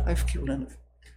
Aí 0.07 0.13
eu 0.13 0.17
fiquei 0.17 0.41
olhando. 0.41 0.67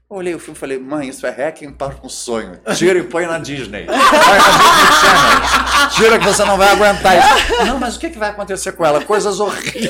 Eu 0.08 0.18
olhei 0.18 0.36
o 0.36 0.40
filme 0.40 0.56
e 0.56 0.60
falei, 0.60 0.78
mãe, 0.78 1.10
isso 1.10 1.26
é 1.26 1.30
Hacking 1.32 1.72
para 1.72 1.96
um 2.04 2.10
sonho. 2.10 2.60
Tira 2.76 3.00
e 3.00 3.04
põe 3.04 3.26
na 3.26 3.40
Disney. 3.40 3.86
Põe 3.90 3.96
na 3.98 4.58
Disney 4.58 4.92
Channel. 5.02 5.90
Tira 5.96 6.20
que 6.20 6.26
você 6.26 6.46
não 6.46 6.58
vai 6.58 6.70
aguentar 6.70 7.18
isso. 7.18 7.66
Não, 7.66 7.80
mas 7.80 7.96
o 7.96 8.00
que, 8.00 8.10
que 8.12 8.20
vai 8.20 8.30
acontecer 8.30 8.74
com 8.74 8.86
ela? 8.86 9.04
Coisas 9.04 9.40
horríveis. 9.40 9.90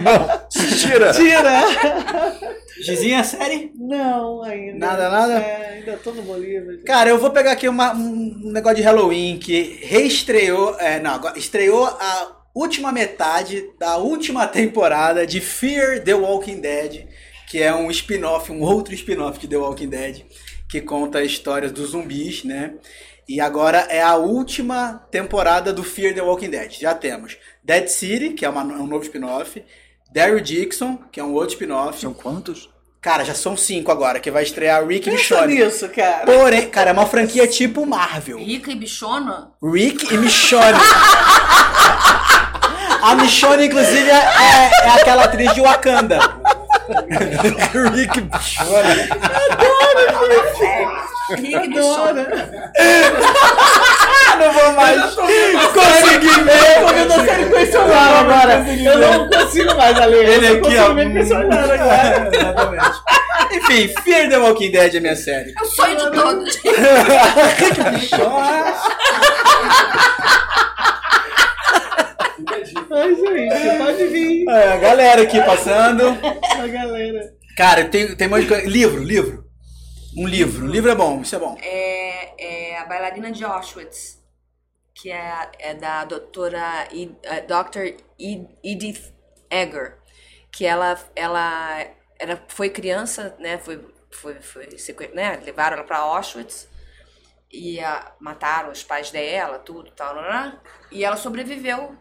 Não, 0.00 0.46
tira. 0.48 1.12
Tira! 1.12 2.56
Gizinha, 2.80 3.24
série? 3.24 3.72
Não, 3.74 4.42
ainda. 4.44 4.78
Nada, 4.78 5.08
nada? 5.10 5.32
É, 5.40 5.75
no 6.14 6.22
Bolívar. 6.22 6.78
Cara, 6.84 7.10
eu 7.10 7.18
vou 7.18 7.30
pegar 7.30 7.52
aqui 7.52 7.68
uma- 7.68 7.94
um 7.94 8.50
negócio 8.52 8.76
de 8.76 8.82
Halloween 8.82 9.38
que 9.38 9.80
reestreou. 9.82 10.76
É, 10.78 11.00
não, 11.00 11.20
estreou 11.36 11.84
a 11.84 12.36
última 12.54 12.90
metade 12.92 13.70
da 13.78 13.96
última 13.96 14.46
temporada 14.46 15.26
de 15.26 15.40
Fear 15.40 16.02
the 16.02 16.14
Walking 16.14 16.60
Dead, 16.60 17.06
que 17.48 17.62
é 17.62 17.74
um 17.74 17.90
spin-off, 17.90 18.50
um 18.50 18.62
outro 18.62 18.94
spin-off 18.94 19.38
de 19.38 19.46
The 19.48 19.56
Walking 19.56 19.88
Dead, 19.88 20.22
que 20.68 20.80
conta 20.80 21.18
a 21.18 21.24
história 21.24 21.70
dos 21.70 21.90
zumbis, 21.90 22.42
né? 22.44 22.74
E 23.28 23.40
agora 23.40 23.78
é 23.90 24.00
a 24.02 24.16
última 24.16 25.06
temporada 25.10 25.72
do 25.72 25.82
Fear 25.82 26.14
the 26.14 26.22
Walking 26.22 26.50
Dead. 26.50 26.72
Já 26.80 26.94
temos 26.94 27.36
Dead 27.62 27.88
City, 27.88 28.30
que 28.30 28.44
é 28.44 28.48
uma- 28.48 28.62
um 28.62 28.86
novo 28.86 29.04
spin-off. 29.04 29.62
Daryl 30.12 30.40
Dixon, 30.40 30.96
que 31.10 31.18
é 31.20 31.24
um 31.24 31.34
outro 31.34 31.54
spin-off. 31.54 32.00
São 32.00 32.14
quantos? 32.14 32.70
Cara, 33.06 33.24
já 33.24 33.34
são 33.34 33.56
cinco 33.56 33.92
agora, 33.92 34.18
que 34.18 34.32
vai 34.32 34.42
estrear 34.42 34.84
Rick 34.84 35.08
e 35.08 35.12
Pensa 35.12 35.46
Michonne. 35.46 35.54
nisso, 35.54 35.88
cara. 35.90 36.26
Porém, 36.26 36.68
cara, 36.68 36.90
é 36.90 36.92
uma 36.92 37.06
franquia 37.06 37.46
tipo 37.46 37.86
Marvel. 37.86 38.36
Rica 38.36 38.72
e 38.72 38.74
bichona? 38.74 39.52
Rick 39.62 40.12
e 40.12 40.18
Michonne. 40.18 40.76
A 43.00 43.14
Michonne, 43.14 43.66
inclusive, 43.66 44.10
é, 44.10 44.70
é 44.82 44.90
aquela 45.00 45.22
atriz 45.22 45.54
de 45.54 45.60
Wakanda. 45.60 46.18
Rick 47.94 48.18
e 48.18 48.22
Michonne. 48.22 49.02
Rica 49.02 51.06
e 51.30 51.68
bichona. 51.68 52.26
Não 54.38 54.52
vou 54.52 54.72
mais 54.72 55.14
conseguir 55.14 56.42
ver. 56.44 56.76
Eu 56.76 56.86
tô 56.86 56.92
vendo 56.92 57.12
a 57.12 57.24
série 57.24 57.42
impressionado 57.44 58.14
agora. 58.16 58.66
Eu 58.68 58.98
não 58.98 59.30
consigo 59.30 59.74
mais 59.74 59.96
ler. 59.98 60.28
Ele 60.28 60.46
Eu 60.46 60.56
aqui, 60.58 60.76
ó. 60.76 60.92
me 60.92 61.04
impressionar 61.04 61.70
agora. 61.70 62.30
Exatamente. 62.36 63.00
Enfim, 63.52 63.88
Fear 64.02 64.28
the 64.28 64.36
Walking 64.36 64.70
Dead 64.70 64.94
é 64.94 65.00
minha 65.00 65.16
série. 65.16 65.54
É 65.58 65.62
o 65.62 65.66
sonho 65.66 65.96
de 65.96 66.10
todos. 66.10 66.58
Ai, 72.90 73.14
gente, 73.14 73.78
pode 73.78 74.06
vir. 74.06 74.48
É, 74.48 74.72
a 74.72 74.76
galera 74.76 75.22
aqui 75.22 75.40
passando. 75.42 76.16
A 76.58 76.66
galera. 76.66 77.32
Cara, 77.56 77.84
tem, 77.84 78.14
tem 78.14 78.26
um 78.26 78.30
monte 78.30 78.42
de 78.42 78.48
coisa. 78.48 78.68
Livro, 78.68 79.02
livro. 79.02 79.45
Um 80.16 80.26
livro. 80.26 80.64
Um 80.64 80.68
livro 80.68 80.90
é 80.90 80.94
bom, 80.94 81.20
isso 81.20 81.36
é 81.36 81.38
bom. 81.38 81.56
É, 81.62 82.72
é 82.72 82.78
a 82.78 82.84
bailarina 82.84 83.30
de 83.30 83.44
Auschwitz, 83.44 84.22
que 84.94 85.10
é, 85.10 85.50
é 85.58 85.74
da 85.74 86.04
doutora 86.04 86.88
eh, 86.92 87.40
Dr. 87.42 87.96
Ed- 88.18 88.48
Edith 88.64 89.14
Egger, 89.50 89.98
que 90.52 90.66
ela, 90.66 90.98
ela 91.16 91.86
era, 92.18 92.42
foi 92.48 92.70
criança, 92.70 93.36
né, 93.38 93.58
foi, 93.58 93.80
foi, 94.10 94.40
foi 94.42 94.68
né, 95.14 95.36
levaram 95.44 95.78
ela 95.78 95.86
para 95.86 95.98
Auschwitz 95.98 96.68
e 97.52 97.80
ah, 97.80 98.12
mataram 98.20 98.70
os 98.72 98.84
pais 98.84 99.10
dela, 99.10 99.58
tudo, 99.58 99.90
tal, 99.92 100.14
lá, 100.16 100.22
lá, 100.22 100.62
e 100.92 101.04
ela 101.04 101.16
sobreviveu 101.16 101.96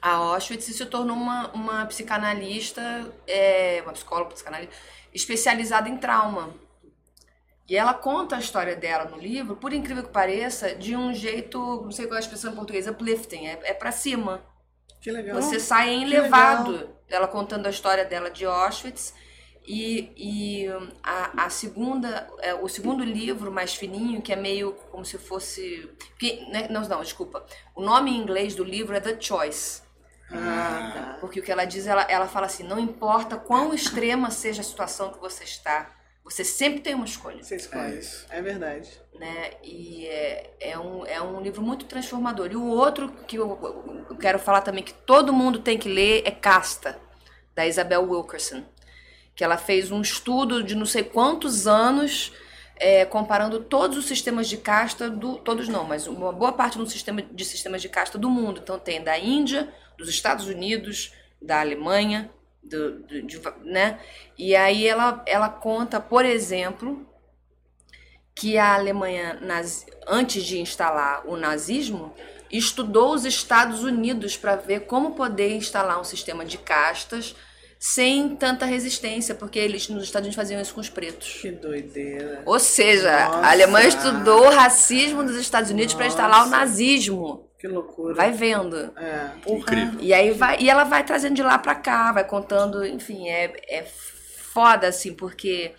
a 0.00 0.10
Auschwitz 0.10 0.68
e 0.68 0.74
se 0.74 0.86
tornou 0.86 1.16
uma, 1.16 1.50
uma 1.52 1.86
psicanalista, 1.86 2.82
é, 3.26 3.80
uma 3.82 3.92
psicóloga 3.92 4.34
psicanalista, 4.34 4.74
especializada 5.14 5.88
em 5.88 5.96
trauma. 5.96 6.54
E 7.72 7.76
ela 7.76 7.94
conta 7.94 8.36
a 8.36 8.38
história 8.38 8.76
dela 8.76 9.06
no 9.06 9.16
livro, 9.16 9.56
por 9.56 9.72
incrível 9.72 10.02
que 10.02 10.10
pareça, 10.10 10.74
de 10.74 10.94
um 10.94 11.14
jeito, 11.14 11.58
não 11.82 11.90
sei 11.90 12.06
qual 12.06 12.16
é 12.16 12.18
a 12.18 12.20
expressão 12.20 12.52
em 12.52 12.54
português, 12.54 12.86
uplifting, 12.86 13.46
é, 13.46 13.58
é 13.64 13.72
pra 13.72 13.90
cima. 13.90 14.44
Que 15.00 15.10
legal. 15.10 15.40
Você 15.40 15.58
sai 15.58 15.94
enlevado. 15.94 16.90
Ela 17.08 17.26
contando 17.26 17.66
a 17.66 17.70
história 17.70 18.04
dela 18.04 18.30
de 18.30 18.44
Auschwitz. 18.44 19.14
E, 19.66 20.12
e 20.14 20.66
a, 21.02 21.46
a 21.46 21.48
segunda, 21.48 22.28
é, 22.40 22.52
o 22.52 22.68
segundo 22.68 23.02
livro 23.02 23.50
mais 23.50 23.74
fininho, 23.74 24.20
que 24.20 24.34
é 24.34 24.36
meio 24.36 24.74
como 24.90 25.02
se 25.02 25.16
fosse. 25.16 25.90
Que, 26.18 26.44
né, 26.50 26.68
não, 26.68 26.82
não, 26.82 27.00
desculpa. 27.00 27.42
O 27.74 27.80
nome 27.80 28.10
em 28.10 28.18
inglês 28.18 28.54
do 28.54 28.64
livro 28.64 28.94
é 28.94 29.00
The 29.00 29.18
Choice. 29.18 29.80
Ah, 30.30 30.92
tá. 30.92 31.16
Porque 31.22 31.40
o 31.40 31.42
que 31.42 31.50
ela 31.50 31.64
diz, 31.64 31.86
ela, 31.86 32.02
ela 32.02 32.28
fala 32.28 32.44
assim: 32.44 32.64
não 32.64 32.78
importa 32.78 33.38
quão 33.38 33.72
extrema 33.72 34.30
seja 34.30 34.60
a 34.60 34.64
situação 34.64 35.10
que 35.10 35.18
você 35.18 35.44
está, 35.44 36.01
você 36.24 36.44
sempre 36.44 36.80
tem 36.80 36.94
uma 36.94 37.04
escolha 37.04 37.42
Você 37.42 37.56
escolhe. 37.56 38.00
É, 38.30 38.40
verdade. 38.40 38.88
né? 39.18 39.50
E 39.62 40.06
é, 40.06 40.54
é, 40.60 40.78
um, 40.78 41.04
é 41.04 41.20
um 41.20 41.40
livro 41.40 41.62
muito 41.62 41.84
transformador. 41.86 42.48
E 42.50 42.56
o 42.56 42.64
outro 42.64 43.10
que 43.26 43.36
eu, 43.36 44.06
eu 44.08 44.16
quero 44.16 44.38
falar 44.38 44.60
também 44.60 44.84
que 44.84 44.94
todo 44.94 45.32
mundo 45.32 45.58
tem 45.58 45.76
que 45.76 45.88
ler 45.88 46.22
é 46.24 46.30
Casta, 46.30 46.98
da 47.54 47.66
Isabel 47.66 48.08
Wilkerson. 48.08 48.64
Que 49.34 49.42
ela 49.42 49.56
fez 49.56 49.90
um 49.90 50.00
estudo 50.00 50.62
de 50.62 50.74
não 50.74 50.86
sei 50.86 51.02
quantos 51.02 51.66
anos 51.66 52.32
é, 52.76 53.04
comparando 53.04 53.60
todos 53.60 53.96
os 53.96 54.06
sistemas 54.06 54.48
de 54.48 54.56
casta, 54.56 55.08
do, 55.08 55.36
todos 55.36 55.68
não, 55.68 55.84
mas 55.84 56.06
uma 56.06 56.32
boa 56.32 56.52
parte 56.52 56.76
do 56.76 56.86
sistema, 56.86 57.22
de 57.22 57.44
sistemas 57.44 57.80
de 57.80 57.88
casta 57.88 58.18
do 58.18 58.28
mundo. 58.28 58.60
Então 58.62 58.78
tem 58.78 59.02
da 59.02 59.18
Índia, 59.18 59.72
dos 59.96 60.08
Estados 60.08 60.46
Unidos, 60.46 61.12
da 61.40 61.60
Alemanha, 61.60 62.30
do, 62.62 63.00
do- 63.00 63.22
de, 63.22 63.40
né? 63.64 63.98
E 64.38 64.54
aí 64.56 64.86
ela, 64.86 65.22
ela 65.26 65.48
conta, 65.48 66.00
por 66.00 66.24
exemplo, 66.24 67.06
que 68.34 68.56
a 68.56 68.74
Alemanha, 68.74 69.38
nazi- 69.42 69.86
antes 70.06 70.44
de 70.44 70.58
instalar 70.58 71.26
o 71.26 71.36
nazismo, 71.36 72.14
estudou 72.50 73.14
os 73.14 73.24
Estados 73.24 73.82
Unidos 73.82 74.36
para 74.36 74.56
ver 74.56 74.80
como 74.80 75.14
poder 75.14 75.54
instalar 75.54 76.00
um 76.00 76.04
sistema 76.04 76.44
de 76.44 76.58
castas 76.58 77.34
sem 77.78 78.36
tanta 78.36 78.64
resistência, 78.64 79.34
porque 79.34 79.58
eles 79.58 79.88
nos 79.88 80.04
Estados 80.04 80.26
Unidos 80.26 80.36
faziam 80.36 80.60
isso 80.60 80.72
com 80.72 80.80
os 80.80 80.88
pretos. 80.88 81.38
Que 81.40 81.50
doideira. 81.50 82.42
Ou 82.46 82.58
seja, 82.60 83.24
Nossa. 83.26 83.38
a 83.38 83.50
Alemanha 83.50 83.88
estudou 83.88 84.46
o 84.46 84.50
racismo 84.54 85.24
dos 85.24 85.34
Estados 85.36 85.70
Unidos 85.70 85.92
para 85.94 86.06
instalar 86.06 86.46
o 86.46 86.50
nazismo. 86.50 87.50
Que 87.62 87.68
loucura. 87.68 88.14
Vai 88.14 88.32
vendo. 88.32 88.76
É. 88.98 89.30
Incrível. 89.46 90.00
E 90.00 90.12
aí 90.12 90.32
vai, 90.32 90.58
e 90.60 90.68
ela 90.68 90.82
vai 90.82 91.04
trazendo 91.04 91.36
de 91.36 91.44
lá 91.44 91.56
pra 91.58 91.76
cá, 91.76 92.10
vai 92.10 92.24
contando, 92.26 92.84
enfim, 92.84 93.28
é, 93.28 93.52
é 93.68 93.84
foda, 93.84 94.88
assim, 94.88 95.14
porque 95.14 95.72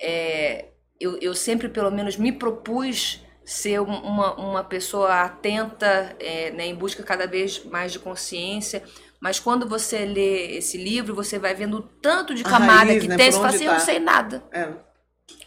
é, 0.00 0.70
eu, 1.00 1.16
eu 1.20 1.32
sempre, 1.32 1.68
pelo 1.68 1.88
menos, 1.92 2.16
me 2.16 2.32
propus 2.32 3.24
ser 3.44 3.80
um- 3.80 3.84
uma, 4.02 4.34
uma 4.34 4.64
pessoa 4.64 5.22
atenta, 5.22 6.16
é, 6.18 6.50
né, 6.50 6.66
em 6.66 6.74
busca 6.74 7.04
cada 7.04 7.28
vez 7.28 7.64
mais 7.64 7.92
de 7.92 8.00
consciência. 8.00 8.82
Mas 9.20 9.38
quando 9.38 9.68
você 9.68 10.04
lê 10.04 10.56
esse 10.56 10.76
livro, 10.76 11.14
você 11.14 11.38
vai 11.38 11.54
vendo 11.54 11.76
o 11.76 11.82
tanto 11.82 12.34
de 12.34 12.42
camada 12.42 12.86
raiz, 12.86 13.02
que 13.02 13.08
né, 13.08 13.16
tem. 13.16 13.30
Você 13.30 13.36
fala 13.38 13.48
assim, 13.50 13.64
eu 13.66 13.70
tá. 13.70 13.78
não 13.78 13.84
sei 13.84 13.98
nada. 14.00 14.42
É. 14.50 14.62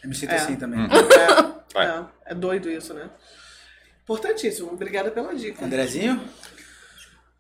Eu 0.02 0.10
me 0.10 0.16
sinto 0.16 0.32
É. 0.32 0.36
assim 0.36 0.56
também. 0.56 0.80
É, 0.86 1.64
Vai. 1.74 1.88
é, 1.90 2.06
é 2.28 2.36
doido 2.36 2.70
isso, 2.70 2.94
né? 2.94 3.10
Importantíssimo. 4.04 4.72
Obrigada 4.72 5.10
pela 5.10 5.34
dica. 5.34 5.66
Andrezinho? 5.66 6.22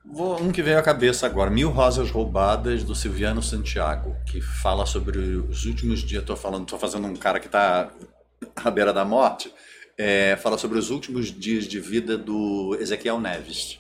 Vou, 0.06 0.42
um 0.42 0.52
que 0.52 0.62
veio 0.62 0.78
à 0.78 0.82
cabeça 0.82 1.26
agora, 1.26 1.50
Mil 1.50 1.70
Rosas 1.70 2.12
Roubadas, 2.12 2.84
do 2.84 2.94
Silviano 2.94 3.42
Santiago, 3.42 4.16
que 4.30 4.42
fala 4.42 4.86
sobre 4.86 5.18
os 5.18 5.66
últimos 5.66 6.02
dias, 6.02 6.24
tô 6.26 6.36
falando, 6.36 6.66
tô 6.66 6.78
fazendo 6.78 7.08
um 7.08 7.16
cara 7.16 7.40
que 7.40 7.46
está 7.46 7.90
à 8.58 8.70
beira 8.70 8.92
da 8.92 9.06
morte, 9.06 9.54
é, 9.98 10.36
fala 10.42 10.58
sobre 10.58 10.78
os 10.78 10.90
últimos 10.90 11.28
dias 11.28 11.66
de 11.66 11.80
vida 11.80 12.18
do 12.18 12.76
Ezequiel 12.82 13.20
Neves, 13.20 13.80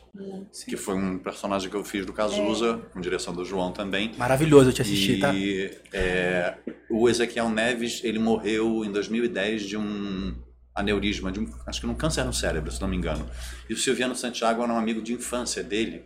que 0.65 0.77
foi 0.77 0.95
um 0.95 1.18
personagem 1.19 1.69
que 1.69 1.76
eu 1.76 1.84
fiz 1.84 2.05
do 2.05 2.14
Cazuza, 2.14 2.80
com 2.93 3.01
direção 3.01 3.34
do 3.34 3.43
João 3.43 3.73
também. 3.73 4.14
Maravilhoso, 4.18 4.69
eu 4.69 4.73
te 4.73 4.81
assisti, 4.81 5.19
tá? 5.19 5.34
E 5.34 5.77
é, 5.91 6.55
o 6.89 7.10
Ezequiel 7.10 7.49
Neves, 7.49 7.99
ele 8.01 8.19
morreu 8.19 8.85
em 8.85 8.91
2010 8.91 9.64
de 9.64 9.76
um 9.76 10.34
aneurisma, 10.76 11.32
de 11.32 11.40
um, 11.40 11.48
acho 11.68 11.82
que 11.82 11.88
um 11.88 11.94
câncer 11.94 12.24
no 12.24 12.34
cérebro, 12.34 12.72
se 12.72 12.82
não 12.82 12.88
me 12.88 12.98
engano. 12.98 13.30
E 13.70 13.74
o 13.74 13.78
Silviano 13.78 14.16
Santiago 14.16 14.64
era 14.64 14.72
um 14.74 14.78
amigo 14.78 15.02
de 15.02 15.14
infância 15.14 15.64
dele, 15.64 16.04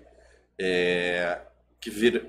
é, 0.59 1.39
que, 1.79 1.89
vira- 1.89 2.25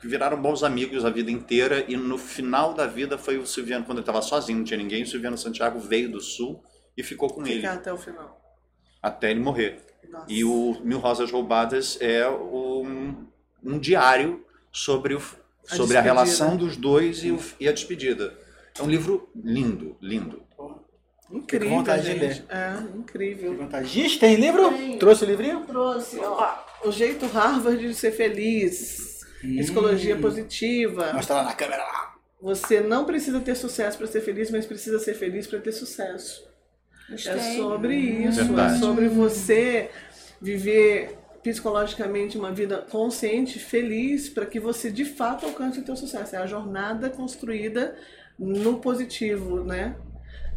que 0.00 0.06
viraram 0.06 0.40
bons 0.40 0.62
amigos 0.62 1.04
a 1.04 1.10
vida 1.10 1.30
inteira. 1.30 1.84
E 1.88 1.96
no 1.96 2.18
final 2.18 2.74
da 2.74 2.86
vida 2.86 3.16
foi 3.18 3.38
o 3.38 3.46
Silviano, 3.46 3.84
quando 3.84 3.98
ele 3.98 4.02
estava 4.02 4.20
sozinho, 4.22 4.58
não 4.58 4.64
tinha 4.64 4.78
ninguém, 4.78 5.02
o 5.02 5.06
Silviano 5.06 5.38
Santiago 5.38 5.78
veio 5.78 6.10
do 6.10 6.20
sul 6.20 6.62
e 6.96 7.02
ficou 7.02 7.28
com 7.30 7.46
ele 7.46 7.56
Ficar 7.60 7.74
até 7.74 7.92
o 7.92 7.96
final. 7.96 8.40
até 9.02 9.30
ele 9.30 9.40
morrer. 9.40 9.80
Nossa. 10.10 10.26
E 10.28 10.44
o 10.44 10.80
Mil 10.82 10.98
Rosas 10.98 11.30
Roubadas 11.30 11.96
é 12.00 12.28
um, 12.28 13.26
um 13.62 13.78
diário 13.78 14.44
sobre, 14.72 15.14
o, 15.14 15.18
A 15.18 15.20
sobre 15.76 15.96
a 15.96 16.00
despedida. 16.00 16.02
relação 16.02 16.56
dos 16.56 16.76
dois 16.76 17.22
e, 17.24 17.30
o- 17.30 17.40
e 17.60 17.68
a 17.68 17.72
despedida. 17.72 18.36
É 18.78 18.82
um 18.82 18.88
livro 18.88 19.28
lindo, 19.36 19.96
lindo. 20.00 20.42
Incrível, 21.30 21.70
vontade 21.70 22.02
de 22.02 22.18
gente. 22.18 22.44
É, 22.48 22.98
incrível. 22.98 23.56
Vontade. 23.56 23.88
Gente, 23.88 24.18
tem 24.18 24.34
livro? 24.34 24.70
Tem. 24.70 24.98
Trouxe 24.98 25.24
o 25.24 25.26
livrinho? 25.26 25.60
Trouxe, 25.60 26.18
ó, 26.18 26.54
o 26.84 26.90
jeito 26.90 27.26
Harvard 27.26 27.86
de 27.86 27.94
ser 27.94 28.10
feliz. 28.12 29.20
Psicologia 29.40 30.16
positiva. 30.16 31.12
Mostra 31.14 31.36
lá 31.36 31.44
na 31.44 31.54
câmera 31.54 31.82
lá. 31.82 32.14
Você 32.42 32.80
não 32.80 33.04
precisa 33.04 33.40
ter 33.40 33.54
sucesso 33.54 33.96
para 33.96 34.06
ser 34.06 34.20
feliz, 34.20 34.50
mas 34.50 34.66
precisa 34.66 34.98
ser 34.98 35.14
feliz 35.14 35.46
para 35.46 35.58
ter 35.60 35.72
sucesso. 35.72 36.48
É 37.12 37.56
sobre 37.56 37.94
isso, 37.96 38.44
Verdade. 38.44 38.76
é 38.76 38.78
sobre 38.78 39.08
você 39.08 39.90
viver 40.40 41.18
psicologicamente 41.42 42.38
uma 42.38 42.52
vida 42.52 42.86
consciente, 42.90 43.58
feliz, 43.58 44.28
para 44.28 44.46
que 44.46 44.60
você 44.60 44.90
de 44.90 45.04
fato 45.04 45.46
alcance 45.46 45.80
o 45.80 45.84
teu 45.84 45.96
sucesso. 45.96 46.36
É 46.36 46.38
a 46.38 46.46
jornada 46.46 47.10
construída 47.10 47.96
no 48.38 48.78
positivo, 48.78 49.64
né? 49.64 49.96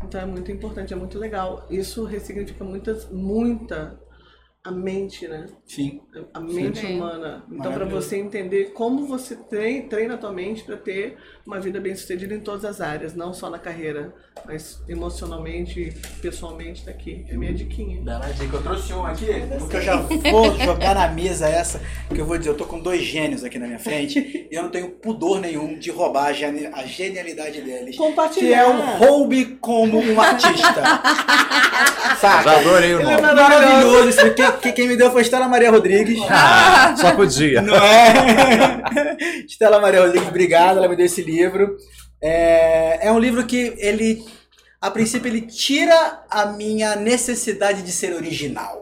Então 0.06 0.22
é 0.22 0.26
muito 0.26 0.52
importante, 0.52 0.94
é 0.94 0.96
muito 0.96 1.18
legal. 1.18 1.66
Isso 1.70 2.06
ressignifica 2.06 2.64
muitas, 2.64 3.10
muita 3.10 4.00
a 4.66 4.72
mente, 4.72 5.28
né? 5.28 5.46
Sim. 5.68 6.00
A 6.34 6.40
mente 6.40 6.80
Sim. 6.80 6.96
humana. 6.96 7.44
Então, 7.52 7.74
para 7.74 7.84
você 7.84 8.16
entender 8.16 8.72
como 8.74 9.06
você 9.06 9.36
treina, 9.36 9.90
treina 9.90 10.14
a 10.14 10.18
tua 10.18 10.32
mente 10.32 10.64
para 10.64 10.78
ter 10.78 11.18
uma 11.46 11.60
vida 11.60 11.82
bem 11.82 11.94
sucedida 11.94 12.34
em 12.34 12.40
todas 12.40 12.64
as 12.64 12.80
áreas, 12.80 13.14
não 13.14 13.34
só 13.34 13.50
na 13.50 13.60
carreira, 13.60 14.16
mas 14.46 14.82
emocionalmente, 14.88 15.94
pessoalmente, 16.22 16.86
tá 16.86 16.92
aqui. 16.92 17.26
É 17.30 17.36
minha 17.36 17.54
diquinha. 17.54 18.02
Bela 18.02 18.26
dica. 18.28 18.56
Eu 18.56 18.64
trouxe 18.64 18.94
um 18.94 19.06
aqui, 19.06 19.26
porque 19.60 19.76
eu 19.76 19.82
já 19.82 19.98
vou 19.98 20.58
jogar 20.58 20.96
na 20.96 21.10
mesa 21.10 21.46
essa, 21.50 21.82
que 22.08 22.22
eu 22.22 22.26
vou 22.26 22.38
dizer, 22.38 22.52
eu 22.52 22.56
tô 22.58 22.64
com 22.66 22.80
dois 22.80 23.02
gênios 23.02 23.44
aqui 23.44 23.60
na 23.60 23.68
minha 23.68 23.80
frente, 23.80 24.48
e 24.50 24.56
eu 24.56 24.64
não 24.64 24.70
tenho 24.70 24.92
pudor 24.92 25.42
nenhum 25.42 25.78
de 25.78 25.92
roubar 25.92 26.28
a, 26.28 26.34
geni- 26.34 26.68
a 26.68 26.86
genialidade 26.86 27.60
deles. 27.60 27.98
Compartilhar. 27.98 28.48
Que 28.48 28.54
é 28.54 28.66
o 28.66 28.80
roube 28.98 29.58
como 29.60 30.00
um 30.00 30.22
artista. 30.22 30.82
Saca? 32.18 32.44
Já 32.44 32.60
adorei 32.60 32.96
o 32.96 33.02
é 33.02 33.04
nome. 33.04 33.22
Maravilhoso. 33.22 34.10
Isso. 34.10 34.34
Quem, 34.34 34.53
quem- 34.62 34.72
quem 34.74 34.88
me 34.88 34.96
deu 34.98 35.12
foi 35.12 35.22
Estela 35.22 35.48
Maria 35.48 35.72
Rodrigues. 35.72 36.20
Ah, 36.30 36.96
só 36.98 37.12
podia. 37.16 37.62
Não 37.62 37.76
é? 37.76 39.44
Estela 39.48 39.80
Maria 39.80 40.02
Rodrigues, 40.02 40.28
obrigado, 40.28 40.78
ela 40.78 40.88
me 40.88 40.96
deu 40.96 41.06
esse 41.06 41.22
livro. 41.22 41.76
É, 42.22 43.08
é 43.08 43.12
um 43.12 43.20
livro 43.20 43.46
que 43.46 43.74
ele, 43.78 44.24
a 44.82 44.90
princípio, 44.90 45.28
ele 45.30 45.42
tira 45.42 46.22
a 46.30 46.46
minha 46.48 46.96
necessidade 46.96 47.82
de 47.82 47.92
ser 47.92 48.14
original. 48.14 48.82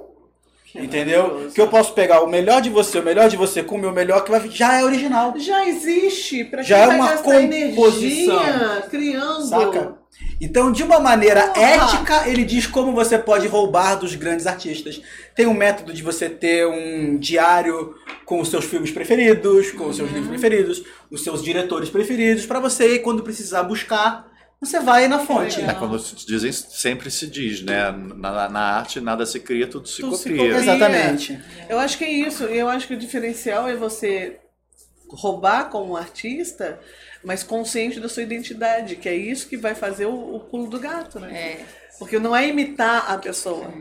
Entendeu? 0.73 1.51
Que 1.53 1.59
eu 1.59 1.67
posso 1.67 1.93
pegar 1.93 2.21
o 2.21 2.27
melhor 2.27 2.61
de 2.61 2.69
você, 2.69 2.99
o 2.99 3.03
melhor 3.03 3.27
de 3.29 3.35
você 3.35 3.61
com 3.61 3.75
o 3.75 3.77
meu 3.77 3.91
melhor, 3.91 4.23
que 4.23 4.31
vai, 4.31 4.47
já 4.49 4.79
é 4.79 4.83
original. 4.85 5.33
Já 5.37 5.67
existe, 5.67 6.45
quem 6.45 6.63
Já 6.63 6.77
é 6.77 6.87
uma 6.87 7.17
composição. 7.17 8.41
energia 8.41 8.83
criando. 8.89 9.41
Saca? 9.49 9.95
Então, 10.39 10.71
de 10.71 10.83
uma 10.83 10.99
maneira 10.99 11.47
Porra! 11.49 11.65
ética, 11.65 12.27
ele 12.27 12.43
diz 12.43 12.65
como 12.65 12.93
você 12.93 13.17
pode 13.17 13.47
roubar 13.47 13.95
dos 13.95 14.15
grandes 14.15 14.47
artistas. 14.47 15.01
Tem 15.35 15.45
um 15.45 15.53
método 15.53 15.93
de 15.93 16.01
você 16.03 16.29
ter 16.29 16.65
um 16.67 17.17
diário 17.17 17.95
com 18.25 18.39
os 18.39 18.49
seus 18.49 18.65
filmes 18.65 18.91
preferidos, 18.91 19.71
com 19.71 19.87
os 19.87 19.95
seus 19.95 20.09
livros 20.11 20.29
preferidos, 20.29 20.83
os 21.09 21.23
seus 21.23 21.43
diretores 21.43 21.89
preferidos, 21.89 22.45
pra 22.45 22.59
você, 22.59 22.99
quando 22.99 23.23
precisar 23.23 23.63
buscar, 23.63 24.29
você 24.59 24.79
vai 24.79 25.07
na 25.07 25.19
fonte. 25.19 25.59
É, 25.61 25.73
quando 25.73 25.97
se 25.97 26.15
dizem, 26.25 26.51
sempre 26.51 27.09
se 27.09 27.25
diz, 27.25 27.61
né? 27.63 27.91
Na, 27.91 28.47
na 28.47 28.59
arte 28.61 28.99
nada 29.01 29.25
se 29.25 29.39
cria, 29.39 29.65
tudo 29.67 29.87
se 29.87 30.01
Tudo 30.01 30.15
se 30.15 30.29
copia. 30.29 30.53
copia. 30.53 30.57
Exatamente. 30.57 31.39
Eu 31.67 31.79
acho 31.79 31.97
que 31.97 32.03
é 32.03 32.11
isso. 32.11 32.45
E 32.45 32.57
eu 32.59 32.69
acho 32.69 32.87
que 32.87 32.93
o 32.93 32.97
diferencial 32.97 33.67
é 33.67 33.75
você 33.75 34.39
roubar 35.09 35.69
como 35.69 35.97
artista, 35.97 36.79
mas 37.23 37.43
consciente 37.43 37.99
da 37.99 38.09
sua 38.09 38.23
identidade, 38.23 38.95
que 38.95 39.07
é 39.07 39.15
isso 39.15 39.47
que 39.47 39.57
vai 39.57 39.75
fazer 39.75 40.05
o, 40.05 40.35
o 40.35 40.39
pulo 40.39 40.67
do 40.67 40.79
gato, 40.79 41.19
né? 41.19 41.33
É. 41.33 41.65
Porque 41.99 42.17
não 42.17 42.35
é 42.35 42.47
imitar 42.47 43.11
a 43.11 43.17
pessoa. 43.17 43.71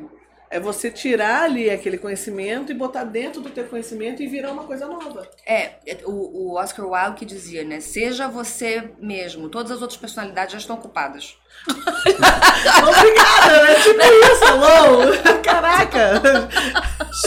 É 0.50 0.58
você 0.58 0.90
tirar 0.90 1.44
ali 1.44 1.70
aquele 1.70 1.96
conhecimento 1.96 2.72
e 2.72 2.74
botar 2.74 3.04
dentro 3.04 3.40
do 3.40 3.50
teu 3.50 3.64
conhecimento 3.68 4.20
e 4.20 4.26
virar 4.26 4.50
uma 4.50 4.64
coisa 4.64 4.84
nova. 4.84 5.28
É, 5.46 5.74
o, 6.04 6.50
o 6.50 6.54
Oscar 6.58 6.84
Wilde 6.86 7.16
que 7.18 7.24
dizia, 7.24 7.62
né? 7.62 7.78
Seja 7.78 8.26
você 8.26 8.90
mesmo, 8.98 9.48
todas 9.48 9.70
as 9.70 9.80
outras 9.80 9.96
personalidades 9.96 10.52
já 10.52 10.58
estão 10.58 10.74
ocupadas. 10.74 11.36
Obrigada, 11.68 13.62
né? 13.62 13.74
Tipo 13.76 14.00
isso, 14.02 14.44
hello! 14.44 15.40
Caraca! 15.42 16.48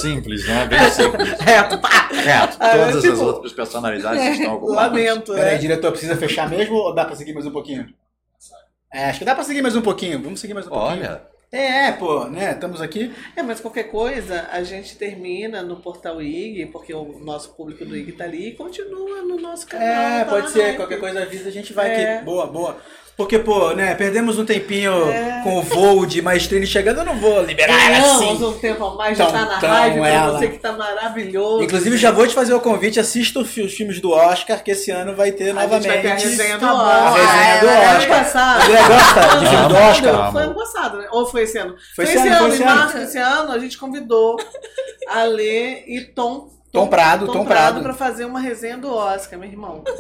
Simples, 0.02 0.46
né? 0.46 0.66
Bem 0.66 0.90
simples. 0.90 1.30
Reto, 1.40 1.78
pá! 1.80 2.10
Reto. 2.12 2.58
Ah, 2.60 2.70
Todas 2.72 3.02
tipo, 3.02 3.14
as 3.14 3.22
outras 3.22 3.54
personalidades 3.54 4.38
estão 4.38 4.56
ocupadas. 4.56 4.84
Lamento, 4.92 5.34
Peraí, 5.34 5.54
né? 5.54 5.58
diretor, 5.60 5.92
precisa 5.92 6.18
fechar 6.18 6.50
mesmo 6.50 6.76
ou 6.76 6.94
dá 6.94 7.06
pra 7.06 7.16
seguir 7.16 7.34
mais 7.34 7.46
um 7.46 7.52
pouquinho? 7.52 7.88
É, 8.94 9.06
acho 9.06 9.20
que 9.20 9.26
dá 9.26 9.34
pra 9.34 9.46
seguir 9.46 9.62
mais 9.62 9.76
um 9.78 9.82
pouquinho. 9.82 10.22
Vamos 10.22 10.42
seguir 10.42 10.54
mais 10.54 10.68
um 10.68 10.70
pouquinho. 10.70 10.92
Olha, 10.92 11.33
É, 11.54 11.92
pô, 11.92 12.26
né? 12.26 12.52
Estamos 12.54 12.82
aqui. 12.82 13.14
É, 13.36 13.44
mas 13.44 13.60
qualquer 13.60 13.84
coisa, 13.84 14.48
a 14.52 14.64
gente 14.64 14.98
termina 14.98 15.62
no 15.62 15.76
portal 15.76 16.20
IG, 16.20 16.66
porque 16.66 16.92
o 16.92 17.20
nosso 17.20 17.54
público 17.54 17.86
do 17.86 17.96
IG 17.96 18.14
tá 18.14 18.24
ali, 18.24 18.48
e 18.48 18.56
continua 18.56 19.22
no 19.22 19.40
nosso 19.40 19.68
canal. 19.68 19.88
É, 19.88 20.24
tá 20.24 20.32
pode 20.32 20.50
ser. 20.50 20.64
hype. 20.64 20.78
Qualquer 20.78 21.00
coisa 21.00 21.22
avisa, 21.22 21.50
a 21.50 21.52
gente 21.52 21.72
vai 21.72 21.92
É. 21.92 22.16
aqui. 22.16 22.26
Boa, 22.26 22.48
boa. 22.48 22.78
Porque, 23.16 23.38
pô, 23.38 23.74
né, 23.74 23.94
perdemos 23.94 24.40
um 24.40 24.46
tempinho 24.46 24.92
É. 25.12 25.42
com 25.44 25.60
o 25.60 25.62
voo 25.62 26.04
de 26.04 26.20
Maestrine 26.20 26.66
chegando, 26.66 26.98
eu 27.02 27.06
não 27.06 27.16
vou 27.16 27.44
liberar 27.44 27.74
ela 27.74 28.08
Ganhamos 28.08 28.22
assim. 28.42 28.44
um 28.46 28.54
tempo 28.58 28.84
a 28.86 28.96
mais, 28.96 29.16
já 29.16 29.26
Então, 29.26 29.40
tá 29.40 29.46
na 29.46 29.58
então, 29.58 29.70
live 29.70 30.00
pra 30.00 30.08
ela. 30.10 30.40
você 30.40 30.48
que 30.48 30.58
tá 30.58 30.72
maravilhoso. 30.72 31.64
Inclusive, 31.64 31.96
já 31.98 32.10
vou 32.10 32.26
te 32.26 32.34
fazer 32.34 32.56
o 32.56 32.60
convite, 32.60 33.00
assista 33.00 33.40
os 33.40 33.50
filmes 33.52 34.02
do 34.02 34.10
Oscar, 34.12 34.64
que 34.64 34.72
esse 34.72 34.90
ano 34.90 35.16
vai 35.16 35.32
ter 35.32 35.44
a 35.44 35.48
gente 35.48 35.56
novamente. 35.56 35.88
vai 35.88 36.02
ter 36.02 36.12
a 36.12 36.16
resenha 36.16 36.58
do 36.58 36.66
Oscar. 36.66 36.88
A 36.90 37.10
resenha 37.12 37.60
do 37.62 37.68
É, 37.68 37.86
ano 37.86 37.98
Oscar. 38.00 38.18
passado. 38.24 38.62
André 38.64 38.78
gosta 38.88 39.38
de 39.40 39.46
filme 39.48 39.68
do. 39.68 39.76
Oscar? 39.76 40.32
Foi 40.32 40.42
ano 40.44 40.56
passado, 40.56 40.98
né? 40.98 41.08
Ou 41.12 41.26
foi 41.28 41.42
esse 41.44 41.58
ano? 41.60 41.76
Foi 41.96 42.06
Foi 42.06 42.16
esse 42.16 42.18
esse 42.18 42.28
ano, 42.28 42.36
foi 42.38 42.46
ano, 42.46 42.54
esse 42.56 42.64
em 42.64 42.66
ano. 42.66 42.76
março 42.80 42.98
desse 42.98 43.18
ano, 43.20 43.52
a 43.52 43.60
gente 43.60 43.78
convidou 43.78 44.38
a 45.08 45.24
Lê 45.26 45.84
e 45.86 46.02
Tom. 46.16 46.50
Tom 46.74 46.88
Prado, 46.88 47.28
Tom 47.28 47.46
Prado. 47.46 47.84
pra 47.84 47.94
fazer 47.94 48.26
uma 48.26 48.40
resenha 48.40 48.80
do 48.80 48.92
Oscar, 48.92 49.38
meu 49.38 49.48
irmão. 49.48 49.84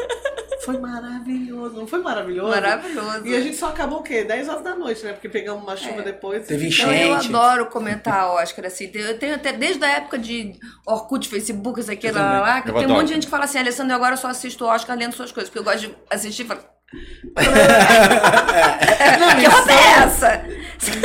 Foi 0.66 0.80
maravilhoso, 0.80 1.76
não 1.76 1.86
foi 1.86 2.00
maravilhoso? 2.00 2.50
Maravilhoso. 2.50 3.28
E 3.28 3.36
a 3.36 3.42
gente 3.42 3.58
só 3.58 3.68
acabou 3.68 4.00
o 4.00 4.02
quê? 4.02 4.24
10 4.24 4.48
horas 4.48 4.64
da 4.64 4.74
noite, 4.74 5.04
né? 5.04 5.12
Porque 5.12 5.28
pegamos 5.28 5.62
uma 5.62 5.76
chuva 5.76 6.02
depois. 6.02 6.48
Teve 6.48 6.70
Então, 6.70 6.90
eu 6.90 7.16
Gente. 7.20 7.28
adoro 7.28 7.66
comentar 7.66 8.32
Oscar, 8.36 8.68
assim. 8.68 8.90
Eu 8.94 9.20
tenho 9.20 9.36
até 9.36 9.52
desde 9.52 9.84
a 9.84 9.90
época 9.90 10.18
de 10.18 10.54
Orkut, 10.88 11.28
Facebook, 11.28 11.82
isso 11.82 11.92
aqui, 11.92 12.10
lá, 12.10 12.22
lá, 12.22 12.40
lá, 12.40 12.62
que 12.62 12.70
Eu 12.70 12.76
tem 12.76 12.84
um 12.84 12.86
adoro. 12.86 13.00
monte 13.02 13.10
de 13.10 13.14
gente 13.16 13.26
que 13.26 13.30
fala 13.30 13.44
assim, 13.44 13.60
Alessandro, 13.60 13.94
agora 13.94 14.14
eu 14.14 14.18
só 14.18 14.30
assisto 14.30 14.64
Oscar 14.64 14.98
lendo 14.98 15.14
suas 15.14 15.34
coisas, 15.34 15.50
porque 15.50 15.60
eu 15.60 15.66
gosto 15.66 15.80
de 15.90 15.94
assistir 16.10 16.44
e 16.44 16.46
falar. 16.46 16.64
que 19.38 19.46
roupa 19.46 19.72
é 19.74 20.04
essa? 20.06 20.46
Sabe? 20.80 21.02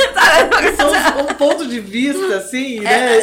São 0.77 1.21
um 1.21 1.25
ponto 1.35 1.67
de 1.67 1.81
vista, 1.81 2.37
assim, 2.37 2.79
né? 2.79 3.17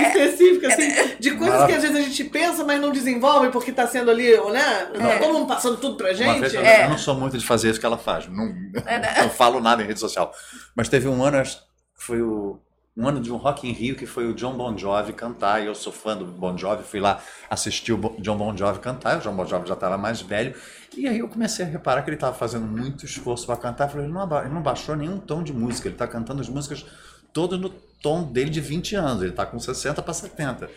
Específico, 0.08 0.66
assim, 0.66 1.16
de 1.18 1.30
coisas 1.36 1.66
que 1.66 1.72
às 1.72 1.82
vezes 1.82 1.96
a 1.96 2.00
gente 2.00 2.24
pensa, 2.24 2.64
mas 2.64 2.80
não 2.80 2.90
desenvolve 2.92 3.50
porque 3.50 3.72
tá 3.72 3.86
sendo 3.86 4.10
ali, 4.10 4.30
né? 4.52 4.86
Tá 4.98 5.18
todo 5.18 5.32
mundo 5.34 5.46
passando 5.46 5.76
tudo 5.76 5.96
pra 5.96 6.08
Uma 6.08 6.14
gente. 6.14 6.40
vez, 6.40 6.54
eu, 6.54 6.60
É. 6.62 6.84
eu 6.84 6.90
não 6.90 6.98
sou 6.98 7.14
muito 7.14 7.36
de 7.38 7.44
fazer 7.46 7.70
isso 7.70 7.80
que 7.80 7.86
ela 7.86 7.98
faz. 7.98 8.26
Não, 8.28 8.46
né? 8.46 9.14
não 9.22 9.30
falo 9.30 9.60
nada 9.60 9.82
em 9.82 9.86
rede 9.86 10.00
social. 10.00 10.32
Mas 10.74 10.88
teve 10.88 11.08
um 11.08 11.22
ano, 11.24 11.38
acho 11.38 11.58
que 11.58 11.62
foi 11.96 12.22
o, 12.22 12.58
um 12.96 13.06
ano 13.08 13.20
de 13.20 13.32
um 13.32 13.36
Rock 13.36 13.68
in 13.68 13.72
Rio 13.72 13.94
que 13.96 14.06
foi 14.06 14.26
o 14.26 14.34
John 14.34 14.54
Bon 14.56 14.76
Jovi 14.76 15.12
cantar. 15.12 15.62
E 15.62 15.66
eu 15.66 15.74
sou 15.74 15.92
fã 15.92 16.16
do 16.16 16.24
Bon 16.24 16.56
Jovi, 16.56 16.82
fui 16.82 17.00
lá 17.00 17.20
assistir 17.48 17.92
o 17.92 17.96
Bo- 17.96 18.16
John 18.18 18.36
Bon 18.36 18.56
Jovi 18.56 18.78
cantar. 18.80 19.18
O 19.18 19.20
John 19.20 19.34
Bon 19.34 19.46
Jovi 19.46 19.68
já 19.68 19.74
estava 19.74 19.96
mais 19.98 20.20
velho. 20.20 20.54
E 20.96 21.06
aí 21.06 21.18
eu 21.20 21.28
comecei 21.28 21.64
a 21.64 21.68
reparar 21.68 22.02
que 22.02 22.10
ele 22.10 22.16
estava 22.16 22.34
fazendo 22.34 22.66
muito 22.66 23.04
esforço 23.04 23.46
para 23.46 23.56
cantar. 23.56 23.84
Eu 23.84 23.90
falei, 23.90 24.06
ele 24.06 24.12
não, 24.12 24.40
ele 24.40 24.48
não 24.54 24.62
baixou 24.62 24.96
nenhum 24.96 25.18
tom 25.18 25.42
de 25.42 25.52
música. 25.52 25.88
Ele 25.88 25.94
está 25.94 26.06
cantando 26.06 26.40
as 26.40 26.48
músicas 26.48 26.84
todas 27.32 27.60
no 27.60 27.72
tom 28.02 28.22
dele 28.24 28.50
de 28.50 28.60
20 28.60 28.94
anos. 28.96 29.22
Ele 29.22 29.30
está 29.30 29.44
com 29.46 29.58
60 29.58 30.02
para 30.02 30.14
70. 30.14 30.68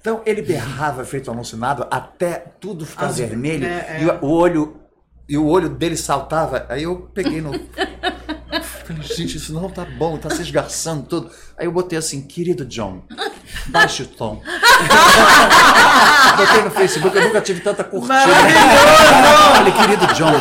Então 0.00 0.22
ele 0.24 0.42
berrava 0.42 1.04
feito 1.04 1.30
alucinado 1.30 1.86
até 1.90 2.44
tudo 2.60 2.86
ficar 2.86 3.06
As- 3.06 3.18
vermelho 3.18 3.66
é, 3.66 3.98
é. 3.98 4.02
e 4.02 4.06
o- 4.06 4.24
olho 4.24 4.80
e 5.28 5.36
o 5.36 5.46
olho 5.46 5.68
dele 5.68 5.96
saltava. 5.96 6.64
Aí 6.68 6.84
eu 6.84 7.10
peguei 7.12 7.40
no 7.42 7.52
Falei, 8.86 9.02
gente, 9.02 9.36
isso 9.36 9.52
não 9.52 9.68
tá 9.68 9.84
bom, 9.84 10.16
tá 10.16 10.30
se 10.30 10.40
esgarçando 10.40 11.02
tudo. 11.06 11.30
Aí 11.58 11.66
eu 11.66 11.72
botei 11.72 11.98
assim, 11.98 12.22
querido 12.26 12.64
John, 12.64 13.02
baixe 13.66 14.02
o 14.04 14.06
tom. 14.06 14.40
botei 16.36 16.62
no 16.62 16.70
Facebook, 16.70 17.14
eu 17.16 17.24
nunca 17.24 17.40
tive 17.42 17.60
tanta 17.60 17.84
curtida. 17.84 18.14
Falei, 19.54 19.72
querido 19.72 20.06
John, 20.14 20.32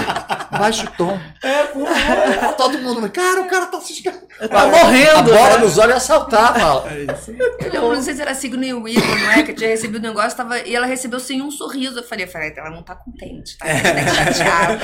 baixe 0.58 0.86
o 0.86 0.92
tom. 0.92 1.20
Todo 2.58 2.78
mundo, 2.80 3.10
cara, 3.10 3.42
o 3.42 3.48
cara 3.48 3.66
tá 3.68 3.80
se. 3.82 4.02
Tá 4.04 4.68
morrendo, 4.68 5.18
A 5.20 5.22
bola 5.22 5.50
né? 5.52 5.58
nos 5.58 5.78
olhos 5.78 5.94
ia 5.96 6.00
saltar, 6.00 6.54
fala. 6.60 6.88
Eu 6.94 7.72
lembro, 7.72 7.96
não 7.96 8.02
sei 8.02 8.16
se 8.16 8.22
era 8.22 8.34
Sigourney 8.36 8.74
Weaver, 8.74 9.20
não 9.24 9.32
é? 9.32 9.44
Que 9.44 9.54
tinha 9.54 9.70
recebido 9.70 9.98
o 10.00 10.02
negócio 10.02 10.36
tava, 10.38 10.60
e 10.60 10.76
ela 10.76 10.86
recebeu 10.86 11.20
sem 11.20 11.42
um 11.42 11.50
sorriso. 11.52 12.00
Eu 12.00 12.04
falei, 12.04 12.26
eu 12.26 12.30
falei, 12.30 12.54
ela 12.56 12.70
não 12.70 12.84
tá 12.84 12.96
contente, 12.96 13.58
tá? 13.58 13.66
Ela 13.68 13.82
tá 13.82 14.34
chateada. 14.34 14.80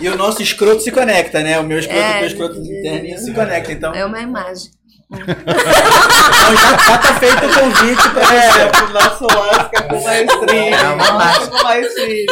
E 0.00 0.08
o 0.08 0.16
nosso 0.16 0.40
escroto 0.42 0.80
se 0.80 0.92
conecta, 0.92 1.42
né? 1.42 1.58
O 1.58 1.64
meu 1.64 1.78
escroto 1.78 2.00
É. 2.00 2.22
o 2.22 2.26
escroto 2.26 2.56
interninho 2.58 3.18
se 3.18 3.32
conecta. 3.34 3.72
Então, 3.72 3.92
É 3.94 4.04
uma 4.04 4.20
imagem. 4.20 4.70
Já, 5.10 6.98
tá 6.98 7.14
feito 7.14 7.46
o 7.46 7.54
convite 7.54 8.08
você. 8.08 8.34
É, 8.34 8.66
pro 8.66 8.92
nosso 8.92 9.24
Oscar 9.24 9.88
com 9.88 10.02
maestria. 10.04 10.76
É 10.76 10.88
uma 10.88 11.04
Oscar 11.30 11.48
com 11.48 11.62
maestria. 11.62 12.26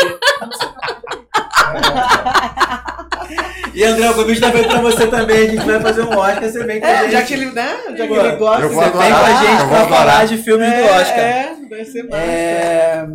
E 3.74 3.85
André, 3.85 4.11
o 4.11 4.15
convite 4.15 4.40
tá 4.40 4.51
feito 4.53 4.69
pra 4.69 4.81
você 4.81 5.07
também. 5.07 5.36
A 5.39 5.51
gente 5.51 5.65
vai 5.66 5.81
fazer 5.81 6.03
um 6.03 6.16
Oscar, 6.19 6.43
você 6.43 6.65
vem 6.65 6.81
com 6.81 6.86
a 6.86 6.90
É, 6.90 6.98
gente. 7.03 7.12
já 7.12 7.23
que 7.23 7.35
ele, 7.35 7.47
né? 7.53 7.77
Já 7.97 8.07
que 8.07 8.12
ele 8.12 8.36
gosta, 8.36 8.69
você 8.69 8.74
Você 8.74 8.81
vem 8.81 8.90
com 8.93 8.98
a 8.98 9.05
adorar, 9.07 9.43
gente 9.44 9.69
pra 9.69 9.81
adorar. 9.81 9.89
falar 9.89 10.27
de 10.27 10.36
filmes 10.39 10.70
do 10.73 10.85
Oscar. 10.85 11.19
É, 11.19 11.53
vai 11.69 11.85
ser 11.85 12.03
massa. 12.05 12.16
É... 12.23 13.07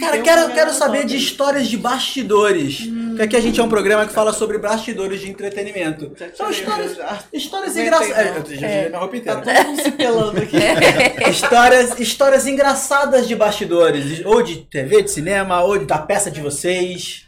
Cara, 0.00 0.18
quero, 0.22 0.52
quero 0.54 0.72
saber 0.72 1.04
de 1.04 1.16
histórias 1.16 1.68
de 1.68 1.76
bastidores. 1.76 2.86
Porque 3.08 3.22
aqui 3.22 3.36
a 3.36 3.40
gente 3.40 3.60
é 3.60 3.62
um 3.62 3.68
programa 3.68 4.06
que 4.06 4.12
fala 4.12 4.32
sobre 4.32 4.56
bastidores 4.56 5.20
de 5.20 5.28
entretenimento. 5.30 6.12
São 6.34 6.50
histórias, 6.50 6.96
histórias 7.32 7.76
engraçadas. 7.76 8.50
Eu 8.50 8.56
já 8.56 8.68
tirei 8.68 8.88
minha 8.88 8.98
roupa 8.98 9.20
Tá 9.20 9.32
inteira. 9.34 9.40
todo 9.42 9.66
mundo 9.68 9.82
se 9.82 9.90
pelando 9.92 10.38
aqui. 10.40 10.56
histórias, 11.30 12.00
histórias 12.00 12.46
engraçadas 12.46 13.28
de 13.28 13.36
bastidores. 13.36 14.24
Ou 14.24 14.42
de 14.42 14.56
TV, 14.64 15.02
de 15.02 15.10
cinema, 15.10 15.62
ou 15.62 15.84
da 15.84 15.98
peça 15.98 16.30
de 16.30 16.40
vocês. 16.40 17.26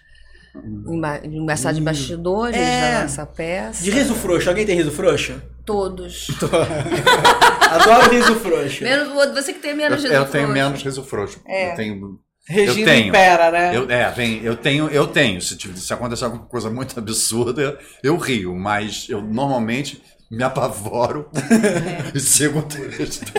Embaixado 1.24 1.74
de 1.74 1.80
bastidores 1.82 2.56
É. 2.56 2.92
da 2.94 3.02
nossa 3.02 3.26
peça. 3.26 3.82
De 3.84 3.90
riso 3.90 4.14
frouxo. 4.14 4.48
Alguém 4.48 4.64
tem 4.64 4.76
riso 4.76 4.90
frouxo? 4.90 5.34
Todos. 5.66 6.28
Adoro 7.70 8.10
riso 8.10 8.34
frouxo. 8.36 8.82
Menos 8.84 9.08
você 9.34 9.52
que 9.52 9.58
tem 9.58 9.74
menos 9.74 10.02
Eu, 10.02 10.10
Jesus 10.10 10.14
eu 10.26 10.30
tenho 10.30 10.44
frouxo. 10.46 10.52
menos 10.64 10.82
riso 10.82 11.02
frouxo. 11.04 11.40
Eu 11.46 11.74
tenho. 11.74 12.18
Regina 12.46 12.92
tenho. 12.92 13.08
impera, 13.08 13.50
né? 13.50 13.74
Eu, 13.74 13.90
é, 13.90 14.10
vem, 14.10 14.42
eu 14.42 14.54
tenho, 14.54 14.88
eu 14.88 15.06
tenho. 15.06 15.40
Se, 15.40 15.56
se 15.58 15.92
acontecer 15.92 16.24
alguma 16.24 16.44
coisa 16.44 16.68
muito 16.68 16.96
absurda, 17.00 17.78
eu 18.02 18.16
rio, 18.16 18.54
mas 18.54 19.06
eu 19.08 19.22
normalmente 19.22 20.02
me 20.30 20.42
apavoro 20.42 21.30
e 22.14 22.20
sigo 22.20 22.58
o 22.58 22.62
texto. 22.62 23.32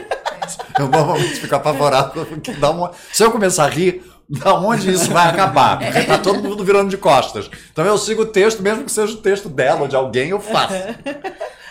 Eu 0.77 0.87
normalmente 0.87 1.35
fico 1.39 1.55
apavorado 1.55 2.25
porque 2.25 2.51
dá 2.53 2.71
uma. 2.71 2.91
Se 3.13 3.23
eu 3.23 3.31
começar 3.31 3.65
a 3.65 3.69
rir, 3.69 4.03
da 4.27 4.55
onde 4.55 4.91
isso 4.91 5.11
vai 5.11 5.29
acabar? 5.29 5.77
Porque 5.77 6.03
tá 6.03 6.17
todo 6.17 6.41
mundo 6.41 6.63
virando 6.63 6.89
de 6.89 6.97
costas. 6.97 7.49
Então 7.71 7.85
eu 7.85 7.97
sigo 7.97 8.23
o 8.23 8.25
texto, 8.25 8.61
mesmo 8.63 8.83
que 8.83 8.91
seja 8.91 9.13
o 9.13 9.17
texto 9.17 9.49
dela 9.49 9.81
ou 9.81 9.87
de 9.87 9.95
alguém, 9.95 10.29
eu 10.29 10.39
faço. 10.39 10.73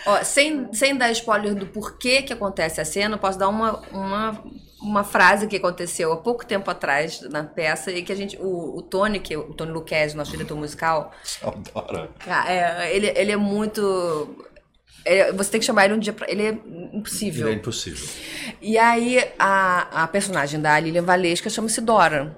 Ó, 0.05 0.23
sem, 0.23 0.71
sem 0.73 0.95
dar 0.95 1.11
spoiler 1.11 1.55
do 1.55 1.65
porquê 1.65 2.21
que 2.21 2.31
acontece 2.33 2.79
a 2.79 2.85
cena, 2.85 3.15
eu 3.15 3.19
posso 3.19 3.39
dar 3.39 3.47
uma, 3.47 3.79
uma, 3.91 4.43
uma 4.81 5.03
frase 5.03 5.47
que 5.47 5.55
aconteceu 5.55 6.11
há 6.11 6.17
pouco 6.17 6.45
tempo 6.45 6.69
atrás 6.69 7.21
na 7.21 7.43
peça 7.43 7.91
e 7.91 8.03
que 8.03 8.11
a 8.11 8.15
gente. 8.15 8.37
O, 8.39 8.77
o 8.77 8.81
Tony, 8.81 9.19
que 9.19 9.33
é 9.33 9.37
o 9.37 9.53
Tony 9.53 9.71
Luquezzi, 9.71 10.15
nosso 10.15 10.31
diretor 10.31 10.55
musical, 10.57 11.11
Adoro. 11.41 12.09
Cara, 12.19 12.51
é, 12.51 12.95
ele, 12.95 13.11
ele 13.15 13.31
é 13.31 13.37
muito. 13.37 14.35
é, 15.03 15.31
você 15.31 15.51
tem 15.51 15.59
que 15.59 15.65
chamar 15.65 15.85
ele 15.85 15.95
um 15.95 15.99
dia 15.99 16.13
pra. 16.13 16.29
Ele 16.29 16.43
é 16.43 16.57
impossível. 16.93 17.47
É 17.47 17.53
impossível. 17.53 18.07
E 18.61 18.77
aí 18.77 19.19
a, 19.39 20.03
a 20.03 20.07
personagem 20.07 20.61
da 20.61 20.79
Lilian 20.79 21.03
Valesca 21.03 21.49
chama-se 21.49 21.81
Dora. 21.81 22.35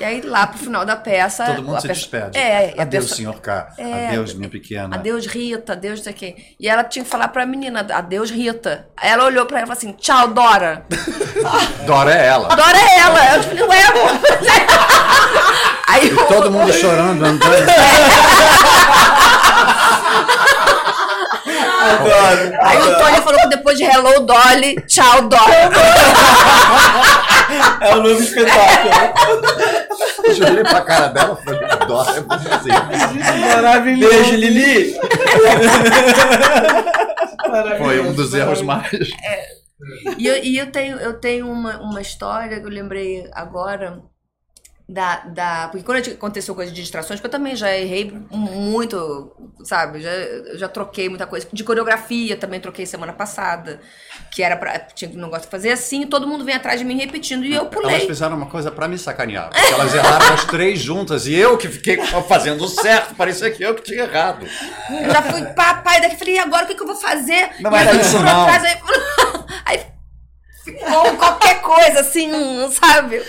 E 0.00 0.04
aí 0.04 0.22
lá 0.22 0.46
pro 0.46 0.58
final 0.58 0.84
da 0.86 0.96
peça. 0.96 1.44
Todo 1.44 1.62
mundo 1.62 1.76
a 1.76 1.80
se 1.82 1.88
despede. 1.88 2.38
É, 2.38 2.70
Adeus, 2.80 3.04
perso- 3.04 3.14
senhor 3.16 3.38
K. 3.40 3.68
É, 3.76 4.08
Adeus, 4.08 4.32
minha 4.32 4.48
pequena. 4.48 4.96
Adeus, 4.96 5.26
Rita, 5.26 5.74
adeus, 5.74 5.98
não 5.98 6.04
sei 6.04 6.12
quê. 6.14 6.36
E 6.58 6.66
ela 6.68 6.82
tinha 6.84 7.04
que 7.04 7.10
falar 7.10 7.28
pra 7.28 7.44
menina, 7.44 7.86
adeus, 7.92 8.30
Rita. 8.30 8.86
Aí 8.96 9.10
ela 9.10 9.24
olhou 9.26 9.44
pra 9.44 9.58
ela 9.58 9.64
e 9.64 9.68
falou 9.68 9.78
assim: 9.78 9.92
tchau, 9.92 10.28
Dora. 10.28 10.86
Dora 11.86 12.14
é 12.14 12.26
ela. 12.28 12.48
Dora 12.48 12.78
é 12.78 12.98
ela. 12.98 13.36
Eu 13.36 13.42
falei, 13.42 13.62
ué, 13.64 13.82
amor. 13.84 14.10
Aí 15.86 16.06
E 16.06 16.16
todo 16.28 16.50
mundo 16.50 16.72
chorando, 16.72 17.22
andando. 17.24 17.40
Adoro. 21.80 22.52
Aí 22.60 22.78
o 22.78 22.98
Tony 22.98 23.16
falou 23.22 23.40
que 23.40 23.48
depois 23.48 23.78
de 23.78 23.84
Hello 23.84 24.20
Dolly, 24.20 24.76
tchau, 24.86 25.22
Dora. 25.28 25.70
É 27.80 27.94
o 27.94 28.02
novo 28.02 28.22
espetáculo. 28.22 28.94
Eu 30.24 30.46
olhei 30.46 30.62
pra 30.62 30.80
cara 30.82 31.08
dela 31.08 31.38
e 31.40 31.44
falei, 31.44 31.60
Dora 31.86 32.16
é 32.16 32.20
bonzinho. 32.20 33.54
Maravilhoso. 33.54 34.14
Beijo, 34.14 34.36
Lili. 34.36 34.94
Foi 37.78 38.00
um 38.00 38.12
dos 38.12 38.34
erros 38.34 38.62
maravilhoso. 38.62 39.10
mais. 39.12 39.40
E 40.18 40.26
eu, 40.26 40.36
e 40.44 40.58
eu 40.58 40.70
tenho, 40.70 40.98
eu 40.98 41.14
tenho 41.18 41.50
uma, 41.50 41.78
uma 41.78 42.00
história 42.00 42.60
que 42.60 42.66
eu 42.66 42.70
lembrei 42.70 43.28
agora 43.32 44.02
da, 44.92 45.16
da. 45.20 45.68
Porque 45.68 45.84
quando 45.84 45.98
aconteceu 46.10 46.52
coisa 46.52 46.72
de 46.72 46.80
distrações, 46.80 47.22
eu 47.22 47.30
também 47.30 47.54
já 47.54 47.72
errei 47.76 48.12
muito, 48.28 49.30
sabe? 49.62 50.00
Já, 50.00 50.10
já 50.54 50.68
troquei 50.68 51.08
muita 51.08 51.26
coisa. 51.28 51.46
De 51.52 51.62
coreografia 51.62 52.36
também 52.36 52.58
troquei 52.58 52.84
semana 52.84 53.12
passada. 53.12 53.80
Que 54.32 54.42
era 54.42 54.56
pra. 54.56 54.80
Tinha 54.80 55.08
um 55.12 55.14
negócio 55.22 55.44
de 55.44 55.50
fazer 55.50 55.70
assim, 55.70 56.02
e 56.02 56.06
todo 56.06 56.26
mundo 56.26 56.44
vem 56.44 56.56
atrás 56.56 56.80
de 56.80 56.84
mim 56.84 56.96
repetindo. 56.98 57.44
E 57.44 57.52
eu 57.54 57.60
Elas 57.62 57.70
pulei. 57.74 58.00
fizeram 58.00 58.36
uma 58.36 58.46
coisa 58.46 58.70
pra 58.72 58.88
me 58.88 58.98
sacanear. 58.98 59.50
Porque 59.50 59.72
elas 59.74 59.94
erraram 59.94 60.34
as 60.34 60.44
três 60.46 60.80
juntas 60.80 61.26
e 61.26 61.34
eu 61.34 61.56
que 61.56 61.68
fiquei 61.68 61.96
fazendo 62.28 62.66
certo. 62.66 63.14
Parecia 63.14 63.48
que 63.50 63.62
eu 63.62 63.76
que 63.76 63.82
tinha 63.82 64.02
errado. 64.02 64.44
Eu 64.90 65.10
já 65.10 65.22
fui 65.22 65.42
papai 65.54 66.00
daqui, 66.00 66.16
falei, 66.16 66.34
e 66.34 66.38
agora 66.38 66.64
o 66.64 66.66
que, 66.66 66.74
que 66.74 66.82
eu 66.82 66.86
vou 66.86 66.96
fazer? 66.96 67.50
Não 67.60 67.74
era 67.76 67.92
aí, 67.92 68.00
isso, 68.00 68.18
não. 68.18 68.42
atrás, 68.42 68.64
aí, 68.64 68.76
aí 69.66 69.80
ficou 70.64 71.16
qualquer 71.16 71.60
coisa, 71.60 72.00
assim, 72.00 72.28
sabe? 72.72 73.22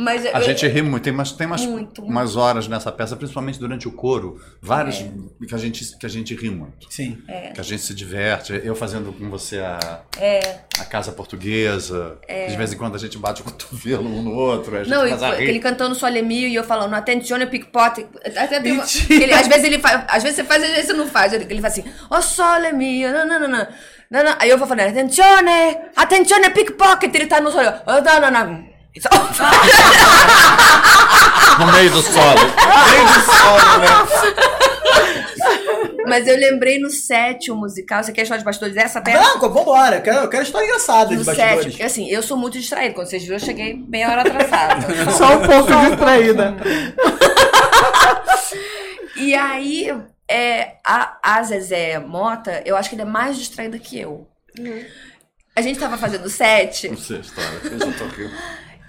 Mas 0.00 0.24
A 0.26 0.38
eu- 0.38 0.42
gente 0.42 0.66
ri 0.66 0.82
muito. 0.82 1.02
Tem 1.04 1.12
umas, 1.12 1.32
tem 1.32 1.46
umas, 1.46 1.60
Muito, 1.66 2.00
muito. 2.00 2.10
umas 2.10 2.36
horas 2.36 2.66
nessa 2.66 2.90
peça, 2.90 3.14
principalmente 3.16 3.58
durante 3.58 3.86
o 3.86 3.92
coro, 3.92 4.40
várias 4.60 4.98
que, 5.46 5.54
a 5.54 5.58
gente, 5.58 5.96
que 5.98 6.06
a 6.06 6.08
gente 6.08 6.34
ri 6.34 6.48
muito. 6.50 6.86
Sim. 6.88 7.18
Que 7.54 7.60
a 7.60 7.62
gente 7.64 7.82
se 7.82 7.94
diverte. 7.94 8.52
Eu 8.64 8.74
fazendo 8.74 9.12
com 9.12 9.28
você 9.28 9.58
a, 9.58 10.00
É. 10.18 10.60
a 10.78 10.84
casa 10.84 11.12
portuguesa. 11.12 12.18
De 12.48 12.56
vez 12.56 12.72
em 12.72 12.76
quando 12.76 12.94
a 12.94 12.98
gente 12.98 13.18
bate 13.18 13.42
o 13.42 13.44
cotovelo 13.44 14.08
um 14.08 14.22
no 14.22 14.32
outro. 14.34 14.74
A 14.76 14.78
gente 14.82 14.90
Não, 14.90 15.06
e 15.06 15.10
começa 15.10 15.26
a 15.26 15.34
rir. 15.36 15.48
ele 15.48 15.58
cantando 15.60 15.94
Solemio 15.94 16.48
e 16.48 16.54
eu 16.54 16.64
falando, 16.64 16.94
atencione 16.94 17.46
pickpocket. 17.46 18.06
Ele, 19.10 19.32
às 19.34 19.46
vezes 19.48 19.64
ele 19.64 19.78
faz, 19.78 20.04
às 20.08 20.22
vezes 20.22 20.36
você 20.36 20.44
faz, 20.44 20.62
às 20.62 20.70
vezes 20.70 20.86
você 20.86 20.92
não 20.92 21.06
faz. 21.06 21.32
Ele, 21.32 21.46
ele 21.50 21.60
faz 21.60 21.78
assim, 21.78 21.84
oh 22.10 22.22
Solemio, 22.22 23.12
não, 23.12 23.26
não, 23.26 23.40
não, 23.40 23.48
não. 23.48 23.66
Não, 24.10 24.24
não. 24.24 24.34
Aí 24.40 24.50
eu 24.50 24.58
vou 24.58 24.66
falando, 24.66 24.88
atencione, 24.88 25.76
atencione 25.94 26.50
pickpocket. 26.50 27.14
Ele 27.14 27.26
tá 27.26 27.40
no 27.40 27.50
solo, 27.52 27.72
oh, 27.86 28.00
não, 28.00 28.20
não, 28.20 28.30
não. 28.30 28.69
No 31.58 31.72
meio 31.72 31.90
do 31.90 32.02
solo. 32.02 32.40
Mas 36.06 36.26
eu 36.26 36.36
lembrei 36.36 36.78
no 36.80 36.90
set 36.90 37.50
o 37.52 37.56
musical. 37.56 38.02
Você 38.02 38.12
quer 38.12 38.22
história 38.22 38.40
de 38.40 38.44
bastidores 38.44 38.76
essa 38.76 38.98
até? 38.98 39.12
Não, 39.14 39.38
vambora. 39.38 39.96
Eu 39.96 40.02
quero, 40.02 40.16
eu 40.18 40.28
quero 40.28 40.42
história 40.42 40.66
engraçada 40.66 41.10
de 41.10 41.16
No 41.16 41.24
set, 41.24 41.36
bastidores. 41.36 41.66
porque 41.66 41.82
assim, 41.82 42.08
eu 42.10 42.22
sou 42.22 42.36
muito 42.36 42.58
distraída. 42.58 42.94
Quando 42.94 43.06
vocês 43.08 43.22
viram, 43.22 43.36
eu 43.36 43.40
cheguei 43.40 43.74
meia 43.74 44.10
hora 44.10 44.22
atrasada. 44.22 44.86
Só 45.16 45.36
um 45.36 45.46
pouco 45.46 45.72
distraída. 45.88 46.56
E 49.16 49.34
aí, 49.34 49.94
é, 50.28 50.76
a, 50.84 51.18
a 51.22 51.42
Zezé 51.42 51.98
Mota, 51.98 52.62
eu 52.64 52.76
acho 52.76 52.88
que 52.88 52.94
ele 52.96 53.02
é 53.02 53.06
mais 53.06 53.36
distraída 53.38 53.78
que 53.78 54.00
eu. 54.00 54.26
A 55.54 55.60
gente 55.60 55.78
tava 55.78 55.96
fazendo 55.98 56.28
set, 56.28 56.88
Não 56.88 56.96
sei 56.96 57.18
a 57.18 57.20
história. 57.20 57.60
Eu 57.64 57.78
já 57.78 57.98
tô 57.98 58.04
aqui. 58.04 58.30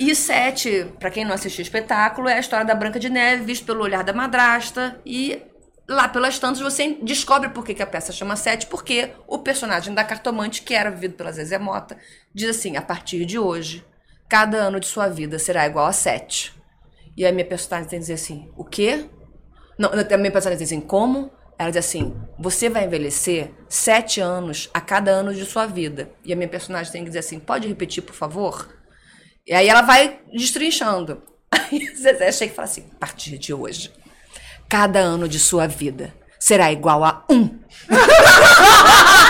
E 0.01 0.11
o 0.11 0.15
set, 0.15 0.91
pra 0.99 1.11
quem 1.11 1.23
não 1.23 1.35
assistiu 1.35 1.61
o 1.61 1.61
espetáculo, 1.61 2.27
é 2.27 2.33
a 2.33 2.39
história 2.39 2.65
da 2.65 2.73
Branca 2.73 2.99
de 2.99 3.07
Neve, 3.07 3.43
visto 3.43 3.67
pelo 3.67 3.83
olhar 3.83 4.03
da 4.03 4.11
madrasta. 4.11 4.99
E 5.05 5.39
lá 5.87 6.07
pelas 6.07 6.39
tantas 6.39 6.59
você 6.59 6.97
descobre 7.03 7.49
por 7.49 7.63
que, 7.63 7.75
que 7.75 7.83
a 7.83 7.85
peça 7.85 8.11
chama 8.11 8.35
Sete, 8.35 8.65
porque 8.65 9.11
o 9.27 9.37
personagem 9.37 9.93
da 9.93 10.03
cartomante, 10.03 10.63
que 10.63 10.73
era 10.73 10.89
vivido 10.89 11.13
pela 11.13 11.31
Zezé 11.31 11.59
Mota, 11.59 11.95
diz 12.33 12.49
assim: 12.49 12.77
a 12.77 12.81
partir 12.81 13.25
de 13.25 13.37
hoje, 13.37 13.85
cada 14.27 14.57
ano 14.57 14.79
de 14.79 14.87
sua 14.87 15.07
vida 15.07 15.37
será 15.37 15.67
igual 15.67 15.85
a 15.85 15.93
sete. 15.93 16.51
E 17.15 17.23
a 17.23 17.31
minha 17.31 17.45
personagem 17.45 17.87
tem 17.87 17.99
que 17.99 18.01
dizer 18.01 18.15
assim: 18.15 18.49
o 18.57 18.65
quê? 18.65 19.07
Não, 19.77 19.91
a 19.91 20.17
minha 20.17 20.31
personagem 20.31 20.57
diz 20.57 20.69
assim: 20.69 20.81
como? 20.81 21.31
Ela 21.59 21.69
diz 21.69 21.77
assim: 21.77 22.19
você 22.39 22.69
vai 22.69 22.85
envelhecer 22.85 23.51
sete 23.69 24.19
anos 24.19 24.67
a 24.73 24.81
cada 24.81 25.11
ano 25.11 25.31
de 25.31 25.45
sua 25.45 25.67
vida. 25.67 26.09
E 26.25 26.33
a 26.33 26.35
minha 26.35 26.49
personagem 26.49 26.91
tem 26.91 27.03
que 27.03 27.09
dizer 27.11 27.19
assim: 27.19 27.39
pode 27.39 27.67
repetir, 27.67 28.01
por 28.01 28.15
favor? 28.15 28.80
E 29.45 29.53
aí 29.53 29.67
ela 29.67 29.81
vai 29.81 30.19
destrinchando. 30.31 31.21
Aí 31.51 31.87
Zezé 31.95 32.31
chega 32.31 32.51
e 32.51 32.55
fala 32.55 32.67
assim: 32.67 32.85
a 32.93 32.99
partir 32.99 33.37
de 33.37 33.53
hoje, 33.53 33.91
cada 34.69 34.99
ano 34.99 35.27
de 35.27 35.39
sua 35.39 35.67
vida 35.67 36.13
será 36.39 36.71
igual 36.71 37.03
a 37.03 37.25
um. 37.29 37.59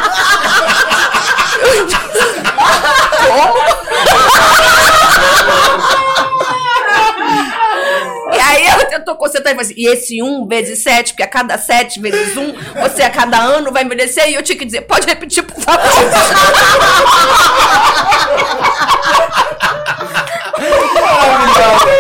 E 8.34 8.40
aí 8.40 8.66
ela 8.66 8.86
tentou 8.86 9.16
concentrar 9.16 9.54
e 9.54 9.56
falou 9.56 9.62
assim, 9.62 9.74
e 9.78 9.88
esse 9.90 10.22
um 10.24 10.48
vezes 10.48 10.84
sete, 10.84 11.14
porque 11.14 11.24
a 11.24 11.28
cada 11.28 11.58
sete 11.58 12.00
vezes 12.00 12.36
um, 12.38 12.54
você 12.82 13.04
a 13.04 13.10
cada 13.10 13.38
ano 13.38 13.72
vai 13.72 13.84
envelhecer, 13.84 14.30
e 14.30 14.36
eu 14.36 14.44
tinha 14.44 14.58
que 14.58 14.66
dizer, 14.66 14.82
pode 14.82 15.06
repetir, 15.06 15.44
por 15.44 15.62
favor. 15.62 15.82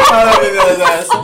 Maravilhosa 0.09 0.83
essa. 0.83 1.21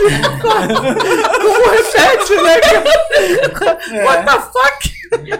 Como 0.00 1.70
repete, 1.70 2.34
né? 2.42 4.04
What 4.04 4.24
the 4.24 4.40
fuck? 4.40 4.90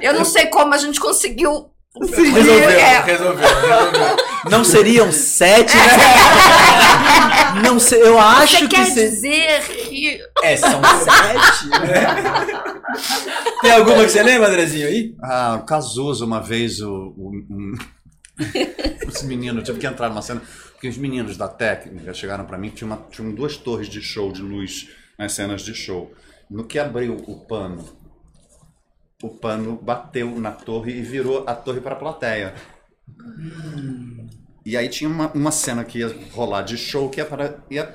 Eu 0.03 0.15
não 0.15 0.25
sei 0.25 0.47
como 0.47 0.75
a 0.75 0.79
gente 0.79 0.99
conseguiu. 1.01 1.71
Resolveu, 2.01 2.71
É. 2.71 3.01
resolveu, 3.01 3.49
resolveu. 3.49 4.17
Não 4.49 4.63
seriam 4.65 5.11
sete, 5.11 5.77
né? 5.77 5.83
Não 7.65 7.81
sei, 7.81 8.01
eu 8.01 8.17
acho 8.19 8.59
Você 8.59 8.69
que. 8.69 8.77
quer 8.77 8.85
se- 8.87 8.95
dizer 9.11 9.61
que. 9.65 10.21
É, 10.43 10.57
são 10.57 10.81
sete, 10.85 11.67
né? 11.69 12.07
Tem 13.61 13.73
alguma 13.73 14.05
que 14.05 14.11
você 14.11 14.23
lembra, 14.23 14.49
Andrezinho, 14.49 14.87
aí? 14.87 15.15
Ah, 15.23 15.59
o 15.61 15.67
Cazuza, 15.67 16.25
uma 16.25 16.41
vez, 16.41 16.81
o, 16.81 16.89
o, 17.17 17.33
um- 17.51 17.75
esse 19.09 19.27
menino, 19.27 19.61
tive 19.63 19.81
que 19.81 19.87
entrar 19.87 20.09
numa 20.09 20.23
cena, 20.23 20.41
porque 20.81 20.89
os 20.89 20.97
meninos 20.97 21.37
da 21.37 21.47
técnica 21.47 22.15
chegaram 22.15 22.47
pra 22.47 22.57
mim, 22.57 22.71
tinha 22.71 22.99
tinham 23.11 23.35
duas 23.35 23.55
torres 23.55 23.87
de 23.87 24.01
show 24.01 24.33
de 24.33 24.41
luz 24.41 24.89
nas 25.19 25.33
cenas 25.33 25.61
de 25.61 25.75
show. 25.75 26.11
No 26.49 26.65
que 26.65 26.79
abriu 26.79 27.17
o 27.27 27.37
pano, 27.39 27.85
o 29.23 29.29
pano 29.29 29.77
bateu 29.77 30.41
na 30.41 30.53
torre 30.53 30.93
e 30.93 31.03
virou 31.03 31.45
a 31.47 31.55
torre 31.55 31.83
para 31.83 31.93
a 31.93 31.99
plateia. 31.99 32.55
E 34.65 34.75
aí 34.75 34.89
tinha 34.89 35.11
uma, 35.11 35.31
uma 35.33 35.53
cena 35.53 35.85
que 35.85 35.99
ia 35.99 36.09
rolar 36.33 36.63
de 36.63 36.79
show 36.79 37.11
que 37.11 37.21
ia, 37.21 37.27
para, 37.27 37.59
ia 37.71 37.95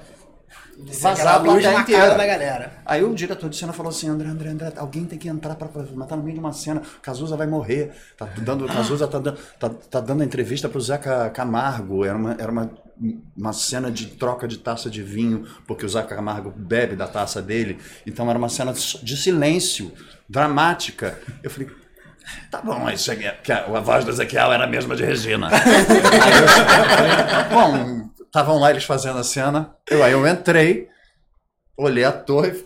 vazar 1.01 1.35
a 1.35 1.37
luz 1.37 1.63
na 1.63 1.73
inteira. 1.81 2.01
cara 2.03 2.15
da 2.17 2.25
galera. 2.25 2.73
Aí 2.85 3.03
o 3.03 3.13
diretor 3.15 3.49
de 3.49 3.57
cena 3.57 3.73
falou 3.73 3.89
assim, 3.89 4.09
André, 4.09 4.27
André, 4.29 4.49
André, 4.49 4.73
alguém 4.77 5.05
tem 5.05 5.17
que 5.17 5.27
entrar 5.27 5.55
pra 5.55 5.69
mas 5.93 6.07
tá 6.07 6.15
no 6.15 6.23
meio 6.23 6.33
de 6.35 6.39
uma 6.39 6.53
cena, 6.53 6.81
Cazuza 7.01 7.35
vai 7.37 7.47
morrer, 7.47 7.91
tá 8.17 8.27
dando, 8.37 8.65
Cazuza 8.67 9.07
tá, 9.07 9.19
dando- 9.19 9.37
tá, 9.59 9.69
tá 9.69 9.99
dando 9.99 10.23
entrevista 10.23 10.67
pro 10.67 10.81
Zeca 10.81 11.29
Camargo, 11.29 12.03
era 12.05 12.17
uma, 12.17 12.35
era 12.37 12.51
uma, 12.51 12.69
uma 13.35 13.53
cena 13.53 13.89
de 13.91 14.07
troca 14.07 14.47
de 14.47 14.57
taça 14.57 14.89
de 14.89 15.01
vinho, 15.01 15.45
porque 15.65 15.85
o 15.85 15.89
Zeca 15.89 16.15
Camargo 16.15 16.53
bebe 16.55 16.95
da 16.95 17.07
taça 17.07 17.41
dele, 17.41 17.79
então 18.05 18.29
era 18.29 18.37
uma 18.37 18.49
cena 18.49 18.73
de 18.73 19.17
silêncio, 19.17 19.91
dramática. 20.27 21.17
Eu 21.41 21.49
falei, 21.49 21.69
Tá 22.49 22.59
bom, 22.59 22.87
que 23.43 23.51
a, 23.51 23.65
a 23.65 23.79
voz 23.79 24.03
do 24.03 24.09
Ezequiel 24.09 24.51
era 24.51 24.63
a 24.63 24.67
mesma 24.67 24.95
de 24.95 25.05
Regina. 25.05 25.47
Bom, 27.51 28.09
estavam 28.35 28.59
lá 28.59 28.69
eles 28.69 28.83
fazendo 28.83 29.17
a 29.17 29.23
cena. 29.23 29.73
Eu, 29.89 30.03
aí 30.03 30.11
eu 30.11 30.27
entrei, 30.27 30.89
olhei 31.77 32.03
a 32.03 32.11
torre, 32.11 32.65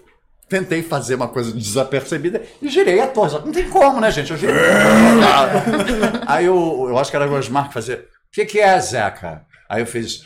tentei 0.50 0.82
fazer 0.82 1.14
uma 1.14 1.28
coisa 1.28 1.52
desapercebida 1.52 2.42
e 2.60 2.68
girei 2.68 3.00
a 3.00 3.08
torre. 3.08 3.38
Não 3.46 3.52
tem 3.52 3.70
como, 3.70 4.02
né, 4.02 4.10
gente? 4.10 4.32
Eu 4.32 4.38
girei. 4.38 4.56
aí 6.26 6.46
eu, 6.46 6.88
eu 6.90 6.98
acho 6.98 7.12
que 7.12 7.16
era 7.16 7.30
o 7.30 7.34
Osmar 7.34 7.68
que 7.68 7.76
fazia. 7.76 7.98
O 7.98 8.32
que, 8.32 8.46
que 8.46 8.60
é, 8.60 8.80
Zeca? 8.80 9.46
Aí 9.70 9.82
eu 9.82 9.86
fiz. 9.86 10.24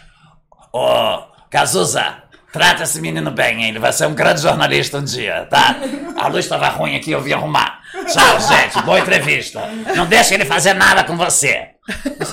Ô, 0.71 1.19
Cazuza, 1.49 2.23
trata 2.53 2.83
esse 2.83 3.01
menino 3.01 3.31
bem, 3.31 3.63
hein? 3.63 3.69
Ele 3.69 3.79
vai 3.79 3.91
ser 3.91 4.05
um 4.05 4.13
grande 4.13 4.41
jornalista 4.41 4.99
um 4.99 5.03
dia, 5.03 5.47
tá? 5.49 5.75
A 6.15 6.27
luz 6.27 6.45
estava 6.45 6.69
ruim 6.69 6.95
aqui, 6.95 7.11
eu 7.11 7.19
vim 7.19 7.33
arrumar. 7.33 7.81
Tchau, 8.07 8.39
gente. 8.39 8.81
Boa 8.83 8.99
entrevista. 8.99 9.59
Não 9.95 10.05
deixa 10.05 10.35
ele 10.35 10.45
fazer 10.45 10.73
nada 10.73 11.03
com 11.03 11.17
você. 11.17 11.69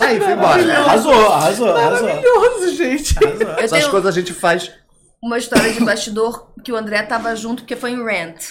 Aí 0.01 0.21
fui 0.21 0.33
embora. 0.33 0.79
Arrasou, 0.79 1.33
arrasou, 1.33 1.77
arrasou. 1.77 2.09
Maravilhoso, 2.09 2.77
gente. 2.77 3.17
Eu 3.21 3.51
Essas 3.59 3.71
tenho 3.71 3.91
coisas 3.91 4.07
a 4.07 4.21
gente 4.21 4.33
faz. 4.33 4.71
Uma 5.23 5.37
história 5.37 5.71
de 5.71 5.81
bastidor 5.85 6.51
que 6.65 6.73
o 6.73 6.77
André 6.77 7.03
tava 7.03 7.37
junto, 7.37 7.63
porque 7.63 7.77
foi 7.77 7.91
em 7.91 8.03
Rent. 8.03 8.47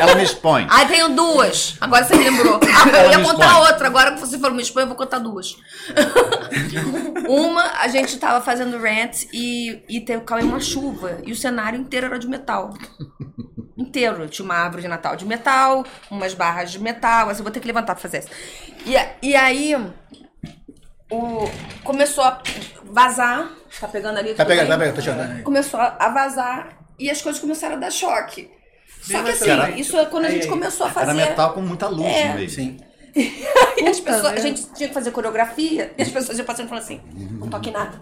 Ela 0.00 0.16
me 0.16 0.24
expõe. 0.24 0.66
Ai, 0.68 0.88
tenho 0.88 1.10
duas. 1.10 1.76
Agora 1.80 2.04
você 2.04 2.16
lembrou. 2.16 2.58
Ah, 2.62 3.04
eu 3.04 3.10
ia 3.12 3.18
me 3.18 3.24
contar 3.24 3.46
expõe. 3.46 3.70
outra. 3.70 3.86
Agora 3.86 4.12
que 4.14 4.20
você 4.20 4.38
falou 4.38 4.56
me 4.56 4.62
expõe, 4.62 4.82
eu 4.82 4.88
vou 4.88 4.96
contar 4.96 5.18
duas. 5.18 5.56
uma, 7.28 7.62
a 7.80 7.86
gente 7.86 8.18
tava 8.18 8.44
fazendo 8.44 8.78
Rent 8.78 9.26
e, 9.32 9.82
e 9.88 10.00
teve, 10.00 10.24
caiu 10.24 10.46
uma 10.46 10.60
chuva. 10.60 11.20
E 11.24 11.30
o 11.30 11.36
cenário 11.36 11.78
inteiro 11.78 12.06
era 12.06 12.18
de 12.18 12.26
metal. 12.26 12.74
Inteiro. 13.78 14.28
Tinha 14.28 14.44
uma 14.44 14.56
árvore 14.56 14.82
de 14.82 14.88
Natal 14.88 15.14
de 15.14 15.24
metal, 15.24 15.84
umas 16.10 16.34
barras 16.34 16.72
de 16.72 16.80
metal. 16.80 17.28
Assim, 17.28 17.40
eu 17.40 17.44
vou 17.44 17.52
ter 17.52 17.60
que 17.60 17.66
levantar 17.66 17.94
pra 17.94 18.02
fazer 18.02 18.18
isso. 18.18 18.28
E, 18.84 19.28
e 19.28 19.36
aí, 19.36 19.76
o, 21.12 21.50
começou 21.84 22.24
a 22.24 22.40
vazar. 22.84 23.50
Tá 23.80 23.88
pegando 23.88 24.18
ali? 24.18 24.34
Tá 24.34 24.44
pegando, 24.44 24.68
tá 24.68 24.78
pegando, 24.78 24.96
tá 24.96 25.02
chegando. 25.02 25.42
começou 25.42 25.80
a 25.80 26.08
vazar 26.08 26.78
e 26.98 27.10
as 27.10 27.20
coisas 27.22 27.40
começaram 27.40 27.76
a 27.76 27.78
dar 27.78 27.90
choque. 27.90 28.50
Só 29.02 29.22
que 29.22 29.30
assim, 29.30 29.46
Cara, 29.46 29.70
isso 29.70 29.96
é 29.98 30.06
quando 30.06 30.26
a 30.26 30.30
gente 30.30 30.46
começou 30.46 30.86
a 30.86 30.90
fazer. 30.90 31.10
Era 31.10 31.14
metal 31.14 31.52
com 31.54 31.60
muita 31.60 31.88
luz 31.88 32.06
É. 32.06 32.34
meio. 32.34 32.48
Sim. 32.50 32.78
E 33.14 33.86
as 33.86 34.00
pessoas, 34.00 34.32
a 34.32 34.36
gente 34.40 34.64
tinha 34.74 34.88
que 34.88 34.94
fazer 34.94 35.10
coreografia 35.10 35.92
e 35.98 36.02
as 36.02 36.08
pessoas 36.08 36.38
iam 36.38 36.46
passando 36.46 36.66
e 36.66 36.68
falando 36.70 36.84
assim: 36.84 37.00
não 37.38 37.48
toque 37.48 37.68
em 37.68 37.72
nada. 37.72 38.00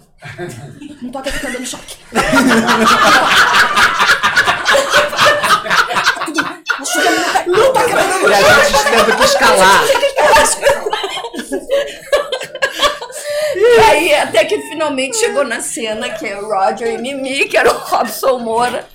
Não 1.02 1.10
toque 1.10 1.32
que 1.32 1.40
tá 1.40 1.48
dando 1.48 1.66
choque. 1.66 1.96
Não 7.46 7.72
toque 7.72 7.92
nada. 7.92 8.28
E 8.28 8.34
a 8.34 8.64
gente 8.64 8.84
teve 8.84 9.16
que 9.16 9.24
escalar. 9.24 9.82
E 13.56 13.80
aí, 13.80 14.14
até 14.14 14.44
que 14.44 14.58
finalmente 14.62 15.16
chegou 15.16 15.44
na 15.44 15.60
cena, 15.60 16.10
que 16.10 16.26
é 16.26 16.38
o 16.38 16.48
Roger 16.48 16.88
e 16.94 16.98
Mimi, 16.98 17.46
que 17.48 17.56
era 17.56 17.70
o 17.72 17.78
Robson 17.78 18.38
Moura. 18.38 18.86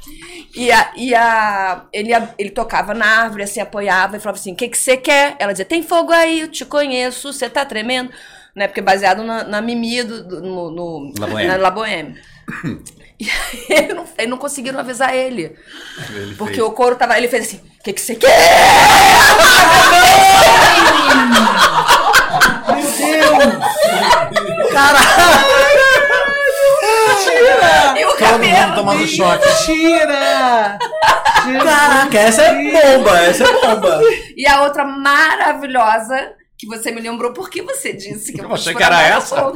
E, 0.55 0.71
a, 0.71 0.91
e 0.95 1.13
a, 1.13 1.83
ele, 1.91 2.11
ele 2.37 2.49
tocava 2.49 2.93
na 2.93 3.05
árvore, 3.23 3.43
assim, 3.43 3.59
apoiava 3.59 4.15
e 4.15 4.19
falava 4.19 4.39
assim: 4.39 4.53
o 4.53 4.55
que, 4.55 4.69
que 4.69 4.77
você 4.77 4.95
quer? 4.95 5.35
Ela 5.39 5.51
dizia: 5.51 5.65
tem 5.65 5.83
fogo 5.83 6.13
aí, 6.13 6.41
eu 6.41 6.47
te 6.47 6.63
conheço, 6.65 7.33
você 7.33 7.49
tá 7.49 7.65
tremendo. 7.65 8.09
Né? 8.55 8.67
Porque 8.67 8.79
baseado 8.81 9.21
na, 9.21 9.43
na 9.43 9.61
Mimi 9.61 10.01
do, 10.03 10.23
do- 10.23 10.41
no, 10.41 10.71
no, 10.71 11.13
La 11.19 11.27
Boheme. 11.27 11.47
na 11.49 11.57
La 11.57 11.71
Boheme. 11.71 12.15
E 13.17 13.29
aí, 13.29 13.65
ele 13.69 13.93
não, 13.93 14.03
ele 14.17 14.27
não 14.27 14.37
conseguiram 14.37 14.77
avisar 14.77 15.15
ele. 15.15 15.55
Ele 16.09 16.35
Porque 16.35 16.55
fez. 16.55 16.67
o 16.67 16.71
couro 16.71 16.97
tava. 16.97 17.17
Ele 17.17 17.29
fez 17.29 17.45
assim: 17.47 17.61
o 17.79 17.81
que, 17.81 17.93
que 17.93 18.01
você 27.07 27.31
quer? 27.31 27.97
E 27.97 28.05
o 28.05 28.09
Todo 28.09 28.17
cabelo. 28.17 28.57
mundo 28.67 28.75
tomando 28.75 29.07
choque. 29.07 29.47
Tira! 29.65 30.77
Caraca, 31.63 32.17
essa 32.19 32.41
é 32.43 32.71
bomba, 32.71 33.19
essa 33.19 33.43
é 33.43 33.61
bomba. 33.61 34.01
E 34.35 34.47
a 34.47 34.63
outra 34.63 34.83
maravilhosa, 34.85 36.33
que 36.57 36.65
você 36.67 36.91
me 36.91 37.01
lembrou 37.01 37.33
porque 37.33 37.61
você 37.61 37.93
disse 37.93 38.33
que 38.33 38.41
eu 38.41 38.45
Eu 38.45 38.53
achei 38.55 38.73
que 38.73 38.83
era 38.83 39.01
essa. 39.01 39.51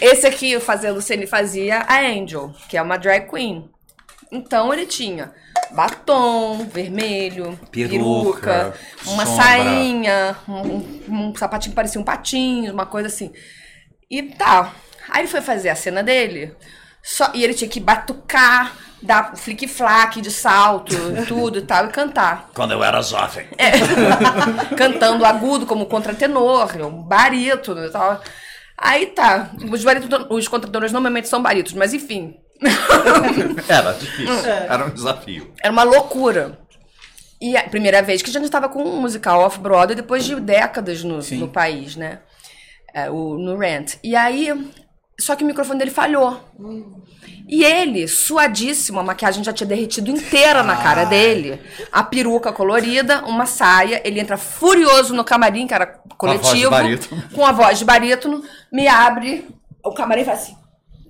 Esse 0.00 0.26
aqui, 0.26 0.58
fazendo 0.60 1.00
ele 1.10 1.26
fazia 1.26 1.80
a 1.80 2.00
Angel, 2.00 2.52
que 2.68 2.76
é 2.76 2.82
uma 2.82 2.96
drag 2.96 3.28
queen. 3.30 3.70
Então 4.32 4.72
ele 4.72 4.86
tinha 4.86 5.32
batom 5.72 6.66
vermelho, 6.66 7.58
Peruca, 7.70 7.90
peruca, 7.90 8.74
uma 9.06 9.26
sombra. 9.26 9.42
sainha, 9.44 10.36
um, 10.48 11.00
um 11.08 11.34
sapatinho 11.36 11.72
que 11.72 11.76
parecia 11.76 12.00
um 12.00 12.04
patinho, 12.04 12.72
uma 12.72 12.86
coisa 12.86 13.08
assim. 13.08 13.32
E 14.14 14.22
tá. 14.22 14.72
Aí 15.10 15.22
ele 15.22 15.28
foi 15.28 15.40
fazer 15.40 15.70
a 15.70 15.74
cena 15.74 16.00
dele, 16.00 16.54
só, 17.02 17.32
e 17.34 17.42
ele 17.42 17.52
tinha 17.52 17.68
que 17.68 17.80
batucar, 17.80 18.72
dar 19.02 19.36
flick-flack 19.36 20.20
de 20.20 20.30
salto, 20.30 20.94
tudo 21.26 21.58
e 21.58 21.62
tal, 21.62 21.86
e 21.86 21.88
cantar. 21.88 22.48
Quando 22.54 22.70
eu 22.70 22.84
era 22.84 23.02
jovem. 23.02 23.48
É. 23.58 23.72
Cantando 24.78 25.24
agudo 25.24 25.66
como 25.66 25.86
contratenor, 25.86 26.76
um 26.76 27.02
barítono 27.02 27.84
e 27.84 27.90
tal. 27.90 28.22
Aí 28.78 29.06
tá. 29.06 29.50
Os, 29.68 29.84
os 30.30 30.46
contratenores 30.46 30.92
normalmente 30.92 31.26
são 31.26 31.42
barítonos, 31.42 31.76
mas 31.76 31.92
enfim. 31.92 32.36
Era 33.68 33.92
difícil. 33.94 34.48
Era 34.48 34.86
um 34.86 34.90
desafio. 34.90 35.52
Era 35.60 35.72
uma 35.72 35.82
loucura. 35.82 36.56
E 37.40 37.56
a 37.56 37.68
primeira 37.68 38.00
vez 38.00 38.22
que 38.22 38.30
a 38.30 38.32
gente 38.32 38.44
estava 38.44 38.68
com 38.68 38.80
um 38.80 39.00
musical 39.00 39.40
off-Broadway 39.40 39.96
depois 39.96 40.24
de 40.24 40.36
décadas 40.36 41.02
no, 41.02 41.18
no 41.18 41.48
país, 41.48 41.96
né? 41.96 42.20
É, 42.94 43.10
o, 43.10 43.36
no 43.36 43.58
Rent. 43.58 43.96
E 44.04 44.14
aí, 44.14 44.54
só 45.18 45.34
que 45.34 45.42
o 45.42 45.46
microfone 45.46 45.80
dele 45.80 45.90
falhou. 45.90 46.40
E 47.48 47.64
ele, 47.64 48.06
suadíssimo, 48.06 49.00
a 49.00 49.02
maquiagem 49.02 49.42
já 49.42 49.52
tinha 49.52 49.66
derretido 49.66 50.10
inteira 50.10 50.62
na 50.62 50.76
cara 50.76 51.04
dele. 51.04 51.60
A 51.92 52.04
peruca 52.04 52.52
colorida, 52.52 53.24
uma 53.26 53.46
saia. 53.46 54.00
Ele 54.04 54.20
entra 54.20 54.36
furioso 54.38 55.12
no 55.12 55.24
camarim, 55.24 55.66
que 55.66 55.74
era 55.74 55.86
coletivo. 56.16 56.70
barítono. 56.70 57.22
Com 57.34 57.44
a 57.44 57.52
voz 57.52 57.80
de 57.80 57.84
barítono. 57.84 58.42
Me 58.72 58.86
abre. 58.86 59.46
O 59.82 59.92
camarim 59.92 60.24
faz 60.24 60.42
assim. 60.42 60.56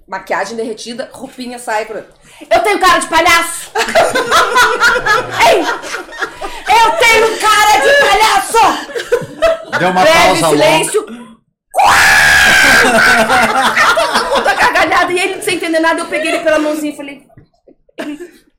Maquiagem 0.09 0.57
derretida, 0.57 1.09
roupinha 1.13 1.59
sai. 1.59 1.85
Pra... 1.85 2.05
Eu 2.51 2.61
tenho 2.63 2.79
cara 2.79 2.99
de 2.99 3.07
palhaço! 3.07 3.71
Ei! 5.49 5.61
Eu 5.61 6.93
tenho 6.99 7.39
cara 7.39 7.79
de 7.79 7.93
palhaço! 8.01 8.59
Deu 9.79 9.91
uma 9.91 10.03
Breve 10.03 10.41
pausa 10.41 10.49
longa. 10.49 11.24
Todo 13.95 14.37
mundo 14.37 14.49
a 14.49 14.55
gargalhada 14.55 15.13
e 15.13 15.19
ele 15.19 15.43
sem 15.43 15.57
entender 15.57 15.81
nada, 15.81 16.01
eu 16.01 16.07
peguei 16.07 16.33
ele 16.33 16.45
pela 16.45 16.59
mãozinha 16.59 16.93
e 16.93 16.97
falei. 16.97 17.23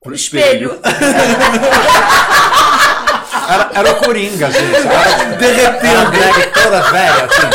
Pro 0.02 0.14
Espelho. 0.14 0.80
Era, 3.50 3.70
era 3.74 3.92
o 3.92 3.96
Coringa, 3.98 4.50
gente. 4.52 4.76
Era, 4.76 5.36
derretendo. 5.36 5.88
Era 5.88 6.02
a 6.02 6.10
drag 6.10 6.52
toda 6.54 6.82
velha, 6.92 7.26
assim. 7.26 7.48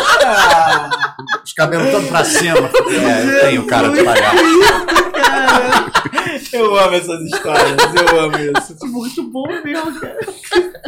Os 1.44 1.52
cabelos 1.52 1.90
todos 1.90 2.08
pra 2.08 2.24
cima. 2.24 2.70
É, 2.90 3.24
eu 3.36 3.40
tenho 3.40 3.66
cara 3.66 3.88
de 3.88 4.02
palhaço. 4.02 4.36
Eu 6.52 6.76
amo 6.76 6.94
essas 6.96 7.20
histórias, 7.22 7.76
eu 8.10 8.20
amo 8.20 8.36
isso. 8.36 8.76
Muito 8.86 9.22
bom 9.30 9.46
mesmo, 9.64 10.00
cara. 10.00 10.16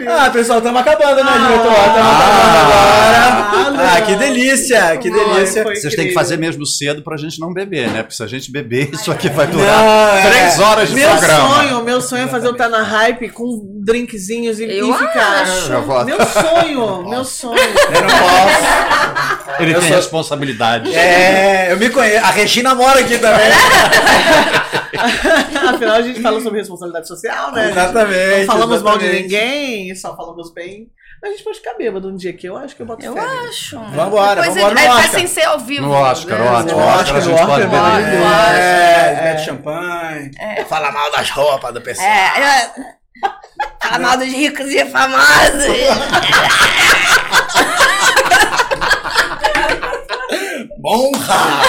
Ah, 0.09 0.31
pessoal, 0.31 0.59
estamos 0.59 0.81
acabando, 0.81 1.23
né, 1.23 1.32
diretor? 1.32 1.73
Estamos 1.73 2.12
Ah, 2.12 3.39
acabando 3.39 3.81
agora. 3.81 3.93
Ah, 3.97 4.01
que 4.02 4.14
delícia, 4.16 4.97
que 4.97 5.10
delícia. 5.10 5.62
Vocês 5.62 5.82
têm 5.82 5.90
que 5.90 5.94
incrível. 5.97 6.14
fazer 6.14 6.36
mesmo 6.39 6.66
cedo 6.66 7.02
pra 7.02 7.16
gente 7.16 7.39
não 7.39 7.52
beber, 7.52 7.89
né? 7.90 8.02
Porque 8.02 8.14
se 8.16 8.23
a 8.23 8.27
gente 8.27 8.51
beber, 8.51 8.90
isso 8.93 9.12
aqui 9.12 9.28
vai 9.28 9.47
Não, 9.47 9.52
durar 9.55 10.19
é. 10.19 10.31
três 10.31 10.59
horas 10.59 10.89
de 10.89 10.94
Meu 10.97 11.09
programa. 11.10 11.48
sonho, 11.55 11.85
meu 11.85 12.01
sonho 12.01 12.24
é 12.24 12.28
fazer 12.28 12.48
o 12.48 12.55
Tá 12.55 12.69
na 12.69 12.82
Hype 12.82 13.28
com 13.28 13.60
drinkzinhos 13.85 14.59
e, 14.59 14.81
Eu 14.88 14.94
e 14.94 14.98
ficar. 14.98 15.42
acho. 15.42 16.04
Meu 16.04 16.26
sonho, 16.26 17.09
meu 17.09 17.24
sonho. 17.24 17.59
Eu 17.59 18.02
não 18.02 18.09
posso. 18.09 19.62
Ele 19.62 19.72
Eu 19.74 19.78
tem 19.80 19.88
sou- 19.88 19.96
responsabilidade. 19.96 20.94
É, 20.94 21.72
eu 21.72 21.76
me 21.76 21.88
conheço. 21.90 22.24
A 22.24 22.30
Regina 22.30 22.74
mora 22.74 23.00
aqui 23.00 23.18
também. 23.18 23.50
Afinal, 25.74 25.96
a 25.96 26.02
gente 26.02 26.20
fala 26.20 26.40
sobre 26.40 26.59
responsabilidade 26.60 27.09
social, 27.09 27.52
né? 27.52 27.70
Exatamente, 27.70 28.40
Não 28.40 28.46
falamos 28.46 28.82
mal 28.82 28.98
de 28.98 29.04
exatamente. 29.06 29.22
ninguém, 29.22 29.94
só 29.94 30.16
falamos 30.16 30.52
bem. 30.52 30.88
A 31.24 31.28
gente 31.28 31.44
pode 31.44 31.59
ficar 31.59 31.74
bêbado 31.74 32.09
um 32.09 32.16
dia 32.16 32.30
aqui, 32.32 32.46
eu 32.48 32.56
acho 32.56 32.74
que 32.74 32.82
eu 32.82 32.86
boto 32.86 33.04
Eu 33.06 33.14
fé 33.14 33.20
acho. 33.48 33.78
Vambora, 33.78 34.40
Depois 34.42 34.54
vambora 34.60 34.80
ele- 34.80 34.88
Oscar. 34.88 35.02
faz 35.02 35.10
sem 35.12 35.26
ser 35.28 35.44
ao 35.44 35.59
vivo. 35.60 35.86
No 35.86 35.92
Oscar, 35.92 36.38
né? 36.38 36.50
ótimo. 36.50 36.80
No 36.80 36.84
Oscar, 36.84 37.00
Oscar, 37.00 37.16
a 37.16 37.20
gente 37.20 37.30
no 37.30 37.46
pode 37.46 37.62
Oscar, 37.62 37.70
beber. 37.70 38.16
é, 38.16 38.22
Oscar. 39.12 39.22
bebe 39.24 39.44
champanhe. 39.44 40.30
Fala 40.68 40.90
mal 40.90 41.12
das 41.12 41.30
roupas 41.30 41.72
do 41.74 41.80
pessoal. 41.80 42.09
É, 42.09 42.72
mal 44.02 44.16
dos 44.16 44.26
ricos 44.28 44.66
e 44.66 44.84
famosos. 44.86 45.64
Honra! 50.84 51.62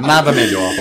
Nada 0.00 0.30
melhor. 0.32 0.72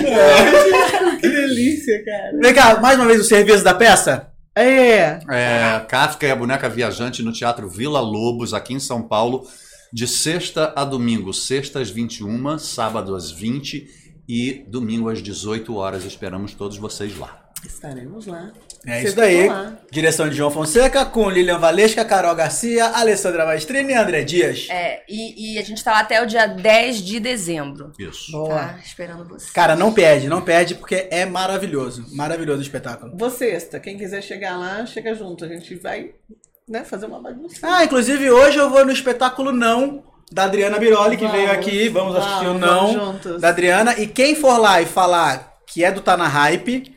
Que 1.22 1.30
delícia, 1.30 2.04
cara. 2.04 2.32
Vem 2.42 2.54
cá, 2.54 2.80
mais 2.82 3.00
uma 3.00 3.08
vez 3.08 3.22
o 3.22 3.24
serviço 3.24 3.64
da 3.64 3.74
peça? 3.74 4.28
É. 4.58 5.20
É, 5.30 5.86
Kafka 5.88 6.28
e 6.28 6.32
a 6.32 6.36
Boneca 6.36 6.70
Viajante 6.70 7.24
no 7.24 7.32
Teatro 7.32 7.70
Vila 7.70 8.00
Lobos, 8.00 8.54
aqui 8.54 8.74
em 8.74 8.80
São 8.80 9.02
Paulo, 9.02 9.48
de 9.92 10.08
sexta 10.08 10.74
a 10.76 10.84
domingo. 10.84 11.34
Sexta 11.34 11.80
às 11.80 11.90
21, 11.90 12.58
sábado 12.60 13.16
às 13.16 13.32
20 13.32 13.88
e 14.28 14.66
domingo 14.68 15.10
às 15.10 15.22
18 15.22 15.76
horas. 15.76 16.06
Esperamos 16.06 16.54
todos 16.54 16.78
vocês 16.78 17.18
lá. 17.18 17.45
Estaremos 17.66 18.28
lá. 18.28 18.52
É 18.86 18.94
Vocês 18.94 19.06
isso 19.06 19.16
daí. 19.16 19.50
Direção 19.92 20.30
de 20.30 20.36
João 20.36 20.52
Fonseca, 20.52 21.06
com 21.06 21.30
Lilian 21.30 21.58
Valesca, 21.58 22.06
Carol 22.06 22.36
Garcia, 22.36 22.86
Alessandra 22.86 23.46
Maestrini 23.46 23.94
e 23.94 23.96
André 23.96 24.24
Dias. 24.24 24.68
É, 24.70 25.04
e, 25.10 25.56
e 25.56 25.60
a 25.60 25.64
gente 25.64 25.84
tá 25.84 25.92
lá 25.92 26.00
até 26.00 26.22
o 26.22 26.26
dia 26.26 26.46
10 26.46 26.98
de 27.02 27.20
dezembro. 27.20 27.92
Isso. 27.98 28.32
Boa. 28.32 28.56
Tá 28.56 28.80
esperando 28.84 29.28
você. 29.28 29.52
Cara, 29.52 29.76
não 29.76 29.92
perde, 29.92 30.28
não 30.28 30.42
perde, 30.42 30.76
porque 30.76 31.08
é 31.10 31.26
maravilhoso. 31.26 32.06
Maravilhoso 32.16 32.60
o 32.60 32.64
espetáculo. 32.64 33.12
Você, 33.18 33.50
Esta, 33.50 33.80
quem 33.80 33.98
quiser 33.98 34.22
chegar 34.22 34.58
lá, 34.58 34.86
chega 34.86 35.16
junto. 35.16 35.44
A 35.46 35.48
gente 35.48 35.76
vai 35.76 36.12
né, 36.68 36.84
fazer 36.84 37.06
uma 37.06 37.22
bagunça. 37.22 37.58
Ah, 37.64 37.84
inclusive 37.84 38.30
hoje 38.30 38.58
eu 38.58 38.70
vou 38.70 38.86
no 38.86 38.92
espetáculo 38.92 39.52
Não, 39.52 40.04
da 40.32 40.44
Adriana 40.44 40.78
Biroli, 40.78 41.18
que 41.18 41.26
Vamos, 41.26 41.40
veio 41.40 41.52
aqui. 41.52 41.90
Vamos 41.90 42.16
assistir 42.16 42.46
o 42.46 42.54
vamos, 42.54 42.62
Não, 42.62 42.94
vamos 42.94 42.94
juntos. 42.94 43.42
da 43.42 43.50
Adriana. 43.50 44.00
E 44.00 44.08
quem 44.08 44.36
for 44.36 44.58
lá 44.58 44.82
e 44.82 44.86
falar 44.86 45.56
que 45.68 45.84
é 45.84 45.92
do 45.92 46.02
Tá 46.02 46.16
na 46.16 46.28
Hype, 46.28 46.95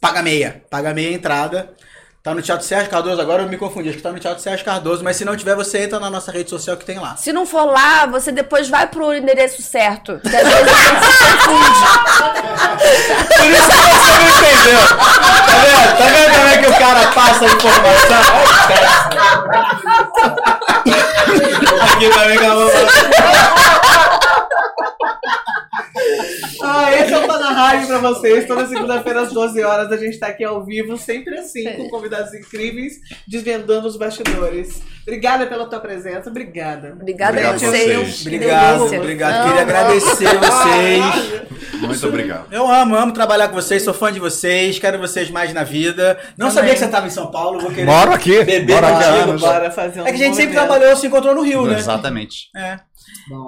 paga 0.00 0.22
meia. 0.22 0.62
Paga 0.70 0.94
meia 0.94 1.14
entrada. 1.14 1.74
Tá 2.22 2.34
no 2.34 2.42
Teatro 2.42 2.66
Sérgio 2.66 2.90
Cardoso, 2.90 3.18
agora 3.18 3.44
eu 3.44 3.48
me 3.48 3.56
confundi, 3.56 3.88
acho 3.88 3.96
que 3.96 4.02
tá 4.02 4.12
no 4.12 4.18
Teatro 4.20 4.42
Sérgio 4.42 4.62
Cardoso, 4.62 5.02
mas 5.02 5.16
se 5.16 5.24
não 5.24 5.34
tiver, 5.34 5.56
você 5.56 5.84
entra 5.84 5.98
na 5.98 6.10
nossa 6.10 6.30
rede 6.30 6.50
social 6.50 6.76
que 6.76 6.84
tem 6.84 6.98
lá. 6.98 7.16
Se 7.16 7.32
não 7.32 7.46
for 7.46 7.64
lá, 7.64 8.04
você 8.04 8.30
depois 8.30 8.68
vai 8.68 8.86
pro 8.86 9.14
endereço 9.14 9.62
certo. 9.62 10.20
Que 10.28 10.36
às 10.36 10.46
vezes 10.46 10.70
se 10.70 11.24
confunde. 11.24 11.80
Por 13.38 13.46
isso 13.46 13.70
que 13.70 13.76
você 13.88 14.12
não 14.18 14.28
entendeu. 14.28 14.80
Tá 14.98 15.56
vendo? 15.64 15.96
Tá 15.96 16.04
vendo 16.04 16.34
como 16.34 16.48
é 16.48 16.58
que 16.58 16.66
o 16.66 16.74
cara 16.78 17.10
passa 17.12 17.44
a 17.44 17.48
informação? 17.48 18.22
Aqui 21.94 22.10
também 22.10 22.36
acabou. 22.36 22.70
Ah, 26.62 26.92
esse 26.94 27.12
é 27.12 27.18
o 27.18 27.26
Tá 27.26 27.38
na 27.38 27.52
Rádio 27.52 27.86
pra 27.86 27.98
vocês. 27.98 28.46
Toda 28.46 28.66
segunda-feira 28.66 29.22
às 29.22 29.32
12 29.32 29.62
horas 29.62 29.92
a 29.92 29.96
gente 29.96 30.18
tá 30.18 30.28
aqui 30.28 30.44
ao 30.44 30.64
vivo, 30.64 30.96
sempre 30.96 31.38
assim, 31.38 31.64
com 31.74 31.88
convidados 31.88 32.34
incríveis, 32.34 32.94
desvendando 33.26 33.86
os 33.86 33.96
bastidores. 33.96 34.82
Obrigada 35.02 35.46
pela 35.46 35.66
tua 35.68 35.80
presença, 35.80 36.28
obrigada. 36.28 36.92
Obrigada 36.92 37.32
Obrigado 37.32 37.54
a 37.54 37.58
vocês. 37.58 38.20
Obrigado, 38.22 38.82
obrigado. 38.84 39.32
Não, 39.32 39.44
Queria 39.48 39.54
não. 39.54 39.62
agradecer 39.62 40.38
vocês. 40.38 41.80
Muito 41.80 42.06
obrigado. 42.06 42.46
Eu 42.52 42.70
amo, 42.70 42.94
amo 42.94 43.12
trabalhar 43.12 43.48
com 43.48 43.54
vocês, 43.54 43.82
sou 43.82 43.94
fã 43.94 44.12
de 44.12 44.20
vocês, 44.20 44.78
quero 44.78 44.98
vocês 44.98 45.30
mais 45.30 45.52
na 45.54 45.64
vida. 45.64 46.18
Não 46.36 46.48
Também. 46.48 46.54
sabia 46.54 46.72
que 46.74 46.78
você 46.78 46.84
estava 46.84 47.06
em 47.06 47.10
São 47.10 47.30
Paulo, 47.30 47.60
vou 47.60 47.70
querer 47.70 47.86
Moro 47.86 48.12
aqui, 48.12 48.44
beber 48.44 48.80
moro 48.80 48.94
contigo. 48.94 49.38
Bora 49.38 49.70
fazer 49.70 50.02
um 50.02 50.06
É 50.06 50.12
que 50.12 50.22
a 50.22 50.26
gente 50.26 50.36
sempre 50.36 50.54
trabalhou, 50.54 50.94
se 50.96 51.06
encontrou 51.06 51.34
no 51.34 51.42
Rio, 51.42 51.64
né? 51.66 51.78
Exatamente. 51.78 52.50
É. 52.54 52.78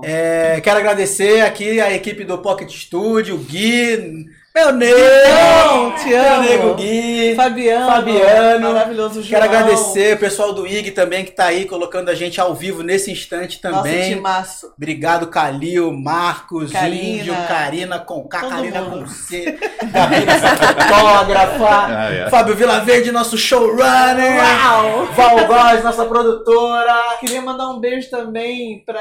É, 0.03 0.61
quero 0.61 0.79
agradecer 0.79 1.41
aqui 1.41 1.81
a 1.81 1.93
equipe 1.93 2.25
do 2.25 2.39
Pocket 2.39 2.71
Studio, 2.71 3.37
o 3.37 3.39
Gui, 3.39 4.27
meu 4.55 4.73
nego, 4.73 4.99
Não, 4.99 5.93
te 5.97 6.09
meu 6.11 6.25
amo. 6.35 6.43
nego 6.43 6.75
Gui, 6.75 7.35
Fabiano, 7.35 7.87
Fabiano, 7.87 8.69
maravilhoso 8.75 9.23
João. 9.23 9.41
Quero 9.41 9.45
agradecer 9.45 10.15
o 10.15 10.19
pessoal 10.19 10.53
do 10.53 10.67
IG 10.67 10.91
também 10.91 11.25
que 11.25 11.31
tá 11.31 11.47
aí 11.47 11.65
colocando 11.65 12.11
a 12.11 12.15
gente 12.15 12.39
ao 12.41 12.55
vivo 12.55 12.83
nesse 12.83 13.11
instante 13.11 13.61
também. 13.61 14.15
timaço. 14.15 14.73
Obrigado, 14.77 15.29
Calil, 15.29 15.91
Marcos, 15.93 16.71
Karina. 16.71 17.03
Índio, 17.21 17.35
Karina 17.49 17.99
com 17.99 18.29
K, 18.29 18.41
Karina 18.41 18.83
com 18.83 19.07
C, 19.07 19.59
Gabriela 19.91 20.33
fotógrafa, 20.57 21.87
Ah, 21.89 22.13
é. 22.13 22.31
Fábio 22.31 22.55
Vilaverde, 22.55 23.11
nosso 23.11 23.39
showrunner, 23.39 24.37
Uau! 24.39 25.07
Val 25.17 25.47
Góes, 25.47 25.83
nossa 25.83 26.05
produtora. 26.05 27.17
Queria 27.21 27.41
mandar 27.41 27.69
um 27.71 27.81
beijo 27.81 28.11
também 28.11 28.83
pra 28.85 29.01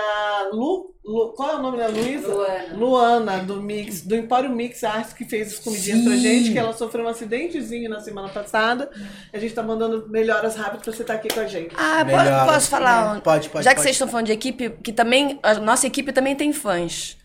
Lu, 0.53 0.91
Lu- 1.03 1.33
qual 1.35 1.49
é 1.51 1.55
o 1.55 1.61
nome 1.61 1.77
da 1.79 1.87
Luísa? 1.87 2.27
Luana. 2.27 2.65
Luana, 2.75 3.37
do 3.39 3.55
Mix, 3.61 4.01
do 4.01 4.15
Empório 4.15 4.49
Mix 4.51 4.83
Arts, 4.83 5.13
que 5.13 5.25
fez 5.25 5.40
fez 5.43 5.53
as 5.53 5.59
comidinhas 5.63 6.03
pra 6.03 6.15
gente, 6.15 6.51
que 6.51 6.57
ela 6.59 6.73
sofreu 6.73 7.05
um 7.05 7.07
acidentezinho 7.07 7.89
na 7.89 7.99
semana 7.99 8.29
passada. 8.29 8.89
A 9.33 9.37
gente 9.37 9.53
tá 9.53 9.63
mandando 9.63 10.07
melhoras 10.09 10.55
rápido 10.55 10.81
pra 10.83 10.91
você 10.91 11.01
estar 11.01 11.13
aqui 11.15 11.27
com 11.33 11.39
a 11.39 11.47
gente. 11.47 11.73
Ah, 11.77 11.99
po- 11.99 12.05
Melhor. 12.15 12.45
posso 12.47 12.69
falar? 12.69 13.15
um- 13.17 13.19
Pode, 13.19 13.49
pode, 13.49 13.63
Já 13.65 13.71
que 13.71 13.75
pode. 13.77 13.83
vocês 13.83 13.95
estão 13.95 14.07
falando 14.07 14.25
de 14.27 14.31
equipe, 14.31 14.69
que 14.83 14.91
também. 14.93 15.39
A 15.43 15.53
nossa 15.55 15.87
equipe 15.87 16.11
também 16.11 16.35
tem 16.35 16.51
fãs. 16.53 17.17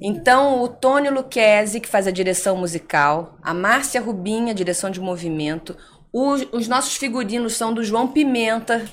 Então, 0.00 0.62
o 0.62 0.68
Tony 0.68 1.08
Luquezzi, 1.08 1.80
que 1.80 1.88
faz 1.88 2.06
a 2.06 2.10
direção 2.10 2.56
musical, 2.56 3.38
a 3.42 3.54
Márcia 3.54 4.00
Rubinha, 4.02 4.52
direção 4.52 4.90
de 4.90 5.00
movimento, 5.00 5.74
os, 6.12 6.46
os 6.52 6.68
nossos 6.68 6.96
figurinos 6.96 7.54
são 7.54 7.72
do 7.72 7.82
João 7.82 8.06
Pimenta. 8.08 8.84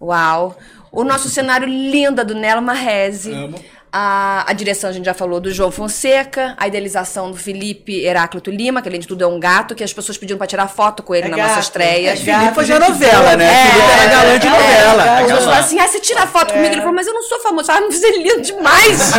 Uau! 0.00 0.56
O 0.90 1.04
nosso 1.04 1.28
cenário 1.28 1.68
lindo 1.68 2.20
é 2.20 2.24
do 2.24 2.34
Nelo 2.34 2.62
Marrese. 2.62 3.30
Amo. 3.32 3.62
A, 3.90 4.44
a 4.46 4.52
direção 4.52 4.90
a 4.90 4.92
gente 4.92 5.06
já 5.06 5.14
falou 5.14 5.40
do 5.40 5.50
João 5.50 5.70
Fonseca, 5.70 6.54
a 6.58 6.68
idealização 6.68 7.30
do 7.30 7.36
Felipe 7.38 8.04
Heráclito 8.04 8.50
Lima, 8.50 8.82
que 8.82 8.88
além 8.88 9.00
de 9.00 9.06
tudo 9.08 9.24
é 9.24 9.26
um 9.26 9.40
gato, 9.40 9.74
que 9.74 9.82
as 9.82 9.92
pessoas 9.92 10.18
pediram 10.18 10.36
pra 10.36 10.46
tirar 10.46 10.68
foto 10.68 11.02
com 11.02 11.14
ele 11.14 11.26
É 11.26 11.30
na 11.30 11.36
gato, 11.38 11.48
nossa 11.48 11.60
estreia. 11.60 12.10
é 12.10 12.16
Felipe 12.16 12.54
foi 12.54 12.64
de 12.64 12.72
gente 12.72 12.80
novela, 12.88 13.22
boa. 13.22 13.36
né? 13.36 13.46
É, 13.46 13.66
Felipe 13.66 13.90
era 13.92 14.10
galã 14.10 14.38
de 14.38 14.46
é, 14.46 14.50
novela. 14.50 15.04
é, 15.06 15.22
As 15.22 15.32
pessoas 15.32 15.58
assim, 15.58 15.80
ah, 15.80 15.88
você 15.88 16.00
tira 16.00 16.26
foto 16.26 16.52
comigo? 16.52 16.72
Ele 16.74 16.80
falou, 16.82 16.94
mas 16.94 17.06
eu 17.06 17.14
não 17.14 17.22
sou 17.22 17.40
famoso. 17.40 17.72
Ah, 17.72 17.80
mas 17.80 18.02
ele 18.02 18.18
é 18.18 18.22
lindo 18.34 18.42
demais. 18.42 19.12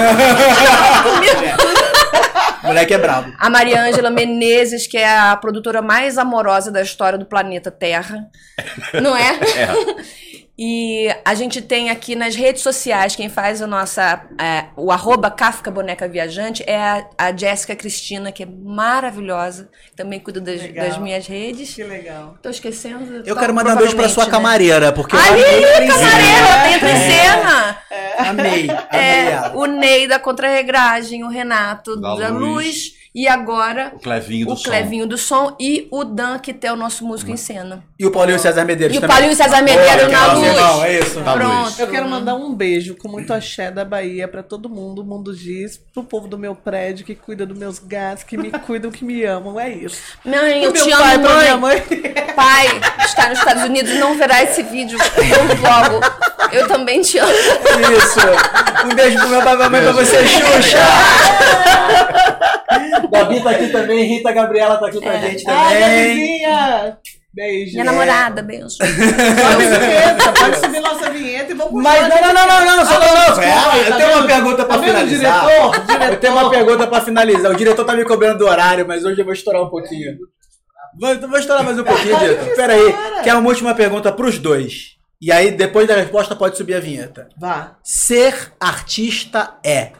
Moleque 2.64 2.94
é 2.94 2.98
brabo. 2.98 3.34
A 3.40 3.50
Maria 3.50 3.82
Ângela 3.82 4.10
Menezes, 4.12 4.86
que 4.86 4.98
é 4.98 5.08
a 5.18 5.36
produtora 5.36 5.82
mais 5.82 6.18
amorosa 6.18 6.72
da 6.72 6.82
história 6.82 7.18
do 7.18 7.26
planeta 7.26 7.72
Terra. 7.72 8.28
Não 9.02 9.16
é? 9.16 9.40
E 10.61 11.07
a 11.23 11.34
gente 11.36 11.61
tem 11.61 11.90
aqui 11.90 12.15
nas 12.18 12.36
redes 12.36 12.61
sociais, 12.61 13.15
quem 13.15 13.30
faz 13.30 13.61
a 13.61 13.68
nossa, 13.68 14.22
é, 14.38 14.65
o 14.76 14.91
arroba 14.91 15.31
Kafka 15.31 15.72
Boneca 15.72 16.06
Viajante 16.06 16.65
é 16.68 16.76
a, 16.77 17.07
a 17.18 17.34
Jéssica 17.34 17.77
Cristina, 17.77 18.30
que 18.30 18.44
é 18.44 18.45
maravilhosa, 18.45 19.69
também 19.95 20.19
cuida 20.19 20.41
das, 20.41 20.61
das 20.73 20.98
minhas 20.98 21.26
redes. 21.27 21.73
Que 21.73 21.84
legal. 21.86 22.36
Tô 22.44 22.49
esquecendo. 22.49 23.23
Eu 23.26 23.36
Tá, 23.36 23.40
quero 23.40 23.53
mandar 23.53 23.76
um 23.76 23.77
beijo 23.77 23.95
pra 23.95 24.10
sua 24.10 24.26
né? 24.26 24.31
camareira, 24.31 24.91
porque 24.91 25.15
eu 25.15 25.19
Ali, 25.22 25.44
a 25.44 25.88
camareira, 25.88 26.72
entra 26.76 26.91
em 26.91 27.10
cena. 27.10 27.77
Amei, 28.18 28.68
amei 28.69 28.80
É, 28.91 29.52
o 29.56 29.65
Ney 29.65 30.07
da 30.10 30.19
Contra-Regragem, 30.19 31.23
o 31.23 31.30
Renato 31.30 31.95
Da 31.95 32.15
da, 32.15 32.27
Luz. 32.27 32.65
Luz. 32.65 32.99
E 33.14 33.27
agora 33.27 33.91
O 33.95 33.99
Clevinho 33.99 34.45
do 34.45 34.53
o 34.53 34.57
som. 34.57 34.64
Clevinho 34.64 35.07
do 35.07 35.18
Som 35.18 35.56
e 35.60 35.88
o 35.91 36.03
Dan, 36.03 36.38
que 36.40 36.56
é 36.61 36.72
o 36.72 36.76
nosso 36.76 37.06
músico 37.06 37.31
em 37.31 37.38
cena. 37.38 37.84
E 37.99 38.06
o 38.06 38.11
Paulinho 38.11 38.40
César 38.40 38.64
Medeiros 38.65 38.95
E 38.95 38.98
o 38.98 39.02
também. 39.02 39.15
Paulinho 39.15 39.36
César 39.36 39.61
Medeiros 39.61 40.11
na 40.11 40.34
luz. 40.34 40.48
irmão, 40.48 40.84
é 40.84 40.99
isso. 40.99 41.22
Tá, 41.22 41.34
Pronto. 41.34 41.64
Luiz. 41.64 41.80
Eu 41.80 41.88
quero 41.88 42.07
mandar 42.07 42.36
um 42.36 42.53
beijo 42.53 42.95
com 42.95 43.07
muito 43.10 43.34
axé 43.34 43.72
da 43.72 43.84
Bahia 43.84 44.27
pra 44.27 44.44
todo 44.44 44.69
mundo, 44.69 45.02
o 45.02 45.06
mundo 45.06 45.36
diz, 45.36 45.77
pro 45.94 46.03
povo 46.03 46.27
do 46.27 46.38
meu 46.38 46.56
prédio 46.56 47.06
que 47.06 47.15
cuida 47.15 47.45
dos 47.45 47.57
meus 47.57 47.80
gatos, 47.80 48.23
que 48.23 48.38
me 48.38 48.52
cuidam, 48.52 48.91
que 48.91 49.03
me 49.03 49.23
amam. 49.26 49.60
É 49.60 49.69
isso. 49.69 50.02
Mãe, 50.23 50.64
eu 50.64 50.72
te 50.72 50.86
meu 50.86 50.98
pai, 50.98 51.15
amo, 51.15 51.23
pra 51.27 51.38
minha 51.40 51.57
mãe. 51.57 51.84
mãe. 51.90 52.14
Pai, 52.36 52.68
está 53.03 53.30
nos 53.30 53.40
Estados 53.40 53.64
Unidos, 53.64 53.94
não 53.95 54.18
verá 54.18 54.44
esse 54.44 54.61
vídeo 54.64 54.98
logo. 54.99 55.99
Eu 56.52 56.68
também 56.68 57.02
te 57.02 57.18
amo. 57.18 57.31
Isso. 57.31 58.19
Um 58.86 58.95
beijo 58.95 59.18
pro 59.19 59.30
meu 59.30 59.41
pai 59.41 59.56
e 59.56 59.57
mamãe 59.57 59.81
pra 59.81 59.91
você, 59.91 60.26
Xuxa. 60.26 60.77
Gabi 63.11 63.41
tá 63.43 63.51
aqui 63.51 63.67
também, 63.69 64.03
Rita 64.03 64.31
Gabriela 64.31 64.77
tá 64.77 64.88
aqui 64.88 64.99
com 64.99 65.09
a 65.09 65.17
gente 65.17 65.43
Ah, 65.47 65.53
também. 65.69 65.80
Gabizinha! 65.80 66.97
Beijo. 67.31 67.73
Minha 67.73 67.84
namorada, 67.85 68.41
beijo. 68.41 68.69
Sobe 68.71 68.91
vinheta, 68.91 70.31
pode 70.34 70.57
subir 70.59 70.80
nossa 70.80 71.09
vinheta 71.11 71.51
e 71.51 71.55
vamos 71.55 71.84
Mas 71.84 72.01
não, 72.09 72.21
não, 72.21 72.34
não, 72.34 72.47
não, 72.47 72.65
não, 72.65 72.77
não, 72.77 72.85
só 72.85 72.99
não, 72.99 73.07
não. 73.07 73.15
desculpa, 73.15 73.43
É, 73.45 73.80
eu 73.81 73.89
tá 73.91 73.97
tenho 73.97 74.09
uma 74.09 74.21
vendo? 74.21 74.27
pergunta 74.27 74.65
pra 74.65 74.76
Tá 74.76 74.77
vendo, 74.81 74.88
finalizar. 74.88 75.41
diretor? 75.45 75.80
Diretor. 75.85 76.09
Eu 76.13 76.19
tenho 76.19 76.34
uma 76.34 76.49
pergunta 76.49 76.88
pra 76.88 77.01
finalizar. 77.01 77.51
O 77.51 77.55
diretor 77.55 77.85
tá 77.85 77.95
me 77.95 78.03
cobrando 78.03 78.39
do 78.39 78.47
horário, 78.47 78.88
mas 78.88 79.05
hoje 79.05 79.21
eu 79.21 79.26
vou 79.26 79.34
estourar 79.34 79.61
um 79.61 79.69
pouquinho. 79.69 80.17
Vou, 80.99 81.15
vou 81.30 81.38
estourar 81.39 81.63
mais 81.63 81.77
um 81.77 81.84
pouquinho, 81.84 82.17
diretor. 82.17 82.55
Pera 82.55 82.73
aí, 82.73 82.95
que 83.23 83.30
é 83.30 83.34
uma 83.35 83.47
última 83.47 83.76
pergunta 83.76 84.11
pros 84.11 84.39
dois. 84.39 84.97
E 85.21 85.31
aí, 85.31 85.51
depois 85.51 85.88
da 85.88 85.95
resposta, 85.95 86.35
pode 86.35 86.57
subir 86.57 86.73
a 86.76 86.80
vinheta. 86.80 87.30
Vá. 87.38 87.76
Ser 87.84 88.53
artista 88.59 89.53
é. 89.63 89.91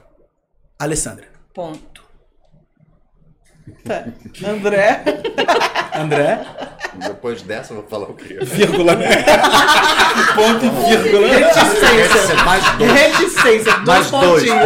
Alessandra. 0.80 1.26
Ponto. 1.54 1.89
Tá. 3.86 4.06
André. 4.48 5.02
André. 5.96 6.40
Depois 6.96 7.42
dessa, 7.42 7.74
eu 7.74 7.78
vou 7.78 7.88
falar 7.90 8.10
o 8.10 8.14
quê? 8.14 8.40
Vírgula. 8.42 8.96
Ponto 10.36 10.66
e 10.66 10.70
vírgula. 10.70 11.28
Reticência. 11.28 12.36
Mais 12.46 12.64
dois. 12.78 12.92
Reticência. 12.92 13.74
Dois 13.80 13.86
Mais 13.86 14.10
dois 14.10 14.44
pontinhos. 14.44 14.64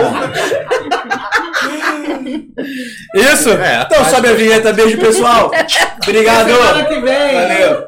Isso? 3.13 3.49
É, 3.51 3.83
então 3.83 4.05
sobe 4.05 4.29
a 4.29 4.33
vinheta. 4.33 4.73
Beijo, 4.73 4.97
pessoal. 4.97 5.51
Obrigado. 6.01 6.49
Semana 6.49 6.85
que 6.85 6.99
vem. 6.99 7.33
Valeu. 7.33 7.87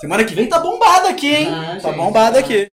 Semana 0.00 0.24
que 0.24 0.34
vem 0.34 0.48
tá 0.48 0.58
bombada 0.58 1.10
aqui, 1.10 1.32
hein? 1.32 1.48
Ah, 1.52 1.76
tá 1.80 1.88
gente. 1.88 1.96
bombada 1.96 2.38
aqui. 2.38 2.71